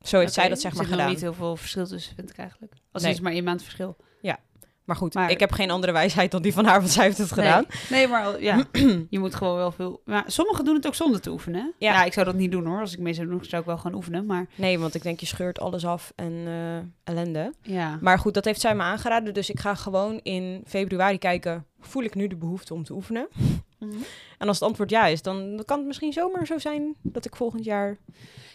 Zo 0.00 0.18
heeft 0.18 0.32
zij 0.32 0.48
dat 0.48 0.60
zeg 0.60 0.74
maar 0.74 0.84
gedaan. 0.84 1.00
Er 1.00 1.08
niet 1.08 1.20
heel 1.20 1.34
veel 1.34 1.56
verschil 1.56 1.86
tussen, 1.86 2.14
vind 2.14 2.30
ik 2.30 2.36
eigenlijk. 2.36 2.72
Als 2.92 3.02
nee. 3.02 3.12
is 3.12 3.20
maar 3.20 3.32
één 3.32 3.44
maand 3.44 3.62
verschil. 3.62 3.96
Maar 4.84 4.96
goed, 4.96 5.16
ik 5.16 5.40
heb 5.40 5.52
geen 5.52 5.70
andere 5.70 5.92
wijsheid 5.92 6.30
dan 6.30 6.42
die 6.42 6.52
van 6.52 6.64
haar, 6.64 6.78
want 6.78 6.90
zij 6.90 7.04
heeft 7.04 7.18
het 7.18 7.32
gedaan. 7.32 7.64
Nee, 7.90 8.08
maar 8.08 8.42
ja, 8.42 8.64
je 9.10 9.18
moet 9.18 9.34
gewoon 9.34 9.56
wel 9.56 9.72
veel... 9.72 10.00
Maar 10.04 10.24
sommigen 10.26 10.64
doen 10.64 10.74
het 10.74 10.86
ook 10.86 10.94
zonder 10.94 11.20
te 11.20 11.30
oefenen. 11.30 11.72
Ja. 11.78 11.92
ja. 11.92 12.04
ik 12.04 12.12
zou 12.12 12.26
dat 12.26 12.34
niet 12.34 12.50
doen 12.50 12.66
hoor. 12.66 12.80
Als 12.80 12.92
ik 12.92 12.98
mee 12.98 13.14
zou 13.14 13.28
doen, 13.28 13.44
zou 13.44 13.62
ik 13.62 13.68
wel 13.68 13.78
gaan 13.78 13.94
oefenen, 13.94 14.26
maar... 14.26 14.46
Nee, 14.54 14.78
want 14.78 14.94
ik 14.94 15.02
denk 15.02 15.20
je 15.20 15.26
scheurt 15.26 15.60
alles 15.60 15.86
af 15.86 16.12
en 16.16 16.32
uh, 16.32 16.76
ellende. 17.04 17.52
Ja. 17.62 17.98
Maar 18.00 18.18
goed, 18.18 18.34
dat 18.34 18.44
heeft 18.44 18.60
zij 18.60 18.74
me 18.74 18.82
aangeraden. 18.82 19.34
Dus 19.34 19.50
ik 19.50 19.60
ga 19.60 19.74
gewoon 19.74 20.20
in 20.22 20.62
februari 20.66 21.18
kijken, 21.18 21.66
voel 21.80 22.02
ik 22.02 22.14
nu 22.14 22.26
de 22.26 22.36
behoefte 22.36 22.74
om 22.74 22.84
te 22.84 22.92
oefenen? 22.92 23.28
Mhm. 23.78 23.96
En 24.38 24.48
als 24.48 24.58
het 24.58 24.68
antwoord 24.68 24.90
ja 24.90 25.06
is, 25.06 25.22
dan, 25.22 25.56
dan 25.56 25.64
kan 25.64 25.78
het 25.78 25.86
misschien 25.86 26.12
zomaar 26.12 26.46
zo 26.46 26.58
zijn 26.58 26.96
dat 27.02 27.24
ik 27.24 27.36
volgend 27.36 27.64
jaar... 27.64 27.98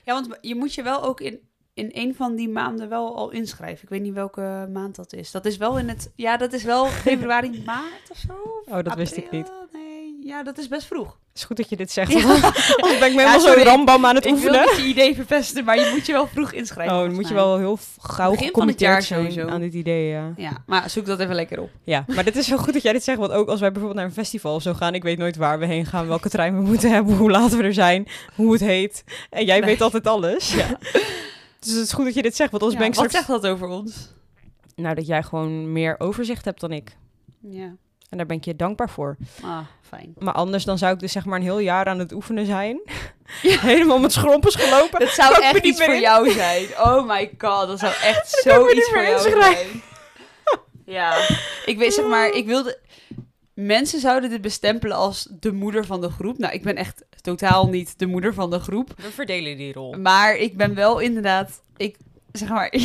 Ja, 0.06 0.14
want 0.14 0.38
je 0.42 0.56
moet 0.56 0.74
je 0.74 0.84
wel 0.84 1.04
ook 1.04 1.22
in 1.22 1.40
in 1.80 1.90
een 1.94 2.16
van 2.16 2.36
die 2.36 2.50
maanden 2.50 2.90
wel 2.90 3.16
al 3.16 3.32
inschrijven. 3.32 3.84
Ik 3.84 3.90
weet 3.90 4.02
niet 4.02 4.14
welke 4.14 4.70
maand 4.74 4.96
dat 4.96 5.14
is. 5.14 5.32
Dat 5.32 5.46
is 5.46 5.58
wel 5.58 5.78
in 5.78 5.90
het... 5.90 6.12
Ja, 6.16 6.38
dat 6.38 6.54
is 6.54 6.64
wel 6.64 6.86
februari, 7.08 7.62
maart 7.66 8.12
of 8.12 8.18
zo. 8.18 8.34
oh, 8.66 8.84
dat 8.84 8.96
wist 8.96 9.18
ik 9.18 9.32
niet. 9.32 9.52
Nee, 9.72 10.18
ja, 10.24 10.44
dat 10.44 10.58
is 10.58 10.68
best 10.68 10.88
vroeg. 10.88 11.08
Het 11.08 11.38
is 11.38 11.44
goed 11.44 11.58
dat 11.58 11.70
je 11.70 11.76
dit 11.76 11.92
zegt. 11.92 12.12
Ja. 12.12 12.40
Ben 13.00 13.08
ik 13.08 13.16
me 13.16 13.22
helemaal 13.22 13.40
zo 13.40 13.54
rambam 13.64 14.06
aan 14.06 14.16
het 14.16 14.26
ik 14.26 14.32
oefenen. 14.32 14.54
Ik 14.54 14.66
wil 14.66 14.76
niet 14.76 14.84
je 14.86 14.90
idee 14.90 15.16
verpesten, 15.16 15.64
maar 15.66 15.80
je 15.80 15.90
moet 15.94 16.06
je 16.06 16.12
wel 16.12 16.28
vroeg 16.28 16.52
inschrijven. 16.52 16.96
Oh, 16.96 17.02
dan 17.02 17.14
moet 17.14 17.28
je 17.28 17.34
wel 17.34 17.58
heel 17.58 17.78
gauw 18.02 18.36
gecommitteerd 18.36 19.04
zijn 19.04 19.50
aan 19.50 19.62
dit 19.62 19.74
idee, 19.74 20.08
ja. 20.08 20.34
Ja, 20.38 20.52
maar 20.66 20.90
zoek 20.90 21.06
dat 21.06 21.20
even 21.20 21.36
lekker 21.36 21.60
op. 21.60 21.70
Ja, 21.84 22.06
maar 22.08 22.24
dit 22.24 22.36
is 22.36 22.48
zo 22.48 22.58
goed 22.58 22.74
dat 22.74 22.82
jij 22.82 22.94
dit 22.94 23.04
zegt. 23.04 23.18
Want 23.18 23.32
ook 23.32 23.48
als 23.48 23.60
wij 23.60 23.72
bijvoorbeeld 23.72 24.00
naar 24.00 24.10
een 24.10 24.24
festival 24.24 24.56
of 24.56 24.62
zo 24.62 24.74
gaan... 24.74 24.94
ik 24.94 25.04
weet 25.04 25.18
nooit 25.18 25.36
waar 25.36 25.60
we 25.60 25.66
heen 25.66 25.86
gaan, 25.86 26.08
welke 26.08 26.30
trein 26.30 26.56
we 26.56 26.62
moeten 26.62 26.92
hebben... 26.92 27.16
hoe 27.16 27.32
laat 27.32 27.56
we 27.56 27.64
er 27.64 27.74
zijn, 27.74 28.08
hoe 28.36 28.52
het 28.52 28.62
heet. 28.62 29.04
En 29.30 29.46
jij 29.46 29.64
weet 29.64 29.82
altijd 29.82 30.08
alles. 30.08 30.54
Ja. 30.54 30.78
Dus 31.60 31.74
het 31.74 31.84
is 31.84 31.92
goed 31.94 32.06
dat 32.06 32.14
je 32.14 32.22
dit 32.22 32.36
zegt, 32.36 32.52
want 32.52 32.64
anders 32.64 32.82
ben 32.82 32.92
ik 32.92 32.98
Wat 32.98 33.12
zegt 33.12 33.28
dat 33.28 33.48
over 33.48 33.68
ons? 33.68 34.14
Nou, 34.76 34.96
dat 34.96 35.08
jij 35.08 35.24
gewoon 35.24 35.72
meer 35.72 35.96
overzicht 36.00 36.46
hebt 36.46 36.60
dan 36.60 36.72
ik. 36.72 36.98
Ja. 37.42 37.76
En 38.10 38.18
daar 38.18 38.26
ben 38.26 38.38
ik 38.38 38.46
je 38.46 38.56
dankbaar 38.56 38.90
voor. 38.90 39.18
Ah, 39.42 39.60
fijn. 39.82 40.14
Maar 40.18 40.34
anders 40.34 40.64
dan 40.64 40.78
zou 40.78 40.94
ik 40.94 41.00
dus 41.00 41.12
zeg 41.12 41.26
maar 41.26 41.38
een 41.38 41.44
heel 41.44 41.60
jaar 41.60 41.86
aan 41.86 42.00
het 42.00 42.12
oefenen 42.12 42.46
zijn. 42.46 42.82
Ja. 43.42 43.60
Helemaal 43.60 44.00
met 44.00 44.12
schrompers 44.12 44.56
gelopen. 44.56 45.00
Dat 45.00 45.10
zou 45.10 45.42
echt 45.44 45.64
iets 45.66 45.84
voor 45.84 45.96
jou 45.96 46.32
zijn. 46.32 46.66
Oh 46.66 47.08
my 47.08 47.32
god, 47.38 47.68
dat 47.68 47.80
zou 47.80 47.94
echt 48.12 48.30
zoiets 48.30 48.90
voor 48.90 49.02
jou 49.04 49.30
zijn. 49.30 49.82
Ja, 50.86 51.28
ik 51.66 51.78
weet 51.78 51.94
zeg 51.94 52.06
maar, 52.06 52.30
ik 52.30 52.46
wilde... 52.46 52.80
Mensen 53.62 54.00
zouden 54.00 54.30
dit 54.30 54.42
bestempelen 54.42 54.98
als 54.98 55.28
de 55.40 55.52
moeder 55.52 55.86
van 55.86 56.02
de 56.02 56.10
groep. 56.10 56.38
Nou, 56.38 56.54
ik 56.54 56.64
ben 56.64 56.76
echt 56.76 57.06
totaal 57.22 57.68
niet 57.68 58.00
de 58.00 58.06
moeder 58.06 58.34
van 58.34 58.50
de 58.50 58.60
groep. 58.60 58.94
We 58.96 59.12
verdelen 59.12 59.58
die 59.58 59.74
rol. 59.74 59.94
Maar 59.94 60.36
ik 60.36 60.58
ben 60.58 60.76
wel 60.76 61.00
inderdaad, 61.00 61.62
ik 61.78 61.98
zeg 62.32 62.50
maar, 62.50 62.76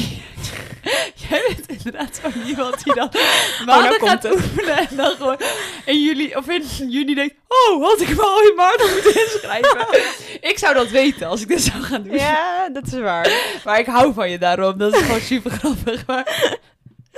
jij 1.29 1.45
bent 1.49 1.69
inderdaad 1.69 2.21
zo 2.23 2.41
iemand 2.47 2.85
die 2.85 2.95
dan 2.95 3.09
maanden 3.67 4.03
oh, 4.03 4.09
gaat 4.09 4.33
oefenen 4.33 4.77
en 4.77 4.97
dan 4.97 5.17
gewoon 5.17 5.39
in 5.85 6.03
juli 6.03 6.37
of 6.37 6.49
in 6.49 6.89
juni 6.89 7.15
denkt, 7.15 7.35
oh, 7.49 7.83
had 7.83 8.01
ik 8.01 8.17
me 8.17 8.23
al 8.23 8.43
in 8.43 8.55
maart 8.57 8.93
moeten 8.95 9.21
inschrijven. 9.23 9.87
ik 10.51 10.59
zou 10.59 10.75
dat 10.75 10.91
weten 10.91 11.27
als 11.27 11.41
ik 11.41 11.49
dit 11.49 11.63
zou 11.63 11.83
gaan 11.83 12.03
doen. 12.03 12.15
Ja, 12.15 12.69
dat 12.69 12.87
is 12.87 12.99
waar. 12.99 13.61
maar 13.65 13.79
ik 13.79 13.87
hou 13.87 14.15
van 14.15 14.31
je 14.31 14.39
daarom. 14.39 14.79
Dat 14.79 14.95
is 14.95 15.03
gewoon 15.03 15.21
super 15.21 15.51
grappig. 15.51 16.07
Maar... 16.07 16.59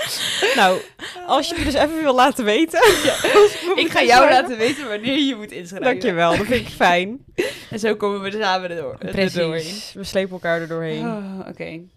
Nou, 0.56 0.80
als 1.26 1.48
je 1.48 1.54
me 1.58 1.64
dus 1.64 1.74
even 1.74 2.02
wil 2.02 2.14
laten 2.14 2.44
weten. 2.44 2.80
ik 3.84 3.88
ga 3.90 4.02
jou 4.02 4.30
laten 4.30 4.58
weten 4.58 4.88
wanneer 4.88 5.18
je 5.18 5.34
moet 5.34 5.52
inschrijven. 5.52 5.90
Dankjewel, 5.90 6.36
dat 6.36 6.46
vind 6.46 6.66
ik 6.66 6.72
fijn. 6.72 7.24
en 7.70 7.78
zo 7.78 7.96
komen 7.96 8.20
we 8.20 8.26
er 8.26 8.42
samen 8.42 8.70
erdoor, 8.70 8.98
Precies, 8.98 9.92
we 9.92 10.04
slepen 10.04 10.32
elkaar 10.32 10.60
er 10.60 10.68
doorheen. 10.68 11.06
Oh, 11.06 11.38
Oké. 11.38 11.50
Okay. 11.50 11.88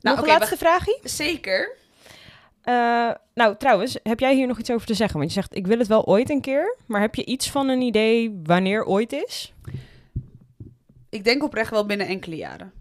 Nou, 0.00 0.16
Nog 0.16 0.18
een 0.26 0.32
laatste 0.32 0.56
vraagje? 0.56 0.98
Zeker. 1.02 1.76
Uh, 2.64 3.10
nou, 3.34 3.56
trouwens, 3.58 3.98
heb 4.02 4.20
jij 4.20 4.34
hier 4.34 4.46
nog 4.46 4.58
iets 4.58 4.70
over 4.70 4.86
te 4.86 4.94
zeggen? 4.94 5.18
Want 5.18 5.30
je 5.32 5.40
zegt, 5.40 5.56
ik 5.56 5.66
wil 5.66 5.78
het 5.78 5.86
wel 5.86 6.06
ooit 6.06 6.30
een 6.30 6.40
keer. 6.40 6.76
Maar 6.86 7.00
heb 7.00 7.14
je 7.14 7.24
iets 7.24 7.50
van 7.50 7.68
een 7.68 7.80
idee 7.80 8.40
wanneer 8.42 8.84
ooit 8.84 9.12
is? 9.12 9.54
Ik 11.10 11.24
denk 11.24 11.42
oprecht 11.42 11.70
wel 11.70 11.86
binnen 11.86 12.06
enkele 12.06 12.36
jaren. 12.36 12.72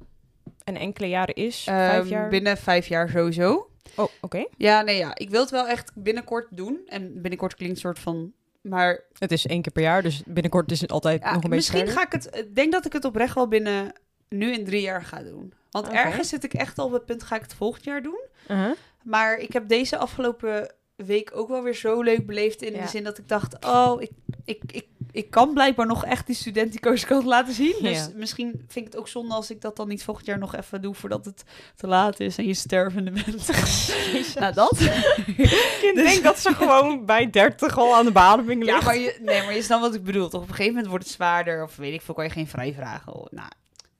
En 0.63 0.75
enkele 0.75 1.07
jaren 1.07 1.35
is? 1.35 1.63
vijf 1.63 2.09
jaar? 2.09 2.29
Binnen 2.29 2.57
vijf 2.57 2.87
jaar 2.87 3.09
sowieso. 3.09 3.68
Oh, 3.95 4.07
oké. 4.21 4.45
Ja, 4.57 4.81
nee, 4.81 4.97
ja. 4.97 5.15
Ik 5.15 5.29
wil 5.29 5.41
het 5.41 5.49
wel 5.49 5.67
echt 5.67 5.91
binnenkort 5.95 6.47
doen. 6.49 6.81
En 6.87 7.21
binnenkort 7.21 7.55
klinkt 7.55 7.75
een 7.75 7.81
soort 7.81 7.99
van... 7.99 8.33
Maar... 8.61 9.03
Het 9.17 9.31
is 9.31 9.47
één 9.47 9.61
keer 9.61 9.71
per 9.71 9.83
jaar, 9.83 10.01
dus 10.01 10.21
binnenkort 10.25 10.71
is 10.71 10.81
het 10.81 10.91
altijd 10.91 11.23
nog 11.23 11.33
een 11.33 11.39
beetje 11.39 11.55
Misschien 11.55 11.87
ga 11.87 12.05
ik 12.05 12.11
het... 12.11 12.29
Ik 12.31 12.55
denk 12.55 12.71
dat 12.71 12.85
ik 12.85 12.93
het 12.93 13.05
oprecht 13.05 13.35
wel 13.35 13.47
binnen 13.47 13.93
nu 14.29 14.53
in 14.53 14.65
drie 14.65 14.81
jaar 14.81 15.03
ga 15.03 15.23
doen. 15.23 15.53
Want 15.71 15.87
ergens 15.87 16.29
zit 16.29 16.43
ik 16.43 16.53
echt 16.53 16.79
al 16.79 16.85
op 16.85 16.91
het 16.91 17.05
punt, 17.05 17.23
ga 17.23 17.35
ik 17.35 17.41
het 17.41 17.53
volgend 17.53 17.83
jaar 17.83 18.01
doen? 18.01 18.19
Uh-huh. 18.47 18.71
Maar 19.03 19.37
ik 19.37 19.53
heb 19.53 19.67
deze 19.67 19.97
afgelopen 19.97 20.73
week 20.95 21.31
ook 21.33 21.47
wel 21.47 21.63
weer 21.63 21.75
zo 21.75 22.01
leuk 22.01 22.25
beleefd. 22.25 22.61
In 22.61 22.73
de 22.73 22.87
zin 22.87 23.03
dat 23.03 23.17
ik 23.17 23.27
dacht, 23.27 23.65
oh, 23.65 24.01
ik, 24.01 24.11
ik, 24.45 24.61
ik, 24.71 24.87
ik 25.11 25.29
kan 25.29 25.53
blijkbaar 25.53 25.85
nog 25.85 26.05
echt 26.05 26.25
die 26.25 26.35
studentico's 26.35 27.05
kan 27.05 27.25
laten 27.25 27.53
zien. 27.53 27.75
Dus 27.81 28.09
misschien 28.15 28.51
vind 28.67 28.85
ik 28.85 28.91
het 28.91 28.97
ook 28.97 29.07
zonde 29.07 29.33
als 29.33 29.51
ik 29.51 29.61
dat 29.61 29.75
dan 29.75 29.87
niet 29.87 30.03
volgend 30.03 30.25
jaar 30.25 30.37
nog 30.37 30.55
even 30.55 30.81
doe 30.81 30.93
voordat 30.93 31.25
het 31.25 31.43
te 31.75 31.87
laat 31.87 32.19
is 32.19 32.37
en 32.37 32.45
je 32.45 32.53
stervende 32.53 33.11
bent. 33.11 33.49
nou, 34.39 34.53
dat. 34.53 34.79
Ik 34.79 35.91
dus... 35.95 36.11
denk 36.11 36.23
dat 36.23 36.39
ze 36.39 36.53
gewoon 36.53 37.05
bij 37.05 37.29
30 37.29 37.77
al 37.77 37.95
aan 37.95 38.05
de 38.05 38.11
bademing 38.11 38.63
ligt. 38.63 38.79
Ja, 38.79 38.85
maar 38.85 38.97
je, 38.97 39.17
nee, 39.21 39.43
maar 39.43 39.55
je 39.55 39.61
snapt 39.61 39.81
wat 39.81 39.95
ik 39.95 40.03
bedoel. 40.03 40.29
Toch 40.29 40.41
op 40.41 40.47
een 40.47 40.53
gegeven 40.53 40.73
moment 40.73 40.89
wordt 40.89 41.03
het 41.03 41.13
zwaarder 41.13 41.63
of 41.63 41.75
weet 41.75 41.93
ik 41.93 42.01
veel, 42.01 42.13
kan 42.13 42.23
je 42.23 42.29
geen 42.29 42.47
vrij 42.47 42.73
vragen. 42.73 43.27
Nou, 43.29 43.49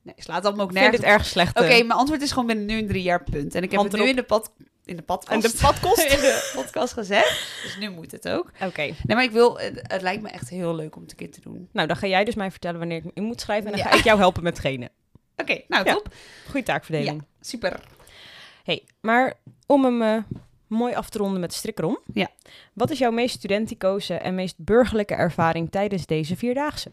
Nee, 0.02 0.16
slaat 0.18 0.46
allemaal 0.46 0.66
ook 0.66 0.72
nergens. 0.72 0.94
Ik 0.96 1.00
vind 1.00 1.12
het 1.12 1.20
erg 1.20 1.30
slecht. 1.30 1.60
Oké, 1.60 1.68
mijn 1.68 1.92
antwoord 1.92 2.22
is 2.22 2.32
gewoon 2.32 2.48
binnen 2.48 2.66
nu 2.66 2.78
een 2.78 2.88
drie 2.88 3.04
jaar 3.04 3.24
punt. 3.24 3.56
En 3.56 3.64
ik 3.64 3.72
heb 3.72 3.82
het 3.82 3.92
nu 3.92 4.08
in 4.08 4.16
de 4.16 4.24
pad 4.24 4.52
in 4.90 4.96
de 4.96 5.02
podcast. 5.02 5.32
En 5.32 5.52
de 5.52 5.58
podcast 5.62 6.04
in 6.04 6.20
de 6.20 6.52
podcast 6.56 6.94
gezegd. 7.00 7.62
Dus 7.64 7.78
nu 7.78 7.90
moet 7.90 8.12
het 8.12 8.30
ook. 8.30 8.52
Oké. 8.62 8.82
Nee, 8.82 8.96
maar 9.06 9.24
ik 9.24 9.32
wil, 9.32 9.60
het, 9.60 10.02
lijkt 10.02 10.22
me 10.22 10.30
echt 10.30 10.50
heel 10.50 10.76
leuk 10.76 10.96
om 10.96 11.02
het 11.02 11.12
een 11.12 11.18
keer 11.18 11.32
te 11.32 11.42
doen. 11.42 11.70
Nou, 11.72 11.88
dan 11.88 11.98
ga 11.98 12.08
jij 12.08 12.24
dus 12.24 12.36
mij 12.36 12.52
vertellen 12.52 12.80
wanneer 12.80 12.98
ik 12.98 13.12
in 13.14 13.24
moet 13.24 13.42
schrijven. 13.42 13.72
En 13.72 13.78
dan 13.78 13.88
ga 13.88 13.98
ik 13.98 14.04
jou 14.04 14.20
helpen 14.20 14.44
met 14.44 14.56
trainen. 14.56 14.90
Oké, 15.42 15.62
nou 15.68 15.86
top. 15.86 16.14
Goeie 16.50 16.66
taakverdeling. 16.66 17.22
Ja, 17.22 17.28
super. 17.42 17.80
hey, 18.64 18.84
maar 19.02 19.34
om 19.66 19.84
hem 19.84 20.02
uh, 20.02 20.18
mooi 20.68 20.94
af 20.94 21.10
te 21.10 21.18
ronden 21.18 21.40
met 21.40 21.54
strikkerom. 21.54 22.00
Ja. 22.14 22.30
Wat 22.74 22.90
is 22.90 22.98
jouw 22.98 23.12
meest 23.12 23.36
studenticoze 23.36 24.14
en 24.14 24.36
meest 24.36 24.56
burgerlijke 24.58 25.16
ervaring 25.16 25.72
tijdens 25.72 26.06
deze 26.06 26.36
vierdaagse? 26.36 26.90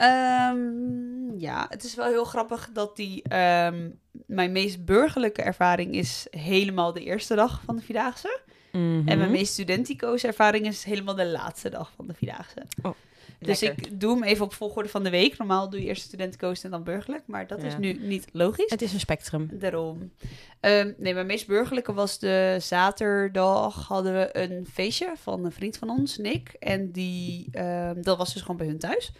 Um, 0.00 1.38
ja, 1.38 1.66
het 1.68 1.84
is 1.84 1.94
wel 1.94 2.06
heel 2.06 2.24
grappig 2.24 2.70
dat 2.72 2.96
die 2.96 3.22
um, 3.36 3.98
mijn 4.26 4.52
meest 4.52 4.84
burgerlijke 4.84 5.42
ervaring 5.42 5.94
is 5.94 6.26
helemaal 6.30 6.92
de 6.92 7.02
eerste 7.02 7.34
dag 7.34 7.62
van 7.64 7.76
de 7.76 7.82
Vierdaagse. 7.82 8.40
Mm 8.72 9.08
En 9.08 9.18
mijn 9.18 9.30
meest 9.30 9.52
studentico's 9.52 10.24
ervaring 10.24 10.66
is 10.66 10.84
helemaal 10.84 11.14
de 11.14 11.26
laatste 11.26 11.68
dag 11.68 11.92
van 11.96 12.06
de 12.06 12.14
Vierdaagse. 12.14 12.62
Oh, 12.82 12.94
dus 13.38 13.62
ik 13.62 14.00
doe 14.00 14.14
hem 14.14 14.22
even 14.22 14.44
op 14.44 14.54
volgorde 14.54 14.88
van 14.88 15.02
de 15.02 15.10
week. 15.10 15.38
Normaal 15.38 15.70
doe 15.70 15.80
je 15.80 15.86
eerst 15.86 16.02
studentico's 16.02 16.64
en 16.64 16.70
dan 16.70 16.84
burgerlijk. 16.84 17.22
Maar 17.26 17.46
dat 17.46 17.62
is 17.62 17.76
nu 17.76 17.92
niet 17.92 18.28
logisch. 18.32 18.70
Het 18.70 18.82
is 18.82 18.92
een 18.92 19.00
spectrum. 19.00 19.48
Daarom. 19.52 20.12
Um, 20.60 20.94
nee, 20.98 21.14
mijn 21.14 21.26
meest 21.26 21.46
burgerlijke 21.46 21.92
was 21.92 22.18
de 22.18 22.56
zaterdag. 22.60 23.88
Hadden 23.88 24.12
we 24.12 24.38
een 24.38 24.66
feestje 24.72 25.12
van 25.16 25.44
een 25.44 25.52
vriend 25.52 25.76
van 25.76 25.90
ons, 25.90 26.16
Nick. 26.16 26.56
En 26.58 26.90
die, 26.90 27.50
dat 28.00 28.16
was 28.16 28.32
dus 28.32 28.42
gewoon 28.42 28.56
bij 28.56 28.66
hun 28.66 28.78
thuis. 28.78 29.12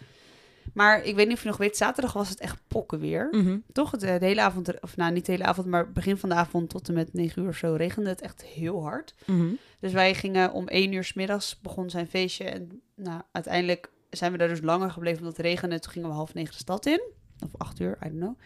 Maar 0.73 1.03
ik 1.05 1.15
weet 1.15 1.27
niet 1.27 1.35
of 1.35 1.43
je 1.43 1.49
nog 1.49 1.57
weet, 1.57 1.77
zaterdag 1.77 2.13
was 2.13 2.29
het 2.29 2.39
echt 2.39 2.61
pokken 2.67 2.99
weer. 2.99 3.27
Mhm. 3.31 3.57
Toch? 3.71 3.91
Het, 3.91 4.03
eh, 4.03 4.19
de 4.19 4.25
hele 4.25 4.41
avond, 4.41 4.81
of 4.81 4.97
nou 4.97 5.11
niet 5.11 5.25
de 5.25 5.31
hele 5.31 5.43
avond, 5.43 5.67
maar 5.67 5.91
begin 5.91 6.17
van 6.17 6.29
de 6.29 6.35
avond 6.35 6.69
tot 6.69 6.87
en 6.87 6.93
met 6.93 7.13
negen 7.13 7.41
uur 7.41 7.47
of 7.49 7.55
zo 7.55 7.73
regende 7.73 8.09
het 8.09 8.21
echt 8.21 8.45
heel 8.45 8.83
hard. 8.83 9.13
Mhm. 9.25 9.47
Dus 9.79 9.91
wij 9.91 10.13
gingen 10.13 10.51
om 10.51 10.67
één 10.67 10.91
uur 10.91 11.03
s 11.03 11.13
middags 11.13 11.59
begon 11.61 11.89
zijn 11.89 12.07
feestje. 12.07 12.43
En 12.43 12.81
nou, 12.95 13.21
uiteindelijk 13.31 13.91
zijn 14.09 14.31
we 14.31 14.37
daar 14.37 14.47
dus 14.47 14.61
langer 14.61 14.91
gebleven 14.91 15.19
omdat 15.19 15.37
het 15.37 15.45
regende. 15.45 15.79
Toen 15.79 15.91
gingen 15.91 16.09
we 16.09 16.15
half 16.15 16.33
negen 16.33 16.51
de 16.51 16.57
stad 16.57 16.85
in. 16.85 17.01
Of 17.43 17.49
acht 17.57 17.79
uur, 17.79 17.97
I 18.05 18.07
don't 18.07 18.19
know. 18.19 18.37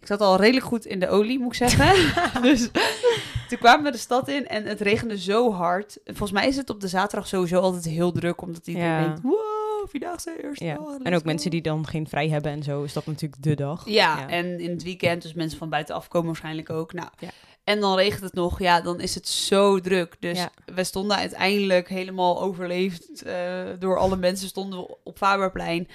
Ik 0.00 0.06
zat 0.06 0.20
al 0.20 0.36
redelijk 0.36 0.66
goed 0.66 0.84
in 0.84 1.00
de 1.00 1.08
olie, 1.08 1.38
moet 1.38 1.60
ik 1.60 1.68
zeggen. 1.68 2.42
dus 2.42 2.68
toen 3.48 3.58
kwamen 3.58 3.84
we 3.84 3.90
de 3.90 3.98
stad 3.98 4.28
in 4.28 4.48
en 4.48 4.64
het 4.64 4.80
regende 4.80 5.18
zo 5.18 5.52
hard. 5.52 5.98
Volgens 6.04 6.32
mij 6.32 6.48
is 6.48 6.56
het 6.56 6.70
op 6.70 6.80
de 6.80 6.88
zaterdag 6.88 7.28
sowieso 7.28 7.60
altijd 7.60 7.84
heel 7.84 8.12
druk, 8.12 8.42
omdat 8.42 8.66
iedereen 8.66 8.88
ja. 8.88 9.04
denkt, 9.04 9.22
wow, 9.22 9.88
vierdaagse 9.88 10.42
eerste 10.42 10.64
ja. 10.64 10.78
En 11.02 11.14
ook 11.14 11.24
mensen 11.24 11.50
die 11.50 11.62
dan 11.62 11.86
geen 11.86 12.08
vrij 12.08 12.28
hebben 12.28 12.52
en 12.52 12.62
zo, 12.62 12.82
is 12.82 12.92
dat 12.92 13.06
natuurlijk 13.06 13.42
de 13.42 13.54
dag. 13.54 13.82
Ja, 13.88 14.28
en 14.28 14.60
in 14.60 14.70
het 14.70 14.82
weekend, 14.82 15.22
dus 15.22 15.34
mensen 15.34 15.58
van 15.58 15.68
buitenaf 15.68 16.08
komen 16.08 16.26
waarschijnlijk 16.26 16.70
ook. 16.70 16.92
Nou, 16.92 17.08
en 17.64 17.80
dan 17.80 17.96
regent 17.96 18.22
het 18.22 18.34
nog, 18.34 18.58
ja, 18.58 18.80
dan 18.80 19.00
is 19.00 19.14
het 19.14 19.28
zo 19.28 19.80
druk. 19.80 20.16
Dus 20.20 20.46
we 20.74 20.84
stonden 20.84 21.16
uiteindelijk 21.16 21.88
helemaal 21.88 22.42
overleefd 22.42 23.26
uh, 23.26 23.32
door 23.78 23.98
alle 23.98 24.16
mensen, 24.16 24.48
stonden 24.48 24.78
we 24.78 24.96
op 25.04 25.16
Faberplein. 25.16 25.88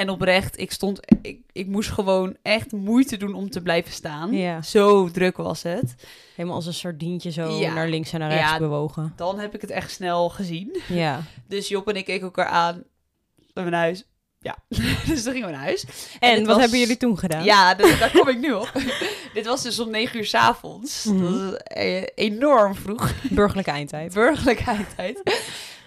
En 0.00 0.08
oprecht, 0.08 0.58
ik 0.58 0.72
stond, 0.72 1.00
ik, 1.22 1.38
ik 1.52 1.66
moest 1.66 1.90
gewoon 1.90 2.36
echt 2.42 2.72
moeite 2.72 3.16
doen 3.16 3.34
om 3.34 3.50
te 3.50 3.62
blijven 3.62 3.92
staan. 3.92 4.32
Ja. 4.32 4.62
Zo 4.62 5.10
druk 5.10 5.36
was 5.36 5.62
het. 5.62 5.94
Helemaal 6.34 6.56
als 6.56 6.66
een 6.66 6.74
sardientje 6.74 7.30
zo 7.30 7.58
naar 7.58 7.88
links 7.88 8.12
en 8.12 8.20
naar 8.20 8.30
rechts 8.30 8.58
bewogen. 8.58 9.12
Dan 9.16 9.38
heb 9.38 9.54
ik 9.54 9.60
het 9.60 9.70
echt 9.70 9.90
snel 9.90 10.28
gezien. 10.28 10.80
Ja. 10.88 11.22
Dus 11.48 11.68
Job 11.68 11.88
en 11.88 11.96
ik 11.96 12.04
keken 12.04 12.22
elkaar 12.24 12.46
aan. 12.46 12.82
Naar 13.54 13.72
huis. 13.72 14.04
Ja, 14.38 14.56
dus 15.06 15.22
toen 15.22 15.32
gingen 15.32 15.46
we 15.46 15.54
naar 15.54 15.64
huis. 15.64 15.84
En, 16.18 16.46
wat 16.46 16.60
hebben 16.60 16.78
jullie 16.78 16.96
toen 16.96 17.18
gedaan? 17.18 17.44
Ja, 17.44 17.74
daar 17.74 18.10
kom 18.12 18.28
ik 18.28 18.38
nu 18.38 18.52
op. 18.62 18.72
dit 19.34 19.46
was 19.46 19.62
dus 19.62 19.78
om 19.78 19.90
negen 19.90 20.18
uur 20.18 20.26
s 20.26 20.34
avonds. 20.34 21.04
Mm 21.04 21.20
Dat 21.20 21.62
eh, 21.62 22.02
enorm 22.14 22.74
vroeg. 22.74 23.12
Burgerlijke 23.30 23.70
eindtijd. 23.70 24.14
Burgerlijke 24.14 24.64
eindtijd. 24.64 25.22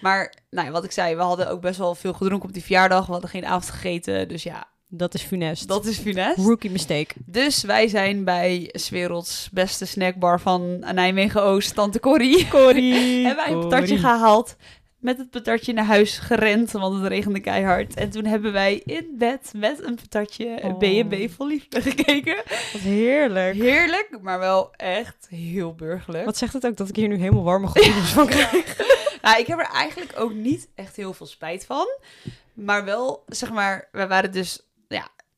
Maar 0.00 0.34
nou 0.50 0.66
ja, 0.66 0.72
wat 0.72 0.84
ik 0.84 0.92
zei, 0.92 1.16
we 1.16 1.22
hadden 1.22 1.50
ook 1.50 1.60
best 1.60 1.78
wel 1.78 1.94
veel 1.94 2.12
gedronken 2.12 2.48
op 2.48 2.54
die 2.54 2.62
verjaardag. 2.62 3.06
We 3.06 3.12
hadden 3.12 3.30
geen 3.30 3.46
avond 3.46 3.70
gegeten, 3.70 4.28
dus 4.28 4.42
ja. 4.42 4.72
Dat 4.88 5.14
is 5.14 5.22
funest. 5.22 5.68
Dat 5.68 5.86
is 5.86 5.98
funest. 5.98 6.36
Rookie 6.36 6.70
mistake. 6.70 7.14
Dus 7.26 7.62
wij 7.62 7.88
zijn 7.88 8.24
bij 8.24 8.68
's 8.72 8.88
werelds 8.88 9.48
beste 9.52 9.84
snackbar 9.84 10.40
van 10.40 10.78
Nijmegen-Oost, 10.78 11.74
Tante 11.74 12.00
Corrie. 12.00 12.48
Corrie. 12.48 13.24
Hebben 13.26 13.44
wij 13.44 13.54
een 13.54 13.68
patatje 13.68 13.98
gehaald 13.98 14.56
met 15.04 15.18
het 15.18 15.30
patatje 15.30 15.72
naar 15.72 15.84
huis 15.84 16.18
gerend, 16.18 16.70
want 16.70 16.94
het 16.94 17.06
regende 17.06 17.40
keihard. 17.40 17.94
En 17.94 18.10
toen 18.10 18.24
hebben 18.24 18.52
wij 18.52 18.82
in 18.84 19.14
bed 19.18 19.52
met 19.56 19.84
een 19.84 19.94
patatje 19.94 20.58
oh. 20.62 20.78
B&B 20.78 21.30
vol 21.30 21.46
liefde 21.46 21.82
gekeken. 21.82 22.36
Wat 22.72 22.80
heerlijk. 22.80 23.54
Heerlijk, 23.54 24.18
maar 24.22 24.38
wel 24.38 24.74
echt 24.76 25.26
heel 25.28 25.74
burgerlijk. 25.74 26.24
Wat 26.24 26.36
zegt 26.36 26.52
het 26.52 26.66
ook 26.66 26.76
dat 26.76 26.88
ik 26.88 26.96
hier 26.96 27.08
nu 27.08 27.16
helemaal 27.16 27.42
warme 27.42 27.66
gevoelens 27.66 28.10
van 28.10 28.26
krijg? 28.36 28.76
Nou, 29.24 29.40
ik 29.40 29.46
heb 29.46 29.58
er 29.58 29.70
eigenlijk 29.72 30.12
ook 30.16 30.32
niet 30.32 30.68
echt 30.74 30.96
heel 30.96 31.12
veel 31.12 31.26
spijt 31.26 31.66
van. 31.66 31.86
Maar 32.52 32.84
wel, 32.84 33.24
zeg 33.26 33.50
maar, 33.50 33.88
we 33.92 34.06
waren 34.06 34.32
dus 34.32 34.64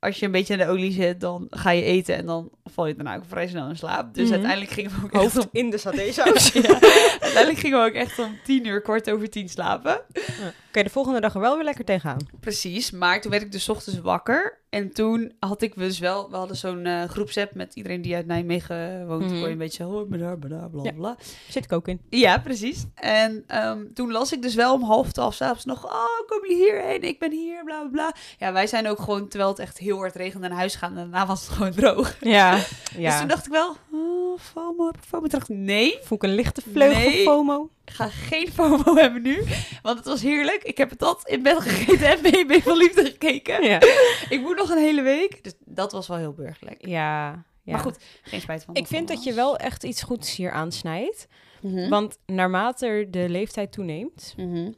als 0.06 0.18
je 0.18 0.26
een 0.26 0.32
beetje 0.32 0.52
in 0.52 0.58
de 0.58 0.68
olie 0.68 0.92
zit, 0.92 1.20
dan 1.20 1.46
ga 1.50 1.70
je 1.70 1.82
eten 1.82 2.16
en 2.16 2.26
dan 2.26 2.50
val 2.64 2.86
je 2.86 2.94
daarna 2.94 3.16
ook 3.16 3.24
vrij 3.28 3.48
snel 3.48 3.68
in 3.68 3.76
slaap. 3.76 4.14
Dus 4.14 4.24
mhm. 4.24 4.32
uiteindelijk 4.32 4.70
gingen 4.70 4.90
we 4.90 5.04
ook 5.04 5.12
Hoofd 5.12 5.38
om... 5.38 5.48
in 5.52 5.70
de 5.70 5.78
satésaus. 5.78 6.48
ja. 6.52 6.80
Uiteindelijk 7.20 7.58
gingen 7.58 7.80
we 7.80 7.88
ook 7.88 7.94
echt 7.94 8.18
om 8.18 8.38
tien 8.44 8.66
uur, 8.66 8.80
kwart 8.80 9.10
over 9.10 9.30
tien 9.30 9.48
slapen. 9.48 10.00
Ja. 10.12 10.52
Oké, 10.68 10.82
de 10.82 10.90
volgende 10.90 11.20
dag 11.20 11.34
er 11.34 11.40
wel 11.40 11.54
weer 11.54 11.64
lekker 11.64 11.84
tegenaan. 11.84 12.28
Precies, 12.40 12.90
maar 12.90 13.20
toen 13.20 13.30
werd 13.30 13.42
ik 13.42 13.52
dus 13.52 13.68
ochtends 13.68 14.00
wakker. 14.00 14.58
En 14.76 14.92
toen 14.92 15.32
had 15.38 15.62
ik 15.62 15.74
dus 15.74 15.98
wel, 15.98 16.30
we 16.30 16.36
hadden 16.36 16.56
zo'n 16.56 16.84
uh, 16.84 17.04
groepsapp 17.04 17.54
met 17.54 17.74
iedereen 17.74 18.02
die 18.02 18.14
uit 18.14 18.26
Nijmegen 18.26 19.06
woont. 19.06 19.22
Mm 19.22 19.28
kon 19.28 19.38
je 19.38 19.46
een 19.46 19.58
beetje, 19.58 19.86
oh, 19.86 20.08
bla 20.08 20.36
bla 20.36 20.68
bla 20.68 20.92
bla. 20.92 21.16
Zit 21.48 21.64
ik 21.64 21.72
ook 21.72 21.88
in. 21.88 22.00
Ja, 22.10 22.38
precies. 22.38 22.84
En 22.94 23.44
um, 23.66 23.94
toen 23.94 24.12
las 24.12 24.32
ik 24.32 24.42
dus 24.42 24.54
wel 24.54 24.74
om 24.74 24.82
half 24.82 25.12
twaalf 25.12 25.34
s'avonds 25.34 25.64
nog, 25.64 25.84
oh, 25.84 26.26
kom 26.26 26.46
je 26.48 26.54
hierheen? 26.54 27.02
Ik 27.02 27.18
ben 27.18 27.32
hier, 27.32 27.64
bla 27.64 27.80
bla 27.80 27.88
bla. 27.90 28.14
Ja, 28.38 28.52
wij 28.52 28.66
zijn 28.66 28.88
ook 28.88 28.98
gewoon, 28.98 29.28
terwijl 29.28 29.50
het 29.50 29.58
echt 29.58 29.78
heel 29.78 29.96
hard 29.96 30.14
regende, 30.14 30.48
naar 30.48 30.56
huis 30.56 30.74
gaan. 30.74 30.90
En 30.90 30.96
daarna 30.96 31.26
was 31.26 31.46
het 31.46 31.50
gewoon 31.50 31.72
droog. 31.72 32.16
Ja, 32.20 32.58
ja. 32.98 33.10
Dus 33.10 33.18
toen 33.18 33.28
dacht 33.28 33.46
ik 33.46 33.52
wel, 33.52 33.76
oh, 33.92 34.38
FOMO, 34.38 34.90
FOMO? 35.00 35.26
Dacht 35.26 35.48
nee. 35.48 35.98
Voel 36.02 36.16
ik 36.16 36.24
een 36.24 36.34
lichte 36.34 36.62
vleugel 36.72 37.10
nee. 37.10 37.22
FOMO? 37.22 37.70
Ik 37.86 37.92
ga 37.92 38.08
geen 38.08 38.48
FOMO 38.52 38.94
hebben 38.94 39.22
nu, 39.22 39.44
want 39.82 39.98
het 39.98 40.06
was 40.06 40.22
heerlijk. 40.22 40.62
Ik 40.62 40.78
heb 40.78 40.90
het 40.90 40.98
dat 40.98 41.28
in 41.28 41.42
bed 41.42 41.60
gegeten 41.60 42.08
en 42.08 42.18
BB 42.22 42.62
van 42.62 42.76
Liefde 42.76 43.04
gekeken. 43.04 43.64
Ja. 43.64 43.80
Ik 44.34 44.40
moet 44.40 44.56
nog 44.56 44.70
een 44.70 44.82
hele 44.82 45.02
week, 45.02 45.44
dus 45.44 45.54
dat 45.64 45.92
was 45.92 46.08
wel 46.08 46.16
heel 46.16 46.32
burgerlijk. 46.32 46.86
Ja, 46.86 47.44
ja. 47.62 47.72
Maar 47.72 47.80
goed, 47.80 47.98
geen 48.22 48.40
spijt 48.40 48.64
van. 48.64 48.74
Ik 48.74 48.86
vind 48.86 49.08
dat 49.08 49.24
je 49.24 49.32
wel 49.32 49.56
echt 49.56 49.84
iets 49.84 50.02
goeds 50.02 50.36
hier 50.36 50.50
aansnijdt. 50.50 51.26
Mm 51.60 51.76
-hmm. 51.76 51.88
Want 51.88 52.18
naarmate 52.26 53.06
de 53.10 53.28
leeftijd 53.28 53.72
toeneemt, 53.72 54.34
mm 54.36 54.54
-hmm. 54.54 54.74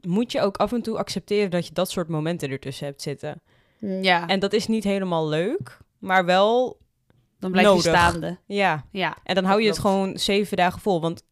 moet 0.00 0.32
je 0.32 0.40
ook 0.40 0.56
af 0.56 0.72
en 0.72 0.82
toe 0.82 0.98
accepteren 0.98 1.50
dat 1.50 1.66
je 1.66 1.72
dat 1.72 1.90
soort 1.90 2.08
momenten 2.08 2.50
ertussen 2.50 2.86
hebt 2.86 3.02
zitten. 3.02 3.42
Ja. 3.78 4.26
En 4.26 4.40
dat 4.40 4.52
is 4.52 4.66
niet 4.66 4.84
helemaal 4.84 5.28
leuk, 5.28 5.78
maar 5.98 6.24
wel 6.24 6.78
Dan 7.38 7.50
blijf 7.50 7.66
nodig. 7.66 7.84
je 7.84 7.88
staande. 7.88 8.38
Ja. 8.46 8.84
ja. 8.90 9.16
En 9.24 9.34
dan 9.34 9.44
hou 9.44 9.62
je 9.62 9.68
het 9.68 9.78
gewoon 9.78 10.18
zeven 10.18 10.56
dagen 10.56 10.80
vol. 10.80 11.00
Want 11.00 11.22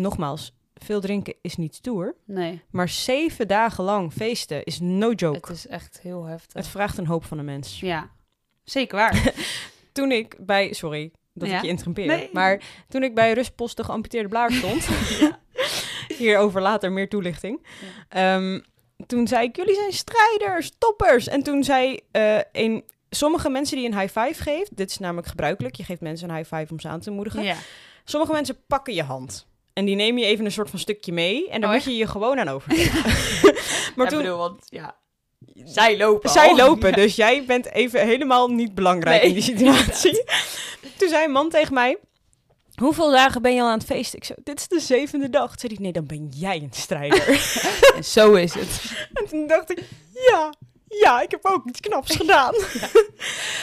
nogmaals, 0.00 0.52
veel 0.74 1.00
drinken 1.00 1.34
is 1.42 1.56
niet 1.56 1.74
stoer. 1.74 2.14
Nee. 2.24 2.62
Maar 2.70 2.88
zeven 2.88 3.48
dagen 3.48 3.84
lang 3.84 4.12
feesten 4.12 4.64
is 4.64 4.80
no 4.80 5.12
joke. 5.12 5.48
Het 5.48 5.56
is 5.56 5.66
echt 5.66 6.00
heel 6.00 6.24
heftig. 6.24 6.52
Het 6.52 6.68
vraagt 6.68 6.98
een 6.98 7.06
hoop 7.06 7.24
van 7.24 7.38
een 7.38 7.44
mens. 7.44 7.80
Ja, 7.80 8.10
zeker 8.64 8.96
waar. 8.96 9.34
Toen 9.92 10.12
ik 10.12 10.36
bij... 10.38 10.72
Sorry 10.72 11.12
dat 11.38 11.48
ik 11.48 11.60
je 11.60 11.68
interrumpeer. 11.68 12.28
Maar 12.32 12.60
toen 12.88 13.02
ik 13.02 13.14
bij 13.14 13.32
Rustpost 13.32 13.76
de 13.76 13.84
geamputeerde 13.84 14.28
blaar 14.28 14.52
stond... 14.52 14.88
ja. 15.20 15.38
Hierover 16.18 16.60
later 16.60 16.92
meer 16.92 17.08
toelichting. 17.08 17.66
Ehm, 18.08 18.60
toen 19.06 19.26
zei 19.28 19.46
ik, 19.46 19.56
jullie 19.56 19.74
zijn 19.74 19.92
strijders, 19.92 20.72
toppers. 20.78 21.28
En 21.28 21.42
toen 21.42 21.64
zei 21.64 22.00
uh, 22.12 22.40
een, 22.52 22.84
sommige 23.10 23.50
mensen 23.50 23.76
die 23.76 23.86
een 23.86 23.98
high 23.98 24.18
five 24.18 24.42
geeft... 24.42 24.76
Dit 24.76 24.90
is 24.90 24.98
namelijk 24.98 25.26
gebruikelijk. 25.26 25.74
Je 25.74 25.84
geeft 25.84 26.00
mensen 26.00 26.28
een 26.28 26.36
high 26.36 26.54
five 26.54 26.72
om 26.72 26.80
ze 26.80 26.88
aan 26.88 27.00
te 27.00 27.10
moedigen. 27.10 27.56
Sommige 28.04 28.32
mensen 28.32 28.56
pakken 28.66 28.94
je 28.94 29.02
hand. 29.02 29.46
En 29.78 29.84
die 29.84 29.94
neem 29.94 30.18
je 30.18 30.24
even 30.24 30.44
een 30.44 30.52
soort 30.52 30.70
van 30.70 30.78
stukje 30.78 31.12
mee. 31.12 31.48
En 31.48 31.60
dan 31.60 31.70
oh, 31.70 31.76
moet 31.76 31.84
je 31.84 31.96
je 31.96 32.06
gewoon 32.06 32.38
aan 32.38 32.48
overgeven. 32.48 33.02
maar 33.96 34.06
ja, 34.06 34.10
toen... 34.10 34.22
Bedoel, 34.22 34.38
want 34.38 34.62
ja, 34.68 34.96
zij 35.64 35.96
lopen 35.96 36.30
Zij 36.30 36.56
lopen, 36.56 36.92
dus 36.92 37.16
jij 37.16 37.44
bent 37.44 37.72
even 37.72 38.06
helemaal 38.06 38.48
niet 38.48 38.74
belangrijk 38.74 39.22
in 39.22 39.32
die 39.32 39.42
situatie. 39.56 40.24
toen 40.96 41.08
zei 41.08 41.24
een 41.24 41.30
man 41.30 41.50
tegen 41.50 41.74
mij... 41.74 41.98
Hoeveel 42.74 43.10
dagen 43.10 43.42
ben 43.42 43.54
je 43.54 43.60
al 43.60 43.66
aan 43.66 43.78
het 43.78 43.86
feesten? 43.86 44.18
Ik 44.18 44.24
zei, 44.24 44.38
dit 44.44 44.58
is 44.58 44.68
de 44.68 44.80
zevende 44.80 45.30
dag. 45.30 45.48
Toen 45.48 45.58
zei 45.58 45.72
hij, 45.74 45.82
nee, 45.82 45.92
dan 45.92 46.06
ben 46.06 46.28
jij 46.28 46.56
een 46.62 46.72
strijder. 46.72 47.28
en 47.96 48.04
zo 48.04 48.34
is 48.34 48.54
het. 48.54 49.08
En 49.12 49.28
toen 49.28 49.46
dacht 49.46 49.70
ik, 49.70 49.84
ja, 50.30 50.52
ja, 50.88 51.20
ik 51.20 51.30
heb 51.30 51.40
ook 51.42 51.66
iets 51.66 51.80
knaps 51.80 52.16
gedaan. 52.16 52.54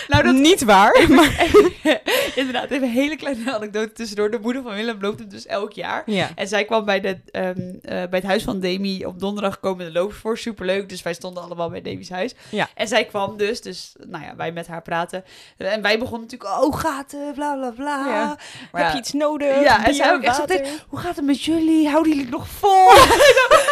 Nou, 0.07 0.23
dat 0.23 0.33
niet 0.33 0.63
waar. 0.63 1.05
Maar... 1.15 1.45
Inderdaad, 2.35 2.69
even 2.69 2.87
een 2.87 2.93
hele 2.93 3.15
kleine 3.15 3.53
anekdote 3.53 3.91
tussendoor. 3.91 4.31
De 4.31 4.39
moeder 4.39 4.61
van 4.61 4.73
Willem 4.73 4.97
loopt 5.01 5.19
het 5.19 5.31
dus 5.31 5.45
elk 5.45 5.71
jaar. 5.71 6.03
Ja. 6.05 6.29
En 6.35 6.47
zij 6.47 6.65
kwam 6.65 6.85
bij, 6.85 7.01
de, 7.01 7.17
um, 7.31 7.79
bij 7.81 8.07
het 8.11 8.23
huis 8.23 8.43
van 8.43 8.59
Demi 8.59 9.05
op 9.05 9.19
donderdag 9.19 9.59
komen 9.59 9.85
de 9.85 9.91
lopers 9.91 10.19
voor. 10.19 10.37
Superleuk. 10.37 10.89
Dus 10.89 11.01
wij 11.01 11.13
stonden 11.13 11.43
allemaal 11.43 11.69
bij 11.69 11.81
Demi's 11.81 12.09
huis. 12.09 12.35
Ja. 12.49 12.69
En 12.75 12.87
zij 12.87 13.05
kwam 13.05 13.37
dus, 13.37 13.61
dus 13.61 13.95
nou 14.07 14.23
ja, 14.23 14.35
wij 14.35 14.51
met 14.51 14.67
haar 14.67 14.81
praten. 14.81 15.23
En 15.57 15.81
wij 15.81 15.99
begonnen 15.99 16.27
natuurlijk, 16.29 16.63
oh, 16.63 16.79
gaat 16.79 17.11
het, 17.11 17.33
bla 17.33 17.55
bla 17.55 17.69
bla. 17.69 18.07
Ja. 18.07 18.37
Maar 18.71 18.83
heb 18.83 18.91
je 18.91 18.99
iets 18.99 19.13
nodig? 19.13 19.61
Ja, 19.61 19.85
en 19.85 19.93
zij 19.93 20.13
ook 20.13 20.21
echt 20.21 20.61
hoe 20.87 20.99
gaat 20.99 21.15
het 21.15 21.25
met 21.25 21.43
jullie? 21.43 21.89
Houden 21.89 22.15
jullie 22.15 22.29
nog 22.29 22.47
vol? 22.47 22.89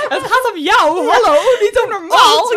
het 0.10 0.22
gaat 0.22 0.52
om 0.54 0.60
jou, 0.60 1.10
hallo, 1.10 1.40
niet 1.60 1.82
om 1.84 1.90
normaal. 1.90 2.52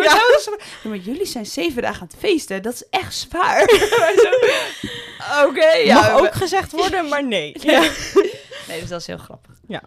Ja 0.87 0.93
maar 0.93 1.03
jullie 1.03 1.25
zijn 1.25 1.45
zeven 1.45 1.81
dagen 1.81 2.01
aan 2.01 2.07
het 2.07 2.17
feesten. 2.19 2.61
Dat 2.61 2.73
is 2.73 2.83
echt 2.89 3.15
zwaar. 3.15 3.61
Oké, 5.47 5.67
ja. 5.67 6.01
Mag 6.01 6.19
ook 6.19 6.33
gezegd 6.33 6.71
worden, 6.71 7.07
maar 7.07 7.23
nee. 7.23 7.55
Ja. 7.61 7.81
Nee, 8.67 8.79
dus 8.79 8.89
dat 8.89 9.01
is 9.01 9.07
heel 9.07 9.17
grappig. 9.17 9.53
Ja. 9.67 9.83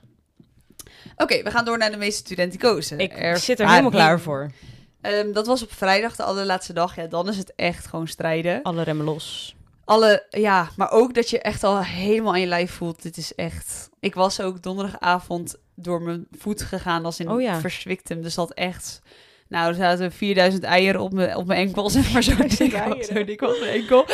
Oké, 1.16 1.42
we 1.42 1.50
gaan 1.50 1.64
door 1.64 1.78
naar 1.78 1.90
de 1.90 1.96
meeste 1.96 2.18
studenticozen. 2.18 2.98
Ik 2.98 3.36
zit 3.36 3.60
er 3.60 3.68
helemaal 3.68 3.90
klaar 3.90 4.20
voor. 4.20 4.50
Um, 5.02 5.32
dat 5.32 5.46
was 5.46 5.62
op 5.62 5.72
vrijdag, 5.72 6.16
de 6.16 6.22
allerlaatste 6.22 6.72
dag. 6.72 6.96
Ja, 6.96 7.06
dan 7.06 7.28
is 7.28 7.36
het 7.36 7.52
echt 7.56 7.86
gewoon 7.86 8.08
strijden. 8.08 8.62
Alle 8.62 8.82
remmen 8.82 9.04
los. 9.04 9.56
Alle, 9.84 10.26
ja, 10.30 10.68
maar 10.76 10.90
ook 10.90 11.14
dat 11.14 11.30
je 11.30 11.40
echt 11.40 11.64
al 11.64 11.84
helemaal 11.84 12.32
aan 12.32 12.40
je 12.40 12.46
lijf 12.46 12.72
voelt. 12.72 13.02
Dit 13.02 13.16
is 13.16 13.34
echt... 13.34 13.88
Ik 14.00 14.14
was 14.14 14.40
ook 14.40 14.62
donderdagavond 14.62 15.56
door 15.74 16.02
mijn 16.02 16.26
voet 16.38 16.62
gegaan 16.62 17.04
als 17.04 17.20
in 17.20 17.30
oh, 17.30 17.40
ja. 17.40 17.60
verswiktem. 17.60 18.22
Dus 18.22 18.34
dat 18.34 18.52
echt 18.52 19.00
nou, 19.50 19.68
er 19.68 19.74
zaten 19.74 20.12
4000 20.12 20.62
eieren 20.62 21.00
op 21.00 21.12
mijn, 21.12 21.36
op 21.36 21.46
mijn 21.46 21.66
enkel, 21.66 21.90
zeg 21.90 22.12
maar. 22.12 22.22
Zo 22.22 22.36
dik, 22.36 23.04
zo 23.04 23.24
dik 23.24 23.40
was 23.40 23.58
mijn 23.58 23.72
enkel. 23.72 24.06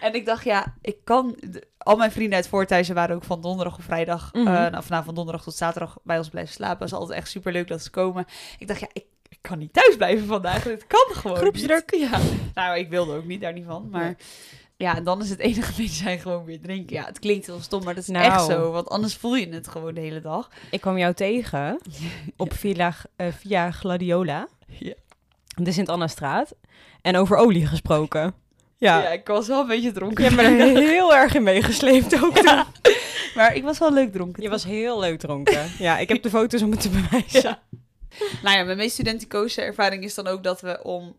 En 0.00 0.14
ik 0.14 0.26
dacht, 0.26 0.44
ja, 0.44 0.74
ik 0.82 0.96
kan... 1.04 1.36
Al 1.78 1.96
mijn 1.96 2.12
vrienden 2.12 2.36
uit 2.36 2.48
Voorthuizen 2.48 2.94
waren 2.94 3.16
ook 3.16 3.24
van 3.24 3.40
donderdag 3.40 3.78
of 3.78 3.84
vrijdag... 3.84 4.30
Mm 4.32 4.44
nou, 4.44 4.70
vanavond 4.70 5.04
van 5.04 5.14
donderdag 5.14 5.42
tot 5.42 5.54
zaterdag 5.54 5.98
bij 6.02 6.18
ons 6.18 6.28
blijven 6.28 6.52
slapen. 6.52 6.78
Was 6.78 6.92
altijd 6.92 7.18
echt 7.18 7.28
super 7.28 7.52
leuk 7.52 7.68
dat 7.68 7.82
ze 7.82 7.90
komen. 7.90 8.26
Ik 8.58 8.68
dacht, 8.68 8.80
ja, 8.80 8.88
ik, 8.92 9.04
ik 9.28 9.38
kan 9.40 9.58
niet 9.58 9.72
thuis 9.72 9.96
blijven 9.96 10.26
vandaag. 10.26 10.64
Het 10.64 10.86
kan 10.86 11.06
gewoon 11.08 11.36
Groepsdruk. 11.36 11.94
Ja. 11.94 12.18
Nou, 12.54 12.78
ik 12.78 12.88
wilde 12.88 13.16
ook 13.16 13.24
niet 13.24 13.40
daar 13.40 13.52
niet 13.52 13.66
van, 13.66 13.88
maar... 13.90 14.16
Ja, 14.78 14.96
en 14.96 15.04
dan 15.04 15.22
is 15.22 15.30
het 15.30 15.38
enige 15.48 15.88
zijn 15.88 16.18
gewoon 16.18 16.44
weer 16.44 16.60
drinken. 16.60 16.96
Ja, 16.96 17.04
het 17.04 17.18
klinkt 17.18 17.46
heel 17.46 17.60
stom, 17.60 17.84
maar 17.84 17.94
dat 17.94 18.02
is 18.02 18.08
nou, 18.08 18.24
echt 18.24 18.44
zo. 18.44 18.70
Want 18.70 18.88
anders 18.88 19.14
voel 19.14 19.36
je 19.36 19.48
het 19.48 19.68
gewoon 19.68 19.94
de 19.94 20.00
hele 20.00 20.20
dag. 20.20 20.50
Ik 20.70 20.80
kwam 20.80 20.98
jou 20.98 21.14
tegen 21.14 21.80
op 22.36 22.52
Villa, 22.54 22.94
uh, 23.16 23.26
via 23.38 23.70
Gladiola. 23.70 24.48
Ja. 24.66 24.94
De 25.56 25.72
Sint-Anna-straat. 25.72 26.54
En 27.02 27.16
over 27.16 27.36
olie 27.36 27.66
gesproken. 27.66 28.34
Ja. 28.76 29.02
ja, 29.02 29.08
ik 29.08 29.26
was 29.26 29.46
wel 29.46 29.60
een 29.60 29.66
beetje 29.66 29.92
dronken. 29.92 30.24
Je 30.24 30.30
hebt 30.30 30.42
me 30.42 30.64
er 30.64 30.88
heel 30.88 31.14
erg 31.14 31.34
in 31.34 31.42
meegesleept 31.42 32.22
ook. 32.22 32.36
Ja. 32.36 32.66
Maar 33.34 33.54
ik 33.54 33.62
was 33.62 33.78
wel 33.78 33.92
leuk 33.92 34.12
dronken. 34.12 34.42
Je 34.42 34.48
was 34.48 34.64
heel 34.64 35.00
leuk 35.00 35.18
dronken. 35.18 35.70
Ja, 35.78 35.98
ik 35.98 36.08
heb 36.08 36.22
de 36.22 36.30
foto's 36.30 36.62
om 36.62 36.70
het 36.70 36.80
te 36.80 36.88
bewijzen. 36.88 37.42
Ja. 37.42 37.62
Nou 38.42 38.56
ja, 38.56 38.64
mijn 38.64 38.76
meest 38.76 38.92
studenticoze 38.92 39.62
ervaring 39.62 40.04
is 40.04 40.14
dan 40.14 40.26
ook 40.26 40.42
dat 40.42 40.60
we 40.60 40.82
om 40.82 41.16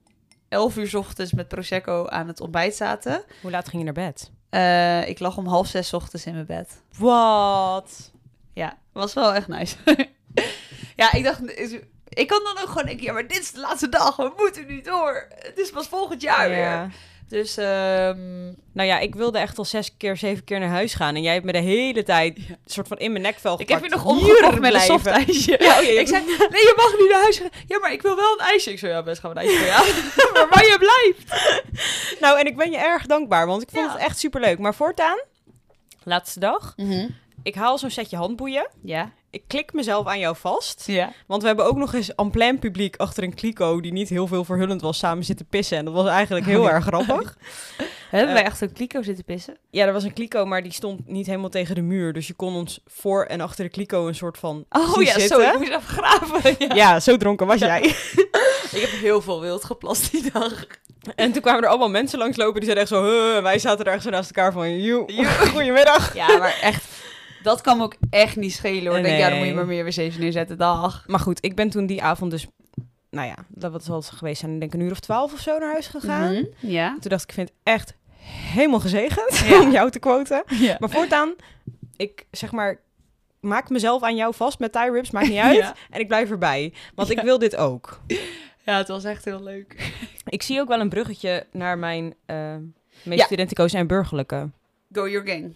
11 0.49 0.77
uur 0.77 0.97
ochtends 0.97 1.33
met 1.33 1.47
Prosecco 1.47 2.07
aan 2.07 2.27
het 2.27 2.41
ontbijt 2.41 2.75
zaten. 2.75 3.23
Hoe 3.41 3.51
laat 3.51 3.69
ging 3.69 3.77
je 3.77 3.91
naar 3.91 4.05
bed? 4.05 4.31
Uh, 4.51 5.07
ik 5.07 5.19
lag 5.19 5.37
om 5.37 5.47
half 5.47 5.67
zes 5.67 5.93
ochtends 5.93 6.25
in 6.25 6.33
mijn 6.33 6.45
bed. 6.45 6.81
Wat? 6.97 8.11
Ja, 8.53 8.77
was 8.91 9.13
wel 9.13 9.33
echt 9.33 9.47
nice. 9.47 9.75
ja, 10.95 11.13
ik 11.13 11.23
dacht, 11.23 11.41
ik 12.09 12.27
kan 12.27 12.41
dan 12.43 12.63
ook 12.63 12.67
gewoon 12.67 12.85
denken, 12.85 13.05
ja, 13.05 13.13
maar 13.13 13.27
dit 13.27 13.39
is 13.39 13.51
de 13.51 13.59
laatste 13.59 13.89
dag, 13.89 14.15
we 14.15 14.33
moeten 14.37 14.67
nu 14.67 14.81
door. 14.81 15.27
Het 15.29 15.57
is 15.57 15.69
pas 15.69 15.87
volgend 15.87 16.21
jaar 16.21 16.49
ja. 16.49 16.55
weer. 16.55 16.93
Dus, 17.29 17.57
um... 17.57 18.55
nou 18.73 18.87
ja, 18.87 18.99
ik 18.99 19.15
wilde 19.15 19.39
echt 19.39 19.57
al 19.57 19.65
zes 19.65 19.97
keer, 19.97 20.17
zeven 20.17 20.43
keer 20.43 20.59
naar 20.59 20.69
huis 20.69 20.93
gaan. 20.93 21.15
En 21.15 21.21
jij 21.21 21.33
hebt 21.33 21.45
me 21.45 21.51
de 21.51 21.57
hele 21.57 22.03
tijd 22.03 22.39
soort 22.65 22.87
van 22.87 22.97
in 22.97 23.11
mijn 23.11 23.23
nekvel 23.23 23.57
gepakt. 23.57 23.69
Ik 23.69 23.75
heb 23.75 23.83
je 23.83 23.95
nog 23.95 24.05
omgekocht 24.05 24.59
met 24.59 24.73
een 24.73 24.79
soft 24.79 25.05
ijsje. 25.05 25.57
Ja, 25.63 25.79
Ik 25.79 26.07
zei, 26.07 26.25
nee, 26.25 26.61
je 26.61 26.73
mag 26.75 26.99
niet 26.99 27.09
naar 27.09 27.21
huis 27.21 27.37
gaan. 27.37 27.49
Ja, 27.67 27.79
maar 27.79 27.91
ik 27.91 28.01
wil 28.01 28.15
wel 28.15 28.33
een 28.33 28.45
ijsje. 28.45 28.71
Ik 28.71 28.79
zei, 28.79 28.91
ja, 28.91 29.03
best 29.03 29.19
gaan 29.19 29.33
we 29.33 29.39
een 29.39 29.47
ijsje 29.47 29.65
ja. 29.65 29.83
maar 30.33 30.47
waar 30.49 30.65
je 30.65 30.77
blijft. 30.77 31.43
nou, 32.19 32.39
en 32.39 32.45
ik 32.45 32.57
ben 32.57 32.71
je 32.71 32.77
erg 32.77 33.05
dankbaar, 33.05 33.47
want 33.47 33.61
ik 33.61 33.69
vond 33.71 33.91
het 33.91 34.01
echt 34.01 34.19
superleuk. 34.19 34.59
Maar 34.59 34.75
voortaan, 34.75 35.19
laatste 36.03 36.39
dag, 36.39 36.73
mm 36.75 37.17
ik 37.43 37.55
haal 37.55 37.77
zo'n 37.77 37.89
setje 37.89 38.17
handboeien. 38.17 38.69
Ja 38.83 39.11
ik 39.31 39.43
klik 39.47 39.73
mezelf 39.73 40.07
aan 40.07 40.19
jou 40.19 40.35
vast. 40.35 40.83
Ja. 40.87 41.11
Want 41.27 41.41
we 41.41 41.47
hebben 41.47 41.65
ook 41.65 41.77
nog 41.77 41.93
eens 41.93 42.15
en 42.15 42.29
plein 42.29 42.59
publiek 42.59 42.95
achter 42.95 43.23
een 43.23 43.33
kliko 43.33 43.81
die 43.81 43.91
niet 43.91 44.09
heel 44.09 44.27
veel 44.27 44.43
verhullend 44.43 44.81
was 44.81 44.97
samen 44.97 45.23
zitten 45.23 45.45
pissen. 45.45 45.77
En 45.77 45.85
dat 45.85 45.93
was 45.93 46.07
eigenlijk 46.07 46.45
heel 46.45 46.61
oh, 46.61 46.69
erg 46.69 46.85
grappig. 46.85 47.37
Hebben 48.09 48.33
wij 48.33 48.45
achter 48.45 48.67
een 48.67 48.73
kliko 48.73 49.01
zitten 49.01 49.25
pissen? 49.25 49.57
Ja, 49.69 49.85
er 49.85 49.93
was 49.93 50.03
een 50.03 50.13
kliko, 50.13 50.45
maar 50.45 50.63
die 50.63 50.71
stond 50.71 51.07
niet 51.07 51.25
helemaal 51.25 51.49
tegen 51.49 51.75
de 51.75 51.81
muur. 51.81 52.13
Dus 52.13 52.27
je 52.27 52.33
kon 52.33 52.55
ons 52.55 52.79
voor 52.85 53.25
en 53.25 53.41
achter 53.41 53.63
de 53.63 53.71
kliko 53.71 54.07
een 54.07 54.15
soort 54.15 54.37
van 54.37 54.65
Oh 54.69 55.03
ja, 55.03 55.19
zitten. 55.19 55.27
zo, 55.27 55.39
ik 55.39 55.57
moest 55.57 55.69
even 55.69 55.81
graven. 55.81 56.55
Ja. 56.59 56.75
ja. 56.75 56.99
zo 56.99 57.17
dronken 57.17 57.47
was 57.47 57.59
jij. 57.59 57.81
ik 58.75 58.81
heb 58.81 58.89
heel 58.89 59.21
veel 59.21 59.41
wild 59.41 59.63
geplast 59.63 60.11
die 60.11 60.31
dag. 60.31 60.65
En 61.15 61.31
toen 61.31 61.41
kwamen 61.41 61.63
er 61.63 61.69
allemaal 61.69 61.89
mensen 61.89 62.19
langslopen 62.19 62.61
die 62.61 62.69
zeiden 62.69 62.83
echt 62.83 62.93
zo... 62.93 63.41
Wij 63.41 63.59
zaten 63.59 63.85
er 63.85 64.01
zo 64.01 64.09
naast 64.09 64.31
elkaar 64.31 64.51
van... 64.51 64.81
Joe, 64.81 65.25
goedemiddag. 65.53 66.15
Ja, 66.15 66.37
maar 66.37 66.57
echt 66.61 66.83
dat 67.43 67.61
kan 67.61 67.77
me 67.77 67.83
ook 67.83 67.95
echt 68.09 68.35
niet 68.35 68.53
schelen 68.53 68.91
hoor. 68.91 69.01
Denk, 69.01 69.19
ja, 69.19 69.29
dan 69.29 69.37
moet 69.37 69.47
je 69.47 69.53
maar 69.53 69.65
meer 69.65 69.85
wc's 69.85 70.17
neerzetten, 70.17 70.57
dag. 70.57 71.03
Maar 71.07 71.19
goed, 71.19 71.45
ik 71.45 71.55
ben 71.55 71.69
toen 71.69 71.85
die 71.85 72.03
avond 72.03 72.31
dus... 72.31 72.47
Nou 73.09 73.27
ja, 73.27 73.35
dat 73.47 73.71
was 73.71 73.87
wel 73.87 74.01
geweest 74.01 74.39
zijn, 74.39 74.59
denk 74.59 74.73
ik 74.73 74.79
een 74.79 74.85
uur 74.85 74.91
of 74.91 74.99
twaalf 74.99 75.33
of 75.33 75.39
zo 75.39 75.57
naar 75.57 75.71
huis 75.71 75.87
gegaan. 75.87 76.33
Mhm, 76.33 76.43
ja. 76.59 76.97
Toen 76.99 77.09
dacht 77.09 77.23
ik, 77.23 77.29
ik 77.29 77.35
vind 77.35 77.49
het 77.49 77.57
echt 77.63 77.93
helemaal 78.21 78.79
gezegend 78.79 79.45
om 79.63 79.71
jou 79.71 79.91
te 79.91 79.99
quoten. 79.99 80.43
Ja. 80.47 80.75
Maar 80.79 80.89
voortaan, 80.89 81.33
ik 81.95 82.25
zeg 82.31 82.51
maar, 82.51 82.79
maak 83.39 83.69
mezelf 83.69 84.03
aan 84.03 84.15
jou 84.15 84.33
vast 84.33 84.59
met 84.59 84.71
tie 84.71 84.91
rips, 84.91 85.11
maakt 85.11 85.27
niet 85.27 85.37
uit. 85.51 85.73
En 85.89 85.99
ik 85.99 86.07
blijf 86.07 86.29
erbij, 86.29 86.73
want 86.95 87.09
ik 87.09 87.21
wil 87.21 87.39
dit 87.39 87.55
ook. 87.55 87.99
Ja, 88.63 88.77
het 88.77 88.87
was 88.87 89.03
echt 89.03 89.25
heel 89.25 89.43
leuk. 89.43 89.75
Ik 90.25 90.41
zie 90.41 90.59
ook 90.59 90.67
wel 90.67 90.79
een 90.79 90.89
bruggetje 90.89 91.45
naar 91.51 91.77
mijn 91.77 92.13
uh, 92.27 92.55
meest 93.03 93.23
studentico's 93.23 93.73
en 93.73 93.87
burgerlijke. 93.87 94.49
Go 94.91 95.09
your 95.09 95.27
gang. 95.27 95.53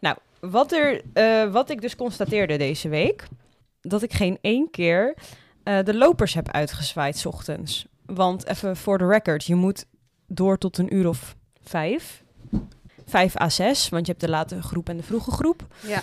Nou, 0.00 0.16
wat, 0.50 0.72
er, 0.72 1.02
uh, 1.14 1.52
wat 1.52 1.70
ik 1.70 1.80
dus 1.80 1.96
constateerde 1.96 2.56
deze 2.56 2.88
week, 2.88 3.28
dat 3.80 4.02
ik 4.02 4.12
geen 4.12 4.38
één 4.40 4.70
keer 4.70 5.16
uh, 5.64 5.82
de 5.84 5.94
lopers 5.94 6.34
heb 6.34 6.50
uitgezwaaid 6.50 7.16
s 7.16 7.26
ochtends. 7.26 7.86
Want 8.06 8.46
even 8.46 8.76
voor 8.76 8.98
de 8.98 9.06
record, 9.06 9.44
je 9.44 9.54
moet 9.54 9.84
door 10.26 10.58
tot 10.58 10.78
een 10.78 10.94
uur 10.94 11.08
of 11.08 11.36
vijf. 11.62 12.24
Vijf 13.06 13.40
à 13.40 13.48
zes, 13.48 13.88
want 13.88 14.06
je 14.06 14.12
hebt 14.12 14.24
de 14.24 14.30
late 14.30 14.62
groep 14.62 14.88
en 14.88 14.96
de 14.96 15.02
vroege 15.02 15.30
groep. 15.30 15.66
Ja. 15.86 16.02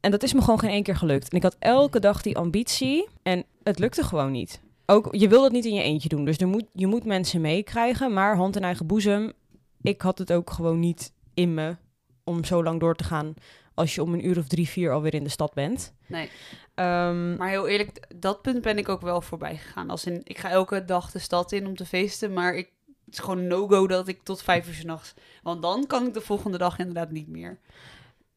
En 0.00 0.10
dat 0.10 0.22
is 0.22 0.32
me 0.32 0.40
gewoon 0.40 0.58
geen 0.58 0.70
één 0.70 0.82
keer 0.82 0.96
gelukt. 0.96 1.28
En 1.28 1.36
ik 1.36 1.42
had 1.42 1.56
elke 1.58 2.00
dag 2.00 2.22
die 2.22 2.36
ambitie 2.36 3.08
en 3.22 3.44
het 3.62 3.78
lukte 3.78 4.02
gewoon 4.02 4.32
niet. 4.32 4.60
Ook, 4.86 5.14
je 5.14 5.28
wil 5.28 5.44
het 5.44 5.52
niet 5.52 5.64
in 5.64 5.74
je 5.74 5.82
eentje 5.82 6.08
doen, 6.08 6.24
dus 6.24 6.38
er 6.38 6.48
moet, 6.48 6.64
je 6.72 6.86
moet 6.86 7.04
mensen 7.04 7.40
meekrijgen, 7.40 8.12
maar 8.12 8.36
hand 8.36 8.56
in 8.56 8.64
eigen 8.64 8.86
boezem. 8.86 9.32
Ik 9.80 10.02
had 10.02 10.18
het 10.18 10.32
ook 10.32 10.50
gewoon 10.50 10.80
niet 10.80 11.12
in 11.34 11.54
me 11.54 11.76
om 12.24 12.44
zo 12.44 12.62
lang 12.62 12.80
door 12.80 12.94
te 12.94 13.04
gaan 13.04 13.34
als 13.74 13.94
je 13.94 14.02
om 14.02 14.12
een 14.12 14.26
uur 14.26 14.38
of 14.38 14.46
drie, 14.46 14.68
vier 14.68 14.92
alweer 14.92 15.14
in 15.14 15.24
de 15.24 15.30
stad 15.30 15.54
bent. 15.54 15.94
Nee. 16.06 16.30
Um, 16.74 17.36
maar 17.36 17.48
heel 17.48 17.68
eerlijk, 17.68 18.06
dat 18.16 18.42
punt 18.42 18.62
ben 18.62 18.78
ik 18.78 18.88
ook 18.88 19.00
wel 19.00 19.20
voorbij 19.20 19.56
gegaan. 19.56 19.90
Als 19.90 20.06
in, 20.06 20.20
ik 20.24 20.38
ga 20.38 20.50
elke 20.50 20.84
dag 20.84 21.10
de 21.10 21.18
stad 21.18 21.52
in 21.52 21.66
om 21.66 21.76
te 21.76 21.86
feesten, 21.86 22.32
maar 22.32 22.54
ik 22.54 22.70
Het 23.04 23.14
is 23.14 23.20
gewoon 23.20 23.46
no-go 23.46 23.86
dat 23.86 24.08
ik 24.08 24.22
tot 24.22 24.42
vijf 24.42 24.68
uur 24.68 24.74
s'nachts... 24.74 25.14
Want 25.42 25.62
dan 25.62 25.86
kan 25.86 26.06
ik 26.06 26.14
de 26.14 26.20
volgende 26.20 26.58
dag 26.58 26.78
inderdaad 26.78 27.10
niet 27.10 27.28
meer. 27.28 27.58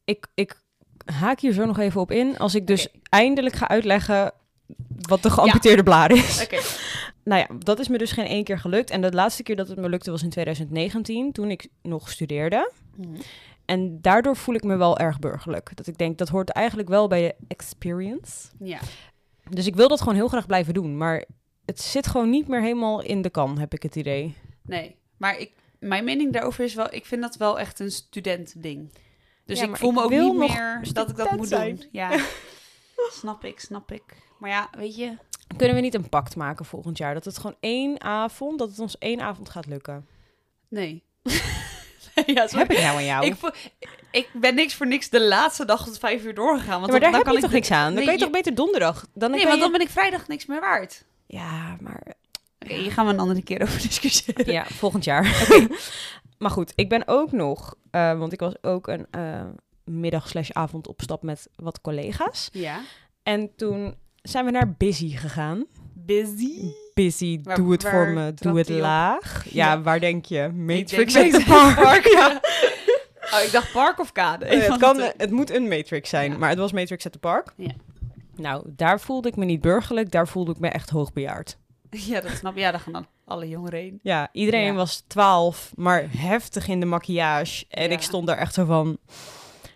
Ik, 0.04 0.26
ik 0.34 0.60
haak 1.04 1.40
hier 1.40 1.52
zo 1.52 1.64
nog 1.64 1.78
even 1.78 2.00
op 2.00 2.10
in. 2.10 2.38
Als 2.38 2.54
ik 2.54 2.66
dus 2.66 2.88
eindelijk 3.08 3.54
ga 3.54 3.68
uitleggen 3.68 4.32
wat 5.00 5.22
de 5.22 5.30
geamputeerde 5.30 5.82
blaar 5.82 6.10
is. 6.10 6.40
Oké. 6.44 6.58
nou 7.24 7.40
ja, 7.40 7.56
dat 7.58 7.78
is 7.78 7.88
me 7.88 7.98
dus 7.98 8.12
geen 8.12 8.26
één 8.26 8.44
keer 8.44 8.58
gelukt. 8.58 8.90
En 8.90 9.00
de 9.00 9.12
laatste 9.12 9.42
keer 9.42 9.56
dat 9.56 9.68
het 9.68 9.78
me 9.78 9.88
lukte 9.88 10.10
was 10.10 10.22
in 10.22 10.30
2019, 10.30 11.32
toen 11.32 11.50
ik 11.50 11.68
nog 11.82 12.10
studeerde. 12.10 12.70
Mhm. 12.96 13.20
En 13.66 14.00
daardoor 14.00 14.36
voel 14.36 14.54
ik 14.54 14.62
me 14.62 14.76
wel 14.76 14.98
erg 14.98 15.18
burgerlijk. 15.18 15.76
Dat 15.76 15.86
ik 15.86 15.98
denk, 15.98 16.18
dat 16.18 16.28
hoort 16.28 16.50
eigenlijk 16.50 16.88
wel 16.88 17.08
bij 17.08 17.22
de 17.22 17.34
experience. 17.48 18.48
Ja. 18.58 18.78
Dus 19.50 19.66
ik 19.66 19.76
wil 19.76 19.88
dat 19.88 19.98
gewoon 20.00 20.14
heel 20.14 20.28
graag 20.28 20.46
blijven 20.46 20.74
doen. 20.74 20.96
Maar 20.96 21.24
het 21.64 21.80
zit 21.80 22.06
gewoon 22.06 22.30
niet 22.30 22.48
meer 22.48 22.60
helemaal 22.60 23.02
in 23.02 23.22
de 23.22 23.30
kan, 23.30 23.58
heb 23.58 23.74
ik 23.74 23.82
het 23.82 23.96
idee. 23.96 24.34
Nee, 24.62 24.96
maar 25.16 25.38
ik, 25.38 25.52
mijn 25.78 26.04
mening 26.04 26.32
daarover 26.32 26.64
is 26.64 26.74
wel... 26.74 26.94
Ik 26.94 27.06
vind 27.06 27.22
dat 27.22 27.36
wel 27.36 27.58
echt 27.58 27.80
een 27.80 27.90
studentending. 27.90 28.92
Dus 29.44 29.60
ik 29.60 29.76
voel 29.76 29.92
me 29.92 30.02
ook 30.02 30.10
niet 30.10 30.36
meer 30.36 30.88
dat 30.92 31.10
ik 31.10 31.16
dat 31.16 31.30
moet 31.30 31.48
zijn. 31.48 31.76
doen. 31.76 31.88
Ja, 31.92 32.24
snap 33.10 33.44
ik, 33.44 33.60
snap 33.60 33.92
ik. 33.92 34.02
Maar 34.38 34.50
ja, 34.50 34.70
weet 34.76 34.96
je... 34.96 35.16
Kunnen 35.56 35.76
we 35.76 35.82
niet 35.82 35.94
een 35.94 36.08
pact 36.08 36.36
maken 36.36 36.64
volgend 36.64 36.98
jaar? 36.98 37.14
Dat 37.14 37.24
het 37.24 37.38
gewoon 37.38 37.56
één 37.60 38.00
avond, 38.00 38.58
dat 38.58 38.68
het 38.68 38.78
ons 38.78 38.98
één 38.98 39.20
avond 39.20 39.48
gaat 39.48 39.66
lukken? 39.66 40.06
Nee. 40.68 41.02
ja, 42.34 42.46
Heb 42.50 42.70
ik 42.70 42.78
nou 42.78 42.96
aan 42.96 43.04
jou? 43.04 43.26
Ik, 43.26 43.36
ik, 44.10 44.28
ben 44.32 44.54
niks 44.54 44.74
voor 44.74 44.86
niks 44.86 45.08
de 45.08 45.22
laatste 45.22 45.64
dag 45.64 45.84
tot 45.84 45.98
vijf 45.98 46.24
uur 46.24 46.34
doorgegaan. 46.34 46.80
Want 46.80 46.90
maar 46.90 47.00
daar 47.00 47.10
dan 47.10 47.20
heb 47.20 47.32
kan 47.32 47.40
toch 47.40 47.52
niks 47.52 47.70
aan? 47.70 47.94
Dan 47.94 48.04
kan 48.04 48.12
je, 48.12 48.18
toch 48.18 48.30
beter 48.30 48.54
donderdag? 48.54 49.06
Dan 49.14 49.30
nee, 49.30 49.46
want 49.46 49.60
dan 49.60 49.72
ben 49.72 49.80
ik 49.80 49.88
vrijdag 49.88 50.28
niks 50.28 50.46
meer 50.46 50.60
waard. 50.60 51.04
Ja, 51.26 51.76
maar... 51.80 52.14
Oké, 52.58 52.74
hier 52.74 52.92
gaan 52.92 53.06
we 53.06 53.12
een 53.12 53.18
andere 53.18 53.42
keer 53.42 53.62
over 53.62 53.82
discussiëren. 53.88 54.52
Ja, 54.52 54.64
volgend 54.64 55.04
jaar. 55.04 55.48
maar 56.38 56.50
goed, 56.50 56.72
ik 56.74 56.88
ben 56.88 57.02
ook 57.06 57.32
nog... 57.32 57.74
Uh, 57.92 58.18
want 58.18 58.32
ik 58.32 58.40
was 58.40 58.62
ook 58.62 58.86
een 58.86 59.06
uh, 59.16 59.42
middag 59.84 60.28
slash 60.28 60.50
avond 60.50 60.88
op 60.88 61.00
stap 61.02 61.22
met 61.22 61.48
wat 61.56 61.80
collega's. 61.80 62.48
Ja. 62.52 62.80
En 63.22 63.56
toen 63.56 63.94
zijn 64.22 64.44
we 64.44 64.50
naar 64.50 64.72
Busy 64.72 65.16
gegaan. 65.16 65.66
Busy? 65.94 66.72
Busy, 66.96 67.40
doe 67.54 67.72
het 67.72 67.88
voor 67.88 68.08
me, 68.08 68.34
doe 68.34 68.58
het 68.58 68.68
laag. 68.68 69.44
Ja, 69.50 69.80
waar 69.80 70.00
denk 70.00 70.24
je? 70.24 70.48
Matrix 70.72 71.12
Center 71.12 71.44
Park. 71.44 72.06
ja. 72.06 72.40
Oh, 73.34 73.42
ik 73.42 73.52
dacht 73.52 73.72
park 73.72 74.00
of 74.00 74.12
kade. 74.12 74.46
het, 74.46 74.76
kan, 74.76 75.00
het 75.16 75.30
moet 75.30 75.50
een 75.50 75.68
Matrix 75.68 76.08
zijn, 76.10 76.38
maar 76.38 76.48
het 76.48 76.58
was 76.58 76.72
Matrix 76.72 77.06
at 77.06 77.12
the 77.12 77.18
Park. 77.18 77.52
Ja. 77.56 77.70
Nou, 78.36 78.64
daar 78.66 79.00
voelde 79.00 79.28
ik 79.28 79.36
me 79.36 79.44
niet 79.44 79.60
burgerlijk, 79.60 80.10
daar 80.10 80.28
voelde 80.28 80.52
ik 80.52 80.58
me 80.58 80.68
echt 80.68 80.90
hoogbejaard. 80.90 81.58
Ja, 81.90 82.20
dat 82.20 82.30
snap 82.30 82.54
je. 82.54 82.60
Ja, 82.60 82.70
daar 82.70 82.80
gaan 82.80 82.92
dan 82.92 83.06
alle 83.24 83.48
jongeren 83.48 83.78
heen. 83.78 83.98
Ja, 84.02 84.28
iedereen 84.32 84.74
was 84.74 85.04
12, 85.06 85.72
maar 85.74 86.06
heftig 86.16 86.68
in 86.68 86.80
de 86.80 86.86
maquillage. 86.86 87.64
En 87.68 87.90
ik 87.90 88.02
stond 88.02 88.26
daar 88.26 88.38
echt 88.38 88.54
zo 88.54 88.64
van... 88.64 88.98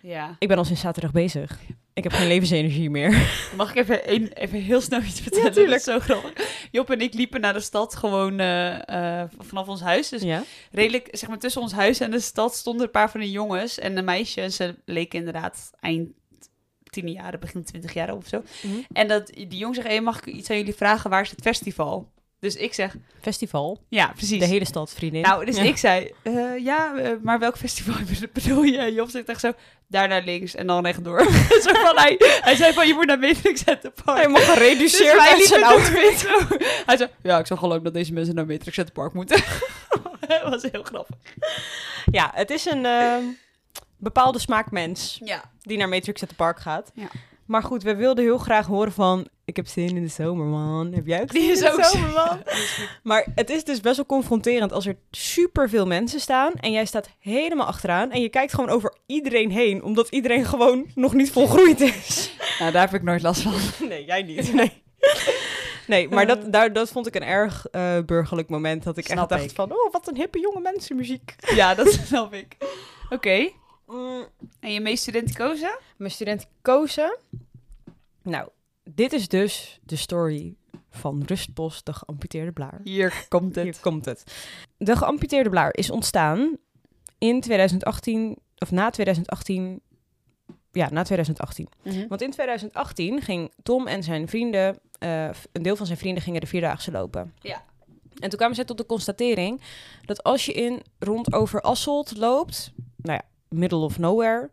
Ja. 0.01 0.35
Ik 0.39 0.47
ben 0.47 0.57
al 0.57 0.65
sinds 0.65 0.81
zaterdag 0.81 1.11
bezig. 1.11 1.59
Ik 1.93 2.03
heb 2.03 2.11
geen 2.11 2.27
levensenergie 2.27 2.89
meer. 2.89 3.29
Mag 3.57 3.75
ik 3.75 3.75
even, 3.75 4.33
even 4.33 4.59
heel 4.59 4.81
snel 4.81 5.01
iets 5.01 5.21
vertellen? 5.21 5.45
Natuurlijk. 5.45 5.81
zo 5.81 5.99
grappig. 5.99 6.67
Job 6.71 6.89
en 6.89 7.01
ik 7.01 7.13
liepen 7.13 7.41
naar 7.41 7.53
de 7.53 7.59
stad 7.59 7.95
gewoon 7.95 8.41
uh, 8.41 9.23
vanaf 9.37 9.67
ons 9.67 9.81
huis. 9.81 10.09
Dus 10.09 10.21
ja? 10.21 10.43
redelijk, 10.71 11.07
zeg 11.11 11.29
maar, 11.29 11.39
tussen 11.39 11.61
ons 11.61 11.71
huis 11.71 11.99
en 11.99 12.11
de 12.11 12.19
stad 12.19 12.55
stonden 12.55 12.85
een 12.85 12.91
paar 12.91 13.11
van 13.11 13.19
de 13.19 13.31
jongens 13.31 13.79
en 13.79 13.97
een 13.97 14.05
meisje. 14.05 14.41
En 14.41 14.51
ze 14.51 14.75
leken 14.85 15.19
inderdaad 15.19 15.71
eind 15.79 16.09
tien 16.83 17.11
jaren, 17.11 17.39
begin 17.39 17.63
twintig 17.63 17.93
jaar 17.93 18.15
of 18.15 18.27
zo. 18.27 18.43
Mhm. 18.61 18.73
En 18.91 19.07
dat 19.07 19.27
die 19.27 19.57
jongen 19.57 19.75
zegt, 19.75 19.87
hey, 19.87 20.01
mag 20.01 20.17
ik 20.17 20.25
iets 20.25 20.49
aan 20.49 20.57
jullie 20.57 20.75
vragen? 20.75 21.09
Waar 21.09 21.21
is 21.21 21.29
het 21.29 21.41
festival? 21.41 22.11
Dus 22.41 22.55
ik 22.55 22.73
zeg... 22.73 22.95
Festival? 23.19 23.81
Ja, 23.89 24.11
precies. 24.15 24.39
De 24.39 24.45
hele 24.45 24.65
stad, 24.65 24.93
vriendin. 24.93 25.21
Nou, 25.21 25.45
dus 25.45 25.57
ik 25.57 25.77
zei, 25.77 26.13
uh, 26.23 26.57
ja, 26.57 26.93
uh, 26.95 27.09
maar 27.21 27.39
welk 27.39 27.57
festival 27.57 27.95
bedoel 28.33 28.63
je? 28.63 28.93
Job 28.93 29.09
zegt 29.09 29.29
echt 29.29 29.39
zo, 29.39 29.51
daar 29.87 30.07
naar 30.07 30.23
links 30.23 30.55
en 30.55 30.67
dan 30.67 30.85
rechtdoor. 30.85 31.19
zo 31.65 31.73
van, 31.73 31.97
hij, 31.97 32.15
hij 32.19 32.55
zei 32.55 32.73
van, 32.73 32.87
je 32.87 32.93
moet 32.93 33.05
naar 33.05 33.19
Matrix 33.19 33.63
zetten 33.63 33.93
Park. 34.03 34.17
Helemaal 34.17 34.41
gereduceerd 34.41 35.13
dus 35.13 35.29
uit 35.29 35.43
zijn 35.43 35.63
outfit. 35.63 36.27
hij 36.87 36.97
zei, 36.97 37.09
ja, 37.21 37.39
ik 37.39 37.45
zag 37.47 37.59
geloof 37.59 37.81
dat 37.81 37.93
deze 37.93 38.13
mensen 38.13 38.35
naar 38.35 38.45
Matrix 38.45 38.75
Center 38.75 38.93
Park 38.93 39.13
moeten. 39.13 39.43
dat 40.27 40.49
was 40.49 40.63
heel 40.71 40.83
grappig. 40.83 41.15
Ja, 42.11 42.31
het 42.33 42.49
is 42.49 42.65
een 42.65 42.83
uh, 42.83 43.15
bepaalde 43.97 44.39
smaakmens 44.39 45.19
ja. 45.23 45.43
die 45.61 45.77
naar 45.77 45.89
Matrix 45.89 46.19
Center 46.19 46.37
Park 46.37 46.59
gaat. 46.59 46.91
Ja. 46.93 47.07
Maar 47.45 47.63
goed, 47.63 47.83
we 47.83 47.95
wilden 47.95 48.23
heel 48.23 48.37
graag 48.37 48.65
horen 48.65 48.93
van... 48.93 49.27
Ik 49.51 49.57
heb 49.57 49.67
zin 49.67 49.95
in 49.95 50.01
de 50.01 50.07
zomer, 50.07 50.45
man. 50.45 50.93
Heb 50.93 51.05
jij 51.05 51.21
ook 51.21 51.31
zin 51.31 51.41
in 51.41 51.49
de 51.49 51.89
zomer, 51.91 52.09
man? 52.09 52.41
maar 53.03 53.27
het 53.35 53.49
is 53.49 53.63
dus 53.63 53.79
best 53.79 53.95
wel 53.95 54.05
confronterend 54.05 54.71
als 54.71 54.85
er 54.85 54.95
super 55.11 55.69
veel 55.69 55.85
mensen 55.85 56.19
staan... 56.19 56.53
en 56.53 56.71
jij 56.71 56.85
staat 56.85 57.09
helemaal 57.19 57.65
achteraan... 57.65 58.11
en 58.11 58.21
je 58.21 58.29
kijkt 58.29 58.53
gewoon 58.53 58.69
over 58.69 58.95
iedereen 59.05 59.51
heen... 59.51 59.83
omdat 59.83 60.09
iedereen 60.09 60.45
gewoon 60.45 60.85
nog 60.95 61.13
niet 61.13 61.31
volgroeid 61.31 61.79
is. 61.79 62.35
Nou, 62.59 62.71
daar 62.71 62.81
heb 62.81 62.93
ik 62.93 63.03
nooit 63.03 63.21
last 63.21 63.41
van. 63.41 63.53
Nee, 63.89 64.05
jij 64.05 64.23
niet. 64.23 64.53
Nee. 64.53 64.83
Nee, 65.87 66.09
maar 66.09 66.27
dat, 66.27 66.43
eh. 66.43 66.51
daar, 66.51 66.73
dat 66.73 66.89
vond 66.89 67.07
ik 67.07 67.15
een 67.15 67.23
erg 67.23 67.65
uh, 67.71 67.99
burgerlijk 68.05 68.49
moment. 68.49 68.83
Dat 68.83 68.97
ik 68.97 69.07
echt 69.07 69.29
dacht 69.29 69.53
van, 69.53 69.71
oh, 69.71 69.91
wat 69.91 70.07
een 70.07 70.15
hippe 70.15 70.39
jonge 70.39 70.59
mensenmuziek. 70.59 71.35
Ja, 71.55 71.75
dat 71.75 71.91
snap 71.91 72.33
ik. 72.33 72.57
Oké. 73.09 73.49
Mm. 73.87 74.25
En 74.59 74.73
je 74.73 74.81
meest 74.81 75.01
studenticozen? 75.01 75.79
Mijn 75.97 76.11
studenticozen? 76.11 77.17
Nou, 78.23 78.49
dit 78.95 79.13
is 79.13 79.27
dus 79.27 79.79
de 79.83 79.95
story 79.95 80.55
van 80.89 81.23
Rustbos, 81.25 81.83
de 81.83 81.93
geamputeerde 81.93 82.51
blaar. 82.51 82.79
Hier 82.83 83.25
komt 83.29 83.55
het. 83.55 83.63
Hier 83.63 83.79
komt 83.81 84.05
het. 84.05 84.23
De 84.77 84.95
geamputeerde 84.95 85.49
blaar 85.49 85.73
is 85.73 85.89
ontstaan 85.89 86.57
in 87.17 87.41
2018, 87.41 88.37
of 88.57 88.71
na 88.71 88.89
2018. 88.89 89.81
Ja, 90.71 90.89
na 90.91 91.03
2018. 91.03 91.67
Mhm. 91.83 92.07
Want 92.07 92.21
in 92.21 92.31
2018 92.31 93.21
ging 93.21 93.51
Tom 93.63 93.87
en 93.87 94.03
zijn 94.03 94.27
vrienden, 94.27 94.79
uh, 94.99 95.29
een 95.51 95.61
deel 95.61 95.75
van 95.75 95.85
zijn 95.85 95.97
vrienden 95.97 96.23
gingen 96.23 96.41
de 96.41 96.47
Vierdaagse 96.47 96.91
lopen. 96.91 97.33
Ja. 97.39 97.63
En 98.19 98.29
toen 98.29 98.37
kwamen 98.37 98.55
zij 98.55 98.65
tot 98.65 98.77
de 98.77 98.85
constatering 98.85 99.61
dat 100.05 100.23
als 100.23 100.45
je 100.45 100.53
in 100.53 100.81
rond 100.99 101.33
over 101.33 101.61
Asselt 101.61 102.17
loopt, 102.17 102.71
nou 102.95 103.19
ja, 103.21 103.57
middle 103.57 103.79
of 103.79 103.97
nowhere, 103.97 104.49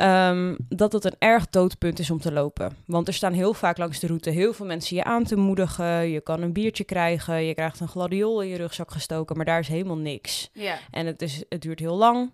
Um, 0.00 0.56
dat 0.68 0.92
het 0.92 1.04
een 1.04 1.16
erg 1.18 1.48
doodpunt 1.50 1.98
is 1.98 2.10
om 2.10 2.20
te 2.20 2.32
lopen. 2.32 2.76
Want 2.86 3.08
er 3.08 3.14
staan 3.14 3.32
heel 3.32 3.54
vaak 3.54 3.78
langs 3.78 3.98
de 3.98 4.06
route 4.06 4.30
heel 4.30 4.52
veel 4.52 4.66
mensen 4.66 4.96
je 4.96 5.04
aan 5.04 5.24
te 5.24 5.36
moedigen. 5.36 6.08
Je 6.10 6.20
kan 6.20 6.42
een 6.42 6.52
biertje 6.52 6.84
krijgen, 6.84 7.44
je 7.44 7.54
krijgt 7.54 7.80
een 7.80 7.88
gladiool 7.88 8.42
in 8.42 8.48
je 8.48 8.56
rugzak 8.56 8.90
gestoken, 8.90 9.36
maar 9.36 9.44
daar 9.44 9.58
is 9.58 9.68
helemaal 9.68 9.96
niks. 9.96 10.50
Ja. 10.52 10.78
En 10.90 11.06
het, 11.06 11.22
is, 11.22 11.44
het 11.48 11.62
duurt 11.62 11.78
heel 11.78 11.96
lang. 11.96 12.30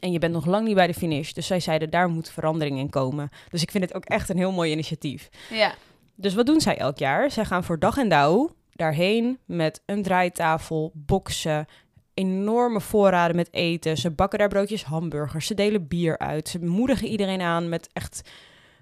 En 0.00 0.12
je 0.12 0.18
bent 0.18 0.32
nog 0.32 0.46
lang 0.46 0.66
niet 0.66 0.74
bij 0.74 0.86
de 0.86 0.94
finish. 0.94 1.32
Dus 1.32 1.46
zij 1.46 1.60
zeiden, 1.60 1.90
daar 1.90 2.08
moet 2.08 2.30
verandering 2.30 2.78
in 2.78 2.90
komen. 2.90 3.30
Dus 3.48 3.62
ik 3.62 3.70
vind 3.70 3.84
het 3.84 3.94
ook 3.94 4.04
echt 4.04 4.28
een 4.28 4.36
heel 4.36 4.52
mooi 4.52 4.72
initiatief. 4.72 5.28
Ja. 5.50 5.74
Dus 6.14 6.34
wat 6.34 6.46
doen 6.46 6.60
zij 6.60 6.78
elk 6.78 6.98
jaar? 6.98 7.30
Zij 7.30 7.44
gaan 7.44 7.64
voor 7.64 7.78
dag 7.78 7.96
en 7.98 8.08
dauw 8.08 8.54
daarheen 8.72 9.38
met 9.44 9.82
een 9.86 10.02
draaitafel, 10.02 10.90
boksen, 10.94 11.66
enorme 12.14 12.80
voorraden 12.80 13.36
met 13.36 13.52
eten. 13.52 13.96
Ze 13.96 14.10
bakken 14.10 14.38
daar 14.38 14.48
broodjes 14.48 14.84
hamburgers. 14.84 15.46
Ze 15.46 15.54
delen 15.54 15.88
bier 15.88 16.18
uit. 16.18 16.48
Ze 16.48 16.64
moedigen 16.64 17.08
iedereen 17.08 17.40
aan 17.40 17.68
met 17.68 17.88
echt 17.92 18.22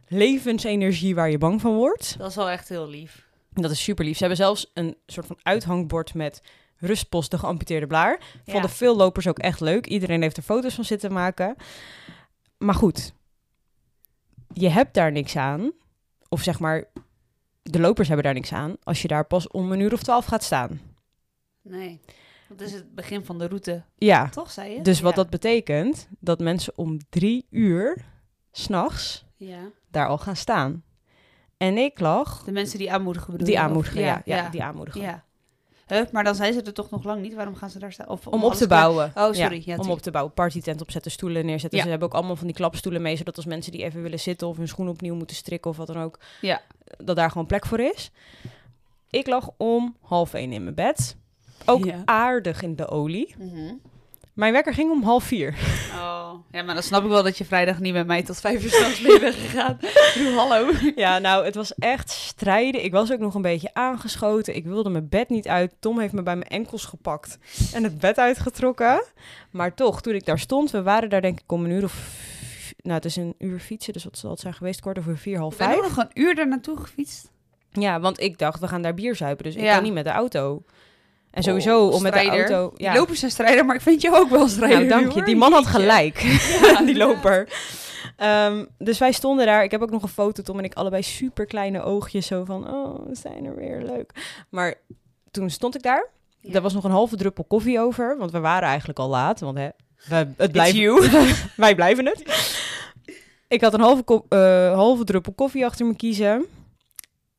levensenergie 0.08 1.14
waar 1.14 1.30
je 1.30 1.38
bang 1.38 1.60
van 1.60 1.74
wordt. 1.74 2.18
Dat 2.18 2.30
is 2.30 2.36
wel 2.36 2.50
echt 2.50 2.68
heel 2.68 2.88
lief. 2.88 3.28
Dat 3.52 3.70
is 3.70 3.82
super 3.82 4.04
lief. 4.04 4.14
Ze 4.14 4.20
hebben 4.20 4.38
zelfs 4.38 4.70
een 4.74 4.96
soort 5.06 5.26
van 5.26 5.38
uithangbord 5.42 6.14
met 6.14 6.42
rustpost 6.76 7.30
de 7.30 7.38
geamputeerde 7.38 7.86
blaar. 7.86 8.20
Vonden 8.46 8.70
veel 8.70 8.96
lopers 8.96 9.26
ook 9.26 9.38
echt 9.38 9.60
leuk. 9.60 9.86
Iedereen 9.86 10.22
heeft 10.22 10.36
er 10.36 10.42
foto's 10.42 10.74
van 10.74 10.84
zitten 10.84 11.12
maken. 11.12 11.56
Maar 12.58 12.74
goed, 12.74 13.12
je 14.52 14.68
hebt 14.68 14.94
daar 14.94 15.12
niks 15.12 15.36
aan. 15.36 15.72
Of 16.28 16.42
zeg 16.42 16.58
maar, 16.58 16.84
de 17.62 17.80
lopers 17.80 18.06
hebben 18.08 18.26
daar 18.26 18.34
niks 18.34 18.52
aan 18.52 18.76
als 18.82 19.02
je 19.02 19.08
daar 19.08 19.24
pas 19.24 19.48
om 19.48 19.72
een 19.72 19.80
uur 19.80 19.92
of 19.92 20.02
twaalf 20.02 20.24
gaat 20.24 20.44
staan. 20.44 20.80
Nee. 21.62 22.00
Dat 22.56 22.60
is 22.60 22.72
het 22.72 22.94
begin 22.94 23.24
van 23.24 23.38
de 23.38 23.46
route. 23.46 23.82
Ja. 23.96 24.28
Toch, 24.28 24.50
zei 24.50 24.74
je? 24.74 24.82
Dus 24.82 25.00
wat 25.00 25.14
dat 25.14 25.30
betekent, 25.30 26.08
dat 26.18 26.40
mensen 26.40 26.72
om 26.76 26.98
drie 27.08 27.46
uur 27.50 28.04
s'nachts 28.52 29.24
ja. 29.36 29.58
daar 29.90 30.06
al 30.06 30.18
gaan 30.18 30.36
staan. 30.36 30.84
En 31.56 31.76
ik 31.78 32.00
lag... 32.00 32.44
De 32.44 32.52
mensen 32.52 32.78
die 32.78 32.92
aanmoedigen 32.92 33.38
Die 33.38 33.58
aanmoedigen, 33.58 34.00
ja, 34.00 34.22
ja, 34.24 34.48
die 34.48 34.62
aanmoedigen. 34.62 35.00
Ja. 35.00 35.24
Huh? 35.86 36.02
Maar 36.12 36.24
dan 36.24 36.34
zijn 36.34 36.52
ze 36.52 36.62
er 36.62 36.72
toch 36.72 36.90
nog 36.90 37.04
lang 37.04 37.22
niet? 37.22 37.34
Waarom 37.34 37.54
gaan 37.54 37.70
ze 37.70 37.78
daar 37.78 37.92
staan? 37.92 38.08
Of, 38.08 38.26
om, 38.26 38.44
op 38.44 38.54
te 38.54 38.66
bouwen. 38.66 39.12
Oh, 39.14 39.32
sorry. 39.32 39.62
Ja, 39.64 39.76
om 39.76 39.90
op 39.90 40.00
te 40.00 40.10
bouwen. 40.10 40.34
Partytent 40.34 40.80
opzetten, 40.80 41.10
stoelen 41.10 41.46
neerzetten. 41.46 41.80
Ze 41.80 41.88
hebben 41.88 42.08
ook 42.08 42.14
allemaal 42.14 42.36
van 42.36 42.46
die 42.46 42.56
klapstoelen 42.56 43.02
mee, 43.02 43.16
zodat 43.16 43.36
als 43.36 43.46
mensen 43.46 43.72
die 43.72 43.82
even 43.82 44.02
willen 44.02 44.20
zitten 44.20 44.48
of 44.48 44.56
hun 44.56 44.68
schoen 44.68 44.88
opnieuw 44.88 45.14
moeten 45.14 45.36
strikken 45.36 45.70
of 45.70 45.76
wat 45.76 45.86
dan 45.86 46.02
ook, 46.02 46.18
ja. 46.40 46.60
dat 46.98 47.16
daar 47.16 47.30
gewoon 47.30 47.46
plek 47.46 47.66
voor 47.66 47.80
is. 47.80 48.10
Ik 49.10 49.26
lag 49.26 49.50
om 49.56 49.96
half 50.00 50.34
één 50.34 50.52
in 50.52 50.62
mijn 50.62 50.74
bed 50.74 51.16
ook 51.70 51.86
aardig 52.04 52.62
in 52.62 52.76
de 52.76 52.88
olie. 52.88 53.34
Mhm. 53.38 53.74
Mijn 54.34 54.52
wekker 54.52 54.74
ging 54.74 54.90
om 54.90 55.02
half 55.02 55.24
vier. 55.24 55.54
Oh, 55.94 56.32
ja, 56.50 56.62
maar 56.62 56.74
dan 56.74 56.82
snap 56.82 57.02
ik 57.02 57.08
wel 57.08 57.22
dat 57.22 57.38
je 57.38 57.44
vrijdag 57.44 57.78
niet 57.78 57.92
met 57.92 58.06
mij 58.06 58.22
tot 58.22 58.40
vijf 58.40 58.64
uur 58.64 58.70
s'nachts 58.70 59.00
mee 59.00 59.20
bent 59.20 59.34
gegaan. 59.34 59.78
Doe 60.14 60.32
hallo. 60.36 60.70
Ja, 60.94 61.18
nou, 61.18 61.44
het 61.44 61.54
was 61.54 61.74
echt 61.74 62.10
strijden. 62.10 62.84
Ik 62.84 62.92
was 62.92 63.12
ook 63.12 63.18
nog 63.18 63.34
een 63.34 63.42
beetje 63.42 63.74
aangeschoten. 63.74 64.56
Ik 64.56 64.64
wilde 64.64 64.90
mijn 64.90 65.08
bed 65.08 65.28
niet 65.28 65.48
uit. 65.48 65.74
Tom 65.78 65.98
heeft 65.98 66.12
me 66.12 66.22
bij 66.22 66.36
mijn 66.36 66.50
enkels 66.50 66.84
gepakt 66.84 67.38
en 67.72 67.82
het 67.82 67.98
bed 67.98 68.18
uitgetrokken. 68.18 69.04
Maar 69.50 69.74
toch, 69.74 70.02
toen 70.02 70.14
ik 70.14 70.24
daar 70.24 70.38
stond, 70.38 70.70
we 70.70 70.82
waren 70.82 71.08
daar 71.08 71.20
denk 71.20 71.40
ik 71.40 71.52
om 71.52 71.64
een 71.64 71.70
uur 71.70 71.84
of... 71.84 72.28
Nou, 72.82 72.94
het 72.94 73.04
is 73.04 73.16
een 73.16 73.34
uur 73.38 73.58
fietsen, 73.58 73.92
dus 73.92 74.04
wat 74.04 74.18
zal 74.18 74.30
het 74.30 74.40
zijn 74.40 74.54
geweest? 74.54 74.80
Kwart 74.80 74.98
over 74.98 75.18
vier, 75.18 75.38
half 75.38 75.54
vijf. 75.54 75.74
Ik 75.74 75.80
ben 75.80 75.88
nog 75.88 75.96
een 75.96 76.22
uur 76.22 76.34
daar 76.34 76.48
naartoe 76.48 76.76
gefietst. 76.76 77.30
Ja, 77.70 78.00
want 78.00 78.20
ik 78.20 78.38
dacht, 78.38 78.60
we 78.60 78.68
gaan 78.68 78.82
daar 78.82 78.94
bier 78.94 79.16
zuipen, 79.16 79.44
dus 79.44 79.54
ik 79.54 79.68
ga 79.68 79.80
niet 79.80 79.92
met 79.92 80.04
de 80.04 80.10
auto. 80.10 80.62
En 81.30 81.42
sowieso 81.42 81.86
oh, 81.86 81.94
om 81.94 82.02
met 82.02 82.12
de 82.12 82.28
auto... 82.28 82.72
Ja. 82.76 82.90
Die 82.90 83.00
lopers 83.00 83.18
zijn 83.18 83.30
strijder, 83.30 83.64
maar 83.64 83.74
ik 83.74 83.80
vind 83.80 84.02
je 84.02 84.14
ook 84.14 84.30
wel 84.30 84.48
strijder. 84.48 84.86
Nou, 84.86 85.00
dank 85.00 85.12
je. 85.12 85.22
Die 85.22 85.36
man 85.36 85.52
had 85.52 85.66
gelijk, 85.66 86.20
ja, 86.62 86.82
die 86.86 86.96
loper. 86.96 87.48
Um, 88.22 88.68
dus 88.78 88.98
wij 88.98 89.12
stonden 89.12 89.46
daar. 89.46 89.64
Ik 89.64 89.70
heb 89.70 89.82
ook 89.82 89.90
nog 89.90 90.02
een 90.02 90.08
foto, 90.08 90.42
Tom 90.42 90.58
en 90.58 90.64
ik, 90.64 90.74
allebei 90.74 91.02
super 91.02 91.46
kleine 91.46 91.82
oogjes. 91.82 92.26
Zo 92.26 92.44
van, 92.44 92.70
oh, 92.70 93.06
we 93.06 93.14
zijn 93.14 93.44
er 93.44 93.56
weer, 93.56 93.82
leuk. 93.82 94.12
Maar 94.48 94.74
toen 95.30 95.50
stond 95.50 95.74
ik 95.74 95.82
daar. 95.82 96.08
Ja. 96.40 96.54
Er 96.54 96.60
was 96.60 96.74
nog 96.74 96.84
een 96.84 96.90
halve 96.90 97.16
druppel 97.16 97.44
koffie 97.44 97.80
over, 97.80 98.16
want 98.18 98.30
we 98.30 98.40
waren 98.40 98.68
eigenlijk 98.68 98.98
al 98.98 99.08
laat. 99.08 99.40
Want 99.40 99.58
hè, 99.58 99.68
we, 100.08 100.28
het 100.36 100.52
blijft, 100.52 100.76
wij 101.56 101.74
blijven 101.74 102.06
het. 102.06 102.22
Ik 103.48 103.60
had 103.60 103.74
een 103.74 103.80
halve, 103.80 104.22
uh, 104.28 104.74
halve 104.74 105.04
druppel 105.04 105.32
koffie 105.32 105.64
achter 105.64 105.86
me 105.86 105.96
kiezen. 105.96 106.44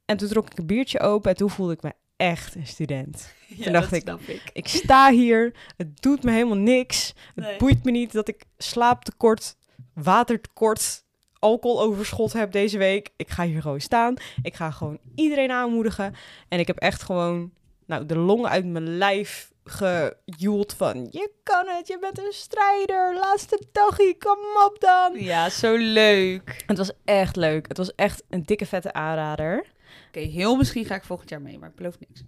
En 0.05 0.17
toen 0.17 0.27
trok 0.27 0.45
ik 0.45 0.57
een 0.57 0.65
biertje 0.65 0.99
open 0.99 1.31
en 1.31 1.37
toen 1.37 1.49
voelde 1.49 1.73
ik 1.73 1.81
me 1.81 1.91
echt 2.21 2.55
een 2.55 2.67
student. 2.67 3.33
Ja, 3.55 3.63
Toen 3.63 3.73
dacht 3.73 3.91
ik, 3.91 4.09
ik, 4.27 4.41
ik, 4.53 4.67
sta 4.67 5.11
hier, 5.11 5.53
het 5.77 6.01
doet 6.01 6.23
me 6.23 6.31
helemaal 6.31 6.57
niks. 6.57 7.13
Het 7.35 7.57
boeit 7.57 7.83
me 7.83 7.91
niet 7.91 8.11
dat 8.11 8.27
ik 8.27 8.43
slaaptekort, 8.57 9.55
watertekort, 9.93 11.03
alcoholoverschot 11.39 12.33
heb 12.33 12.51
deze 12.51 12.77
week. 12.77 13.09
Ik 13.15 13.29
ga 13.29 13.43
hier 13.43 13.61
gewoon 13.61 13.79
staan. 13.79 14.15
Ik 14.41 14.55
ga 14.55 14.71
gewoon 14.71 14.99
iedereen 15.15 15.51
aanmoedigen. 15.51 16.15
En 16.47 16.59
ik 16.59 16.67
heb 16.67 16.77
echt 16.77 17.03
gewoon 17.03 17.51
nou, 17.85 18.05
de 18.05 18.17
longen 18.17 18.49
uit 18.49 18.65
mijn 18.65 18.97
lijf 18.97 19.51
gejoeld 19.63 20.73
van... 20.73 21.07
Je 21.09 21.31
kan 21.43 21.67
het, 21.67 21.87
je 21.87 21.99
bent 21.99 22.17
een 22.17 22.33
strijder. 22.33 23.15
Laatste 23.15 23.63
dagje, 23.71 24.15
kom 24.17 24.39
op 24.65 24.75
dan. 24.79 25.23
Ja, 25.23 25.49
zo 25.49 25.75
leuk. 25.75 26.63
Het 26.67 26.77
was 26.77 26.91
echt 27.05 27.35
leuk. 27.35 27.67
Het 27.67 27.77
was 27.77 27.95
echt 27.95 28.23
een 28.29 28.43
dikke 28.43 28.65
vette 28.65 28.93
aanrader. 28.93 29.65
Oké, 30.11 30.19
heel 30.19 30.55
misschien 30.55 30.85
ga 30.85 30.95
ik 30.95 31.03
volgend 31.03 31.29
jaar 31.29 31.41
mee, 31.41 31.59
maar 31.59 31.69
ik 31.69 31.75
beloof 31.75 31.95
niks. 31.99 32.23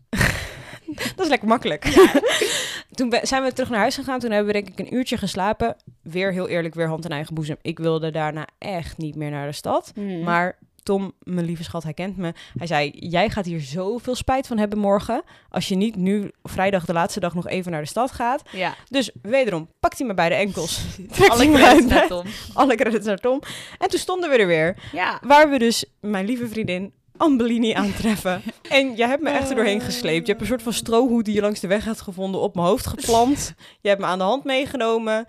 dat 1.15 1.25
is 1.25 1.27
lekker 1.27 1.47
makkelijk. 1.47 1.88
Ja. 1.88 2.21
toen 2.97 3.13
zijn 3.21 3.43
we 3.43 3.53
terug 3.53 3.69
naar 3.69 3.79
huis 3.79 3.95
gegaan. 3.95 4.19
Toen 4.19 4.31
hebben 4.31 4.53
we 4.53 4.61
denk 4.61 4.79
ik 4.79 4.79
een 4.79 4.95
uurtje 4.95 5.17
geslapen. 5.17 5.75
Weer 6.01 6.31
heel 6.31 6.47
eerlijk, 6.47 6.75
weer 6.75 6.88
hand 6.88 7.05
in 7.05 7.11
eigen 7.11 7.34
boezem. 7.34 7.57
Ik 7.61 7.79
wilde 7.79 8.11
daarna 8.11 8.47
echt 8.57 8.97
niet 8.97 9.15
meer 9.15 9.29
naar 9.29 9.47
de 9.47 9.53
stad. 9.53 9.91
Hmm. 9.95 10.23
Maar 10.23 10.57
Tom, 10.84 11.13
mijn 11.23 11.45
lieve 11.45 11.63
schat, 11.63 11.84
hij 11.84 11.93
kent 11.93 12.17
me. 12.17 12.34
Hij 12.57 12.67
zei, 12.67 12.89
jij 12.95 13.29
gaat 13.29 13.45
hier 13.45 13.61
zoveel 13.61 14.15
spijt 14.15 14.47
van 14.47 14.57
hebben 14.57 14.79
morgen... 14.79 15.23
als 15.49 15.67
je 15.67 15.75
niet 15.75 15.95
nu 15.95 16.31
vrijdag 16.43 16.86
de 16.86 16.93
laatste 16.93 17.19
dag 17.19 17.34
nog 17.34 17.47
even 17.47 17.71
naar 17.71 17.81
de 17.81 17.88
stad 17.88 18.11
gaat. 18.11 18.41
Ja. 18.51 18.75
Dus 18.89 19.11
wederom, 19.21 19.69
pakt 19.79 19.97
hij 19.97 20.07
me 20.07 20.13
bij 20.13 20.29
de 20.29 20.36
enkels. 20.36 20.86
Alle 21.27 21.51
credits 21.51 21.88
naar 21.88 22.07
Tom. 22.07 22.25
Alle 22.53 22.75
credits 22.75 23.05
naar 23.05 23.17
Tom. 23.17 23.41
En 23.77 23.89
toen 23.89 23.99
stonden 23.99 24.29
we 24.29 24.38
er 24.38 24.47
weer. 24.47 24.77
Ja. 24.91 25.19
Waar 25.21 25.49
we 25.49 25.59
dus, 25.59 25.86
mijn 25.99 26.25
lieve 26.25 26.47
vriendin, 26.47 26.93
Ambellini 27.18 27.74
aantreffen. 27.74 28.41
en 28.70 28.95
je 28.95 29.05
hebt 29.05 29.22
me 29.22 29.30
echt 29.30 29.49
er 29.49 29.55
doorheen 29.55 29.82
gesleept. 29.82 30.26
Je 30.26 30.32
hebt 30.32 30.41
een 30.41 30.47
soort 30.47 30.61
van 30.61 30.74
strohoed 30.74 31.26
die 31.26 31.34
je 31.34 31.41
langs 31.41 31.59
de 31.59 31.68
weg 31.68 31.86
had 31.86 32.01
gevonden 32.01 32.41
op 32.41 32.55
mijn 32.55 32.68
hoofd 32.68 32.88
geplant. 32.88 33.53
Je 33.82 33.89
hebt 33.89 34.01
me 34.01 34.07
aan 34.07 34.18
de 34.18 34.24
hand 34.24 34.43
meegenomen. 34.43 35.26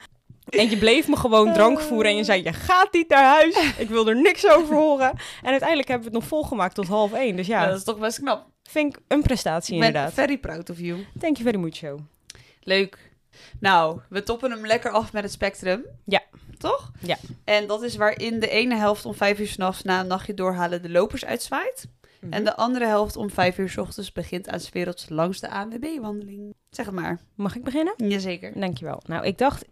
En 0.48 0.70
je 0.70 0.78
bleef 0.78 1.08
me 1.08 1.16
gewoon 1.16 1.52
drank 1.52 1.80
voeren 1.80 2.10
en 2.10 2.16
je 2.16 2.24
zei, 2.24 2.42
je 2.42 2.52
gaat 2.52 2.92
niet 2.92 3.08
naar 3.08 3.24
huis. 3.24 3.56
Ik 3.78 3.88
wil 3.88 4.08
er 4.08 4.16
niks 4.20 4.48
over 4.48 4.74
horen. 4.74 5.10
En 5.42 5.50
uiteindelijk 5.50 5.88
hebben 5.88 6.08
we 6.08 6.14
het 6.14 6.22
nog 6.22 6.28
volgemaakt 6.28 6.74
tot 6.74 6.86
half 6.86 7.12
één. 7.12 7.36
Dus 7.36 7.46
ja. 7.46 7.66
Dat 7.66 7.76
is 7.76 7.84
toch 7.84 7.98
best 7.98 8.18
knap. 8.18 8.46
Vind 8.62 8.96
ik 8.96 9.02
een 9.08 9.22
prestatie 9.22 9.74
inderdaad. 9.74 10.12
very 10.12 10.38
proud 10.38 10.70
of 10.70 10.78
you. 10.78 11.06
Thank 11.18 11.36
you 11.36 11.50
very 11.50 11.62
much, 11.64 11.76
show. 11.76 11.98
Leuk. 12.60 13.12
Nou, 13.60 14.00
we 14.08 14.22
toppen 14.22 14.50
hem 14.50 14.66
lekker 14.66 14.90
af 14.90 15.12
met 15.12 15.22
het 15.22 15.32
spectrum. 15.32 15.84
Ja. 16.04 16.22
Toch? 16.58 16.90
Ja. 17.00 17.16
En 17.44 17.66
dat 17.66 17.82
is 17.82 17.96
waarin 17.96 18.40
de 18.40 18.48
ene 18.48 18.76
helft 18.76 19.04
om 19.04 19.14
vijf 19.14 19.38
uur 19.38 19.46
s'nachts 19.46 19.82
na 19.82 20.00
een 20.00 20.06
nachtje 20.06 20.34
doorhalen 20.34 20.82
de 20.82 20.90
lopers 20.90 21.24
uitzwaait. 21.24 21.86
En 22.20 22.42
mhm. 22.42 22.44
de 22.44 22.56
andere 22.56 22.86
helft 22.86 23.16
om 23.16 23.30
vijf 23.30 23.58
uur 23.58 23.68
s 23.68 23.76
ochtends 23.76 24.12
begint 24.12 24.48
aan 24.48 24.60
werelds 24.72 25.08
langste 25.08 25.50
ANWB-wandeling. 25.50 26.54
Zeg 26.70 26.86
het 26.86 26.94
maar. 26.94 27.20
Mag 27.34 27.56
ik 27.56 27.64
beginnen? 27.64 27.94
Jazeker. 27.96 28.60
Dankjewel. 28.60 29.02
Nou, 29.06 29.26
ik 29.26 29.38
dacht, 29.38 29.64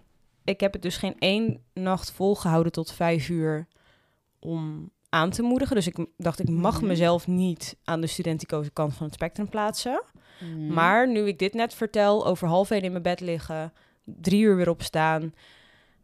ik 0.45 0.61
heb 0.61 0.73
het 0.73 0.83
dus 0.83 0.97
geen 0.97 1.17
één 1.19 1.63
nacht 1.75 2.11
volgehouden 2.11 2.73
tot 2.73 2.93
vijf 2.93 3.29
uur 3.29 3.67
om 4.39 4.91
aan 5.09 5.31
te 5.31 5.43
moedigen. 5.43 5.77
Dus 5.77 5.87
ik 5.87 6.07
dacht, 6.17 6.39
ik 6.39 6.49
mag 6.49 6.77
mhm. 6.77 6.87
mezelf 6.87 7.27
niet 7.27 7.77
aan 7.85 8.01
de 8.01 8.07
studenticoze 8.07 8.71
kant 8.71 8.95
van 8.95 9.07
het 9.07 9.15
spectrum 9.15 9.49
plaatsen. 9.49 10.03
Mhm. 10.43 10.73
Maar 10.73 11.09
nu 11.09 11.27
ik 11.27 11.39
dit 11.39 11.55
net 11.55 11.75
vertel, 11.75 12.27
over 12.27 12.49
half 12.49 12.71
één 12.71 12.83
in 12.83 12.91
mijn 12.91 13.03
bed 13.03 13.21
liggen, 13.21 13.73
drie 14.05 14.43
uur 14.43 14.57
weer 14.57 14.69
opstaan, 14.69 15.35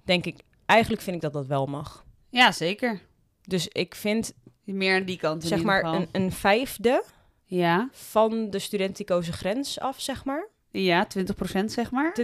denk 0.04 0.24
ik, 0.24 0.36
eigenlijk 0.66 1.02
vind 1.02 1.16
ik 1.16 1.22
dat 1.22 1.32
dat 1.32 1.46
wel 1.46 1.66
mag. 1.66 2.04
Ja, 2.30 2.52
zeker. 2.52 3.00
Dus 3.42 3.68
ik 3.68 3.94
vind... 3.94 4.32
Meer 4.64 4.96
aan 4.96 5.04
die 5.04 5.18
kant 5.18 5.44
Zeg 5.44 5.62
maar 5.62 5.84
een, 5.84 6.08
een, 6.12 6.32
vijfde 6.32 7.04
ja. 7.44 7.88
van 7.92 8.50
de 8.50 8.58
studenticoze 8.58 9.32
grens 9.32 9.80
af, 9.80 10.00
zeg 10.00 10.24
maar. 10.24 10.48
Ja, 10.70 11.06
20% 11.18 11.64
zeg 11.64 11.90
maar. 11.90 12.16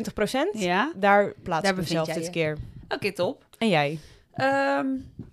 20%? 0.57 0.59
Ja. 0.59 0.93
Daar 0.97 1.35
plaats 1.43 1.69
ik 1.69 1.77
mezelf 1.77 2.09
dit 2.09 2.31
keer. 2.31 2.59
Oké, 2.89 3.13
top. 3.13 3.45
En 3.59 3.69
jij? 3.69 3.99
Ehm, 4.35 4.87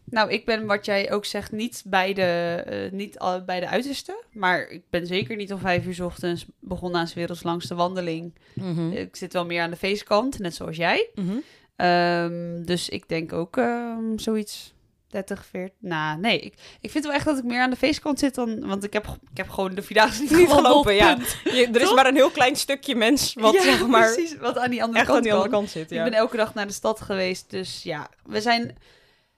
nou, 0.03 0.29
ik 0.31 0.45
ben 0.45 0.65
wat 0.65 0.85
jij 0.85 1.11
ook 1.11 1.25
zegt 1.25 1.51
niet 1.51 1.83
bij 1.85 2.13
de, 2.13 2.63
uh, 2.69 2.91
niet 2.99 3.19
al, 3.19 3.43
bij 3.43 3.59
de 3.59 3.67
uiterste. 3.67 4.23
Maar 4.31 4.69
ik 4.69 4.81
ben 4.89 5.07
zeker 5.07 5.35
niet 5.35 5.53
om 5.53 5.59
vijf 5.59 5.85
uur 5.85 5.93
s 5.93 5.99
ochtends 5.99 6.45
begonnen 6.59 6.99
aan 6.99 7.07
's 7.07 7.13
werelds 7.13 7.43
langste 7.43 7.75
wandeling. 7.75 8.33
Mhm. 8.53 8.91
Ik 8.91 9.15
zit 9.15 9.33
wel 9.33 9.45
meer 9.45 9.61
aan 9.61 9.69
de 9.69 9.75
feestkant, 9.75 10.39
net 10.39 10.55
zoals 10.55 10.75
jij. 10.75 11.09
Mhm. 11.15 11.37
Ehm, 11.75 12.63
dus 12.63 12.89
ik 12.89 13.07
denk 13.07 13.33
ook 13.33 13.55
um, 13.55 14.19
zoiets 14.19 14.73
30, 15.11 15.45
40. 15.45 15.75
Nou, 15.79 16.19
nee. 16.19 16.39
Ik, 16.39 16.53
ik 16.81 16.91
vind 16.91 17.03
wel 17.03 17.13
echt 17.13 17.25
dat 17.25 17.37
ik 17.37 17.43
meer 17.43 17.61
aan 17.61 17.69
de 17.69 17.75
feestkant 17.75 18.19
zit 18.19 18.35
dan. 18.35 18.67
Want 18.67 18.83
ik 18.83 18.93
heb, 18.93 19.05
ik 19.31 19.37
heb 19.37 19.49
gewoon 19.49 19.75
de 19.75 19.81
Vierdaagse 19.81 20.21
niet, 20.35 20.49
gelopen. 20.49 20.93
Ja. 20.93 21.17
Je, 21.43 21.69
er 21.73 21.81
is 21.81 21.93
maar 21.93 22.05
een 22.05 22.15
heel 22.15 22.29
klein 22.31 22.55
stukje 22.55 22.95
mens 22.95 23.33
wat, 23.33 23.53
ja, 23.53 23.61
zeg 23.61 23.87
maar, 23.87 24.13
precies, 24.13 24.37
wat 24.37 24.57
aan 24.57 24.69
die 24.69 24.83
andere, 24.83 25.05
kant, 25.05 25.17
aan 25.17 25.23
die 25.23 25.33
andere 25.33 25.51
kant 25.51 25.69
zit. 25.69 25.89
Ja. 25.89 26.03
Ik 26.05 26.11
ben 26.11 26.19
elke 26.19 26.37
dag 26.37 26.53
naar 26.53 26.67
de 26.67 26.73
stad 26.73 27.01
geweest. 27.01 27.49
Dus 27.49 27.83
ja, 27.83 28.09
we 28.25 28.41
zijn 28.41 28.77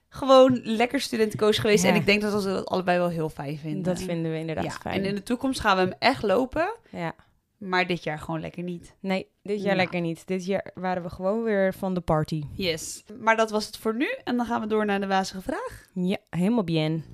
gewoon 0.08 0.60
lekker 0.62 1.00
studentenkoos 1.00 1.58
geweest. 1.58 1.84
En 1.84 1.94
ik 1.94 2.06
denk 2.06 2.22
dat 2.22 2.44
we 2.44 2.50
dat 2.50 2.66
allebei 2.66 2.98
wel 2.98 3.08
heel 3.08 3.28
fijn 3.28 3.58
vinden. 3.58 3.82
Dat 3.82 4.02
vinden 4.02 4.32
we 4.32 4.38
inderdaad 4.38 4.78
fijn. 4.80 4.94
En 4.94 5.04
in 5.04 5.14
de 5.14 5.22
toekomst 5.22 5.60
gaan 5.60 5.76
we 5.76 5.82
hem 5.82 5.94
echt 5.98 6.22
lopen. 6.22 6.74
Ja. 6.90 7.14
Maar 7.58 7.86
dit 7.86 8.02
jaar 8.02 8.18
gewoon 8.18 8.40
lekker 8.40 8.62
niet. 8.62 8.94
Nee, 9.00 9.26
dit 9.42 9.62
jaar 9.62 9.76
lekker 9.76 10.00
niet. 10.00 10.26
Dit 10.26 10.46
jaar 10.46 10.70
waren 10.74 11.02
we 11.02 11.10
gewoon 11.10 11.42
weer 11.42 11.74
van 11.74 11.94
de 11.94 12.00
party. 12.00 12.42
Yes. 12.52 13.04
Maar 13.18 13.36
dat 13.36 13.50
was 13.50 13.66
het 13.66 13.76
voor 13.76 13.94
nu. 13.94 14.08
En 14.24 14.36
dan 14.36 14.46
gaan 14.46 14.60
we 14.60 14.66
door 14.66 14.84
naar 14.84 15.00
de 15.00 15.06
wazige 15.06 15.40
vraag. 15.40 15.86
Ja, 15.92 16.16
helemaal 16.30 16.64
bien. 16.64 17.04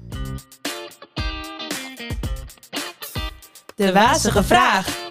De 3.75 3.93
wazige 3.93 4.43
vraag. 4.43 5.11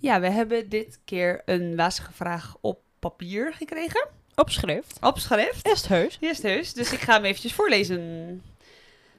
Ja, 0.00 0.20
we 0.20 0.30
hebben 0.30 0.68
dit 0.68 0.98
keer 1.04 1.42
een 1.44 1.76
wazige 1.76 2.12
vraag 2.12 2.56
op 2.60 2.80
papier 2.98 3.52
gekregen. 3.52 4.08
Op 4.34 4.50
schrift. 4.50 4.98
Op 5.00 5.18
schrift. 5.18 5.88
Heus. 5.88 6.18
Is 6.20 6.42
heus. 6.42 6.72
Dus 6.72 6.92
ik 6.92 7.00
ga 7.00 7.12
hem 7.12 7.24
eventjes 7.24 7.54
voorlezen. 7.54 8.42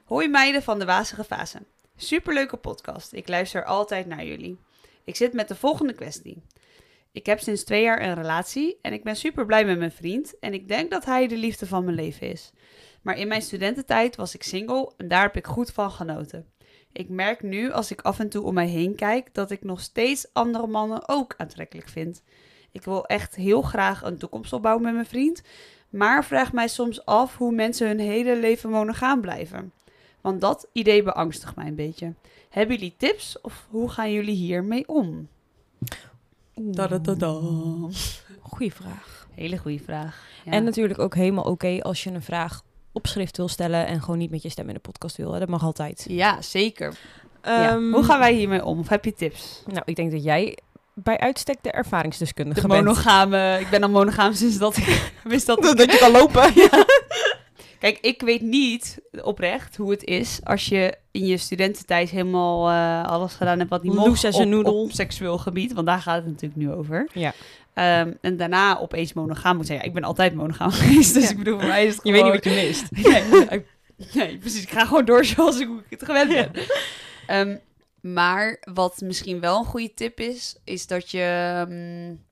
Hoi 0.04 0.28
meiden 0.28 0.62
van 0.62 0.78
de 0.78 0.84
wazige 0.84 1.24
fase. 1.24 1.58
Superleuke 2.00 2.56
podcast. 2.56 3.12
Ik 3.12 3.28
luister 3.28 3.64
altijd 3.64 4.06
naar 4.06 4.24
jullie. 4.24 4.58
Ik 5.04 5.16
zit 5.16 5.32
met 5.32 5.48
de 5.48 5.54
volgende 5.54 5.92
kwestie. 5.92 6.42
Ik 7.12 7.26
heb 7.26 7.40
sinds 7.40 7.64
twee 7.64 7.82
jaar 7.82 8.02
een 8.02 8.14
relatie 8.14 8.78
en 8.82 8.92
ik 8.92 9.04
ben 9.04 9.16
super 9.16 9.46
blij 9.46 9.64
met 9.64 9.78
mijn 9.78 9.92
vriend 9.92 10.38
en 10.38 10.54
ik 10.54 10.68
denk 10.68 10.90
dat 10.90 11.04
hij 11.04 11.26
de 11.26 11.36
liefde 11.36 11.66
van 11.66 11.84
mijn 11.84 11.96
leven 11.96 12.30
is. 12.30 12.52
Maar 13.02 13.18
in 13.18 13.28
mijn 13.28 13.42
studententijd 13.42 14.16
was 14.16 14.34
ik 14.34 14.42
single 14.42 14.92
en 14.96 15.08
daar 15.08 15.22
heb 15.22 15.36
ik 15.36 15.46
goed 15.46 15.70
van 15.70 15.90
genoten. 15.90 16.46
Ik 16.92 17.08
merk 17.08 17.42
nu 17.42 17.70
als 17.70 17.90
ik 17.90 18.00
af 18.00 18.18
en 18.18 18.28
toe 18.28 18.44
om 18.44 18.54
mij 18.54 18.68
heen 18.68 18.94
kijk 18.94 19.34
dat 19.34 19.50
ik 19.50 19.64
nog 19.64 19.80
steeds 19.80 20.26
andere 20.32 20.66
mannen 20.66 21.08
ook 21.08 21.34
aantrekkelijk 21.36 21.88
vind. 21.88 22.22
Ik 22.72 22.82
wil 22.82 23.06
echt 23.06 23.34
heel 23.34 23.62
graag 23.62 24.02
een 24.02 24.18
toekomst 24.18 24.52
opbouwen 24.52 24.84
met 24.84 24.94
mijn 24.94 25.06
vriend, 25.06 25.42
maar 25.90 26.24
vraag 26.24 26.52
mij 26.52 26.68
soms 26.68 27.04
af 27.04 27.36
hoe 27.36 27.52
mensen 27.52 27.86
hun 27.86 28.00
hele 28.00 28.36
leven 28.36 28.70
monogaam 28.70 29.20
blijven. 29.20 29.72
Want 30.20 30.40
dat 30.40 30.66
idee 30.72 31.02
beangstigt 31.02 31.56
mij 31.56 31.66
een 31.66 31.74
beetje. 31.74 32.14
Hebben 32.48 32.76
jullie 32.76 32.94
tips 32.96 33.40
of 33.40 33.66
hoe 33.70 33.90
gaan 33.90 34.12
jullie 34.12 34.34
hiermee 34.34 34.88
om? 34.88 35.28
Goeie 38.40 38.72
vraag. 38.72 39.26
Hele 39.34 39.58
goede 39.58 39.78
vraag. 39.84 40.26
Ja. 40.44 40.52
En 40.52 40.64
natuurlijk 40.64 40.98
ook 40.98 41.14
helemaal 41.14 41.44
oké 41.44 41.78
als 41.80 42.04
je 42.04 42.10
een 42.10 42.22
vraag 42.22 42.62
op 42.92 43.06
schrift 43.06 43.36
wil 43.36 43.48
stellen 43.48 43.86
en 43.86 44.00
gewoon 44.00 44.18
niet 44.18 44.30
met 44.30 44.42
je 44.42 44.48
stem 44.48 44.68
in 44.68 44.74
de 44.74 44.80
podcast 44.80 45.16
wil. 45.16 45.30
Dat 45.30 45.48
mag 45.48 45.62
altijd. 45.62 46.04
Ja, 46.08 46.42
zeker. 46.42 46.94
Ehm, 47.40 47.92
hoe 47.92 48.02
gaan 48.04 48.18
wij 48.18 48.34
hiermee 48.34 48.64
om? 48.64 48.78
Of 48.78 48.88
heb 48.88 49.04
je 49.04 49.14
tips? 49.14 49.62
Nou, 49.66 49.82
ik 49.84 49.96
denk 49.96 50.12
dat 50.12 50.24
jij 50.24 50.58
bij 50.94 51.18
uitstek 51.18 51.62
de 51.62 51.70
ervaringsdeskundige 51.70 52.60
de 52.60 52.66
monogame, 52.66 53.58
Ik 53.60 53.70
ben 53.70 53.82
al 53.82 53.88
monogaam 53.88 54.32
sinds 54.32 54.58
dat 54.58 54.76
ik 54.76 55.12
wist 55.24 55.46
dat, 55.46 55.62
dat 55.62 55.92
je 55.92 55.98
kan 55.98 56.10
lopen. 56.10 56.52
ja. 56.70 56.70
Kijk, 57.78 57.98
ik 58.00 58.20
weet 58.20 58.40
niet 58.40 58.98
oprecht 59.22 59.76
hoe 59.76 59.90
het 59.90 60.04
is 60.04 60.40
als 60.44 60.66
je 60.66 60.94
in 61.10 61.26
je 61.26 61.36
studententijd 61.36 62.10
helemaal 62.10 62.70
uh, 62.70 63.04
alles 63.04 63.34
gedaan 63.34 63.58
hebt 63.58 63.70
wat 63.70 63.82
niet 63.82 63.94
mocht 63.94 64.24
op, 64.44 64.64
op, 64.64 64.92
seksueel 64.92 65.38
gebied. 65.38 65.72
Want 65.72 65.86
daar 65.86 66.00
gaat 66.00 66.16
het 66.16 66.26
natuurlijk 66.26 66.60
nu 66.60 66.72
over. 66.72 67.08
Ja. 67.12 67.32
Um, 68.02 68.18
en 68.20 68.36
daarna 68.36 68.78
opeens 68.78 69.12
monogaam 69.12 69.56
moet 69.56 69.66
zijn. 69.66 69.78
Ja, 69.78 69.84
ik 69.84 69.92
ben 69.92 70.04
altijd 70.04 70.34
monogaam 70.34 70.70
geweest, 70.80 71.14
dus 71.14 71.30
ik 71.30 71.36
bedoel, 71.36 71.58
voor 71.58 71.68
mij 71.68 71.86
is 71.86 71.92
het 71.92 72.00
gewoon... 72.00 72.16
Je 72.16 72.22
weet 72.22 72.32
niet 72.32 72.44
wat 72.44 72.54
je 72.54 72.66
mist. 72.66 72.90
nee, 73.48 73.64
nee, 74.12 74.38
precies. 74.38 74.62
Ik 74.62 74.70
ga 74.70 74.84
gewoon 74.84 75.04
door 75.04 75.24
zoals 75.24 75.60
ik 75.60 75.68
het 75.88 76.04
gewend 76.04 76.28
ben. 76.28 76.50
Um, 77.48 77.60
maar 78.00 78.62
wat 78.72 79.00
misschien 79.00 79.40
wel 79.40 79.58
een 79.58 79.64
goede 79.64 79.94
tip 79.94 80.20
is, 80.20 80.56
is 80.64 80.86
dat 80.86 81.10
je... 81.10 81.64
Um, 81.68 82.26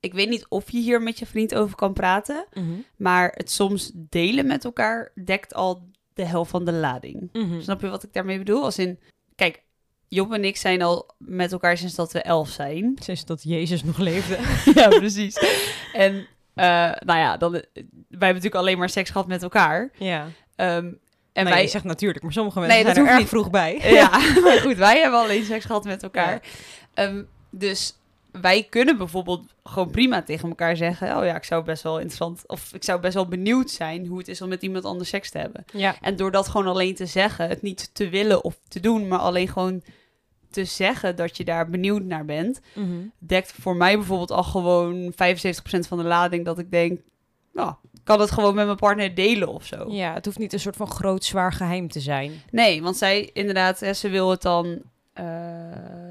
ik 0.00 0.12
weet 0.12 0.28
niet 0.28 0.46
of 0.48 0.70
je 0.70 0.78
hier 0.78 1.02
met 1.02 1.18
je 1.18 1.26
vriend 1.26 1.54
over 1.54 1.76
kan 1.76 1.92
praten, 1.92 2.46
mhm. 2.52 2.70
maar 2.96 3.32
het 3.34 3.50
soms 3.50 3.90
delen 3.94 4.46
met 4.46 4.64
elkaar 4.64 5.12
dekt 5.24 5.54
al 5.54 5.88
de 6.14 6.24
helft 6.24 6.50
van 6.50 6.64
de 6.64 6.72
lading. 6.72 7.28
Mhm. 7.32 7.60
Snap 7.60 7.80
je 7.80 7.88
wat 7.88 8.02
ik 8.02 8.12
daarmee 8.12 8.38
bedoel? 8.38 8.64
Als 8.64 8.78
in, 8.78 8.98
kijk, 9.34 9.62
Job 10.08 10.32
en 10.32 10.44
ik 10.44 10.56
zijn 10.56 10.82
al 10.82 11.14
met 11.18 11.52
elkaar 11.52 11.76
sinds 11.76 11.94
dat 11.94 12.12
we 12.12 12.22
elf 12.22 12.48
zijn. 12.48 12.96
Sinds 13.02 13.24
dat 13.24 13.42
Jezus 13.42 13.84
nog 13.84 13.98
leefde. 13.98 14.38
ja, 14.80 14.88
precies. 14.88 15.38
En 15.92 16.14
uh, 16.14 16.24
nou 17.04 17.18
ja, 17.18 17.36
dan, 17.36 17.52
wij 17.52 17.64
hebben 18.08 18.28
natuurlijk 18.28 18.54
alleen 18.54 18.78
maar 18.78 18.88
seks 18.88 19.10
gehad 19.10 19.26
met 19.26 19.42
elkaar. 19.42 19.90
Ja. 19.98 20.26
Um, 20.56 20.98
en 21.32 21.44
wij... 21.44 21.66
zegt 21.66 21.84
natuurlijk, 21.84 22.22
maar 22.22 22.32
sommige 22.32 22.58
mensen 22.60 22.84
nee, 22.84 22.94
zijn 22.94 23.06
er 23.06 23.12
erg 23.12 23.28
vroeg 23.28 23.50
bij. 23.50 23.80
Ja, 23.82 24.08
maar 24.44 24.58
goed, 24.58 24.76
wij 24.76 25.00
hebben 25.00 25.20
alleen 25.20 25.44
seks 25.44 25.64
gehad 25.64 25.84
met 25.84 26.02
elkaar. 26.02 26.42
Ja. 26.94 27.04
Um, 27.04 27.28
dus 27.50 27.99
wij 28.32 28.66
kunnen 28.70 28.98
bijvoorbeeld 28.98 29.54
gewoon 29.62 29.90
prima 29.90 30.22
tegen 30.22 30.48
elkaar 30.48 30.76
zeggen: 30.76 31.16
Oh 31.16 31.24
ja, 31.24 31.36
ik 31.36 31.44
zou 31.44 31.64
best 31.64 31.82
wel 31.82 31.96
interessant 31.96 32.42
of 32.46 32.74
ik 32.74 32.84
zou 32.84 33.00
best 33.00 33.14
wel 33.14 33.28
benieuwd 33.28 33.70
zijn 33.70 34.06
hoe 34.06 34.18
het 34.18 34.28
is 34.28 34.42
om 34.42 34.48
met 34.48 34.62
iemand 34.62 34.84
anders 34.84 35.08
seks 35.08 35.30
te 35.30 35.38
hebben. 35.38 35.64
Ja. 35.72 35.96
En 36.00 36.16
door 36.16 36.30
dat 36.30 36.48
gewoon 36.48 36.66
alleen 36.66 36.94
te 36.94 37.06
zeggen, 37.06 37.48
het 37.48 37.62
niet 37.62 37.94
te 37.94 38.08
willen 38.08 38.44
of 38.44 38.58
te 38.68 38.80
doen, 38.80 39.08
maar 39.08 39.18
alleen 39.18 39.48
gewoon 39.48 39.82
te 40.50 40.64
zeggen 40.64 41.16
dat 41.16 41.36
je 41.36 41.44
daar 41.44 41.70
benieuwd 41.70 42.02
naar 42.02 42.24
bent, 42.24 42.60
mm 42.74 43.12
dekt 43.18 43.52
voor 43.60 43.76
mij 43.76 43.96
bijvoorbeeld 43.96 44.30
al 44.30 44.42
gewoon 44.42 45.12
75% 45.12 45.14
van 45.88 45.98
de 45.98 46.04
lading 46.04 46.44
dat 46.44 46.58
ik 46.58 46.70
denk: 46.70 47.00
Nou, 47.52 47.74
kan 48.04 48.20
het 48.20 48.30
gewoon 48.30 48.54
met 48.54 48.64
mijn 48.64 48.76
partner 48.76 49.14
delen 49.14 49.48
of 49.48 49.64
zo. 49.64 49.90
Ja, 49.92 50.14
het 50.14 50.24
hoeft 50.24 50.38
niet 50.38 50.52
een 50.52 50.60
soort 50.60 50.76
van 50.76 50.90
groot 50.90 51.24
zwaar 51.24 51.52
geheim 51.52 51.88
te 51.88 52.00
zijn. 52.00 52.32
Nee, 52.50 52.82
want 52.82 52.96
zij 52.96 53.30
inderdaad, 53.32 53.80
hè, 53.80 53.92
ze 53.92 54.08
wil 54.08 54.30
het 54.30 54.42
dan 54.42 54.82
uh, 55.14 55.24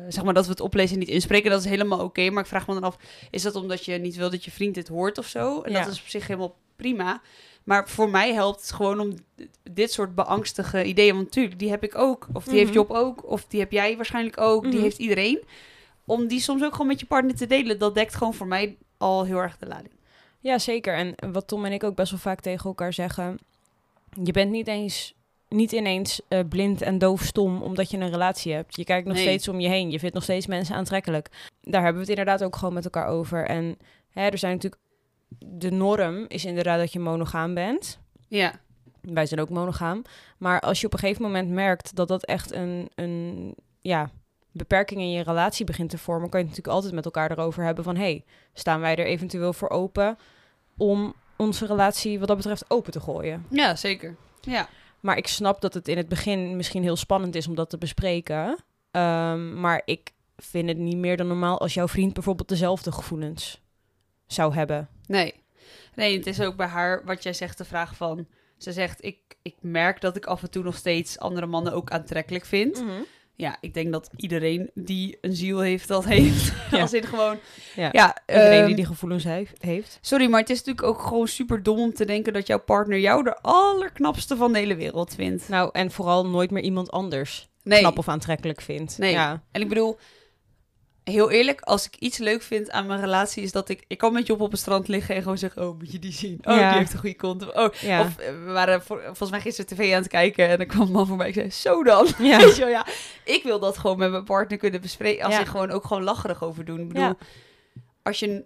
zeg 0.10 0.24
maar 0.24 0.34
dat 0.34 0.46
we 0.46 0.52
het 0.52 0.60
oplezen 0.60 0.94
en 0.94 1.00
niet 1.00 1.10
inspreken, 1.10 1.52
dat 1.52 1.60
is 1.60 1.70
helemaal 1.70 2.04
oké. 2.04 2.30
maar 2.30 2.44
ik 2.44 2.50
vraag 2.50 2.68
me 2.68 2.74
dan 2.74 2.84
af, 2.84 2.98
is 3.32 3.42
dat 3.42 3.56
omdat 3.56 3.86
je 3.86 3.98
niet 3.98 4.16
wil 4.16 4.30
dat 4.30 4.46
je 4.46 4.52
vriend 4.52 4.76
dit 4.76 4.88
hoort 4.88 5.18
of 5.18 5.28
zo? 5.28 5.62
En 5.62 5.74
dat 5.74 5.88
is 5.88 6.00
op 6.00 6.08
zich 6.08 6.28
helemaal 6.28 6.56
prima. 6.76 7.22
Maar 7.64 7.90
voor 7.90 8.10
mij 8.10 8.34
helpt 8.34 8.62
het 8.62 8.72
gewoon 8.72 9.00
om 9.00 9.14
dit 9.72 9.92
soort 9.92 10.16
beangstige 10.16 10.84
ideeën, 10.84 11.14
want 11.14 11.26
natuurlijk, 11.26 11.60
die 11.60 11.70
heb 11.70 11.84
ik 11.84 11.98
ook. 11.98 12.28
Of 12.34 12.44
die 12.44 12.58
heeft 12.58 12.70
mhm. 12.70 12.78
Job 12.78 12.92
ook, 12.92 13.30
of 13.30 13.46
die 13.46 13.60
heb 13.60 13.72
jij 13.72 13.96
waarschijnlijk 13.96 14.40
ook, 14.40 14.64
die 14.64 14.74
mhm. 14.74 14.82
heeft 14.82 14.98
iedereen. 14.98 15.44
Om 16.06 16.28
die 16.28 16.40
soms 16.40 16.64
ook 16.64 16.72
gewoon 16.72 16.88
met 16.88 17.00
je 17.00 17.06
partner 17.06 17.36
te 17.36 17.48
delen, 17.48 17.80
dat 17.80 17.96
dekt 17.96 18.16
gewoon 18.16 18.34
voor 18.34 18.48
mij 18.48 18.78
al 18.98 19.26
heel 19.26 19.38
erg 19.38 19.58
de 19.58 19.68
lading. 19.68 19.94
Ja, 20.40 20.58
zeker. 20.58 20.94
En 20.94 21.32
wat 21.32 21.48
Tom 21.48 21.66
en 21.66 21.72
ik 21.72 21.84
ook 21.84 21.96
best 21.96 22.12
wel 22.12 22.20
vaak 22.20 22.40
tegen 22.40 22.66
elkaar 22.66 22.94
zeggen, 22.94 23.40
je 24.24 24.32
bent 24.32 24.52
niet 24.52 24.68
eens 24.68 25.14
niet 25.50 25.72
ineens 25.72 26.22
uh, 26.30 26.40
blind 26.50 26.82
en 26.82 26.98
doof 26.98 27.22
stom 27.22 27.62
omdat 27.62 27.92
je 27.92 27.98
een 27.98 28.10
relatie 28.10 28.54
hebt. 28.54 28.76
Je 28.76 28.84
kijkt 28.84 29.08
nog 29.08 29.18
steeds 29.18 29.48
om 29.48 29.60
je 29.60 29.68
heen. 29.68 29.92
Je 29.92 30.00
vindt 30.00 30.14
nog 30.14 30.24
steeds 30.24 30.48
mensen 30.48 30.76
aantrekkelijk. 30.76 31.30
Daar 31.62 31.84
hebben 31.84 32.02
we 32.02 32.10
het 32.10 32.18
inderdaad 32.18 32.44
ook 32.44 32.56
gewoon 32.56 32.74
met 32.74 32.84
elkaar 32.84 33.08
over. 33.08 33.46
En 33.46 33.78
hè, 34.10 34.28
er 34.28 34.38
zijn 34.38 34.54
natuurlijk... 34.54 34.82
De 35.40 35.72
norm 35.72 36.26
is 36.28 36.46
inderdaad 36.46 36.80
dat 36.80 36.94
je 36.94 37.00
monogaam 37.00 37.54
bent. 37.54 38.00
Ja. 38.28 38.60
Wij 39.02 39.26
zijn 39.26 39.40
ook 39.40 39.50
monogaam. 39.50 40.02
Maar 40.38 40.60
als 40.60 40.80
je 40.80 40.86
op 40.86 40.94
een 40.94 41.00
gegeven 41.00 41.22
moment 41.22 41.50
merkt 41.50 41.96
dat 41.96 42.08
dat 42.08 42.26
echt 42.26 42.54
een, 42.54 42.90
een 42.96 43.56
ja, 43.82 44.10
beperking 44.52 45.02
in 45.02 45.12
je 45.12 45.24
relatie 45.24 45.66
begint 45.66 45.90
te 45.90 45.98
vormen... 45.98 46.30
kan 46.30 46.40
je 46.40 46.46
het 46.46 46.56
natuurlijk 46.56 46.76
altijd 46.76 46.94
met 46.94 47.06
elkaar 47.06 47.32
erover 47.32 47.64
hebben 47.64 47.84
van... 47.84 47.96
hey, 47.96 48.24
staan 48.54 48.80
wij 48.80 48.96
er 48.96 49.06
eventueel 49.06 49.54
voor 49.54 49.70
open 49.70 50.18
om 50.78 51.14
onze 51.38 51.66
relatie 51.66 52.20
wat 52.20 52.28
dat 52.28 52.38
betreft 52.38 52.66
open 52.68 52.92
te 52.92 53.00
gooien? 53.00 53.46
Ja, 53.50 53.76
zeker. 53.76 54.16
Ja. 54.42 54.70
Maar 55.00 55.18
ik 55.18 55.28
snap 55.28 55.62
dat 55.62 55.74
het 55.74 55.88
in 55.88 55.98
het 55.98 56.08
begin 56.10 56.56
misschien 56.56 56.84
heel 56.84 56.96
spannend 56.96 57.36
is 57.36 57.48
om 57.48 57.56
dat 57.56 57.70
te 57.70 57.78
bespreken. 57.78 58.48
Um, 58.92 59.60
maar 59.60 59.82
ik 59.86 60.12
vind 60.38 60.70
het 60.70 60.78
niet 60.78 60.98
meer 60.98 61.18
dan 61.18 61.28
normaal 61.28 61.60
als 61.60 61.74
jouw 61.74 61.88
vriend 61.88 62.14
bijvoorbeeld 62.14 62.50
dezelfde 62.50 62.92
gevoelens 62.92 63.62
zou 64.28 64.54
hebben. 64.54 64.90
Nee. 65.06 65.34
Nee, 65.96 66.18
het 66.18 66.28
is 66.28 66.42
ook 66.42 66.56
bij 66.56 66.68
haar 66.68 67.06
wat 67.06 67.24
jij 67.24 67.34
zegt, 67.34 67.58
de 67.58 67.66
vraag 67.66 67.96
van... 67.96 68.28
Ze 68.58 68.72
zegt, 68.72 69.04
ik, 69.04 69.18
ik 69.42 69.56
merk 69.62 70.02
dat 70.02 70.16
ik 70.16 70.26
af 70.26 70.42
en 70.42 70.52
toe 70.52 70.64
nog 70.64 70.76
steeds 70.76 71.20
andere 71.20 71.46
mannen 71.46 71.74
ook 71.74 71.90
aantrekkelijk 71.90 72.46
vind. 72.46 72.82
Mm 72.82 73.06
ja, 73.40 73.58
ik 73.62 73.74
denk 73.74 73.92
dat 73.92 74.10
iedereen 74.16 74.70
die 74.74 75.18
een 75.22 75.36
ziel 75.36 75.60
heeft, 75.60 75.88
dat 75.88 76.06
heeft. 76.06 76.54
Ja. 76.72 76.82
Als 76.82 76.94
in 76.94 77.04
gewoon... 77.04 77.38
Ja, 77.76 77.90
ja 77.92 78.18
iedereen 78.28 78.52
die 78.52 78.66
ehm, 78.66 78.76
die 78.76 78.86
gevoelens 78.86 79.24
heeft. 79.60 79.98
Sorry, 80.02 80.30
maar 80.30 80.40
het 80.40 80.50
is 80.50 80.58
natuurlijk 80.58 80.88
ook 80.88 81.02
gewoon 81.02 81.28
super 81.28 81.64
dom 81.64 81.80
om 81.80 81.94
te 81.94 82.06
denken 82.06 82.34
dat 82.34 82.48
jouw 82.48 82.60
partner 82.60 83.00
jou 83.00 83.24
de 83.24 83.42
allerknapste 83.42 84.36
van 84.36 84.54
de 84.54 84.60
hele 84.60 84.76
wereld 84.76 85.16
vindt. 85.16 85.50
Nou, 85.50 85.70
en 85.72 85.92
vooral 85.92 86.28
nooit 86.28 86.52
meer 86.52 86.64
iemand 86.64 86.92
anders 86.92 87.50
knap 87.64 87.98
of 87.98 88.08
aantrekkelijk 88.08 88.62
vindt. 88.62 88.98
Nee, 88.98 89.12
ja. 89.12 89.44
en 89.52 89.62
ik 89.62 89.70
bedoel, 89.70 89.98
heel 91.10 91.32
eerlijk, 91.32 91.62
als 91.62 91.86
ik 91.86 91.96
iets 91.96 92.18
leuk 92.18 92.42
vind 92.42 92.72
aan 92.72 92.86
mijn 92.86 93.00
relatie, 93.00 93.44
is 93.44 93.52
dat 93.52 93.70
ik... 93.70 93.84
Ik 93.88 93.98
kan 93.98 94.14
met 94.14 94.28
je 94.28 94.40
op 94.40 94.52
het 94.52 94.60
strand 94.60 94.88
liggen 94.88 95.16
en 95.16 95.22
gewoon 95.22 95.38
zeggen... 95.38 95.68
Oh, 95.68 95.78
moet 95.78 95.92
je 95.92 96.00
die 96.00 96.12
zien? 96.12 96.40
Oh, 96.44 96.54
die 96.54 96.78
heeft 96.78 96.94
een 96.94 97.00
goede 97.00 97.16
kont. 97.16 97.54
Oh, 97.54 97.74
ja. 97.74 98.02
Of 98.02 98.18
eh, 98.18 98.32
we 98.46 98.52
waren 98.52 98.82
voor, 98.82 99.02
volgens 99.04 99.30
mij 99.30 99.42
gisteren 99.42 99.76
tv 99.76 99.94
aan 99.94 100.02
het 100.02 100.08
kijken... 100.08 100.48
en 100.48 100.58
dan 100.58 100.68
kwam 100.68 100.82
een 100.82 100.92
man 100.92 101.08
voor 101.08 101.18
mij 101.18 101.28
en 101.28 101.34
zei... 101.34 101.50
Zo 101.52 101.84
dan. 101.84 102.08
Ja. 102.18 102.38
Weet 102.44 102.56
je 102.56 102.62
wel, 102.62 102.70
ja. 102.70 102.86
Ik 103.24 103.44
wil 103.44 103.60
dat 103.60 103.78
gewoon 103.78 103.98
met 103.98 104.12
mijn 104.12 104.24
partner 104.24 104.58
kunnen 104.58 104.82
bespreken. 104.82 105.26
Als 105.26 105.40
ik 105.40 105.46
gewoon 105.46 105.72
ook 105.72 105.86
gewoon 105.86 106.04
lacherig 106.04 106.44
over 106.44 106.66
doen. 106.66 106.80
Ik 106.80 106.88
bedoel, 106.88 107.14
als 108.04 108.20
je... 108.20 108.44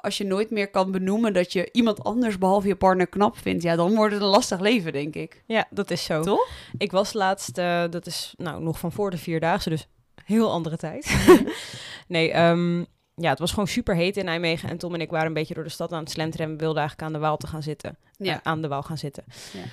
Als 0.00 0.18
je 0.18 0.24
nooit 0.24 0.50
meer 0.50 0.70
kan 0.70 0.90
benoemen 0.92 1.32
dat 1.32 1.52
je 1.52 1.68
iemand 1.72 2.04
anders 2.04 2.38
behalve 2.38 2.68
je 2.68 2.76
partner 2.76 3.06
knap 3.06 3.38
vindt, 3.38 3.62
ja, 3.62 3.76
dan 3.76 3.94
wordt 3.94 4.12
het 4.12 4.22
een 4.22 4.28
lastig 4.28 4.60
leven, 4.60 4.92
denk 4.92 5.14
ik. 5.14 5.42
Ja, 5.46 5.66
dat 5.70 5.90
is 5.90 6.04
zo. 6.04 6.22
Toch? 6.22 6.48
Ik 6.76 6.90
was 6.90 7.12
laatst, 7.12 7.58
uh, 7.58 7.84
dat 7.90 8.06
is 8.06 8.34
nou 8.36 8.62
nog 8.62 8.78
van 8.78 8.92
voor 8.92 9.10
de 9.10 9.18
vierdaagse, 9.18 9.70
dus 9.70 9.88
heel 10.28 10.50
andere 10.50 10.76
tijd. 10.76 11.26
nee, 12.06 12.40
um, 12.40 12.86
ja, 13.14 13.30
het 13.30 13.38
was 13.38 13.50
gewoon 13.50 13.66
super 13.66 13.94
heet 13.94 14.16
in 14.16 14.24
Nijmegen. 14.24 14.68
En 14.68 14.78
Tom 14.78 14.94
en 14.94 15.00
ik 15.00 15.10
waren 15.10 15.26
een 15.26 15.32
beetje 15.32 15.54
door 15.54 15.64
de 15.64 15.70
stad 15.70 15.92
aan 15.92 16.00
het 16.00 16.10
slenteren. 16.10 16.46
En 16.46 16.52
we 16.52 16.58
wilden 16.58 16.78
eigenlijk 16.78 17.08
aan 17.08 17.20
de 17.20 17.26
Waal 17.26 17.36
te 17.36 17.46
gaan 17.46 17.62
zitten. 17.62 17.98
Ja. 18.16 18.34
Uh, 18.34 18.38
aan 18.42 18.62
de 18.62 18.68
Waal 18.68 18.82
gaan 18.82 18.98
zitten. 18.98 19.24
Ja. 19.52 19.64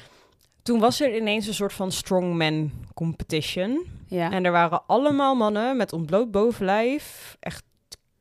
Toen 0.61 0.79
was 0.79 1.01
er 1.01 1.15
ineens 1.15 1.47
een 1.47 1.53
soort 1.53 1.73
van 1.73 1.91
strongman 1.91 2.71
competition. 2.93 3.85
Ja. 4.07 4.31
En 4.31 4.45
er 4.45 4.51
waren 4.51 4.83
allemaal 4.87 5.35
mannen 5.35 5.77
met 5.77 5.93
ontbloot 5.93 6.31
bovenlijf. 6.31 7.37
Echt 7.39 7.63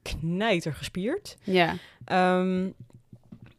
knijter 0.03 0.75
gespierd. 0.75 1.37
Ja. 1.43 1.75
Um, 2.39 2.75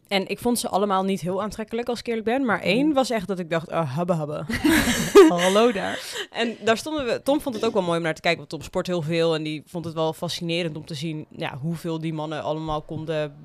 en 0.08 0.28
ik 0.28 0.40
vond 0.40 0.60
ze 0.60 0.70
allemaal 0.70 1.04
niet 1.04 1.22
heel 1.22 1.42
aantrekkelijk, 1.42 1.90
als 1.90 2.00
ik 2.00 2.08
eerlijk 2.08 2.26
ben. 2.26 2.46
Maar 2.46 2.62
één 2.62 2.88
mm. 2.88 2.94
was 2.94 3.10
echt 3.10 3.28
dat 3.28 3.40
ik 3.40 3.50
dacht, 3.50 3.72
oh, 3.72 3.96
habbe, 3.96 4.14
habbe. 4.14 4.46
Hallo 5.30 5.72
daar. 5.72 6.28
En 6.32 6.58
daar 6.64 6.78
stonden 6.78 7.06
we... 7.06 7.22
Tom 7.24 7.42
vond 7.42 7.56
het 7.56 7.66
ook 7.66 7.74
wel 7.74 7.82
mooi 7.82 7.98
om 7.98 8.04
naar 8.04 8.14
te 8.14 8.22
kijken, 8.22 8.40
want 8.40 8.50
Tom 8.50 8.62
sport 8.62 8.88
heel 8.88 9.02
veel. 9.02 9.36
En 9.36 9.44
die 9.44 9.64
vond 9.66 9.86
het 9.86 9.94
wel 9.94 10.14
fascinerend 10.14 10.76
om 10.76 10.86
te 10.86 10.94
zien 10.94 11.26
ja, 11.30 11.58
hoeveel 11.58 12.00
die 12.00 12.14
mannen 12.14 12.44
allemaal 12.44 12.82
konden 12.82 13.36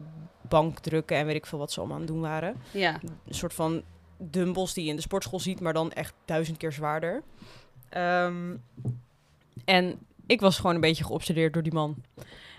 bankdrukken 0.49 1.17
en 1.17 1.27
weet 1.27 1.37
ik 1.37 1.47
veel 1.47 1.59
wat 1.59 1.73
ze 1.73 1.79
allemaal 1.79 1.97
aan 1.97 2.03
het 2.03 2.13
doen 2.13 2.21
waren. 2.21 2.57
Ja. 2.71 3.01
Een 3.03 3.35
soort 3.35 3.55
van 3.55 3.83
dumbbells 4.19 4.75
die 4.75 4.85
je 4.85 4.91
in 4.91 4.97
de 4.97 5.03
sportschool 5.03 5.41
ziet, 5.41 5.61
maar 5.61 5.73
dan 5.73 5.93
echt 5.93 6.15
duizend 6.25 6.57
keer 6.57 6.73
zwaarder. 6.73 7.23
Um, 7.97 8.63
en 9.65 9.99
ik 10.27 10.41
was 10.41 10.57
gewoon 10.57 10.75
een 10.75 10.81
beetje 10.81 11.05
geobsedeerd 11.05 11.53
door 11.53 11.63
die 11.63 11.73
man. 11.73 11.97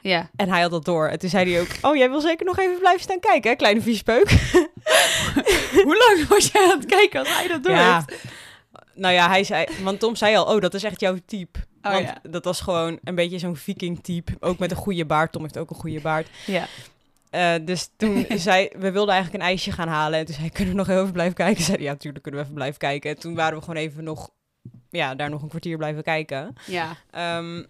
Ja. 0.02 0.30
En 0.36 0.50
hij 0.50 0.62
had 0.62 0.72
dat 0.72 0.86
door. 0.86 1.08
En 1.08 1.20
toen 1.20 1.30
zei 1.30 1.52
hij 1.52 1.62
ook, 1.62 1.68
oh, 1.82 1.96
jij 1.96 2.10
wil 2.10 2.22
zeker 2.22 2.46
nog 2.46 2.60
even 2.60 2.80
blijven 2.80 3.02
staan 3.02 3.20
kijken, 3.20 3.50
hè, 3.50 3.56
kleine 3.56 3.82
viespeuk. 3.82 4.30
Hoe 5.86 5.98
lang 6.08 6.28
was 6.28 6.52
jij 6.52 6.72
aan 6.72 6.80
het 6.80 6.86
kijken 6.86 7.20
als 7.20 7.36
hij 7.36 7.48
dat 7.48 7.64
door 7.64 7.76
ja. 7.76 8.06
Nou 8.94 9.14
ja, 9.14 9.28
hij 9.28 9.44
zei, 9.44 9.66
want 9.84 10.00
Tom 10.00 10.16
zei 10.16 10.36
al, 10.36 10.56
oh, 10.56 10.62
dat 10.62 10.74
is 10.74 10.84
echt 10.84 11.00
jouw 11.00 11.18
type. 11.26 11.60
Oh, 11.82 11.92
want 11.92 12.06
ja. 12.06 12.18
dat 12.30 12.46
was 12.46 12.62
gewoon 12.62 13.00
een 13.04 13.16
beetje 13.16 13.40
zo'n 13.40 13.56
viking 13.56 14.04
type. 14.04 14.32
Ook 14.40 14.58
met 14.58 14.72
een 14.72 14.78
goede 14.78 15.06
baard. 15.06 15.32
Tom 15.32 15.42
heeft 15.42 15.58
ook 15.58 15.70
een 15.70 15.76
goede 15.76 16.02
baard. 16.02 16.28
Ja. 16.46 16.68
Uh, 17.32 17.66
dus 17.66 17.90
toen 17.98 18.26
zei, 18.36 18.70
we 18.78 18.92
wilden 18.92 19.14
eigenlijk 19.14 19.44
een 19.44 19.50
ijsje 19.50 19.72
gaan 19.72 19.88
halen. 19.88 20.20
En 20.20 20.26
toen 20.26 20.36
zei 20.36 20.50
kunnen 20.50 20.74
we 20.74 20.80
nog 20.80 20.90
even 20.90 21.12
blijven 21.12 21.36
kijken? 21.36 21.64
Zei 21.64 21.84
ja, 21.84 21.92
natuurlijk 21.92 22.24
kunnen 22.24 22.40
we 22.42 22.46
even 22.46 22.58
blijven 22.58 22.80
kijken. 22.80 23.10
En 23.10 23.20
toen 23.20 23.36
waren 23.36 23.58
we 23.58 23.64
gewoon 23.64 23.82
even 23.82 24.04
nog, 24.04 24.30
ja, 24.90 25.16
daar 25.16 25.30
nog 25.30 25.42
een 25.42 25.50
kwartier 25.50 25.78
blijven 25.78 26.04
kijken. 26.04 26.56
Ja. 26.66 26.96
Um, 27.38 27.68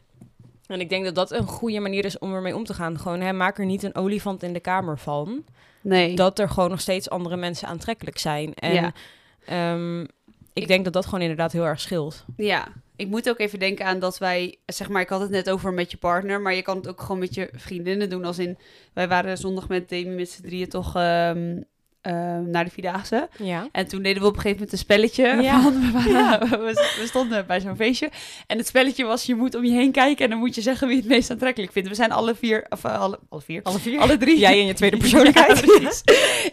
en 0.71 0.79
ik 0.79 0.89
denk 0.89 1.05
dat 1.05 1.15
dat 1.15 1.31
een 1.31 1.47
goede 1.47 1.79
manier 1.79 2.05
is 2.05 2.19
om 2.19 2.33
ermee 2.33 2.55
om 2.55 2.63
te 2.63 2.73
gaan. 2.73 2.99
Gewoon, 2.99 3.21
hè, 3.21 3.33
maak 3.33 3.57
er 3.57 3.65
niet 3.65 3.83
een 3.83 3.95
olifant 3.95 4.43
in 4.43 4.53
de 4.53 4.59
kamer 4.59 4.97
van. 4.97 5.45
Nee. 5.81 6.15
Dat 6.15 6.39
er 6.39 6.49
gewoon 6.49 6.69
nog 6.69 6.81
steeds 6.81 7.09
andere 7.09 7.37
mensen 7.37 7.67
aantrekkelijk 7.67 8.17
zijn. 8.17 8.53
En 8.53 8.73
ja. 8.73 9.73
um, 9.73 10.01
ik, 10.01 10.07
ik, 10.53 10.67
denk 10.67 10.83
dat 10.83 10.93
dat 10.93 11.05
gewoon 11.05 11.21
inderdaad 11.21 11.51
heel 11.51 11.65
erg 11.65 11.79
scheelt. 11.79 12.25
Ja, 12.37 12.67
ik 12.95 13.07
moet 13.07 13.29
ook 13.29 13.39
even 13.39 13.59
denken 13.59 13.85
aan 13.85 13.99
dat 13.99 14.17
wij, 14.17 14.57
zeg 14.65 14.89
maar, 14.89 15.01
ik 15.01 15.09
had 15.09 15.21
het 15.21 15.29
net 15.29 15.49
over 15.49 15.73
met 15.73 15.91
je 15.91 15.97
partner, 15.97 16.41
maar 16.41 16.53
je 16.53 16.61
kan 16.61 16.77
het 16.77 16.87
ook 16.87 17.01
gewoon 17.01 17.19
met 17.19 17.33
je 17.33 17.49
vriendinnen 17.53 18.09
doen. 18.09 18.25
Als 18.25 18.39
in, 18.39 18.57
wij 18.93 19.07
waren 19.07 19.37
zondag 19.37 19.67
met 19.67 19.89
Demi 19.89 20.15
met 20.15 20.29
z'n 20.29 20.41
drieën 20.41 20.69
toch 20.69 20.95
ehm, 20.95 21.61
Ehm, 22.01 22.49
naar 22.49 22.65
de 22.65 22.71
Vierdaagse. 22.71 23.29
Ja. 23.37 23.67
En 23.71 23.87
toen 23.87 24.01
deden 24.01 24.21
we 24.21 24.27
op 24.27 24.35
een 24.35 24.41
gegeven 24.41 24.57
moment 24.57 24.71
een 24.71 24.77
spelletje. 24.77 25.41
Ja. 25.41 25.61
Van, 25.63 25.79
we, 25.81 25.91
waren, 26.11 26.49
we, 26.65 27.03
stonden 27.05 27.45
bij 27.45 27.59
zo'n 27.59 27.75
feestje. 27.75 28.09
En 28.47 28.57
het 28.57 28.67
spelletje 28.67 29.05
was, 29.05 29.25
je 29.25 29.35
moet 29.35 29.55
om 29.55 29.65
je 29.65 29.71
heen 29.71 29.91
kijken... 29.91 30.23
en 30.23 30.29
dan 30.29 30.39
moet 30.39 30.55
je 30.55 30.61
zeggen 30.61 30.87
wie 30.87 30.97
het 30.97 31.05
meest 31.05 31.31
aantrekkelijk 31.31 31.71
vindt. 31.71 31.89
We 31.89 31.95
zijn 31.95 32.11
alle 32.11 32.35
vier... 32.35 32.65
Of, 32.69 32.83
uh, 32.83 32.99
alle, 32.99 33.19
alle 33.29 33.41
vier? 33.41 33.63
Alle 33.63 33.79
vier? 33.79 33.99
Alle 33.99 34.17
drie. 34.17 34.37
Jij 34.37 34.59
en 34.59 34.65
je 34.65 34.73
tweede 34.73 34.97
persoonlijkheid. 35.07 35.63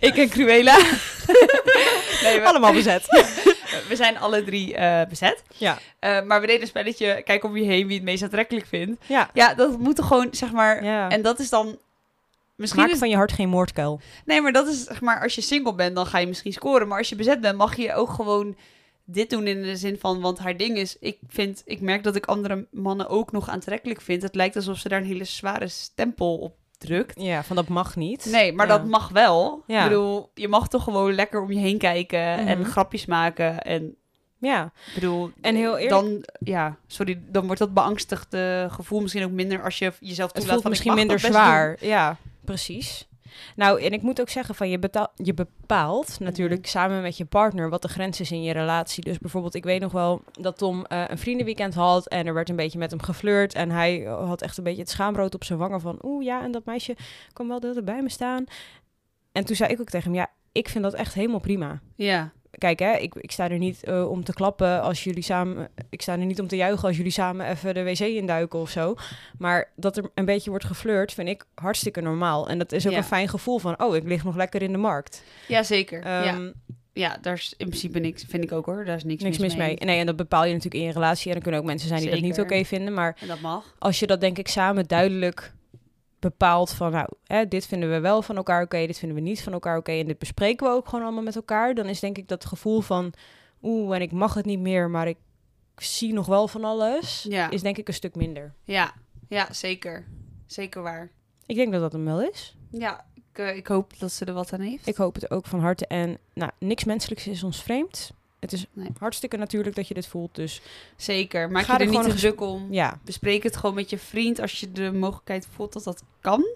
Ik 0.01 0.17
en 0.17 0.29
Cruella. 0.29 0.77
nee, 2.23 2.41
we, 2.41 2.43
Allemaal 2.45 2.73
bezet. 2.73 3.07
we 3.89 3.97
zijn 3.97 4.19
alle 4.19 4.45
drie 4.45 4.77
uh, 4.77 5.01
bezet. 5.09 5.43
Ja. 5.57 5.79
Uh, 6.01 6.23
maar 6.23 6.41
we 6.41 6.47
deden 6.47 6.63
een 6.63 6.69
spelletje, 6.69 7.23
kijk 7.25 7.45
om 7.45 7.57
je 7.57 7.65
heen 7.65 7.87
wie 7.87 7.97
het 7.97 8.05
meest 8.05 8.23
aantrekkelijk 8.23 8.67
vindt. 8.67 9.05
Ja. 9.07 9.31
Ja, 9.35 9.55
dat 9.55 9.79
moet 9.79 10.03
gewoon, 10.03 10.29
zeg 10.31 10.53
maar... 10.53 10.77
En 11.09 11.23
dat 11.23 11.39
is 11.39 11.51
dan 11.51 11.79
Misschien 12.59 12.83
Maak 12.83 12.97
van 12.97 13.09
je 13.09 13.17
hart 13.17 13.33
geen 13.33 13.49
moordkuil. 13.49 14.01
Nee, 14.25 14.41
maar 14.41 14.53
dat 14.53 14.69
is 14.69 14.85
zeg 14.85 15.01
maar, 15.01 15.23
als 15.23 15.35
je 15.35 15.41
single 15.41 15.75
bent, 15.75 15.97
dan 15.97 16.07
ga 16.07 16.19
je 16.19 16.27
misschien 16.27 16.53
scoren. 16.53 16.89
Maar 16.89 16.99
als 16.99 17.09
je 17.09 17.17
bezet 17.17 17.41
bent, 17.41 17.57
mag 17.57 17.77
je 17.77 17.95
ook 17.95 18.11
gewoon 18.11 18.57
dit 19.05 19.31
doen 19.31 19.47
in 19.47 19.63
de 19.63 19.77
zin 19.77 19.99
van, 19.99 20.21
want 20.21 20.39
haar 20.39 20.57
ding 20.57 20.77
is, 20.77 20.97
ik 20.99 21.19
vind, 21.29 21.63
ik 21.65 21.81
merk 21.81 22.03
dat 22.03 22.17
ik 22.17 22.27
andere 22.27 22.67
mannen 22.71 23.09
ook 23.09 23.33
nog 23.33 23.49
aantrekkelijk 23.49 24.01
vind. 24.01 24.23
Het 24.23 24.35
lijkt 24.35 24.57
alsof 24.57 24.79
ze 24.79 24.89
daar 24.89 25.01
een 25.01 25.07
hele 25.07 25.25
zware 25.25 25.69
stempel 25.69 26.37
op 26.37 26.57
drukt. 26.79 27.21
Ja, 27.21 27.45
van 27.45 27.57
dat 27.57 27.69
mag 27.69 27.97
niet. 27.97 28.25
Nee, 28.31 28.53
maar 28.53 28.67
dat 28.67 28.85
mag 28.85 29.09
wel. 29.09 29.63
Ja. 29.67 29.83
Ik 29.83 29.89
bedoel, 29.89 30.31
je 30.35 30.49
mag 30.49 30.69
toch 30.69 30.85
gewoon 30.85 31.15
lekker 31.15 31.41
om 31.41 31.53
je 31.53 31.59
heen 31.59 31.79
kijken 31.79 32.21
en 32.21 32.59
mhm. 32.59 32.71
grapjes 32.71 33.07
maken 33.07 33.63
en 33.63 33.97
ja, 34.41 34.73
ik 34.87 34.95
bedoel, 34.95 35.31
en 35.41 35.55
heel 35.55 35.79
eerlijk... 35.79 36.03
dan, 36.03 36.25
ja, 36.41 36.77
sorry, 36.87 37.21
dan 37.29 37.45
wordt 37.45 37.61
dat 37.61 37.75
beangstigde 37.75 38.69
gevoel 38.71 39.01
misschien 39.01 39.25
ook 39.25 39.31
minder 39.31 39.63
als 39.63 39.79
je 39.79 39.93
jezelf 40.01 40.33
toelaat. 40.33 40.53
Het 40.53 40.61
voelt 40.61 40.69
misschien 40.69 40.95
minder 40.95 41.19
zwaar, 41.19 41.77
ja. 41.81 42.17
Precies. 42.49 43.09
Nou, 43.57 43.83
en 43.83 43.93
ik 43.93 44.03
moet 44.03 44.21
ook 44.21 44.29
zeggen 44.29 44.55
van 44.55 44.71
je, 44.71 44.79
betaal, 44.79 45.13
je 45.15 45.35
bepaalt 45.35 46.21
natuurlijk 46.21 46.61
mhm. 46.61 46.71
samen 46.71 47.03
met 47.03 47.17
je 47.17 47.25
partner 47.25 47.71
wat 47.71 47.83
de 47.83 47.89
grens 47.89 48.21
is 48.21 48.31
in 48.31 48.43
je 48.43 48.53
relatie. 48.53 49.05
Dus 49.05 49.19
bijvoorbeeld, 49.19 49.55
ik 49.55 49.65
weet 49.65 49.81
nog 49.81 49.93
wel 49.93 50.23
dat 50.33 50.59
Tom 50.59 50.85
uh, 50.89 51.05
een 51.09 51.19
vriendenweekend 51.19 51.75
had 51.75 52.09
en 52.09 52.27
er 52.27 52.35
werd 52.35 52.49
een 52.49 52.57
beetje 52.57 52.79
met 52.79 52.91
hem 52.91 53.03
geflirt. 53.03 53.55
En 53.55 53.71
hij 53.71 54.03
had 54.05 54.43
echt 54.43 54.59
een 54.59 54.65
beetje 54.65 54.81
het 54.81 54.91
schaamrood 54.91 55.35
op 55.35 55.45
zijn 55.45 55.59
wangen 55.59 55.81
van, 55.81 55.99
oeh 56.03 56.25
ja, 56.25 56.43
en 56.43 56.51
dat 56.51 56.65
meisje 56.65 56.97
kwam 57.33 57.49
wel 57.49 57.61
de 57.61 57.83
bij 57.85 58.03
me 58.03 58.11
staan. 58.11 58.45
En 59.33 59.45
toen 59.45 59.57
zei 59.57 59.73
ik 59.73 59.81
ook 59.81 59.91
tegen 59.91 60.11
hem, 60.11 60.21
ja, 60.21 60.31
ik 60.53 60.69
vind 60.69 60.85
dat 60.85 60.95
echt 60.95 61.15
helemaal 61.15 61.41
prima. 61.41 61.81
Ja 61.95 62.33
kijk, 62.51 62.79
hè, 62.79 62.97
ik, 62.97 63.15
ik 63.15 63.31
sta 63.31 63.51
er 63.51 63.59
niet 63.59 63.81
uh, 63.89 64.11
om 64.11 64.25
te 64.25 64.33
klappen 64.33 64.83
als 64.83 65.05
jullie 65.05 65.23
samen. 65.23 65.69
Ik 65.91 66.03
sta 66.03 66.13
er 66.13 66.27
niet 66.27 66.41
om 66.41 66.47
te 66.47 66.57
juichen 66.57 66.89
als 66.89 66.97
jullie 66.97 67.13
samen 67.13 67.47
even 67.47 67.75
de 67.75 67.83
wc 67.83 67.99
induiken 67.99 68.59
of 68.59 68.71
zo. 68.71 68.95
Maar 69.39 69.71
dat 69.77 69.97
er 69.97 70.11
een 70.15 70.25
beetje 70.25 70.51
wordt 70.51 70.65
geflirt, 70.65 71.13
vind 71.13 71.29
ik 71.29 71.45
hartstikke 71.55 72.01
normaal. 72.01 72.49
En 72.49 72.59
dat 72.59 72.73
is 72.73 72.87
ook 72.87 72.93
een 72.93 73.05
fijn 73.05 73.29
gevoel 73.29 73.59
van, 73.59 73.83
oh, 73.83 73.97
ik 73.97 74.05
lig 74.05 74.25
nog 74.25 74.37
lekker 74.37 74.63
in 74.63 74.73
de 74.73 74.79
markt. 74.79 75.23
Jazeker. 75.49 75.99
Um, 75.99 76.05
ja. 76.05 76.25
Ehm, 76.25 76.51
ja, 76.93 77.19
daar 77.21 77.35
is 77.35 77.55
in 77.57 77.67
principe 77.67 77.99
niks, 77.99 78.25
vind 78.29 78.45
ik 78.45 78.53
ook 78.53 78.67
hoor. 78.67 78.85
Daar 78.85 78.97
is 78.97 79.05
niks, 79.05 79.23
niks 79.23 79.39
mis, 79.39 79.57
mee. 79.57 79.77
Nee, 79.77 79.99
en 79.99 80.07
dat 80.07 80.17
bepaal 80.17 80.45
je 80.45 80.53
natuurlijk 80.53 80.81
in 80.81 80.87
je 80.87 80.93
relatie. 80.93 81.31
En 81.31 81.37
er 81.37 81.43
kunnen 81.43 81.61
ook 81.61 81.67
mensen 81.67 81.89
zijn 81.89 82.01
die 82.01 82.11
dat 82.11 82.21
niet 82.21 82.41
oké 82.41 82.65
vinden. 82.65 82.95
Maar 82.95 83.17
en 83.21 83.29
dat 83.29 83.41
mag. 83.41 83.75
als 83.79 83.99
je 83.99 84.07
dat 84.07 84.21
denk 84.21 84.39
ik 84.39 84.49
samen 84.49 84.87
duidelijk 84.87 85.53
bepaalt 86.19 86.71
van, 86.71 86.93
nou, 86.93 87.09
hè, 87.25 87.49
dit 87.49 87.67
vinden 87.67 87.91
we 87.91 88.01
wel 88.01 88.23
van 88.23 88.37
elkaar 88.37 88.63
oké, 88.63 88.87
dit 88.87 88.99
vinden 88.99 89.17
we 89.17 89.23
niet 89.23 89.43
van 89.43 89.53
elkaar 89.53 89.77
oké, 89.77 89.93
en 89.93 90.07
dit 90.07 90.19
bespreken 90.19 90.67
we 90.67 90.73
ook 90.73 90.89
gewoon 90.89 91.05
allemaal 91.05 91.23
met 91.23 91.37
elkaar, 91.37 91.75
dan 91.75 91.87
is 91.87 92.01
denk 92.01 92.19
ik 92.19 92.29
dat 92.29 92.45
gevoel 92.45 92.81
van, 92.81 93.13
oeh, 93.63 93.95
en 93.95 94.03
ik 94.03 94.13
mag 94.13 94.35
het 94.35 94.45
niet 94.45 94.61
meer, 94.61 94.91
maar 94.91 95.09
ik 95.09 95.19
zie 95.77 96.13
nog 96.13 96.27
wel 96.27 96.49
van 96.49 96.65
alles, 96.65 97.27
ja. 97.29 97.51
is 97.51 97.63
denk 97.63 97.77
ik 97.77 97.89
een 97.89 97.95
stuk 97.95 98.15
minder. 98.15 98.55
Ja, 98.65 98.95
ja, 99.29 99.53
zeker. 99.53 100.07
Zeker 100.47 100.83
waar. 100.83 101.11
Ik 101.47 101.57
denk 101.57 101.73
dat 101.73 101.81
dat 101.81 101.93
hem 101.93 102.05
wel 102.05 102.23
is. 102.23 102.57
Ja, 102.71 103.05
ik, 103.15 103.39
uh, 103.39 103.57
ik 103.57 103.67
hoop 103.67 103.99
dat 103.99 104.13
ze 104.13 104.25
er 104.25 104.33
wat 104.33 104.53
aan 104.53 104.61
heeft. 104.61 104.87
Ik 104.87 104.97
hoop 104.97 105.15
het 105.15 105.31
ook 105.31 105.47
van 105.47 105.61
harte. 105.61 105.87
En 105.87 106.19
nou, 106.35 106.51
niks 106.59 106.85
menselijks 106.85 107.27
is 107.27 107.43
ons 107.43 107.63
vreemd 107.63 108.11
het 108.41 108.53
is 108.53 108.67
hartstikke 108.99 109.37
natuurlijk 109.37 109.77
dat 109.77 109.89
je 109.89 109.95
dit 109.95 110.07
voelt. 110.07 110.35
Dus 110.35 110.61
zeker. 110.97 111.51
Maak 111.51 111.67
je 111.67 111.73
er, 111.73 111.81
er 111.81 111.89
niet 111.89 112.03
te 112.03 112.15
druk 112.15 112.41
om. 112.41 112.67
Ja. 112.71 112.99
Bespreek 113.05 113.43
het 113.43 113.57
gewoon 113.57 113.75
met 113.75 113.91
je 113.91 113.99
vriend 113.99 114.41
als 114.41 114.61
je 114.61 114.73
de 114.73 114.93
mogelijkheid 114.93 115.49
voelt 115.55 115.73
dat 115.73 115.85
dat 115.85 116.03
kan. 116.21 116.47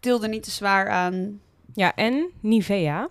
Til 0.00 0.22
er 0.22 0.28
niet 0.28 0.42
te 0.42 0.50
zwaar 0.50 0.88
aan. 0.88 1.40
Ja, 1.74 1.94
en 1.94 2.30
Nivea. 2.40 3.08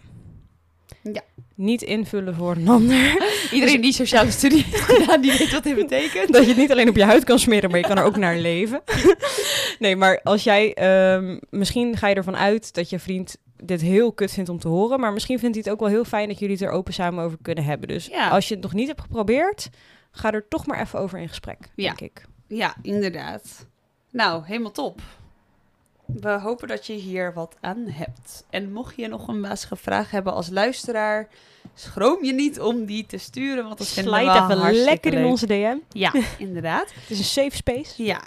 Ja. 1.04 1.22
Niet 1.56 1.82
invullen 1.82 2.36
voor 2.36 2.56
een 2.56 2.68
ander. 2.68 3.24
Iedereen 3.52 3.82
die 3.82 3.93
sociale 3.93 4.32
studie 4.32 4.64
heeft 4.64 4.82
gedaan, 4.91 5.22
die 5.22 5.38
weet 5.38 5.52
wat 5.52 5.64
dit 5.64 5.76
betekent. 5.76 6.34
Dat 6.34 6.41
je 6.41 6.47
het 6.47 6.58
niet 6.58 6.72
alleen 6.72 6.89
op 6.89 6.95
je 6.95 7.04
huid 7.04 7.24
kan 7.24 7.39
smeren, 7.39 7.70
maar 7.70 7.80
je 7.80 7.88
kan 7.88 7.97
er 7.97 8.04
ook 8.04 8.18
naar 8.18 8.38
leven. 8.52 8.82
nee, 9.80 9.95
maar 9.95 10.20
als 10.24 10.43
jij... 10.43 10.78
Um, 11.14 11.39
misschien 11.49 11.97
ga 11.97 12.08
je 12.08 12.16
ervan 12.16 12.38
uit 12.38 12.74
dat 12.74 12.89
je 12.89 12.99
vriend 12.99 13.38
dit 13.62 13.82
heel 13.82 14.12
kut 14.12 14.32
vindt 14.32 14.49
om 14.49 14.59
te 14.59 14.68
horen. 14.68 14.99
Maar 14.99 15.14
misschien 15.14 15.39
vindt 15.39 15.55
hij 15.55 15.64
het 15.64 15.74
ook 15.74 15.80
wel 15.80 15.89
heel 15.89 16.03
fijn 16.05 16.28
dat 16.28 16.39
jullie 16.39 16.55
het 16.55 16.64
er 16.64 16.72
open 16.72 16.93
samen 16.93 17.24
over 17.24 17.38
kunnen 17.41 17.64
hebben. 17.64 17.88
Dus 17.88 18.05
ja. 18.05 18.30
als 18.30 18.47
je 18.47 18.53
het 18.53 18.64
nog 18.64 18.74
niet 18.74 18.88
hebt 18.88 19.01
geprobeerd, 19.01 19.70
ga 20.12 20.32
er 20.32 20.47
toch 20.47 20.66
maar 20.66 20.82
even 20.82 20.99
over 20.99 21.20
in 21.20 21.28
gesprek, 21.28 21.57
ja. 21.76 21.93
denk 21.93 22.01
ik. 22.01 22.26
Ja, 22.47 22.76
inderdaad. 22.82 23.66
Nou, 24.12 24.45
helemaal 24.45 24.72
top. 24.72 25.01
We 26.05 26.30
hopen 26.30 26.68
dat 26.68 26.88
je 26.88 26.93
hier 26.93 27.34
wat 27.34 27.57
aan 27.62 27.88
hebt. 27.88 28.45
En 28.49 28.72
mocht 28.72 28.95
je 28.95 29.07
nog 29.07 29.28
een 29.28 29.41
wazige 29.41 29.76
vraag 29.76 30.12
hebben 30.12 30.34
als 30.34 30.49
luisteraar, 30.49 31.28
schroom 31.74 32.24
je 32.24 32.34
niet 32.34 32.59
om 32.59 32.86
die 32.86 33.05
te 33.05 33.18
sturen. 33.18 33.64
Want 33.64 33.78
dat 33.78 33.88
Slijt 33.88 34.36
even 34.36 34.72
lekker 34.74 35.14
in 35.14 35.26
onze 35.26 35.45
DM. 35.45 35.78
Ja, 35.89 36.14
inderdaad. 36.38 36.93
Het 36.93 37.09
is 37.09 37.18
een 37.18 37.24
safe 37.24 37.55
space. 37.55 38.03
Ja, 38.03 38.22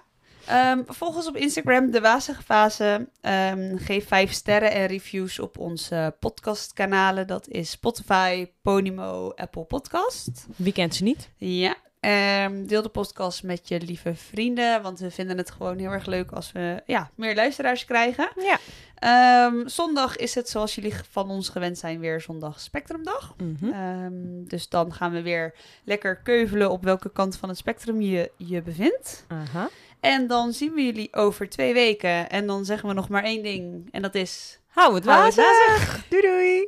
Um, 0.51 0.85
volg 0.87 1.17
ons 1.17 1.27
op 1.27 1.37
Instagram, 1.37 1.91
De 1.91 2.01
Wazige 2.01 2.43
Fase. 2.43 3.09
Um, 3.21 3.79
geef 3.79 4.09
vijf 4.09 4.33
sterren 4.33 4.73
en 4.73 4.87
reviews 4.87 5.39
op 5.39 5.59
onze 5.59 6.17
podcastkanalen. 6.21 7.27
Dat 7.27 7.49
is 7.49 7.71
Spotify, 7.71 8.47
Podimo, 8.63 9.33
Apple 9.35 9.65
Podcast. 9.65 10.47
Wie 10.57 10.73
kent 10.73 10.95
ze 10.95 11.03
niet? 11.03 11.31
Ja. 11.37 11.77
Um, 12.45 12.67
deel 12.67 12.83
de 12.83 12.89
podcast 12.89 13.43
met 13.43 13.69
je 13.69 13.81
lieve 13.81 14.15
vrienden, 14.15 14.83
want 14.83 14.99
we 14.99 15.11
vinden 15.11 15.37
het 15.39 15.51
gewoon 15.51 15.79
heel 15.79 15.91
erg 15.91 16.07
leuk 16.07 16.31
als 16.31 16.53
we 16.53 16.83
ja, 16.87 17.11
meer 17.15 17.35
luisteraars 17.35 17.85
krijgen. 17.85 18.29
Ja. 18.37 19.51
zondag 19.67 20.17
is 20.17 20.35
het, 20.35 20.49
zoals 20.49 20.75
jullie 20.75 20.95
van 21.11 21.31
ons 21.31 21.49
gewend 21.49 21.79
zijn, 21.79 22.01
weer 22.01 22.21
zondag 22.21 22.61
Spectrumdag. 22.61 23.35
Mm 23.37 24.33
dus 24.49 24.69
dan 24.69 24.93
gaan 24.93 25.13
we 25.13 25.23
weer 25.23 25.55
lekker 25.85 26.17
keuvelen 26.17 26.71
op 26.71 26.83
welke 26.83 27.13
kant 27.13 27.37
van 27.37 27.49
het 27.49 27.59
spectrum 27.59 28.01
je 28.01 28.31
je 28.37 28.63
bevindt. 28.63 29.25
Aha. 29.29 29.69
En 30.05 30.27
dan 30.27 30.53
zien 30.53 30.73
we 30.73 30.85
jullie 30.85 31.15
over 31.15 31.49
twee 31.49 31.73
weken. 31.73 32.31
En 32.31 32.47
dan 32.47 32.65
zeggen 32.65 32.89
we 32.89 32.95
nog 32.95 33.09
maar 33.09 33.23
één 33.23 33.43
ding. 33.43 33.89
En 33.91 34.03
dat 34.03 34.15
is... 34.15 34.61
Hou 34.69 34.95
het 34.95 35.05
wazig! 35.05 36.05
Doei 36.09 36.23
doei! 36.23 36.67